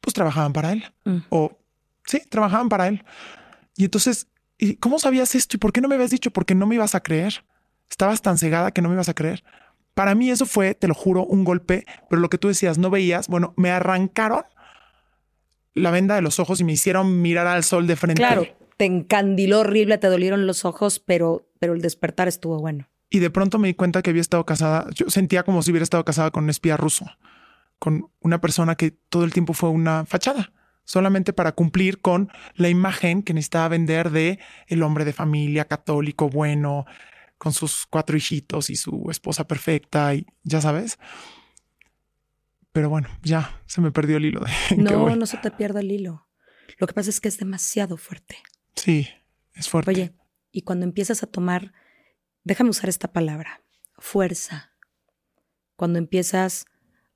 Pues 0.00 0.14
trabajaban 0.14 0.52
para 0.52 0.72
él. 0.72 0.84
Mm. 1.04 1.18
O 1.28 1.58
sí, 2.04 2.22
trabajaban 2.28 2.68
para 2.68 2.88
él. 2.88 3.04
Y 3.76 3.84
entonces, 3.84 4.28
¿y 4.60 4.76
cómo 4.76 4.98
sabías 4.98 5.34
esto? 5.34 5.56
¿Y 5.56 5.58
por 5.58 5.72
qué 5.72 5.80
no 5.80 5.88
me 5.88 5.94
habías 5.94 6.10
dicho? 6.10 6.30
Porque 6.30 6.54
no 6.54 6.66
me 6.66 6.74
ibas 6.76 6.94
a 6.94 7.00
creer. 7.00 7.44
Estabas 7.90 8.22
tan 8.22 8.38
cegada 8.38 8.70
que 8.70 8.82
no 8.82 8.88
me 8.88 8.94
ibas 8.94 9.08
a 9.08 9.14
creer. 9.14 9.42
Para 9.94 10.14
mí 10.14 10.30
eso 10.30 10.46
fue, 10.46 10.74
te 10.74 10.86
lo 10.86 10.94
juro, 10.94 11.24
un 11.24 11.44
golpe, 11.44 11.84
pero 12.08 12.20
lo 12.20 12.30
que 12.30 12.38
tú 12.38 12.48
decías, 12.48 12.78
no 12.78 12.90
veías, 12.90 13.26
bueno, 13.26 13.54
me 13.56 13.70
arrancaron 13.70 14.44
la 15.74 15.90
venda 15.90 16.14
de 16.14 16.22
los 16.22 16.38
ojos 16.38 16.60
y 16.60 16.64
me 16.64 16.72
hicieron 16.72 17.20
mirar 17.22 17.46
al 17.46 17.64
sol 17.64 17.86
de 17.86 17.96
frente. 17.96 18.20
Claro, 18.20 18.46
te 18.76 18.84
encandiló 18.84 19.60
horrible, 19.60 19.98
te 19.98 20.06
dolieron 20.06 20.46
los 20.46 20.64
ojos, 20.64 21.00
pero, 21.00 21.48
pero 21.58 21.74
el 21.74 21.80
despertar 21.80 22.28
estuvo 22.28 22.58
bueno. 22.58 22.88
Y 23.10 23.18
de 23.18 23.30
pronto 23.30 23.58
me 23.58 23.68
di 23.68 23.74
cuenta 23.74 24.02
que 24.02 24.10
había 24.10 24.22
estado 24.22 24.46
casada, 24.46 24.86
yo 24.94 25.10
sentía 25.10 25.42
como 25.42 25.62
si 25.62 25.72
hubiera 25.72 25.82
estado 25.82 26.04
casada 26.04 26.30
con 26.30 26.44
un 26.44 26.50
espía 26.50 26.76
ruso, 26.76 27.06
con 27.78 28.10
una 28.20 28.40
persona 28.40 28.76
que 28.76 28.92
todo 28.92 29.24
el 29.24 29.32
tiempo 29.32 29.52
fue 29.52 29.70
una 29.70 30.04
fachada 30.06 30.52
solamente 30.90 31.32
para 31.32 31.52
cumplir 31.52 32.00
con 32.00 32.32
la 32.56 32.68
imagen 32.68 33.22
que 33.22 33.32
necesitaba 33.32 33.68
vender 33.68 34.10
de 34.10 34.40
el 34.66 34.82
hombre 34.82 35.04
de 35.04 35.12
familia 35.12 35.64
católico 35.66 36.28
bueno, 36.28 36.84
con 37.38 37.52
sus 37.52 37.86
cuatro 37.86 38.16
hijitos 38.16 38.70
y 38.70 38.74
su 38.74 39.06
esposa 39.08 39.46
perfecta 39.46 40.16
y 40.16 40.26
ya 40.42 40.60
sabes. 40.60 40.98
Pero 42.72 42.90
bueno, 42.90 43.08
ya 43.22 43.62
se 43.66 43.80
me 43.80 43.92
perdió 43.92 44.16
el 44.16 44.24
hilo. 44.24 44.40
De 44.40 44.76
no, 44.78 45.14
no 45.14 45.26
se 45.26 45.36
te 45.36 45.52
pierda 45.52 45.78
el 45.78 45.92
hilo. 45.92 46.26
Lo 46.78 46.88
que 46.88 46.92
pasa 46.92 47.10
es 47.10 47.20
que 47.20 47.28
es 47.28 47.38
demasiado 47.38 47.96
fuerte. 47.96 48.38
Sí, 48.74 49.06
es 49.54 49.68
fuerte. 49.68 49.92
Oye, 49.92 50.12
y 50.50 50.62
cuando 50.62 50.86
empiezas 50.86 51.22
a 51.22 51.28
tomar, 51.28 51.72
déjame 52.42 52.70
usar 52.70 52.88
esta 52.88 53.12
palabra, 53.12 53.62
fuerza, 53.96 54.72
cuando 55.76 56.00
empiezas 56.00 56.64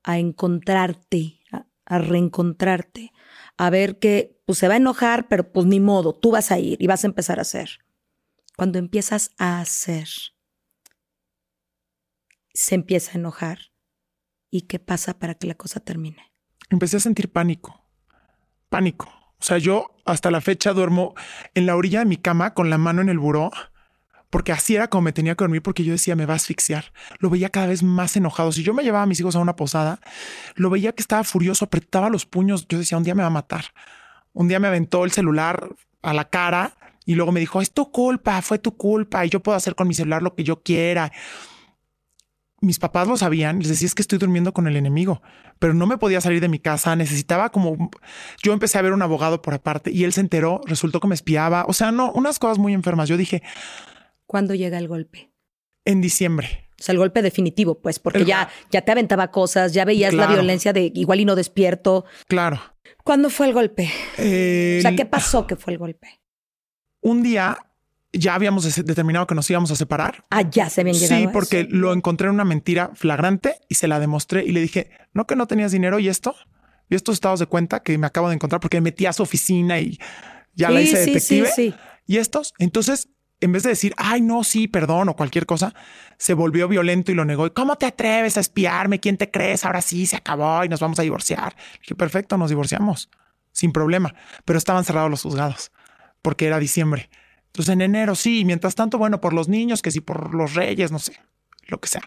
a 0.04 0.18
encontrarte, 0.18 1.40
a 1.86 1.98
reencontrarte, 1.98 3.10
a 3.56 3.70
ver 3.70 3.98
que 3.98 4.40
pues, 4.46 4.58
se 4.58 4.68
va 4.68 4.74
a 4.74 4.78
enojar, 4.78 5.28
pero 5.28 5.52
pues 5.52 5.66
ni 5.66 5.80
modo, 5.80 6.14
tú 6.14 6.32
vas 6.32 6.50
a 6.50 6.58
ir 6.58 6.80
y 6.80 6.86
vas 6.86 7.04
a 7.04 7.06
empezar 7.06 7.38
a 7.38 7.42
hacer. 7.42 7.80
Cuando 8.56 8.78
empiezas 8.78 9.32
a 9.38 9.60
hacer, 9.60 10.08
se 12.52 12.74
empieza 12.74 13.12
a 13.12 13.18
enojar. 13.18 13.58
¿Y 14.50 14.62
qué 14.62 14.78
pasa 14.78 15.18
para 15.18 15.34
que 15.34 15.48
la 15.48 15.54
cosa 15.54 15.80
termine? 15.80 16.32
Empecé 16.70 16.98
a 16.98 17.00
sentir 17.00 17.32
pánico, 17.32 17.84
pánico. 18.68 19.06
O 19.40 19.42
sea, 19.42 19.58
yo 19.58 19.96
hasta 20.04 20.30
la 20.30 20.40
fecha 20.40 20.72
duermo 20.72 21.14
en 21.54 21.66
la 21.66 21.76
orilla 21.76 21.98
de 21.98 22.04
mi 22.04 22.16
cama 22.16 22.54
con 22.54 22.70
la 22.70 22.78
mano 22.78 23.02
en 23.02 23.08
el 23.08 23.18
buró 23.18 23.50
porque 24.34 24.50
así 24.50 24.74
era 24.74 24.88
como 24.88 25.02
me 25.02 25.12
tenía 25.12 25.36
que 25.36 25.44
dormir 25.44 25.62
porque 25.62 25.84
yo 25.84 25.92
decía 25.92 26.16
me 26.16 26.26
va 26.26 26.32
a 26.32 26.38
asfixiar. 26.38 26.86
Lo 27.20 27.30
veía 27.30 27.50
cada 27.50 27.68
vez 27.68 27.84
más 27.84 28.16
enojado. 28.16 28.50
Si 28.50 28.64
yo 28.64 28.74
me 28.74 28.82
llevaba 28.82 29.04
a 29.04 29.06
mis 29.06 29.20
hijos 29.20 29.36
a 29.36 29.38
una 29.38 29.54
posada, 29.54 30.00
lo 30.56 30.70
veía 30.70 30.90
que 30.90 31.02
estaba 31.02 31.22
furioso, 31.22 31.66
apretaba 31.66 32.08
los 32.08 32.26
puños. 32.26 32.66
Yo 32.66 32.78
decía, 32.78 32.98
un 32.98 33.04
día 33.04 33.14
me 33.14 33.22
va 33.22 33.28
a 33.28 33.30
matar. 33.30 33.66
Un 34.32 34.48
día 34.48 34.58
me 34.58 34.66
aventó 34.66 35.04
el 35.04 35.12
celular 35.12 35.68
a 36.02 36.12
la 36.12 36.24
cara 36.30 36.76
y 37.06 37.14
luego 37.14 37.30
me 37.30 37.38
dijo, 37.38 37.60
es 37.60 37.70
tu 37.70 37.92
culpa, 37.92 38.42
fue 38.42 38.58
tu 38.58 38.76
culpa 38.76 39.24
y 39.24 39.28
yo 39.28 39.38
puedo 39.38 39.54
hacer 39.54 39.76
con 39.76 39.86
mi 39.86 39.94
celular 39.94 40.20
lo 40.20 40.34
que 40.34 40.42
yo 40.42 40.64
quiera. 40.64 41.12
Mis 42.60 42.80
papás 42.80 43.06
lo 43.06 43.16
sabían, 43.16 43.60
les 43.60 43.68
decía 43.68 43.86
es 43.86 43.94
que 43.94 44.02
estoy 44.02 44.18
durmiendo 44.18 44.52
con 44.52 44.66
el 44.66 44.74
enemigo, 44.74 45.22
pero 45.60 45.74
no 45.74 45.86
me 45.86 45.96
podía 45.96 46.20
salir 46.20 46.40
de 46.40 46.48
mi 46.48 46.58
casa, 46.58 46.96
necesitaba 46.96 47.50
como 47.50 47.88
yo 48.42 48.52
empecé 48.52 48.78
a 48.78 48.82
ver 48.82 48.94
un 48.94 49.02
abogado 49.02 49.42
por 49.42 49.54
aparte 49.54 49.92
y 49.92 50.02
él 50.02 50.12
se 50.12 50.22
enteró, 50.22 50.60
resultó 50.66 50.98
que 50.98 51.06
me 51.06 51.14
espiaba, 51.14 51.66
o 51.68 51.72
sea, 51.72 51.92
no, 51.92 52.10
unas 52.10 52.40
cosas 52.40 52.58
muy 52.58 52.74
enfermas. 52.74 53.08
Yo 53.08 53.16
dije, 53.16 53.40
¿Cuándo 54.34 54.56
llega 54.56 54.78
el 54.78 54.88
golpe? 54.88 55.30
En 55.84 56.00
diciembre. 56.00 56.68
O 56.72 56.82
sea, 56.82 56.92
el 56.92 56.98
golpe 56.98 57.22
definitivo, 57.22 57.80
pues, 57.80 58.00
porque 58.00 58.24
ya, 58.24 58.48
ya 58.68 58.82
te 58.82 58.90
aventaba 58.90 59.30
cosas, 59.30 59.72
ya 59.72 59.84
veías 59.84 60.12
la 60.12 60.26
violencia 60.26 60.72
de 60.72 60.90
igual 60.92 61.20
y 61.20 61.24
no 61.24 61.36
despierto. 61.36 62.04
Claro. 62.26 62.60
¿Cuándo 63.04 63.30
fue 63.30 63.46
el 63.46 63.52
golpe? 63.52 63.88
o 64.14 64.82
sea, 64.82 64.96
¿qué 64.96 65.06
pasó 65.06 65.46
que 65.46 65.54
fue 65.54 65.74
el 65.74 65.78
golpe? 65.78 66.20
Un 67.00 67.22
día 67.22 67.58
ya 68.12 68.34
habíamos 68.34 68.64
determinado 68.84 69.28
que 69.28 69.36
nos 69.36 69.48
íbamos 69.48 69.70
a 69.70 69.76
separar. 69.76 70.24
Ah, 70.30 70.42
ya 70.42 70.68
se 70.68 70.80
habían 70.80 70.96
llegado. 70.96 71.20
Sí, 71.20 71.28
porque 71.32 71.68
lo 71.70 71.92
encontré 71.92 72.26
en 72.26 72.34
una 72.34 72.44
mentira 72.44 72.90
flagrante 72.94 73.60
y 73.68 73.76
se 73.76 73.86
la 73.86 74.00
demostré 74.00 74.44
y 74.44 74.50
le 74.50 74.60
dije, 74.60 74.90
no 75.12 75.28
que 75.28 75.36
no 75.36 75.46
tenías 75.46 75.70
dinero 75.70 76.00
y 76.00 76.08
esto, 76.08 76.34
y 76.90 76.96
estos 76.96 77.12
estados 77.12 77.38
de 77.38 77.46
cuenta 77.46 77.84
que 77.84 77.96
me 77.98 78.08
acabo 78.08 78.30
de 78.30 78.34
encontrar 78.34 78.60
porque 78.60 78.78
me 78.78 78.86
metí 78.90 79.06
a 79.06 79.12
su 79.12 79.22
oficina 79.22 79.78
y 79.78 80.00
ya 80.54 80.70
la 80.70 80.80
hice 80.80 80.98
detective. 80.98 81.46
Sí, 81.54 81.70
sí, 81.70 81.74
y 82.04 82.16
estos, 82.16 82.52
entonces 82.58 83.10
en 83.44 83.52
vez 83.52 83.62
de 83.62 83.68
decir, 83.68 83.92
ay, 83.98 84.22
no, 84.22 84.42
sí, 84.42 84.68
perdón 84.68 85.10
o 85.10 85.16
cualquier 85.16 85.44
cosa, 85.44 85.74
se 86.16 86.32
volvió 86.32 86.66
violento 86.66 87.12
y 87.12 87.14
lo 87.14 87.26
negó. 87.26 87.46
¿Y 87.46 87.50
cómo 87.50 87.76
te 87.76 87.84
atreves 87.84 88.38
a 88.38 88.40
espiarme? 88.40 89.00
¿Quién 89.00 89.18
te 89.18 89.30
crees? 89.30 89.66
Ahora 89.66 89.82
sí, 89.82 90.06
se 90.06 90.16
acabó 90.16 90.64
y 90.64 90.70
nos 90.70 90.80
vamos 90.80 90.98
a 90.98 91.02
divorciar. 91.02 91.54
dije, 91.78 91.94
perfecto, 91.94 92.38
nos 92.38 92.48
divorciamos, 92.48 93.10
sin 93.52 93.70
problema. 93.70 94.14
Pero 94.46 94.56
estaban 94.56 94.82
cerrados 94.84 95.10
los 95.10 95.20
juzgados 95.20 95.72
porque 96.22 96.46
era 96.46 96.58
diciembre. 96.58 97.10
Entonces 97.48 97.74
en 97.74 97.82
enero 97.82 98.14
sí, 98.14 98.46
mientras 98.46 98.76
tanto, 98.76 98.96
bueno, 98.96 99.20
por 99.20 99.34
los 99.34 99.46
niños, 99.46 99.82
que 99.82 99.90
sí, 99.90 100.00
por 100.00 100.34
los 100.34 100.54
reyes, 100.54 100.90
no 100.90 100.98
sé, 100.98 101.12
lo 101.66 101.78
que 101.78 101.88
sea. 101.88 102.02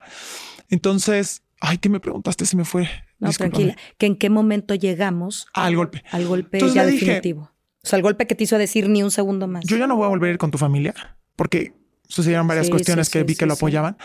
Entonces, 0.69 1.43
ay, 1.61 1.77
¿qué 1.77 1.87
me 1.87 1.99
preguntaste? 1.99 2.47
Se 2.47 2.57
me 2.57 2.65
fue. 2.65 2.89
No, 3.19 3.29
tranquila. 3.31 3.77
¿Que 3.99 4.07
en 4.07 4.15
qué 4.15 4.31
momento 4.31 4.73
llegamos 4.73 5.45
al 5.53 5.75
golpe? 5.75 6.03
Al 6.09 6.25
golpe 6.25 6.59
ya 6.73 6.83
definitivo. 6.83 7.51
O 7.83 7.87
sea, 7.87 7.97
el 7.97 8.03
golpe 8.03 8.25
que 8.25 8.33
te 8.33 8.43
hizo 8.43 8.57
decir 8.57 8.89
ni 8.89 9.03
un 9.03 9.11
segundo 9.11 9.47
más. 9.47 9.63
Yo 9.65 9.77
ya 9.77 9.85
no 9.85 9.95
voy 9.95 10.05
a 10.05 10.09
volver 10.09 10.29
a 10.29 10.33
ir 10.33 10.39
con 10.39 10.49
tu 10.49 10.57
familia 10.57 10.95
porque 11.37 11.73
sucedieron 12.07 12.47
varias 12.47 12.69
cuestiones 12.69 13.09
que 13.09 13.23
vi 13.23 13.35
que 13.35 13.45
lo 13.45 13.53
apoyaban. 13.53 13.97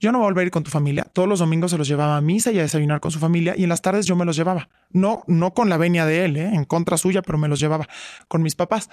Yo 0.00 0.12
no 0.12 0.18
voy 0.18 0.26
a 0.26 0.28
volver 0.28 0.42
a 0.42 0.46
ir 0.46 0.50
con 0.50 0.62
tu 0.62 0.70
familia. 0.70 1.04
Todos 1.04 1.28
los 1.28 1.40
domingos 1.40 1.70
se 1.70 1.78
los 1.78 1.86
llevaba 1.86 2.16
a 2.16 2.20
misa 2.20 2.50
y 2.52 2.58
a 2.58 2.62
desayunar 2.62 3.00
con 3.00 3.10
su 3.10 3.18
familia 3.18 3.54
y 3.56 3.64
en 3.64 3.68
las 3.68 3.82
tardes 3.82 4.06
yo 4.06 4.16
me 4.16 4.24
los 4.24 4.34
llevaba. 4.34 4.70
No, 4.90 5.22
no 5.26 5.52
con 5.52 5.68
la 5.68 5.76
venia 5.76 6.06
de 6.06 6.24
él, 6.24 6.36
¿eh? 6.36 6.50
en 6.52 6.64
contra 6.64 6.96
suya, 6.96 7.22
pero 7.22 7.38
me 7.38 7.48
los 7.48 7.60
llevaba 7.60 7.86
con 8.26 8.42
mis 8.42 8.54
papás. 8.54 8.88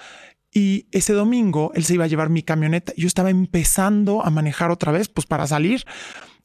Y 0.52 0.88
ese 0.92 1.14
domingo 1.14 1.72
él 1.76 1.86
se 1.86 1.94
iba 1.94 2.04
a 2.04 2.08
llevar 2.08 2.30
mi 2.30 2.44
camioneta. 2.44 2.94
Yo 2.98 3.08
estaba 3.08 3.30
empezando 3.30 4.26
a 4.26 4.30
manejar 4.30 4.70
otra 4.70 4.92
vez, 4.92 5.08
pues 5.08 5.26
para 5.26 5.48
salir 5.48 5.86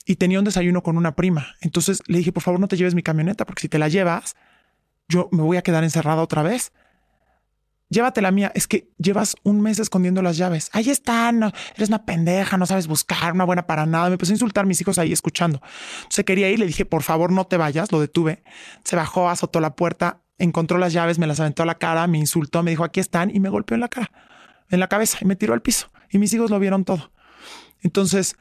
y 0.04 0.16
tenía 0.16 0.38
un 0.38 0.44
desayuno 0.44 0.82
con 0.82 0.96
una 0.96 1.14
prima. 1.16 1.54
Entonces 1.60 2.02
le 2.06 2.18
dije, 2.18 2.32
por 2.32 2.42
favor, 2.42 2.60
no 2.60 2.68
te 2.68 2.76
lleves 2.76 2.94
mi 2.94 3.02
camioneta, 3.02 3.44
porque 3.46 3.62
si 3.62 3.68
te 3.68 3.78
la 3.78 3.88
llevas, 3.88 4.36
yo 5.08 5.28
me 5.32 5.42
voy 5.42 5.56
a 5.56 5.62
quedar 5.62 5.84
encerrada 5.84 6.22
otra 6.22 6.42
vez 6.42 6.72
llévate 7.92 8.20
la 8.22 8.32
mía. 8.32 8.50
Es 8.54 8.66
que 8.66 8.90
llevas 8.98 9.36
un 9.44 9.60
mes 9.60 9.78
escondiendo 9.78 10.22
las 10.22 10.36
llaves. 10.36 10.70
Ahí 10.72 10.90
están. 10.90 11.52
eres 11.76 11.88
una 11.88 12.04
pendeja, 12.04 12.56
no 12.56 12.66
sabes 12.66 12.88
buscar, 12.88 13.32
una 13.32 13.44
buena 13.44 13.66
para 13.66 13.86
nada. 13.86 14.08
Me 14.08 14.14
empezó 14.14 14.32
a 14.32 14.34
insultar 14.34 14.66
mis 14.66 14.80
hijos 14.80 14.98
ahí 14.98 15.12
escuchando. 15.12 15.62
Se 16.08 16.24
quería 16.24 16.50
ir, 16.50 16.58
le 16.58 16.66
dije, 16.66 16.84
por 16.84 17.02
favor, 17.02 17.30
no 17.30 17.46
te 17.46 17.56
vayas. 17.56 17.92
Lo 17.92 18.00
detuve. 18.00 18.42
Se 18.82 18.96
bajó, 18.96 19.28
azotó 19.28 19.60
la 19.60 19.76
puerta, 19.76 20.22
encontró 20.38 20.78
las 20.78 20.92
llaves, 20.92 21.18
me 21.18 21.26
las 21.26 21.38
aventó 21.38 21.62
a 21.62 21.66
la 21.66 21.76
cara, 21.76 22.06
me 22.06 22.18
insultó, 22.18 22.62
me 22.62 22.72
dijo, 22.72 22.82
aquí 22.82 22.98
están 22.98 23.30
y 23.34 23.38
me 23.38 23.48
golpeó 23.48 23.74
en 23.74 23.80
la 23.82 23.88
cara, 23.88 24.10
en 24.70 24.80
la 24.80 24.88
cabeza 24.88 25.18
y 25.20 25.26
me 25.26 25.36
tiró 25.36 25.54
al 25.54 25.62
piso. 25.62 25.92
Y 26.10 26.18
mis 26.18 26.32
hijos 26.34 26.50
lo 26.50 26.58
vieron 26.58 26.84
todo. 26.84 27.12
Entonces. 27.80 28.36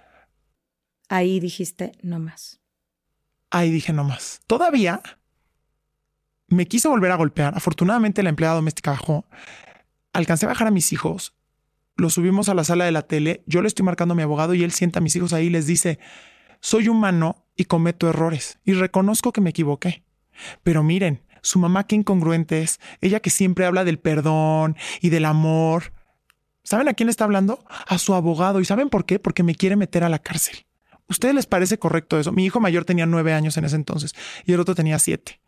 Ahí 1.09 1.39
dijiste, 1.39 1.91
no 2.01 2.19
más. 2.19 2.61
Ahí 3.49 3.69
dije, 3.69 3.91
no 3.91 4.05
más. 4.05 4.39
Todavía 4.47 5.01
me 6.51 6.67
quiso 6.67 6.89
volver 6.89 7.11
a 7.11 7.15
golpear. 7.15 7.53
Afortunadamente 7.55 8.23
la 8.23 8.29
empleada 8.29 8.55
doméstica 8.55 8.91
bajó. 8.91 9.25
Alcancé 10.13 10.45
a 10.45 10.49
bajar 10.49 10.67
a 10.67 10.71
mis 10.71 10.91
hijos. 10.93 11.33
Los 11.95 12.13
subimos 12.13 12.49
a 12.49 12.53
la 12.53 12.63
sala 12.63 12.85
de 12.85 12.91
la 12.91 13.03
tele. 13.03 13.43
Yo 13.45 13.61
le 13.61 13.67
estoy 13.67 13.85
marcando 13.85 14.13
a 14.13 14.15
mi 14.15 14.23
abogado 14.23 14.53
y 14.53 14.63
él 14.63 14.71
sienta 14.71 14.99
a 14.99 15.01
mis 15.01 15.15
hijos 15.15 15.33
ahí 15.33 15.47
y 15.47 15.49
les 15.49 15.65
dice, 15.65 15.99
soy 16.59 16.87
humano 16.87 17.45
y 17.55 17.65
cometo 17.65 18.09
errores 18.09 18.59
y 18.63 18.73
reconozco 18.73 19.31
que 19.31 19.41
me 19.41 19.51
equivoqué. 19.51 20.03
Pero 20.63 20.83
miren, 20.83 21.23
su 21.41 21.59
mamá 21.59 21.85
qué 21.85 21.95
incongruente 21.95 22.61
es. 22.61 22.79
Ella 23.01 23.19
que 23.19 23.29
siempre 23.29 23.65
habla 23.65 23.83
del 23.83 23.99
perdón 23.99 24.77
y 25.01 25.09
del 25.09 25.25
amor. 25.25 25.93
¿Saben 26.63 26.87
a 26.87 26.93
quién 26.93 27.09
está 27.09 27.23
hablando? 27.23 27.63
A 27.87 27.97
su 27.97 28.13
abogado. 28.13 28.59
¿Y 28.59 28.65
saben 28.65 28.89
por 28.89 29.05
qué? 29.05 29.19
Porque 29.19 29.43
me 29.43 29.55
quiere 29.55 29.75
meter 29.75 30.03
a 30.03 30.09
la 30.09 30.19
cárcel. 30.19 30.65
¿Ustedes 31.07 31.35
les 31.35 31.45
parece 31.45 31.77
correcto 31.77 32.19
eso? 32.19 32.31
Mi 32.31 32.45
hijo 32.45 32.61
mayor 32.61 32.85
tenía 32.85 33.05
nueve 33.05 33.33
años 33.33 33.57
en 33.57 33.65
ese 33.65 33.75
entonces 33.75 34.13
y 34.45 34.53
el 34.53 34.59
otro 34.59 34.75
tenía 34.75 34.97
siete. 34.97 35.40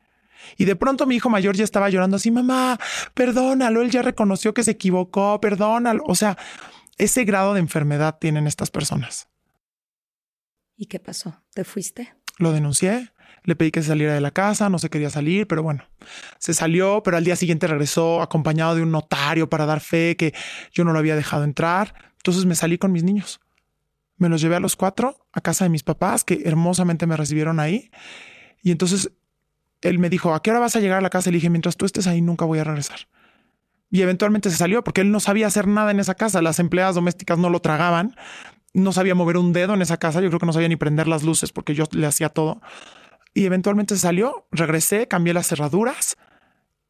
Y 0.58 0.66
de 0.66 0.76
pronto 0.76 1.06
mi 1.06 1.16
hijo 1.16 1.30
mayor 1.30 1.56
ya 1.56 1.64
estaba 1.64 1.89
llorando 1.89 2.18
así, 2.18 2.32
mamá, 2.32 2.80
perdónalo, 3.14 3.82
él 3.82 3.91
ya 3.91 4.02
reconoció 4.02 4.54
que 4.54 4.64
se 4.64 4.72
equivocó, 4.72 5.39
perdónalo. 5.39 6.04
O 6.06 6.16
sea, 6.16 6.38
ese 6.98 7.24
grado 7.24 7.54
de 7.54 7.60
enfermedad 7.60 8.18
tienen 8.20 8.48
estas 8.48 8.72
personas. 8.72 9.28
¿Y 10.76 10.88
qué 10.88 11.00
pasó? 11.00 11.41
¿Te 11.54 11.64
fuiste? 11.64 12.14
Lo 12.38 12.52
denuncié, 12.52 13.12
le 13.44 13.56
pedí 13.56 13.72
que 13.72 13.82
se 13.82 13.89
saliera 13.89 14.14
de 14.14 14.22
la 14.22 14.32
casa, 14.32 14.70
no 14.70 14.80
se 14.80 14.89
quería 14.89 15.10
salir, 15.10 15.48
pero 15.48 15.64
bueno, 15.64 15.84
se 16.39 16.54
salió, 16.54 17.04
pero 17.04 17.18
al 17.18 17.24
día 17.24 17.36
siguiente 17.36 17.68
regresó 17.68 18.22
acompañado 18.22 18.76
de 18.76 18.82
un 18.82 18.91
notario 18.91 19.50
para 19.50 19.66
dar 19.66 19.82
fe 19.82 20.16
que 20.16 20.34
yo 20.72 20.84
no 20.84 20.94
lo 20.94 21.00
había 21.00 21.16
dejado 21.16 21.44
entrar. 21.44 21.94
Entonces 22.18 22.46
me 22.46 22.56
salí 22.56 22.78
con 22.78 22.91
mis 22.91 23.04
niños. 23.04 23.41
Me 24.18 24.30
los 24.30 24.41
llevé 24.41 24.56
a 24.56 24.60
los 24.60 24.76
cuatro 24.76 25.28
a 25.34 25.41
casa 25.41 25.66
de 25.66 25.70
mis 25.70 25.84
papás, 25.84 26.24
que 26.24 26.44
hermosamente 26.46 27.08
me 27.08 27.18
recibieron 27.18 27.60
ahí. 27.60 27.91
Y 28.62 28.72
entonces 28.72 29.12
él 29.84 30.00
me 30.00 30.10
dijo, 30.10 30.34
¿a 30.34 30.42
qué 30.42 30.52
hora 30.52 30.60
vas 30.60 30.76
a 30.76 30.80
llegar 30.80 30.98
a 30.98 31.02
la 31.02 31.10
casa? 31.10 31.30
Le 31.30 31.36
dije, 31.36 31.50
mientras 31.50 31.78
tú 31.78 31.86
estés 31.86 32.08
ahí, 32.08 32.22
nunca 32.22 32.46
voy 32.46 32.60
a 32.60 32.64
regresar. 32.64 33.08
Y 33.90 34.02
eventualmente 34.02 34.50
se 34.50 34.58
salió 34.58 34.84
porque 34.84 35.02
él 35.02 35.12
no 35.12 35.20
sabía 35.20 35.48
hacer 35.48 35.68
nada 35.68 35.92
en 35.92 36.00
esa 36.00 36.16
casa. 36.16 36.42
Las 36.42 36.60
empleadas 36.60 36.96
domésticas 36.96 37.38
no 37.38 37.50
lo 37.50 37.60
tragaban. 37.60 38.16
No 38.74 38.92
sabía 38.92 39.14
mover 39.14 39.38
un 39.38 39.54
dedo 39.54 39.76
en 39.76 39.84
esa 39.84 39.98
casa. 39.98 40.20
Yo 40.20 40.30
creo 40.30 40.40
que 40.40 40.48
no 40.48 40.54
sabía 40.54 40.68
ni 40.68 40.76
prender 40.76 41.08
las 41.08 41.22
luces 41.24 41.52
porque 41.52 41.76
yo 41.76 41.86
le 41.92 42.08
hacía 42.08 42.30
todo. 42.30 42.60
Y 43.36 43.46
eventualmente 43.46 43.94
se 43.96 44.02
salió, 44.02 44.48
regresé, 44.52 45.08
cambié 45.08 45.34
las 45.34 45.48
cerraduras 45.48 46.18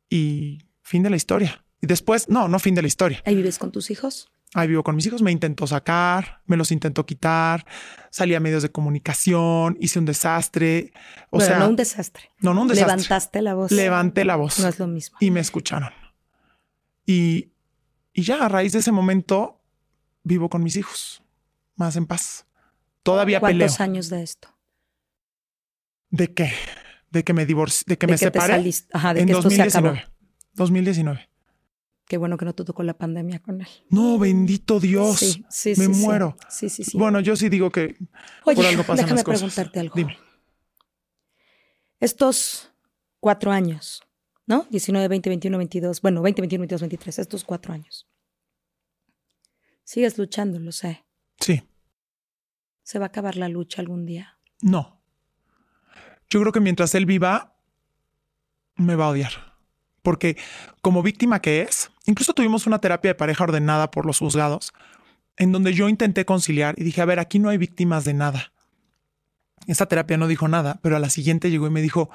y 0.10 0.60
fin 0.82 1.04
de 1.04 1.10
la 1.10 1.16
historia. 1.16 1.64
Y 1.82 1.88
después, 1.88 2.30
no, 2.30 2.48
no 2.48 2.60
fin 2.60 2.76
de 2.76 2.82
la 2.82 2.88
historia. 2.88 3.22
¿Ahí 3.26 3.36
vives 3.36 3.60
con 3.60 3.72
tus 3.72 3.92
hijos? 3.92 4.32
Ahí 4.56 4.68
vivo 4.68 4.84
con 4.84 4.96
mis 4.96 5.06
hijos, 5.08 5.22
me 5.24 5.32
intentó 5.32 5.66
sacar, 5.66 6.42
me 6.46 6.58
los 6.58 6.72
intentó 6.72 7.06
quitar, 7.06 7.66
salí 8.12 8.36
a 8.36 8.40
medios 8.40 8.62
de 8.62 8.72
comunicación, 8.72 9.78
hice 9.80 9.98
un 9.98 10.06
desastre. 10.06 10.94
O 11.32 11.40
sea, 11.40 11.58
no 11.58 11.70
un 11.70 11.76
desastre. 11.76 12.30
No, 12.40 12.54
no 12.54 12.62
un 12.62 12.68
desastre. 12.68 12.94
Levantaste 12.94 13.42
la 13.42 13.56
voz. 13.56 13.72
Levanté 13.72 14.26
la 14.26 14.36
voz. 14.36 14.60
No 14.60 14.68
es 14.68 14.78
lo 14.78 14.86
mismo. 14.86 15.18
Y 15.20 15.32
me 15.32 15.40
escucharon. 15.40 15.90
Y, 17.06 17.52
y 18.14 18.22
ya 18.22 18.46
a 18.46 18.50
raíz 18.50 18.74
de 18.74 18.80
ese 18.80 18.92
momento 18.92 19.60
vivo 20.24 20.50
con 20.50 20.62
mis 20.62 20.76
hijos, 20.76 21.24
más 21.76 21.96
en 21.96 22.06
paz. 22.06 22.46
Todavía 23.02 23.42
peleo. 23.42 23.60
¿Cuántos 23.60 23.82
años 23.82 24.10
de 24.10 24.22
esto? 24.22 24.50
¿De 26.12 26.32
qué? 26.32 26.54
De 27.10 27.24
que 27.24 27.34
me 27.34 27.48
divorcié, 27.48 27.86
de 27.88 27.98
que 27.98 28.06
me 28.06 28.20
separé. 28.20 28.72
Ajá, 28.94 29.16
de 29.16 29.22
en 29.22 29.28
que 29.28 29.34
2019. 29.34 29.68
Esto 29.68 29.80
se 29.80 29.88
acabó. 29.88 30.14
2019. 30.54 31.33
Qué 32.08 32.18
bueno 32.18 32.38
que 32.38 32.46
no 32.46 32.54
te 32.54 32.64
tocó 32.64 32.84
la 32.84 32.98
pandemia 32.98 33.40
con 33.40 33.62
él. 33.62 33.68
No, 33.90 34.20
bendito 34.20 34.80
Dios. 34.80 35.20
Sí, 35.20 35.46
sí, 35.50 35.74
Me 35.78 35.88
muero. 35.88 36.36
Sí, 36.50 36.70
sí, 36.70 36.84
sí. 36.84 36.98
Bueno, 36.98 37.20
yo 37.22 37.36
sí 37.36 37.50
digo 37.50 37.72
que 37.72 37.96
por 38.44 38.66
algo 38.66 38.84
pasan 38.84 38.98
déjame 38.98 39.16
las 39.16 39.24
cosas. 39.24 39.40
preguntarte 39.42 39.80
algo. 39.80 39.96
Dime. 39.96 40.18
Estos 42.00 42.72
cuatro 43.20 43.52
años, 43.52 44.04
¿no? 44.46 44.68
19, 44.70 45.08
20, 45.08 45.30
21, 45.30 45.58
22. 45.58 46.02
Bueno, 46.02 46.22
20, 46.22 46.42
21, 46.42 46.62
22, 46.64 46.82
23. 46.82 47.20
Estos 47.20 47.44
cuatro 47.46 47.74
años. 47.74 48.08
Sigues 49.86 50.18
luchando, 50.18 50.60
lo 50.60 50.72
sé. 50.72 51.06
Sí. 51.40 51.64
¿Se 52.84 53.00
va 53.00 53.06
a 53.06 53.08
acabar 53.08 53.38
la 53.38 53.48
lucha 53.48 53.82
algún 53.82 54.06
día? 54.06 54.38
No. 54.62 55.02
Yo 56.30 56.42
creo 56.42 56.52
que 56.52 56.60
mientras 56.60 56.94
él 56.96 57.06
viva, 57.06 57.56
me 58.76 58.96
va 58.96 59.06
a 59.06 59.10
odiar. 59.10 59.54
Porque 60.02 60.38
como 60.82 61.02
víctima 61.04 61.42
que 61.42 61.62
es, 61.62 61.90
incluso 62.06 62.34
tuvimos 62.34 62.68
una 62.68 62.80
terapia 62.80 63.12
de 63.12 63.16
pareja 63.16 63.44
ordenada 63.44 63.92
por 63.92 64.06
los 64.06 64.20
juzgados, 64.20 64.74
en 65.38 65.52
donde 65.52 65.74
yo 65.74 65.90
intenté 65.90 66.26
conciliar 66.26 66.76
y 66.78 66.84
dije, 66.84 67.02
a 67.02 67.06
ver, 67.06 67.20
aquí 67.20 67.40
no 67.40 67.50
hay 67.50 67.58
víctimas 67.58 68.06
de 68.06 68.14
nada. 68.14 68.54
Esa 69.68 69.86
terapia 69.86 70.18
no 70.18 70.28
dijo 70.28 70.48
nada, 70.48 70.80
pero 70.82 70.96
a 70.96 71.00
la 71.00 71.10
siguiente 71.10 71.50
llegó 71.50 71.68
y 71.68 71.72
me 71.72 71.82
dijo, 71.82 72.10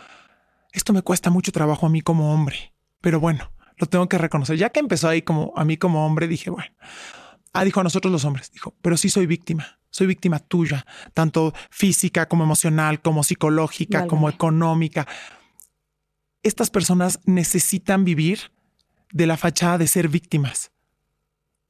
esto 0.73 0.93
me 0.93 1.03
cuesta 1.03 1.31
mucho 1.31 1.53
trabajo 1.53 1.87
a 1.87 1.89
mí 1.89 2.03
como 2.03 2.35
hombre, 2.35 2.75
pero 3.01 3.21
bueno, 3.21 3.53
lo 3.77 3.87
tengo 3.87 4.09
que 4.09 4.19
reconocer. 4.19 4.57
Ya 4.57 4.71
que 4.71 4.81
empezó 4.81 5.09
ahí 5.09 5.23
como 5.23 5.53
a 5.57 5.65
mí 5.65 5.77
como 5.77 6.05
hombre, 6.05 6.29
dije, 6.29 6.51
bueno, 6.51 6.71
ah, 7.53 7.65
dijo 7.65 7.81
a 7.81 7.85
nosotros 7.85 8.13
los 8.13 8.25
hombres, 8.25 8.51
dijo, 8.53 8.75
pero 8.83 8.97
sí 8.97 9.09
soy 9.09 9.27
víctima, 9.27 9.79
soy 9.91 10.07
víctima 10.07 10.39
tuya, 10.39 10.85
tanto 11.15 11.55
física 11.71 12.27
como 12.27 12.45
emocional, 12.45 13.01
como 13.01 13.23
psicológica, 13.25 14.07
como 14.07 14.29
económica. 14.29 15.07
Estas 16.43 16.71
personas 16.71 17.21
necesitan 17.25 18.05
vivir 18.05 18.53
de 19.13 19.27
la 19.27 19.37
fachada 19.37 19.79
de 19.79 19.89
ser 19.89 20.09
víctimas. 20.09 20.71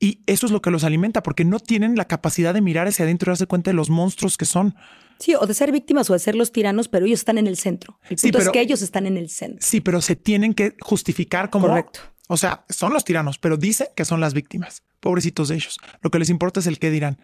Y 0.00 0.22
eso 0.26 0.46
es 0.46 0.52
lo 0.52 0.62
que 0.62 0.70
los 0.70 0.84
alimenta, 0.84 1.22
porque 1.22 1.44
no 1.44 1.58
tienen 1.58 1.96
la 1.96 2.06
capacidad 2.06 2.54
de 2.54 2.60
mirar 2.60 2.86
hacia 2.86 3.04
adentro 3.04 3.30
y 3.30 3.32
darse 3.32 3.46
cuenta 3.46 3.70
de 3.70 3.74
los 3.74 3.90
monstruos 3.90 4.36
que 4.36 4.44
son. 4.44 4.76
Sí, 5.18 5.34
o 5.34 5.44
de 5.46 5.54
ser 5.54 5.72
víctimas 5.72 6.08
o 6.10 6.12
de 6.12 6.20
ser 6.20 6.36
los 6.36 6.52
tiranos, 6.52 6.86
pero 6.86 7.06
ellos 7.06 7.18
están 7.18 7.38
en 7.38 7.48
el 7.48 7.56
centro. 7.56 7.98
El 8.08 8.16
punto 8.16 8.38
es 8.38 8.48
que 8.50 8.60
ellos 8.60 8.82
están 8.82 9.06
en 9.06 9.16
el 9.16 9.28
centro. 9.28 9.58
Sí, 9.60 9.80
pero 9.80 10.00
se 10.00 10.14
tienen 10.14 10.54
que 10.54 10.76
justificar 10.80 11.50
como. 11.50 11.66
Correcto. 11.66 12.00
O 12.28 12.36
sea, 12.36 12.64
son 12.68 12.92
los 12.92 13.04
tiranos, 13.04 13.38
pero 13.38 13.56
dicen 13.56 13.88
que 13.96 14.04
son 14.04 14.20
las 14.20 14.34
víctimas. 14.34 14.84
Pobrecitos 15.00 15.48
de 15.48 15.56
ellos. 15.56 15.78
Lo 16.02 16.10
que 16.10 16.18
les 16.18 16.30
importa 16.30 16.60
es 16.60 16.66
el 16.66 16.78
qué 16.78 16.90
dirán. 16.90 17.18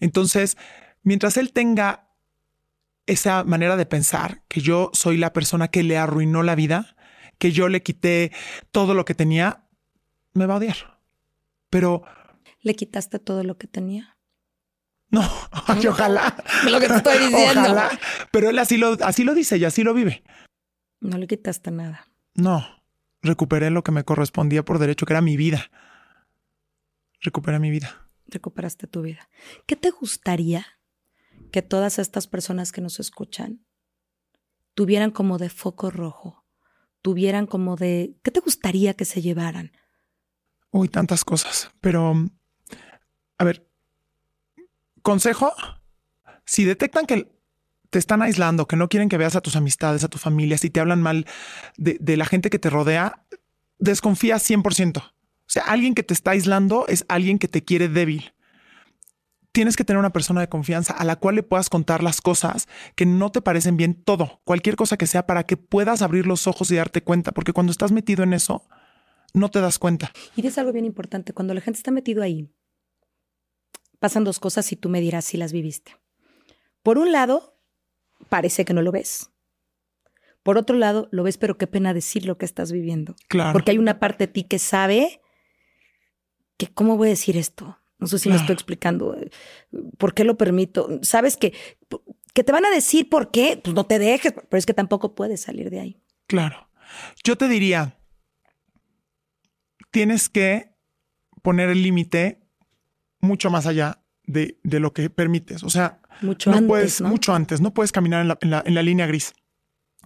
Entonces, 0.00 0.58
mientras 1.02 1.36
él 1.36 1.52
tenga 1.52 2.08
esa 3.06 3.44
manera 3.44 3.76
de 3.76 3.86
pensar, 3.86 4.42
que 4.48 4.60
yo 4.60 4.90
soy 4.92 5.16
la 5.16 5.32
persona 5.32 5.68
que 5.68 5.82
le 5.82 5.96
arruinó 5.96 6.42
la 6.42 6.54
vida, 6.54 6.96
que 7.38 7.52
yo 7.52 7.68
le 7.68 7.82
quité 7.82 8.32
todo 8.70 8.94
lo 8.94 9.04
que 9.04 9.14
tenía, 9.14 9.64
me 10.34 10.46
va 10.46 10.54
a 10.54 10.56
odiar. 10.58 11.00
Pero... 11.70 12.02
¿Le 12.60 12.74
quitaste 12.74 13.18
todo 13.18 13.42
lo 13.42 13.58
que 13.58 13.66
tenía? 13.66 14.16
No, 15.10 15.20
ojalá. 15.88 16.36
lo 16.70 16.80
que 16.80 16.88
te 16.88 16.96
estoy 16.96 17.18
diciendo. 17.18 17.60
Ojalá. 17.60 17.90
Pero 18.30 18.50
él 18.50 18.58
así 18.58 18.78
lo, 18.78 18.96
así 19.02 19.24
lo 19.24 19.34
dice 19.34 19.58
y 19.58 19.64
así 19.64 19.84
lo 19.84 19.94
vive. 19.94 20.24
No 21.00 21.18
le 21.18 21.26
quitaste 21.26 21.70
nada. 21.70 22.08
No, 22.34 22.64
recuperé 23.20 23.70
lo 23.70 23.84
que 23.84 23.92
me 23.92 24.04
correspondía 24.04 24.64
por 24.64 24.78
derecho, 24.78 25.04
que 25.04 25.12
era 25.12 25.20
mi 25.20 25.36
vida. 25.36 25.70
Recuperé 27.20 27.58
mi 27.58 27.70
vida. 27.70 28.10
Recuperaste 28.26 28.86
tu 28.86 29.02
vida. 29.02 29.28
¿Qué 29.66 29.76
te 29.76 29.90
gustaría 29.90 30.66
que 31.50 31.60
todas 31.60 31.98
estas 31.98 32.26
personas 32.26 32.72
que 32.72 32.80
nos 32.80 32.98
escuchan 32.98 33.64
tuvieran 34.74 35.10
como 35.10 35.38
de 35.38 35.50
foco 35.50 35.90
rojo? 35.90 36.41
Tuvieran 37.02 37.46
como 37.46 37.76
de... 37.76 38.14
¿Qué 38.22 38.30
te 38.30 38.40
gustaría 38.40 38.94
que 38.94 39.04
se 39.04 39.20
llevaran? 39.20 39.72
Uy, 40.70 40.88
tantas 40.88 41.24
cosas. 41.24 41.70
Pero, 41.80 42.14
a 43.38 43.44
ver, 43.44 43.68
consejo, 45.02 45.52
si 46.44 46.64
detectan 46.64 47.06
que 47.06 47.30
te 47.90 47.98
están 47.98 48.22
aislando, 48.22 48.66
que 48.66 48.76
no 48.76 48.88
quieren 48.88 49.10
que 49.10 49.18
veas 49.18 49.36
a 49.36 49.42
tus 49.42 49.54
amistades, 49.54 50.02
a 50.02 50.08
tu 50.08 50.16
familia, 50.16 50.56
si 50.56 50.70
te 50.70 50.80
hablan 50.80 51.02
mal 51.02 51.26
de, 51.76 52.16
la 52.16 52.24
gente 52.24 52.48
que 52.48 52.58
te 52.58 52.70
rodea, 52.70 53.26
desconfía 53.78 54.36
100%. 54.36 55.02
O 55.02 55.12
sea, 55.46 55.64
alguien 55.64 55.94
que 55.94 56.02
te 56.02 56.14
está 56.14 56.30
aislando 56.30 56.86
es 56.88 57.04
alguien 57.08 57.38
que 57.38 57.48
te 57.48 57.62
quiere 57.62 57.88
débil. 57.88 58.32
Tienes 59.52 59.76
que 59.76 59.84
tener 59.84 59.98
una 59.98 60.12
persona 60.12 60.40
de 60.40 60.48
confianza 60.48 60.94
a 60.94 61.04
la 61.04 61.16
cual 61.16 61.34
le 61.34 61.42
puedas 61.42 61.68
contar 61.68 62.02
las 62.02 62.20
cosas 62.20 62.68
que 62.96 63.04
no 63.04 63.30
te 63.30 63.42
parecen 63.42 63.76
bien, 63.76 63.94
todo, 63.94 64.40
cualquier 64.44 64.76
cosa 64.76 64.96
que 64.96 65.06
sea, 65.06 65.26
para 65.26 65.44
que 65.44 65.58
puedas 65.58 66.00
abrir 66.00 66.26
los 66.26 66.46
ojos 66.46 66.70
y 66.70 66.76
darte 66.76 67.02
cuenta, 67.02 67.32
porque 67.32 67.52
cuando 67.52 67.70
estás 67.70 67.92
metido 67.92 68.24
en 68.24 68.32
eso, 68.32 68.66
no 69.34 69.50
te 69.50 69.60
das 69.60 69.78
cuenta. 69.78 70.10
Y 70.36 70.46
es 70.46 70.56
algo 70.56 70.72
bien 70.72 70.86
importante, 70.86 71.32
cuando 71.34 71.52
la 71.52 71.60
gente 71.60 71.76
está 71.78 71.90
metido 71.90 72.22
ahí, 72.22 72.50
pasan 73.98 74.24
dos 74.24 74.40
cosas 74.40 74.72
y 74.72 74.76
tú 74.76 74.88
me 74.88 75.00
dirás 75.00 75.26
si 75.26 75.36
las 75.36 75.52
viviste. 75.52 75.96
Por 76.82 76.98
un 76.98 77.12
lado, 77.12 77.58
parece 78.28 78.64
que 78.64 78.72
no 78.74 78.82
lo 78.82 78.90
ves. 78.90 79.30
Por 80.42 80.58
otro 80.58 80.76
lado, 80.76 81.08
lo 81.12 81.22
ves, 81.22 81.38
pero 81.38 81.56
qué 81.56 81.66
pena 81.66 81.94
decir 81.94 82.26
lo 82.26 82.36
que 82.36 82.44
estás 82.44 82.72
viviendo. 82.72 83.14
Claro. 83.28 83.52
Porque 83.52 83.70
hay 83.70 83.78
una 83.78 84.00
parte 84.00 84.26
de 84.26 84.32
ti 84.32 84.44
que 84.44 84.58
sabe 84.58 85.20
que, 86.56 86.68
¿cómo 86.68 86.96
voy 86.96 87.08
a 87.08 87.10
decir 87.10 87.36
esto? 87.36 87.78
No 88.02 88.08
sé 88.08 88.18
si 88.18 88.28
me 88.28 88.34
estoy 88.34 88.54
explicando. 88.54 89.16
¿Por 89.96 90.12
qué 90.12 90.24
lo 90.24 90.36
permito? 90.36 90.98
Sabes 91.02 91.36
que, 91.36 91.54
que 92.34 92.42
te 92.42 92.50
van 92.50 92.64
a 92.64 92.70
decir 92.70 93.08
por 93.08 93.30
qué, 93.30 93.60
pues 93.62 93.76
no 93.76 93.86
te 93.86 94.00
dejes, 94.00 94.32
pero 94.32 94.58
es 94.58 94.66
que 94.66 94.74
tampoco 94.74 95.14
puedes 95.14 95.42
salir 95.42 95.70
de 95.70 95.78
ahí. 95.78 96.02
Claro. 96.26 96.68
Yo 97.22 97.36
te 97.36 97.46
diría, 97.46 97.96
tienes 99.92 100.28
que 100.28 100.74
poner 101.42 101.68
el 101.68 101.84
límite 101.84 102.42
mucho 103.20 103.50
más 103.50 103.66
allá 103.66 104.02
de, 104.24 104.58
lo 104.64 104.92
que 104.92 105.08
permites. 105.10 105.62
O 105.62 105.70
sea, 105.70 106.00
mucho 106.22 106.50
antes, 106.50 106.66
puedes, 106.66 107.00
mucho 107.02 107.32
antes, 107.32 107.60
no 107.60 107.72
puedes 107.72 107.92
caminar 107.92 108.22
en 108.22 108.50
la, 108.50 108.62
en 108.66 108.74
la, 108.74 108.82
línea 108.82 109.06
gris. 109.06 109.32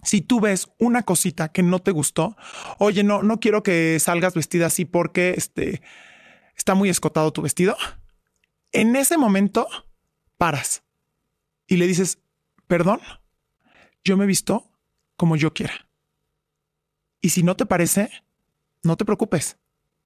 Si 0.03 0.21
tú 0.21 0.39
ves 0.39 0.69
una 0.77 1.01
cosita 1.01 1.49
que 1.49 1.63
no 1.63 1.79
te 1.79 1.89
gustó, 1.89 2.37
oye, 2.77 3.03
no, 3.03 3.23
no 3.23 3.39
quiero 3.39 3.63
que 3.63 3.99
salgas 3.99 4.35
vestida 4.35 4.67
así 4.67 4.85
porque 4.85 5.33
este, 5.35 5.81
está 6.57 6.75
muy 6.75 6.89
escotado 6.89 7.31
tu 7.31 7.41
vestido. 7.41 7.77
En 8.71 8.95
ese 8.95 9.17
momento 9.17 9.67
paras 10.37 10.83
y 11.67 11.77
le 11.77 11.87
dices, 11.87 12.19
perdón, 12.67 12.99
yo 14.03 14.17
me 14.17 14.25
he 14.25 14.27
visto 14.27 14.69
como 15.15 15.35
yo 15.35 15.53
quiera. 15.53 15.87
Y 17.21 17.29
si 17.29 17.43
no 17.43 17.55
te 17.55 17.65
parece, 17.65 18.09
no 18.83 18.97
te 18.97 19.05
preocupes. 19.05 19.57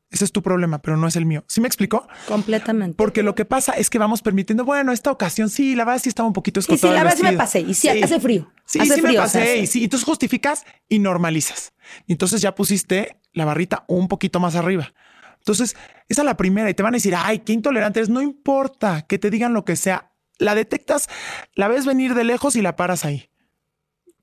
Ese 0.09 0.25
es 0.25 0.33
tu 0.33 0.41
problema, 0.41 0.81
pero 0.81 0.97
no 0.97 1.07
es 1.07 1.15
el 1.15 1.25
mío. 1.25 1.45
¿Sí 1.47 1.61
me 1.61 1.67
explicó? 1.67 2.05
Completamente. 2.27 2.97
Porque 2.97 3.23
lo 3.23 3.33
que 3.33 3.45
pasa 3.45 3.71
es 3.73 3.89
que 3.89 3.97
vamos 3.97 4.21
permitiendo, 4.21 4.65
bueno, 4.65 4.91
esta 4.91 5.09
ocasión 5.09 5.49
sí, 5.49 5.73
la 5.73 5.85
verdad 5.85 6.01
sí 6.01 6.09
estaba 6.09 6.27
un 6.27 6.33
poquito 6.33 6.59
escotado. 6.59 6.81
Sí, 6.81 6.87
sí, 6.87 6.93
la 6.93 7.03
verdad 7.03 7.17
sí 7.17 7.23
me 7.23 7.37
pasé 7.37 7.61
y 7.61 7.73
sí, 7.73 7.87
hace 7.87 8.19
frío. 8.19 8.51
Sí, 8.65 8.79
sí 8.85 9.01
me 9.01 9.13
pasé 9.13 9.59
y 9.59 9.67
sí. 9.67 9.83
Entonces 9.85 10.05
justificas 10.05 10.65
y 10.89 10.99
normalizas. 10.99 11.73
Y 12.07 12.11
entonces 12.11 12.41
ya 12.41 12.55
pusiste 12.55 13.21
la 13.31 13.45
barrita 13.45 13.85
un 13.87 14.09
poquito 14.09 14.41
más 14.41 14.55
arriba. 14.55 14.93
Entonces, 15.41 15.75
esa 16.07 16.21
es 16.21 16.25
la 16.25 16.37
primera 16.37 16.69
y 16.69 16.73
te 16.75 16.83
van 16.83 16.93
a 16.93 16.97
decir, 16.97 17.15
ay, 17.17 17.39
qué 17.39 17.53
intolerante 17.53 17.99
eres. 17.99 18.09
No 18.09 18.21
importa 18.21 19.01
que 19.07 19.17
te 19.17 19.31
digan 19.31 19.53
lo 19.53 19.65
que 19.65 19.75
sea. 19.75 20.11
La 20.37 20.55
detectas, 20.55 21.09
la 21.55 21.67
ves 21.67 21.85
venir 21.85 22.13
de 22.13 22.23
lejos 22.23 22.55
y 22.55 22.61
la 22.61 22.75
paras 22.75 23.05
ahí. 23.05 23.29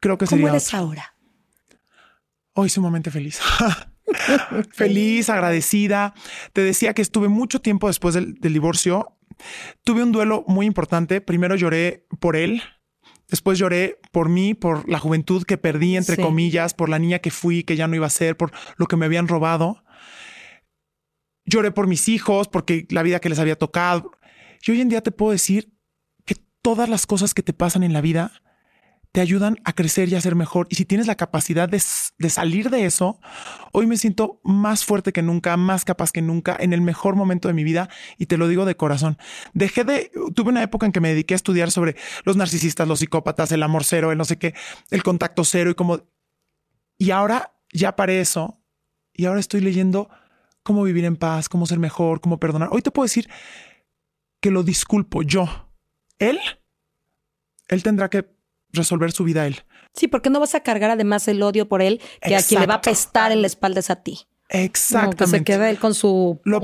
Creo 0.00 0.16
que 0.16 0.26
sería. 0.26 0.44
¿Cómo 0.44 0.54
eres 0.54 0.74
ahora? 0.74 1.14
Hoy 2.54 2.68
sumamente 2.68 3.10
feliz. 3.10 3.40
feliz, 4.70 5.28
agradecida. 5.28 6.14
Te 6.52 6.62
decía 6.62 6.94
que 6.94 7.02
estuve 7.02 7.28
mucho 7.28 7.60
tiempo 7.60 7.88
después 7.88 8.14
del, 8.14 8.34
divorcio. 8.40 9.16
Tuve 9.84 10.02
un 10.02 10.12
duelo 10.12 10.44
muy 10.46 10.66
importante. 10.66 11.20
Primero 11.20 11.56
lloré 11.56 12.06
por 12.20 12.36
él, 12.36 12.62
Después 13.28 13.58
lloré 13.58 14.00
por 14.10 14.30
mí, 14.30 14.54
por 14.54 14.88
la 14.88 14.98
juventud 14.98 15.42
que 15.42 15.58
perdí, 15.58 15.98
entre 15.98 16.16
comillas, 16.16 16.72
por 16.72 16.88
la 16.88 16.98
niña 16.98 17.18
que 17.18 17.30
fui, 17.30 17.62
que 17.62 17.76
ya 17.76 17.86
no 17.86 17.94
iba 17.94 18.06
a 18.06 18.10
ser, 18.10 18.38
por 18.38 18.52
lo 18.78 18.86
que 18.86 18.97
me 18.97 19.05
habían 19.05 19.28
robado. 19.28 19.84
Lloré 21.48 21.70
por 21.70 21.86
mis 21.86 22.08
hijos, 22.08 22.48
porque 22.48 22.86
la 22.90 23.02
vida 23.02 23.20
que 23.20 23.28
les 23.28 23.38
había 23.38 23.56
tocado. 23.56 24.12
Y 24.66 24.70
hoy 24.70 24.80
en 24.80 24.88
día 24.88 25.02
te 25.02 25.10
puedo 25.10 25.32
decir 25.32 25.72
que 26.24 26.36
todas 26.62 26.88
las 26.88 27.06
cosas 27.06 27.32
que 27.32 27.42
te 27.42 27.52
pasan 27.52 27.82
en 27.82 27.92
la 27.92 28.00
vida 28.00 28.32
te 29.12 29.22
ayudan 29.22 29.56
a 29.64 29.72
crecer 29.72 30.08
y 30.08 30.14
a 30.14 30.20
ser 30.20 30.34
mejor. 30.34 30.66
Y 30.70 30.74
si 30.74 30.84
tienes 30.84 31.06
la 31.06 31.14
capacidad 31.14 31.68
de, 31.68 31.80
salir 31.80 32.68
de 32.68 32.84
eso, 32.84 33.18
hoy 33.72 33.86
me 33.86 33.96
siento 33.96 34.40
más 34.44 34.84
fuerte 34.84 35.12
que 35.12 35.22
nunca, 35.22 35.56
más 35.56 35.84
capaz 35.84 36.12
que 36.12 36.20
nunca, 36.20 36.56
en 36.60 36.72
el 36.72 36.82
mejor 36.82 37.16
momento 37.16 37.48
de 37.48 37.54
mi 37.54 37.64
vida. 37.64 37.88
Y 38.18 38.26
te 38.26 38.36
lo 38.36 38.48
digo 38.48 38.66
de 38.66 38.76
corazón. 38.76 39.16
Dejé 39.54 39.84
de, 39.84 40.10
tuve 40.34 40.50
una 40.50 40.62
época 40.62 40.84
en 40.86 40.92
que 40.92 41.00
me 41.00 41.08
dediqué 41.08 41.34
a 41.34 41.36
estudiar 41.36 41.70
sobre 41.70 41.96
los 42.24 42.36
narcisistas, 42.36 42.86
los 42.86 42.98
psicópatas, 42.98 43.50
el 43.52 43.62
amor 43.62 43.84
cero, 43.84 44.12
el 44.12 44.18
no 44.18 44.24
sé 44.24 44.38
qué, 44.38 44.54
el 44.90 45.02
contacto 45.02 45.44
cero 45.44 45.70
y 45.70 45.74
como... 45.74 46.02
Y 46.98 47.12
ahora 47.12 47.54
ya 47.72 47.96
paré 47.96 48.20
eso 48.20 48.60
y 49.12 49.24
ahora 49.24 49.40
estoy 49.40 49.60
leyendo 49.60 50.10
cómo 50.69 50.82
vivir 50.82 51.07
en 51.07 51.16
paz, 51.16 51.49
cómo 51.49 51.65
ser 51.65 51.78
mejor, 51.78 52.20
cómo 52.20 52.39
perdonar. 52.39 52.69
Hoy 52.70 52.82
te 52.82 52.90
puedo 52.90 53.07
decir 53.07 53.27
que 54.39 54.51
lo 54.51 54.62
disculpo 54.62 55.23
yo. 55.23 55.70
Él, 56.19 56.39
él 57.69 57.82
tendrá 57.82 58.11
que 58.11 58.28
resolver 58.70 59.11
su 59.12 59.24
vida 59.24 59.47
él. 59.47 59.62
Sí, 59.95 60.09
porque 60.09 60.28
no 60.28 60.40
vas 60.40 60.55
a 60.55 60.61
cargar 60.61 60.90
además 60.90 61.27
el 61.27 61.43
odio 61.43 61.70
por 61.70 61.81
él, 61.81 62.03
que 62.20 62.36
a 62.36 62.43
quien 62.43 62.61
le 62.61 62.66
va 62.66 62.74
a 62.74 62.81
pestar 62.82 63.32
en 63.32 63.40
la 63.40 63.47
espalda 63.47 63.81
es 63.81 63.89
a 63.89 64.03
ti. 64.03 64.27
Exactamente. 64.51 65.24
que 65.24 65.27
se 65.31 65.45
quede 65.45 65.70
él 65.70 65.78
con 65.78 65.95
su 65.95 66.39
Lo. 66.45 66.61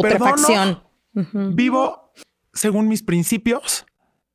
Vivo 1.55 2.13
según 2.53 2.87
mis 2.87 3.03
principios. 3.03 3.87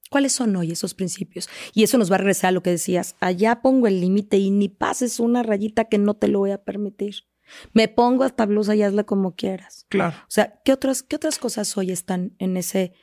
¿Cuáles 0.09 0.31
son 0.31 0.55
hoy 0.55 0.71
esos 0.71 0.95
principios? 0.95 1.47
Y 1.75 1.83
eso 1.83 1.99
nos 1.99 2.11
va 2.11 2.15
a 2.15 2.17
regresar 2.17 2.47
a 2.49 2.53
lo 2.53 2.63
que 2.63 2.71
decías. 2.71 3.15
Allá 3.19 3.61
pongo 3.61 3.85
el 3.85 4.01
límite 4.01 4.37
y 4.37 4.49
ni 4.49 4.67
pases 4.67 5.19
una 5.19 5.43
rayita 5.43 5.85
que 5.85 5.99
no 5.99 6.15
te 6.15 6.27
lo 6.27 6.39
voy 6.39 6.49
a 6.49 6.63
permitir. 6.63 7.29
Me 7.73 7.87
pongo 7.87 8.25
esta 8.25 8.45
blusa 8.45 8.75
y 8.75 8.83
hazla 8.83 9.03
como 9.03 9.35
quieras. 9.35 9.85
Claro. 9.89 10.15
O 10.21 10.31
sea, 10.31 10.61
¿qué 10.63 10.73
otras, 10.73 11.03
qué 11.03 11.15
otras 11.15 11.39
cosas 11.39 11.75
hoy 11.77 11.91
están 11.91 12.35
en 12.39 12.57
ese, 12.57 12.93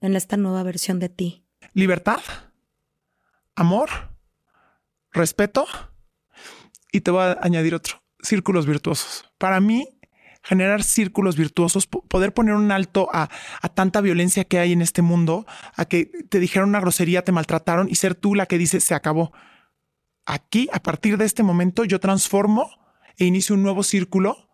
en 0.00 0.16
esta 0.16 0.36
nueva 0.36 0.62
versión 0.62 0.98
de 0.98 1.08
ti? 1.08 1.44
Libertad 1.74 2.20
amor, 3.58 3.90
respeto 5.10 5.66
y 6.92 7.00
te 7.00 7.10
voy 7.10 7.22
a 7.22 7.38
añadir 7.42 7.74
otro, 7.74 8.00
círculos 8.22 8.66
virtuosos. 8.66 9.24
Para 9.36 9.60
mí, 9.60 9.98
generar 10.44 10.84
círculos 10.84 11.36
virtuosos, 11.36 11.86
poder 11.86 12.32
poner 12.32 12.54
un 12.54 12.70
alto 12.70 13.08
a, 13.12 13.28
a, 13.60 13.68
tanta 13.68 14.00
violencia 14.00 14.44
que 14.44 14.60
hay 14.60 14.72
en 14.72 14.80
este 14.80 15.02
mundo, 15.02 15.44
a 15.74 15.86
que 15.86 16.06
te 16.06 16.38
dijeron 16.38 16.68
una 16.68 16.80
grosería, 16.80 17.24
te 17.24 17.32
maltrataron 17.32 17.88
y 17.90 17.96
ser 17.96 18.14
tú 18.14 18.36
la 18.36 18.46
que 18.46 18.58
dice 18.58 18.80
se 18.80 18.94
acabó. 18.94 19.32
Aquí, 20.24 20.68
a 20.72 20.80
partir 20.80 21.18
de 21.18 21.24
este 21.24 21.42
momento, 21.42 21.84
yo 21.84 21.98
transformo 21.98 22.70
e 23.18 23.24
inicio 23.24 23.54
un 23.54 23.62
nuevo 23.62 23.82
círculo 23.82 24.48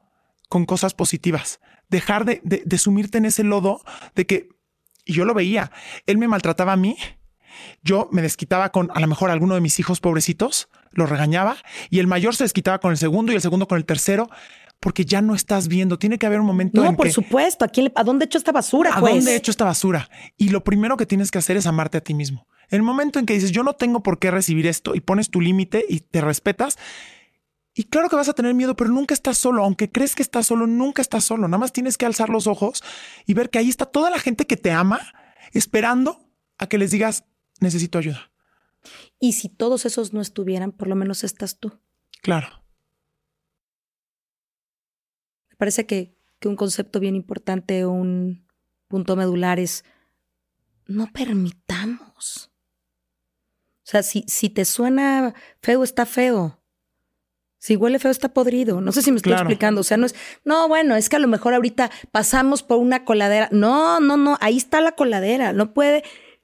con 0.49 0.65
cosas 0.65 0.95
positivas. 0.95 1.61
Dejar 1.89 2.25
de, 2.25 2.41
de, 2.45 2.63
de 2.65 2.79
sumirte 2.79 3.19
en 3.19 3.27
ese 3.27 3.45
lodo 3.45 3.81
de 4.15 4.27
que, 4.27 4.49
y 5.05 5.13
yo 5.13 5.25
lo 5.25 5.35
veía, 5.35 5.71
él 6.07 6.19
me 6.19 6.29
maltrataba 6.29 6.73
a 6.73 6.77
mí, 6.77 6.97
yo 7.83 8.09
me 8.11 8.23
desquitaba 8.23 8.71
con 8.71 8.91
a 8.95 9.01
lo 9.01 9.07
mejor 9.07 9.31
alguno 9.31 9.55
de 9.55 9.61
mis 9.61 9.79
hijos 9.79 10.01
pobrecitos, 10.01 10.69
lo 10.93 11.07
regañaba 11.07 11.57
y 11.91 11.99
el 11.99 12.07
mayor 12.07 12.35
se 12.35 12.45
desquitaba 12.45 12.79
con 12.79 12.91
el 12.91 12.97
segundo 12.97 13.33
y 13.33 13.37
el 13.37 13.41
segundo 13.41 13.69
con 13.69 13.79
el 13.79 13.85
tercero 13.85 14.29
porque 14.81 15.05
ya 15.05 15.23
no 15.23 15.35
estás 15.35 15.69
viendo. 15.69 15.99
Tiene 15.99 16.19
que 16.19 16.27
haber 16.27 16.41
un 16.41 16.47
momento 16.47 16.83
no, 16.83 16.89
en 16.91 16.97
por 16.97 17.07
que, 17.07 17.13
supuesto. 17.13 17.65
¿A, 17.65 17.69
quién, 17.69 17.91
¿A 17.95 18.05
dónde 18.05 18.25
he 18.25 18.27
hecho 18.27 18.39
esta 18.39 18.53
basura? 18.53 18.91
¿A 18.93 19.01
pues? 19.01 19.15
dónde 19.15 19.33
he 19.33 19.37
hecho 19.37 19.51
esta 19.51 19.65
basura? 19.65 20.11
Y 20.37 20.51
lo 20.51 20.63
primero 20.63 20.97
que 20.97 21.07
tienes 21.07 21.31
que 21.31 21.39
hacer 21.39 21.57
es 21.57 21.67
amarte 21.67 21.99
a 21.99 22.01
ti 22.03 22.13
mismo. 22.13 22.47
El 22.69 22.83
momento 22.83 23.19
en 23.19 23.27
que 23.27 23.35
dices, 23.35 23.51
yo 23.51 23.63
no 23.63 23.75
tengo 23.75 24.03
por 24.03 24.19
qué 24.19 24.31
recibir 24.31 24.67
esto 24.67 24.95
y 24.95 25.01
pones 25.01 25.31
tu 25.31 25.41
límite 25.41 25.85
y 25.89 26.01
te 26.01 26.21
respetas. 26.21 26.77
Y 27.75 27.85
claro 27.85 28.09
que 28.09 28.17
vas 28.17 28.29
a 28.29 28.35
tener 28.35 28.55
miedo, 28.55 28.77
pero 28.77 28.91
nunca 28.91 29.15
estás 29.15 29.37
solo. 29.37 29.65
Aunque 29.65 29.91
crees 29.91 30.15
que 30.15 30.23
estás 30.23 30.47
solo, 30.47 30.67
nunca 30.67 31.03
estás 31.03 31.25
solo. 31.25 31.49
Nada 31.49 31.59
más 31.59 31.73
tienes 31.73 31.99
que 31.99 32.07
alzar 32.07 32.31
los 32.31 32.47
ojos 32.47 32.85
y 33.27 33.35
ver 33.35 33.51
que 33.51 33.59
ahí 33.59 33.69
está 33.69 33.85
toda 33.87 34.11
la 34.11 34.21
gente 34.21 34.47
que 34.47 34.57
te 34.57 34.71
ama 34.71 35.01
esperando 35.53 36.25
a 36.59 36.69
que 36.69 36.79
les 36.79 36.93
digas, 36.93 37.25
necesito 37.61 37.99
ayuda. 37.99 38.31
Y 39.19 39.33
si 39.33 39.49
todos 39.49 39.87
esos 39.87 40.13
no 40.13 40.21
estuvieran, 40.21 40.71
por 40.71 40.87
lo 40.89 40.95
menos 40.95 41.25
estás 41.25 41.59
tú. 41.59 41.81
Claro. 42.23 42.49
Me 45.51 45.57
parece 45.57 45.87
que, 45.87 46.17
que 46.39 46.49
un 46.49 46.57
concepto 46.57 47.01
bien 47.01 47.17
importante, 47.17 47.87
un 47.87 48.47
punto 48.87 49.17
medular 49.17 49.59
es 49.59 49.85
no 50.87 51.11
permitamos. 51.13 52.51
O 53.85 53.87
sea, 53.87 54.03
si, 54.03 54.25
si 54.29 54.49
te 54.49 54.65
suena 54.65 55.35
feo, 55.61 55.83
está 55.83 56.07
feo. 56.07 56.64
Si 57.65 57.77
huele 57.77 57.99
feo, 57.99 58.11
está 58.11 58.29
podrido. 58.29 58.83
No 58.83 58.93
sé 58.93 59.01
si 59.01 59.11
me 59.11 59.17
estoy 59.17 59.31
Claro. 59.33 59.45
explicando. 59.45 59.81
O 59.81 59.85
sea, 59.85 59.97
no 59.97 60.05
es, 60.05 60.15
no, 60.45 60.69
bueno, 60.69 60.97
es 60.97 61.09
que 61.09 61.17
a 61.17 61.19
lo 61.19 61.29
mejor 61.29 61.55
ahorita 61.55 61.91
pasamos 62.13 62.63
por 62.63 62.77
una 62.77 63.07
coladera. 63.07 63.49
No, 63.53 64.01
no, 64.01 64.19
no, 64.19 64.37
ahí 64.43 64.59
está 64.59 64.83
la 64.83 64.93
coladera. 64.93 65.55
No 65.55 65.73
puede, 65.73 66.03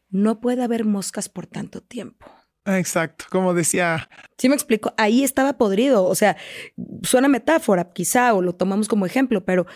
no 0.08 0.40
puede 0.40 0.62
haber 0.62 0.86
moscas 0.86 1.28
por 1.28 1.46
tanto 1.46 1.82
tiempo. 1.82 2.24
Exacto. 2.64 3.26
Como 3.30 3.52
decía, 3.52 4.08
¿Sí 4.38 4.48
me 4.48 4.54
explico? 4.54 4.94
Ahí 4.96 5.22
estaba 5.22 5.58
podrido. 5.58 6.06
O 6.06 6.14
sea, 6.14 6.38
suena 7.02 7.28
metáfora, 7.28 7.90
quizá, 7.92 8.32
o 8.32 8.40
lo 8.40 8.54
tomamos 8.54 8.88
como 8.88 9.04
ejemplo, 9.04 9.44
pero 9.44 9.66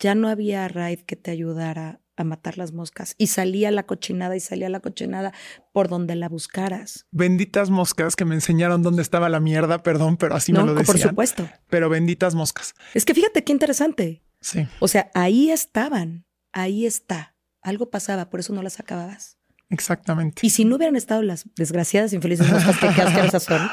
ya 0.00 0.16
no 0.16 0.28
había 0.28 0.66
raid 0.66 1.02
que 1.02 1.14
te 1.14 1.30
ayudara 1.30 1.99
a 2.20 2.24
matar 2.24 2.58
las 2.58 2.72
moscas. 2.72 3.14
Y 3.18 3.28
salía 3.28 3.70
la 3.70 3.84
cochinada 3.84 4.36
y 4.36 4.40
salía 4.40 4.68
la 4.68 4.80
cochinada 4.80 5.32
por 5.72 5.88
donde 5.88 6.14
la 6.16 6.28
buscaras. 6.28 7.06
benditas 7.10 7.70
moscas 7.70 8.16
que 8.16 8.24
me 8.24 8.34
enseñaron 8.34 8.82
dónde 8.82 9.02
estaba 9.02 9.28
la 9.28 9.40
mierda, 9.40 9.82
perdón, 9.82 10.16
pero 10.16 10.34
así 10.34 10.52
no, 10.52 10.60
me 10.60 10.66
lo 10.66 10.74
decían. 10.74 10.86
por 10.86 10.98
supuesto. 10.98 11.48
Pero 11.68 11.88
benditas 11.88 12.34
moscas. 12.34 12.74
Es 12.94 13.04
que 13.04 13.14
fíjate 13.14 13.44
qué 13.44 13.52
interesante. 13.52 14.22
Sí. 14.40 14.66
O 14.78 14.88
sea, 14.88 15.10
ahí 15.14 15.50
estaban, 15.50 16.24
ahí 16.52 16.86
está. 16.86 17.36
Algo 17.62 17.90
pasaba, 17.90 18.30
por 18.30 18.40
eso 18.40 18.52
no 18.52 18.62
las 18.62 18.80
acababas. 18.80 19.38
Exactamente. 19.68 20.44
Y 20.44 20.50
si 20.50 20.64
no 20.64 20.76
hubieran 20.76 20.96
estado 20.96 21.22
las 21.22 21.44
desgraciadas, 21.56 22.12
infelices 22.12 22.50
moscas 22.50 22.76
que 22.78 23.40
son, 23.40 23.70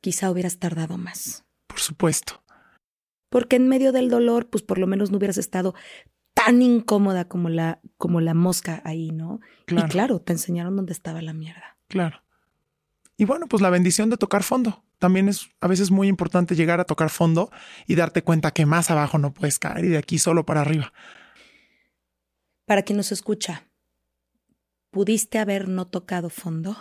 quizá 0.00 0.30
hubieras 0.30 0.58
tardado 0.58 0.96
más. 0.98 1.44
Por 1.66 1.80
supuesto. 1.80 2.42
Porque 3.28 3.56
en 3.56 3.66
medio 3.66 3.92
del 3.92 4.10
dolor, 4.10 4.50
pues 4.50 4.62
por 4.62 4.78
lo 4.78 4.86
menos 4.86 5.10
no 5.10 5.16
hubieras 5.16 5.38
estado 5.38 5.74
tan 6.44 6.62
incómoda 6.62 7.26
como 7.26 7.48
la, 7.48 7.80
como 7.96 8.20
la 8.20 8.34
mosca 8.34 8.82
ahí, 8.84 9.10
¿no? 9.10 9.40
Claro. 9.66 9.86
Y 9.86 9.90
claro, 9.90 10.20
te 10.20 10.32
enseñaron 10.32 10.76
dónde 10.76 10.92
estaba 10.92 11.22
la 11.22 11.32
mierda. 11.32 11.76
Claro. 11.88 12.22
Y 13.16 13.24
bueno, 13.24 13.46
pues 13.46 13.62
la 13.62 13.70
bendición 13.70 14.10
de 14.10 14.16
tocar 14.16 14.42
fondo. 14.42 14.84
También 14.98 15.28
es 15.28 15.48
a 15.60 15.68
veces 15.68 15.90
muy 15.90 16.08
importante 16.08 16.54
llegar 16.54 16.80
a 16.80 16.84
tocar 16.84 17.10
fondo 17.10 17.50
y 17.86 17.94
darte 17.94 18.22
cuenta 18.22 18.52
que 18.52 18.66
más 18.66 18.90
abajo 18.90 19.18
no 19.18 19.32
puedes 19.32 19.58
caer 19.58 19.84
y 19.84 19.88
de 19.88 19.98
aquí 19.98 20.18
solo 20.18 20.44
para 20.46 20.60
arriba. 20.60 20.92
Para 22.64 22.82
quien 22.82 22.96
nos 22.96 23.12
escucha, 23.12 23.68
¿pudiste 24.90 25.38
haber 25.38 25.68
no 25.68 25.86
tocado 25.86 26.30
fondo? 26.30 26.76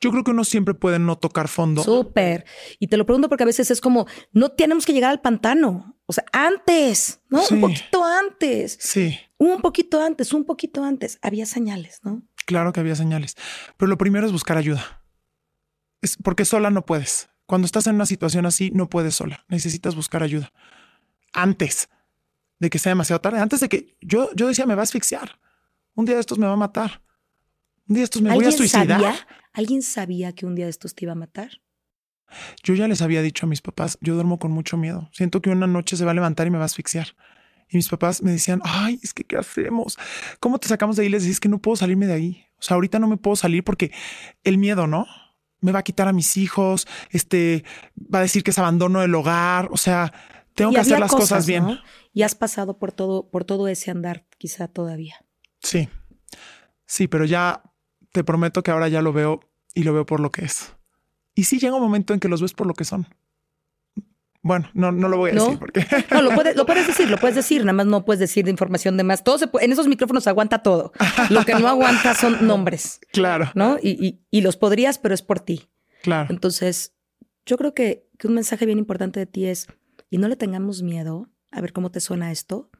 Yo 0.00 0.10
creo 0.10 0.24
que 0.24 0.30
uno 0.30 0.44
siempre 0.44 0.74
puede 0.74 0.98
no 0.98 1.16
tocar 1.16 1.48
fondo. 1.48 1.82
Súper. 1.82 2.44
Y 2.78 2.88
te 2.88 2.96
lo 2.96 3.06
pregunto 3.06 3.28
porque 3.28 3.44
a 3.44 3.46
veces 3.46 3.70
es 3.70 3.80
como, 3.80 4.06
no 4.32 4.50
tenemos 4.50 4.86
que 4.86 4.92
llegar 4.92 5.10
al 5.10 5.20
pantano. 5.20 5.93
O 6.06 6.12
sea, 6.12 6.24
antes, 6.32 7.20
¿no? 7.28 7.42
Sí. 7.42 7.54
Un 7.54 7.60
poquito 7.62 8.04
antes. 8.04 8.76
Sí, 8.80 9.18
Un 9.38 9.60
poquito 9.60 10.02
antes, 10.02 10.32
un 10.32 10.44
poquito 10.44 10.84
antes. 10.84 11.18
Había 11.22 11.46
señales, 11.46 12.00
¿no? 12.02 12.22
claro 12.46 12.72
que 12.74 12.80
había 12.80 12.94
señales. 12.94 13.36
Pero 13.78 13.88
lo 13.88 13.96
primero 13.96 14.26
es 14.26 14.32
buscar 14.32 14.58
ayuda. 14.58 15.02
Es 16.02 16.18
porque 16.22 16.44
sola 16.44 16.70
no 16.70 16.84
puedes. 16.84 17.30
Cuando 17.46 17.64
estás 17.64 17.86
en 17.86 17.94
una 17.94 18.04
situación 18.06 18.44
así, 18.44 18.70
no 18.70 18.90
puedes 18.90 19.14
sola. 19.14 19.44
Necesitas 19.48 19.94
buscar 19.94 20.22
ayuda. 20.22 20.52
Antes 21.32 21.88
de 22.58 22.70
que 22.70 22.78
sea 22.78 22.90
demasiado 22.90 23.20
tarde. 23.20 23.38
Antes 23.40 23.60
de 23.60 23.68
que 23.68 23.96
yo, 24.02 24.30
yo 24.34 24.46
decía, 24.48 24.66
me 24.66 24.74
va 24.74 24.82
a 24.82 24.84
asfixiar. 24.84 25.38
Un 25.94 26.04
día 26.04 26.16
de 26.16 26.20
estos 26.20 26.38
me 26.38 26.46
va 26.46 26.52
a 26.52 26.56
matar. 26.56 27.02
Un 27.88 27.94
día 27.94 28.00
de 28.02 28.04
estos 28.04 28.22
me 28.22 28.34
voy 28.34 28.44
a 28.44 28.52
suicidar. 28.52 29.00
sabía? 29.00 29.26
¿Alguien 29.52 29.82
sabía 29.82 30.32
que 30.34 30.46
un 30.46 30.54
día 30.54 30.66
de 30.66 30.70
estos 30.70 30.94
te 30.94 31.04
iba 31.04 31.12
a 31.12 31.16
matar? 31.16 31.60
Yo 32.62 32.74
ya 32.74 32.88
les 32.88 33.02
había 33.02 33.22
dicho 33.22 33.46
a 33.46 33.48
mis 33.48 33.60
papás, 33.60 33.98
yo 34.00 34.14
duermo 34.14 34.38
con 34.38 34.50
mucho 34.50 34.76
miedo. 34.76 35.08
Siento 35.12 35.40
que 35.40 35.50
una 35.50 35.66
noche 35.66 35.96
se 35.96 36.04
va 36.04 36.10
a 36.10 36.14
levantar 36.14 36.46
y 36.46 36.50
me 36.50 36.58
va 36.58 36.64
a 36.64 36.66
asfixiar. 36.66 37.08
Y 37.68 37.76
mis 37.76 37.88
papás 37.88 38.22
me 38.22 38.32
decían, 38.32 38.60
ay, 38.64 39.00
es 39.02 39.14
que, 39.14 39.24
¿qué 39.24 39.36
hacemos? 39.36 39.98
¿Cómo 40.40 40.58
te 40.58 40.68
sacamos 40.68 40.96
de 40.96 41.02
ahí? 41.02 41.08
Les 41.08 41.22
decía, 41.22 41.32
es 41.32 41.40
que 41.40 41.48
no 41.48 41.58
puedo 41.58 41.76
salirme 41.76 42.06
de 42.06 42.12
ahí. 42.12 42.46
O 42.58 42.62
sea, 42.62 42.74
ahorita 42.76 42.98
no 42.98 43.08
me 43.08 43.16
puedo 43.16 43.36
salir 43.36 43.64
porque 43.64 43.92
el 44.42 44.58
miedo, 44.58 44.86
¿no? 44.86 45.06
Me 45.60 45.72
va 45.72 45.80
a 45.80 45.82
quitar 45.82 46.08
a 46.08 46.12
mis 46.12 46.36
hijos, 46.36 46.86
este, 47.10 47.64
va 47.96 48.18
a 48.18 48.22
decir 48.22 48.42
que 48.42 48.50
es 48.50 48.58
abandono 48.58 49.00
del 49.00 49.14
hogar. 49.14 49.68
O 49.70 49.76
sea, 49.76 50.12
tengo 50.54 50.72
Y 50.72 50.74
que 50.74 50.80
hacer 50.80 51.00
las 51.00 51.10
cosas, 51.10 51.46
bien. 51.46 51.64
¿no? 51.64 51.78
Y 52.12 52.22
has 52.22 52.34
pasado 52.34 52.78
por 52.78 52.92
todo, 52.92 53.30
por 53.30 53.44
todo 53.44 53.66
ese 53.68 53.90
andar, 53.90 54.26
quizá 54.38 54.68
todavía. 54.68 55.16
Sí, 55.62 55.88
sí, 56.86 57.08
pero 57.08 57.24
ya 57.24 57.62
te 58.12 58.22
prometo 58.22 58.62
que 58.62 58.70
ahora 58.70 58.88
ya 58.88 59.02
lo 59.02 59.12
veo 59.12 59.40
y 59.74 59.82
lo 59.82 59.92
veo 59.92 60.06
por 60.06 60.20
lo 60.20 60.30
que 60.30 60.44
es. 60.44 60.74
Y 61.34 61.44
sí 61.44 61.58
llega 61.58 61.74
un 61.76 61.82
momento 61.82 62.14
en 62.14 62.20
que 62.20 62.28
los 62.28 62.40
ves 62.42 62.52
por 62.52 62.66
lo 62.66 62.74
que 62.74 62.84
son. 62.84 63.06
Bueno, 64.42 64.68
no, 64.74 64.92
no 64.92 65.08
lo 65.08 65.16
voy 65.16 65.30
a 65.30 65.34
¿No? 65.34 65.44
decir 65.44 65.58
porque 65.58 65.86
No, 66.10 66.20
lo 66.20 66.30
puedes, 66.34 66.54
lo 66.54 66.66
puedes 66.66 66.86
decir, 66.86 67.08
lo 67.08 67.16
puedes 67.16 67.34
decir, 67.34 67.62
nada 67.62 67.72
más 67.72 67.86
no 67.86 68.04
puedes 68.04 68.20
decir 68.20 68.44
de 68.44 68.50
información 68.50 68.96
de 68.98 69.02
más. 69.04 69.24
Todo 69.24 69.38
se 69.38 69.46
puede- 69.46 69.64
en 69.64 69.72
esos 69.72 69.88
micrófonos 69.88 70.26
aguanta 70.26 70.62
todo. 70.62 70.92
Lo 71.30 71.44
que 71.46 71.54
no 71.54 71.66
aguanta 71.66 72.14
son 72.14 72.46
nombres, 72.46 73.00
claro, 73.10 73.50
¿no? 73.54 73.78
Y, 73.82 73.90
y- 74.06 74.20
y 74.30 74.42
los 74.42 74.56
podrías, 74.58 74.98
pero 74.98 75.14
es 75.14 75.22
por 75.22 75.40
ti. 75.40 75.70
claro. 76.02 76.28
Entonces, 76.30 76.94
yo 77.46 77.56
creo 77.56 77.72
que, 77.74 78.06
que 78.18 78.26
un 78.26 78.34
mensaje 78.34 78.66
bien 78.66 78.78
importante 78.78 79.18
de 79.18 79.26
ti 79.26 79.46
es, 79.46 79.66
y 80.10 80.18
no 80.18 80.28
le 80.28 80.36
tengamos 80.36 80.82
miedo, 80.82 81.30
a 81.50 81.60
ver 81.62 81.72
cómo 81.72 81.90
te 81.90 82.00
suena 82.00 82.30
esto, 82.30 82.70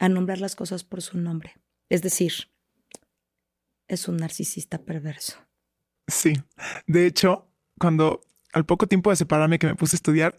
a 0.00 0.08
nombrar 0.08 0.40
las 0.40 0.56
cosas 0.56 0.84
por 0.84 1.02
su 1.02 1.18
nombre. 1.18 1.54
Es 1.90 2.00
decir, 2.00 2.32
es 3.88 4.08
un 4.08 4.16
narcisista 4.16 4.78
perverso. 4.78 5.36
Sí. 6.08 6.32
De 6.86 7.06
hecho, 7.06 7.49
cuando 7.80 8.20
al 8.52 8.66
poco 8.66 8.86
tiempo 8.86 9.10
de 9.10 9.16
separarme 9.16 9.58
que 9.58 9.66
me 9.66 9.74
puse 9.74 9.96
a 9.96 9.98
estudiar, 9.98 10.36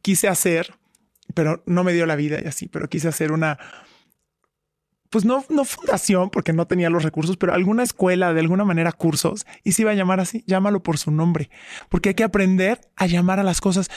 quise 0.00 0.28
hacer, 0.28 0.74
pero 1.34 1.62
no 1.66 1.82
me 1.82 1.92
dio 1.92 2.06
la 2.06 2.14
vida 2.14 2.38
y 2.42 2.46
así, 2.46 2.68
pero 2.68 2.88
quise 2.88 3.08
hacer 3.08 3.32
una, 3.32 3.58
pues 5.10 5.24
no, 5.24 5.44
no 5.48 5.64
fundación 5.64 6.30
porque 6.30 6.52
no 6.52 6.66
tenía 6.66 6.90
los 6.90 7.02
recursos, 7.02 7.36
pero 7.36 7.52
alguna 7.52 7.82
escuela, 7.82 8.32
de 8.32 8.40
alguna 8.40 8.64
manera 8.64 8.92
cursos, 8.92 9.44
y 9.64 9.72
se 9.72 9.82
iba 9.82 9.90
a 9.90 9.94
llamar 9.94 10.20
así, 10.20 10.44
llámalo 10.46 10.84
por 10.84 10.96
su 10.96 11.10
nombre, 11.10 11.50
porque 11.88 12.10
hay 12.10 12.14
que 12.14 12.22
aprender 12.22 12.80
a 12.94 13.06
llamar 13.06 13.40
a 13.40 13.44
las 13.44 13.60
cosas. 13.60 13.90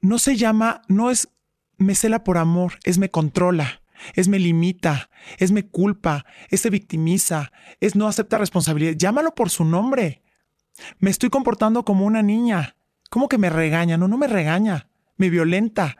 No 0.00 0.18
se 0.18 0.36
llama, 0.36 0.82
no 0.88 1.10
es 1.10 1.28
me 1.76 1.94
cela 1.94 2.24
por 2.24 2.38
amor, 2.38 2.78
es 2.84 2.98
me 2.98 3.10
controla, 3.10 3.82
es 4.14 4.26
me 4.26 4.40
limita, 4.40 5.08
es 5.38 5.52
me 5.52 5.68
culpa, 5.68 6.26
es 6.50 6.62
se 6.62 6.70
victimiza, 6.70 7.52
es 7.80 7.94
no 7.94 8.08
acepta 8.08 8.38
responsabilidad. 8.38 8.94
Llámalo 8.96 9.36
por 9.36 9.50
su 9.50 9.64
nombre. 9.64 10.23
Me 10.98 11.10
estoy 11.10 11.30
comportando 11.30 11.84
como 11.84 12.04
una 12.06 12.22
niña. 12.22 12.76
¿Cómo 13.10 13.28
que 13.28 13.38
me 13.38 13.50
regaña? 13.50 13.96
No, 13.96 14.08
no 14.08 14.18
me 14.18 14.26
regaña. 14.26 14.88
Me 15.16 15.30
violenta. 15.30 15.96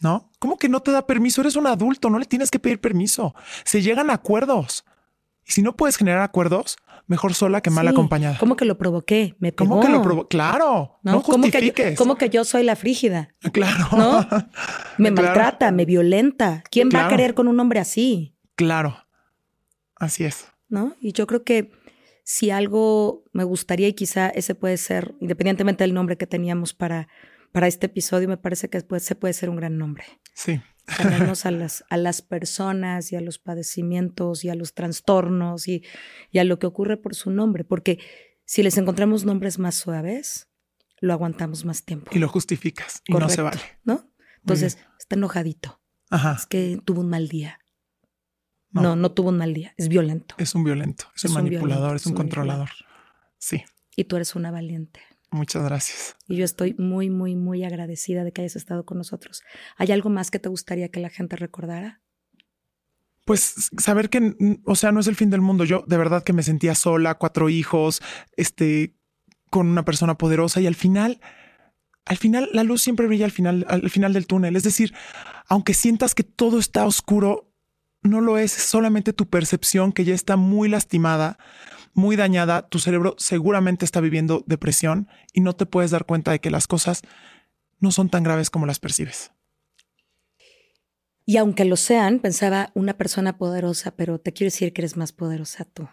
¿No? 0.00 0.30
¿Cómo 0.38 0.58
que 0.58 0.68
no 0.68 0.80
te 0.80 0.90
da 0.90 1.06
permiso? 1.06 1.40
Eres 1.40 1.56
un 1.56 1.66
adulto, 1.66 2.10
no 2.10 2.18
le 2.18 2.26
tienes 2.26 2.50
que 2.50 2.58
pedir 2.58 2.80
permiso. 2.80 3.34
Se 3.64 3.80
llegan 3.80 4.10
a 4.10 4.14
acuerdos. 4.14 4.84
Y 5.46 5.52
si 5.52 5.62
no 5.62 5.74
puedes 5.76 5.96
generar 5.96 6.20
acuerdos, 6.22 6.76
mejor 7.06 7.32
sola 7.32 7.62
que 7.62 7.70
mal 7.70 7.86
Sí, 7.86 7.92
acompañada. 7.92 8.36
¿Cómo 8.38 8.56
que 8.56 8.64
lo 8.66 8.76
provoqué? 8.76 9.36
Me 9.38 9.52
pegó. 9.52 9.70
¿Cómo 9.70 9.82
que 9.82 9.88
lo 9.88 10.02
provo? 10.02 10.28
Claro. 10.28 10.98
No, 11.02 11.22
¿Cómo 11.22 11.44
que, 11.44 11.50
yo, 11.50 11.58
justifiques. 11.58 11.96
cómo 11.96 12.16
que 12.16 12.28
yo 12.28 12.44
soy 12.44 12.62
la 12.64 12.76
frígida? 12.76 13.34
Claro. 13.52 13.86
¿No? 13.96 14.20
Me 14.98 15.12
Claro. 15.12 15.28
maltrata, 15.28 15.70
me 15.72 15.84
violenta. 15.86 16.62
¿Quién 16.70 16.90
va 16.94 17.06
a 17.06 17.08
querer 17.08 17.34
con 17.34 17.48
un 17.48 17.58
hombre 17.58 17.80
así? 17.80 18.34
Claro. 18.54 18.98
Así 19.94 20.24
es. 20.24 20.46
¿No? 20.68 20.94
Y 21.00 21.12
yo 21.12 21.26
creo 21.26 21.42
que 21.44 21.70
si 22.28 22.50
algo 22.50 23.22
me 23.32 23.44
gustaría, 23.44 23.86
y 23.86 23.92
quizá 23.92 24.28
ese 24.28 24.56
puede 24.56 24.78
ser, 24.78 25.14
independientemente 25.20 25.84
del 25.84 25.94
nombre 25.94 26.18
que 26.18 26.26
teníamos 26.26 26.74
para, 26.74 27.06
para 27.52 27.68
este 27.68 27.86
episodio 27.86 28.26
me 28.26 28.36
parece 28.36 28.68
que 28.68 28.82
se 28.98 29.14
puede 29.14 29.32
ser 29.32 29.48
un 29.48 29.54
gran 29.54 29.78
nombre. 29.78 30.04
Sí. 30.34 30.60
A 30.88 31.50
las, 31.50 31.84
a 31.90 31.96
las 31.96 32.22
personas 32.22 33.10
y 33.10 33.16
a 33.16 33.20
los 33.20 33.40
padecimientos 33.40 34.44
y 34.44 34.50
a 34.50 34.54
los 34.54 34.72
trastornos 34.72 35.66
y, 35.66 35.82
y 36.30 36.38
a 36.38 36.44
lo 36.44 36.60
que 36.60 36.68
ocurre 36.68 36.96
por 36.96 37.16
su 37.16 37.30
nombre, 37.30 37.64
porque 37.64 37.98
si 38.44 38.62
les 38.62 38.78
encontramos 38.78 39.24
nombres 39.24 39.58
más 39.58 39.74
suaves, 39.74 40.48
lo 41.00 41.12
aguantamos 41.12 41.64
más 41.64 41.84
tiempo. 41.84 42.12
Y 42.14 42.20
lo 42.20 42.28
justificas 42.28 43.02
y 43.06 43.14
no 43.14 43.28
se 43.28 43.42
vale. 43.42 43.60
¿No? 43.82 44.08
Entonces, 44.38 44.78
está 44.96 45.16
enojadito. 45.16 45.80
Ajá. 46.08 46.36
Es 46.38 46.46
que 46.46 46.80
tuvo 46.84 47.00
un 47.00 47.08
mal 47.08 47.26
día. 47.26 47.58
No. 48.70 48.96
no, 48.96 49.12
tuvo 49.12 49.30
un 49.30 49.38
mal 49.38 49.54
día. 49.54 49.72
Es 49.76 49.88
violento. 49.88 50.34
Es 50.38 50.54
un 50.54 50.64
violento, 50.64 51.06
es, 51.14 51.24
un 51.24 51.32
manipulador, 51.32 51.96
es 51.96 52.06
un, 52.06 52.14
controlador. 52.14 52.70
Sí. 53.38 53.64
Y 53.96 54.04
tú 54.04 54.16
eres 54.16 54.34
una 54.34 54.50
valiente. 54.50 55.00
Muchas 55.30 55.64
gracias. 55.64 56.16
Y 56.28 56.36
yo 56.36 56.44
estoy 56.44 56.74
muy, 56.78 57.10
muy, 57.10 57.36
muy 57.36 57.64
agradecida 57.64 58.24
de 58.24 58.32
que 58.32 58.42
hayas 58.42 58.56
estado 58.56 58.84
con 58.84 58.98
nosotros. 58.98 59.42
¿Hay 59.76 59.90
algo 59.92 60.10
más 60.10 60.30
que 60.30 60.38
te 60.38 60.48
gustaría 60.48 60.90
que 60.90 61.00
la 61.00 61.10
gente 61.10 61.36
recordara? 61.36 62.00
Pues 63.24 63.70
saber 63.78 64.08
que, 64.08 64.36
o 64.64 64.76
sea, 64.76 64.92
no 64.92 65.00
es 65.00 65.08
el 65.08 65.16
fin 65.16 65.30
del 65.30 65.40
mundo. 65.40 65.64
Yo 65.64 65.84
de 65.86 65.96
verdad 65.96 66.22
que 66.22 66.32
me 66.32 66.44
sentía 66.44 66.74
sola, 66.74 67.16
cuatro 67.16 67.48
hijos, 67.48 68.00
este, 68.36 68.94
con 69.50 69.68
una 69.68 69.84
persona 69.84 70.16
poderosa 70.16 70.60
y 70.60 70.66
al 70.66 70.76
final, 70.76 71.20
al 72.04 72.18
final, 72.18 72.48
la 72.52 72.62
luz 72.62 72.82
siempre 72.82 73.08
brilla 73.08 73.24
al 73.24 73.32
final, 73.32 73.66
al 73.68 73.90
final 73.90 74.12
del 74.12 74.28
túnel. 74.28 74.54
Es 74.54 74.62
decir, 74.62 74.94
aunque 75.48 75.74
sientas 75.74 76.14
que 76.14 76.22
todo 76.22 76.60
está 76.60 76.86
oscuro, 76.86 77.45
no 78.06 78.20
lo 78.20 78.38
es, 78.38 78.56
es 78.56 78.64
solamente 78.64 79.12
tu 79.12 79.28
percepción 79.28 79.92
que 79.92 80.04
ya 80.04 80.14
está 80.14 80.36
muy 80.36 80.68
lastimada, 80.68 81.38
muy 81.94 82.16
dañada, 82.16 82.68
tu 82.68 82.78
cerebro 82.78 83.14
seguramente 83.18 83.84
está 83.84 84.00
viviendo 84.00 84.44
depresión 84.46 85.08
y 85.32 85.40
no 85.40 85.54
te 85.54 85.66
puedes 85.66 85.90
dar 85.90 86.04
cuenta 86.04 86.30
de 86.30 86.40
que 86.40 86.50
las 86.50 86.66
cosas 86.66 87.02
no 87.80 87.90
son 87.90 88.08
tan 88.08 88.22
graves 88.22 88.50
como 88.50 88.66
las 88.66 88.78
percibes. 88.78 89.32
Y 91.24 91.38
aunque 91.38 91.64
lo 91.64 91.76
sean, 91.76 92.20
pensaba 92.20 92.70
una 92.74 92.96
persona 92.96 93.36
poderosa, 93.36 93.90
pero 93.96 94.20
te 94.20 94.32
quiero 94.32 94.48
decir 94.48 94.72
que 94.72 94.82
eres 94.82 94.96
más 94.96 95.12
poderosa 95.12 95.64
tú. 95.64 95.88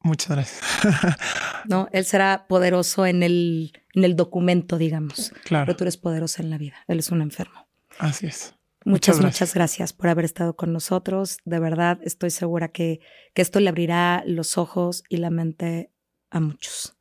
Muchas 0.00 0.30
gracias. 0.30 0.60
no, 1.64 1.88
él 1.92 2.04
será 2.04 2.46
poderoso 2.48 3.04
en 3.04 3.24
el, 3.24 3.72
en 3.94 4.04
el 4.04 4.14
documento, 4.14 4.78
digamos. 4.78 5.32
Claro. 5.42 5.66
Pero 5.66 5.76
tú 5.76 5.84
eres 5.84 5.96
poderosa 5.96 6.42
en 6.42 6.50
la 6.50 6.58
vida. 6.58 6.76
Él 6.86 7.00
es 7.00 7.10
un 7.10 7.20
enfermo. 7.20 7.66
Así 7.98 8.26
es. 8.26 8.54
Muchas, 8.84 9.20
muchas 9.20 9.54
gracias. 9.54 9.92
por 9.92 10.08
haber 10.08 10.24
estado 10.24 10.56
con 10.56 10.72
nosotros. 10.72 11.38
De 11.44 11.58
verdad, 11.58 11.98
estoy 12.02 12.30
segura 12.30 12.68
que, 12.68 13.00
que 13.34 13.42
esto 13.42 13.60
le 13.60 13.68
abrirá 13.68 14.22
los 14.26 14.56
ojos 14.56 15.02
y 15.08 15.18
la 15.18 15.30
mente 15.30 15.92
a 16.30 16.40
muchos. 16.40 16.96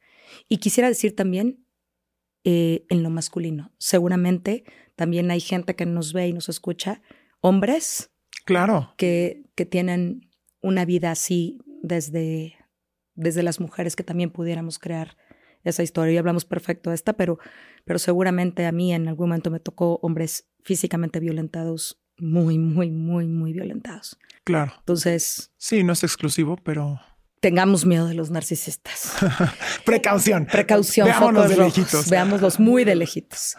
Y 0.50 0.58
quisiera 0.58 0.88
decir 0.88 1.16
también 1.16 1.66
eh, 2.44 2.86
en 2.90 3.04
lo 3.04 3.10
masculino, 3.10 3.72
seguramente 3.78 4.64
también 4.96 5.30
hay 5.32 5.40
gente 5.40 5.76
que 5.76 5.86
nos 5.86 6.14
ve 6.14 6.28
y 6.28 6.34
nos 6.34 6.50
escucha, 6.50 7.02
hombres. 7.42 8.12
Claro. 8.46 8.94
Que, 8.98 9.44
que 9.56 9.66
tienen 9.66 10.32
una 10.62 10.86
vida 10.86 11.12
así 11.12 11.60
desde, 11.84 12.56
desde 13.14 13.44
las 13.44 13.60
mujeres 13.60 13.96
que 13.96 14.04
también 14.04 14.32
pudiéramos 14.32 14.80
crear 14.80 15.18
esa 15.64 15.84
historia. 15.84 16.14
Y 16.14 16.18
hablamos 16.18 16.46
perfecto 16.46 16.90
de 16.90 16.96
esta, 16.96 17.14
pero, 17.14 17.40
pero 17.86 18.00
seguramente 18.00 18.66
a 18.66 18.72
mí 18.72 18.94
en 18.94 19.08
algún 19.08 19.30
momento 19.30 19.52
me 19.52 19.60
tocó 19.60 20.00
hombres 20.02 20.48
físicamente 20.64 21.20
violentados, 21.20 22.00
muy, 22.18 22.58
muy, 22.58 22.92
muy, 22.92 23.28
muy 23.28 23.54
violentados. 23.54 24.18
Claro. 24.44 24.74
Entonces. 24.80 25.52
Sí, 25.58 25.84
no 25.84 25.94
es 25.94 26.04
exclusivo, 26.04 26.58
pero. 26.58 27.00
Tengamos 27.40 27.86
miedo 27.86 28.08
de 28.08 28.16
los 28.16 28.32
narcisistas. 28.32 29.14
Precaución. 29.86 30.48
Precaución. 30.48 31.08
Veámoslos 31.08 31.50
de 31.50 31.58
lejitos. 31.58 32.10
Veámoslos 32.10 32.60
muy 32.60 32.84
de 32.84 32.96
lejitos. 32.96 33.56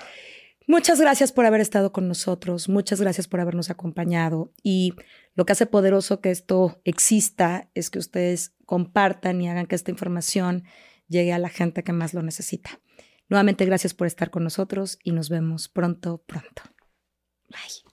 Muchas 0.71 1.01
gracias 1.01 1.33
por 1.33 1.47
haber 1.47 1.63
estado 1.63 1.93
con 1.93 2.09
nosotros, 2.09 2.69
muchas 2.69 3.01
gracias 3.01 3.27
por 3.27 3.41
habernos 3.41 3.71
acompañado 3.71 4.53
y 4.63 4.93
lo 5.35 5.47
que 5.47 5.53
hace 5.53 5.65
poderoso 5.65 6.21
que 6.21 6.31
esto 6.31 6.79
exista 6.85 7.71
es 7.73 7.89
que 7.89 7.99
ustedes 7.99 8.53
compartan 8.67 9.41
y 9.41 9.49
hagan 9.49 9.65
que 9.65 9.75
esta 9.75 9.91
información 9.91 10.65
llegue 11.09 11.33
a 11.33 11.39
la 11.39 11.49
gente 11.49 11.83
que 11.83 11.93
más 11.93 12.15
lo 12.15 12.23
necesita. 12.23 12.81
Nuevamente, 13.29 13.65
gracias 13.67 13.95
por 13.95 14.07
estar 14.07 14.31
con 14.31 14.45
nosotros 14.45 14.99
y 15.03 15.13
nos 15.13 15.29
vemos 15.29 15.69
pronto, 15.69 16.23
pronto. 16.27 16.63
Bye. 17.49 17.89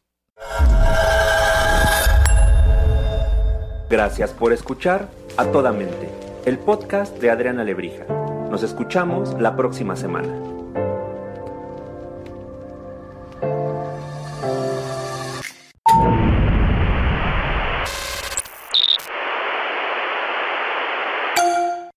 Gracias 3.90 4.32
por 4.32 4.54
escuchar 4.54 5.10
A 5.38 5.46
Toda 5.52 5.72
Mente, 5.72 6.10
el 6.46 6.58
podcast 6.58 7.18
de 7.20 7.30
Adriana 7.30 7.64
Lebrija. 7.64 8.06
Nos 8.50 8.64
escuchamos 8.64 9.40
la 9.40 9.56
próxima 9.56 9.96
semana. 9.96 10.55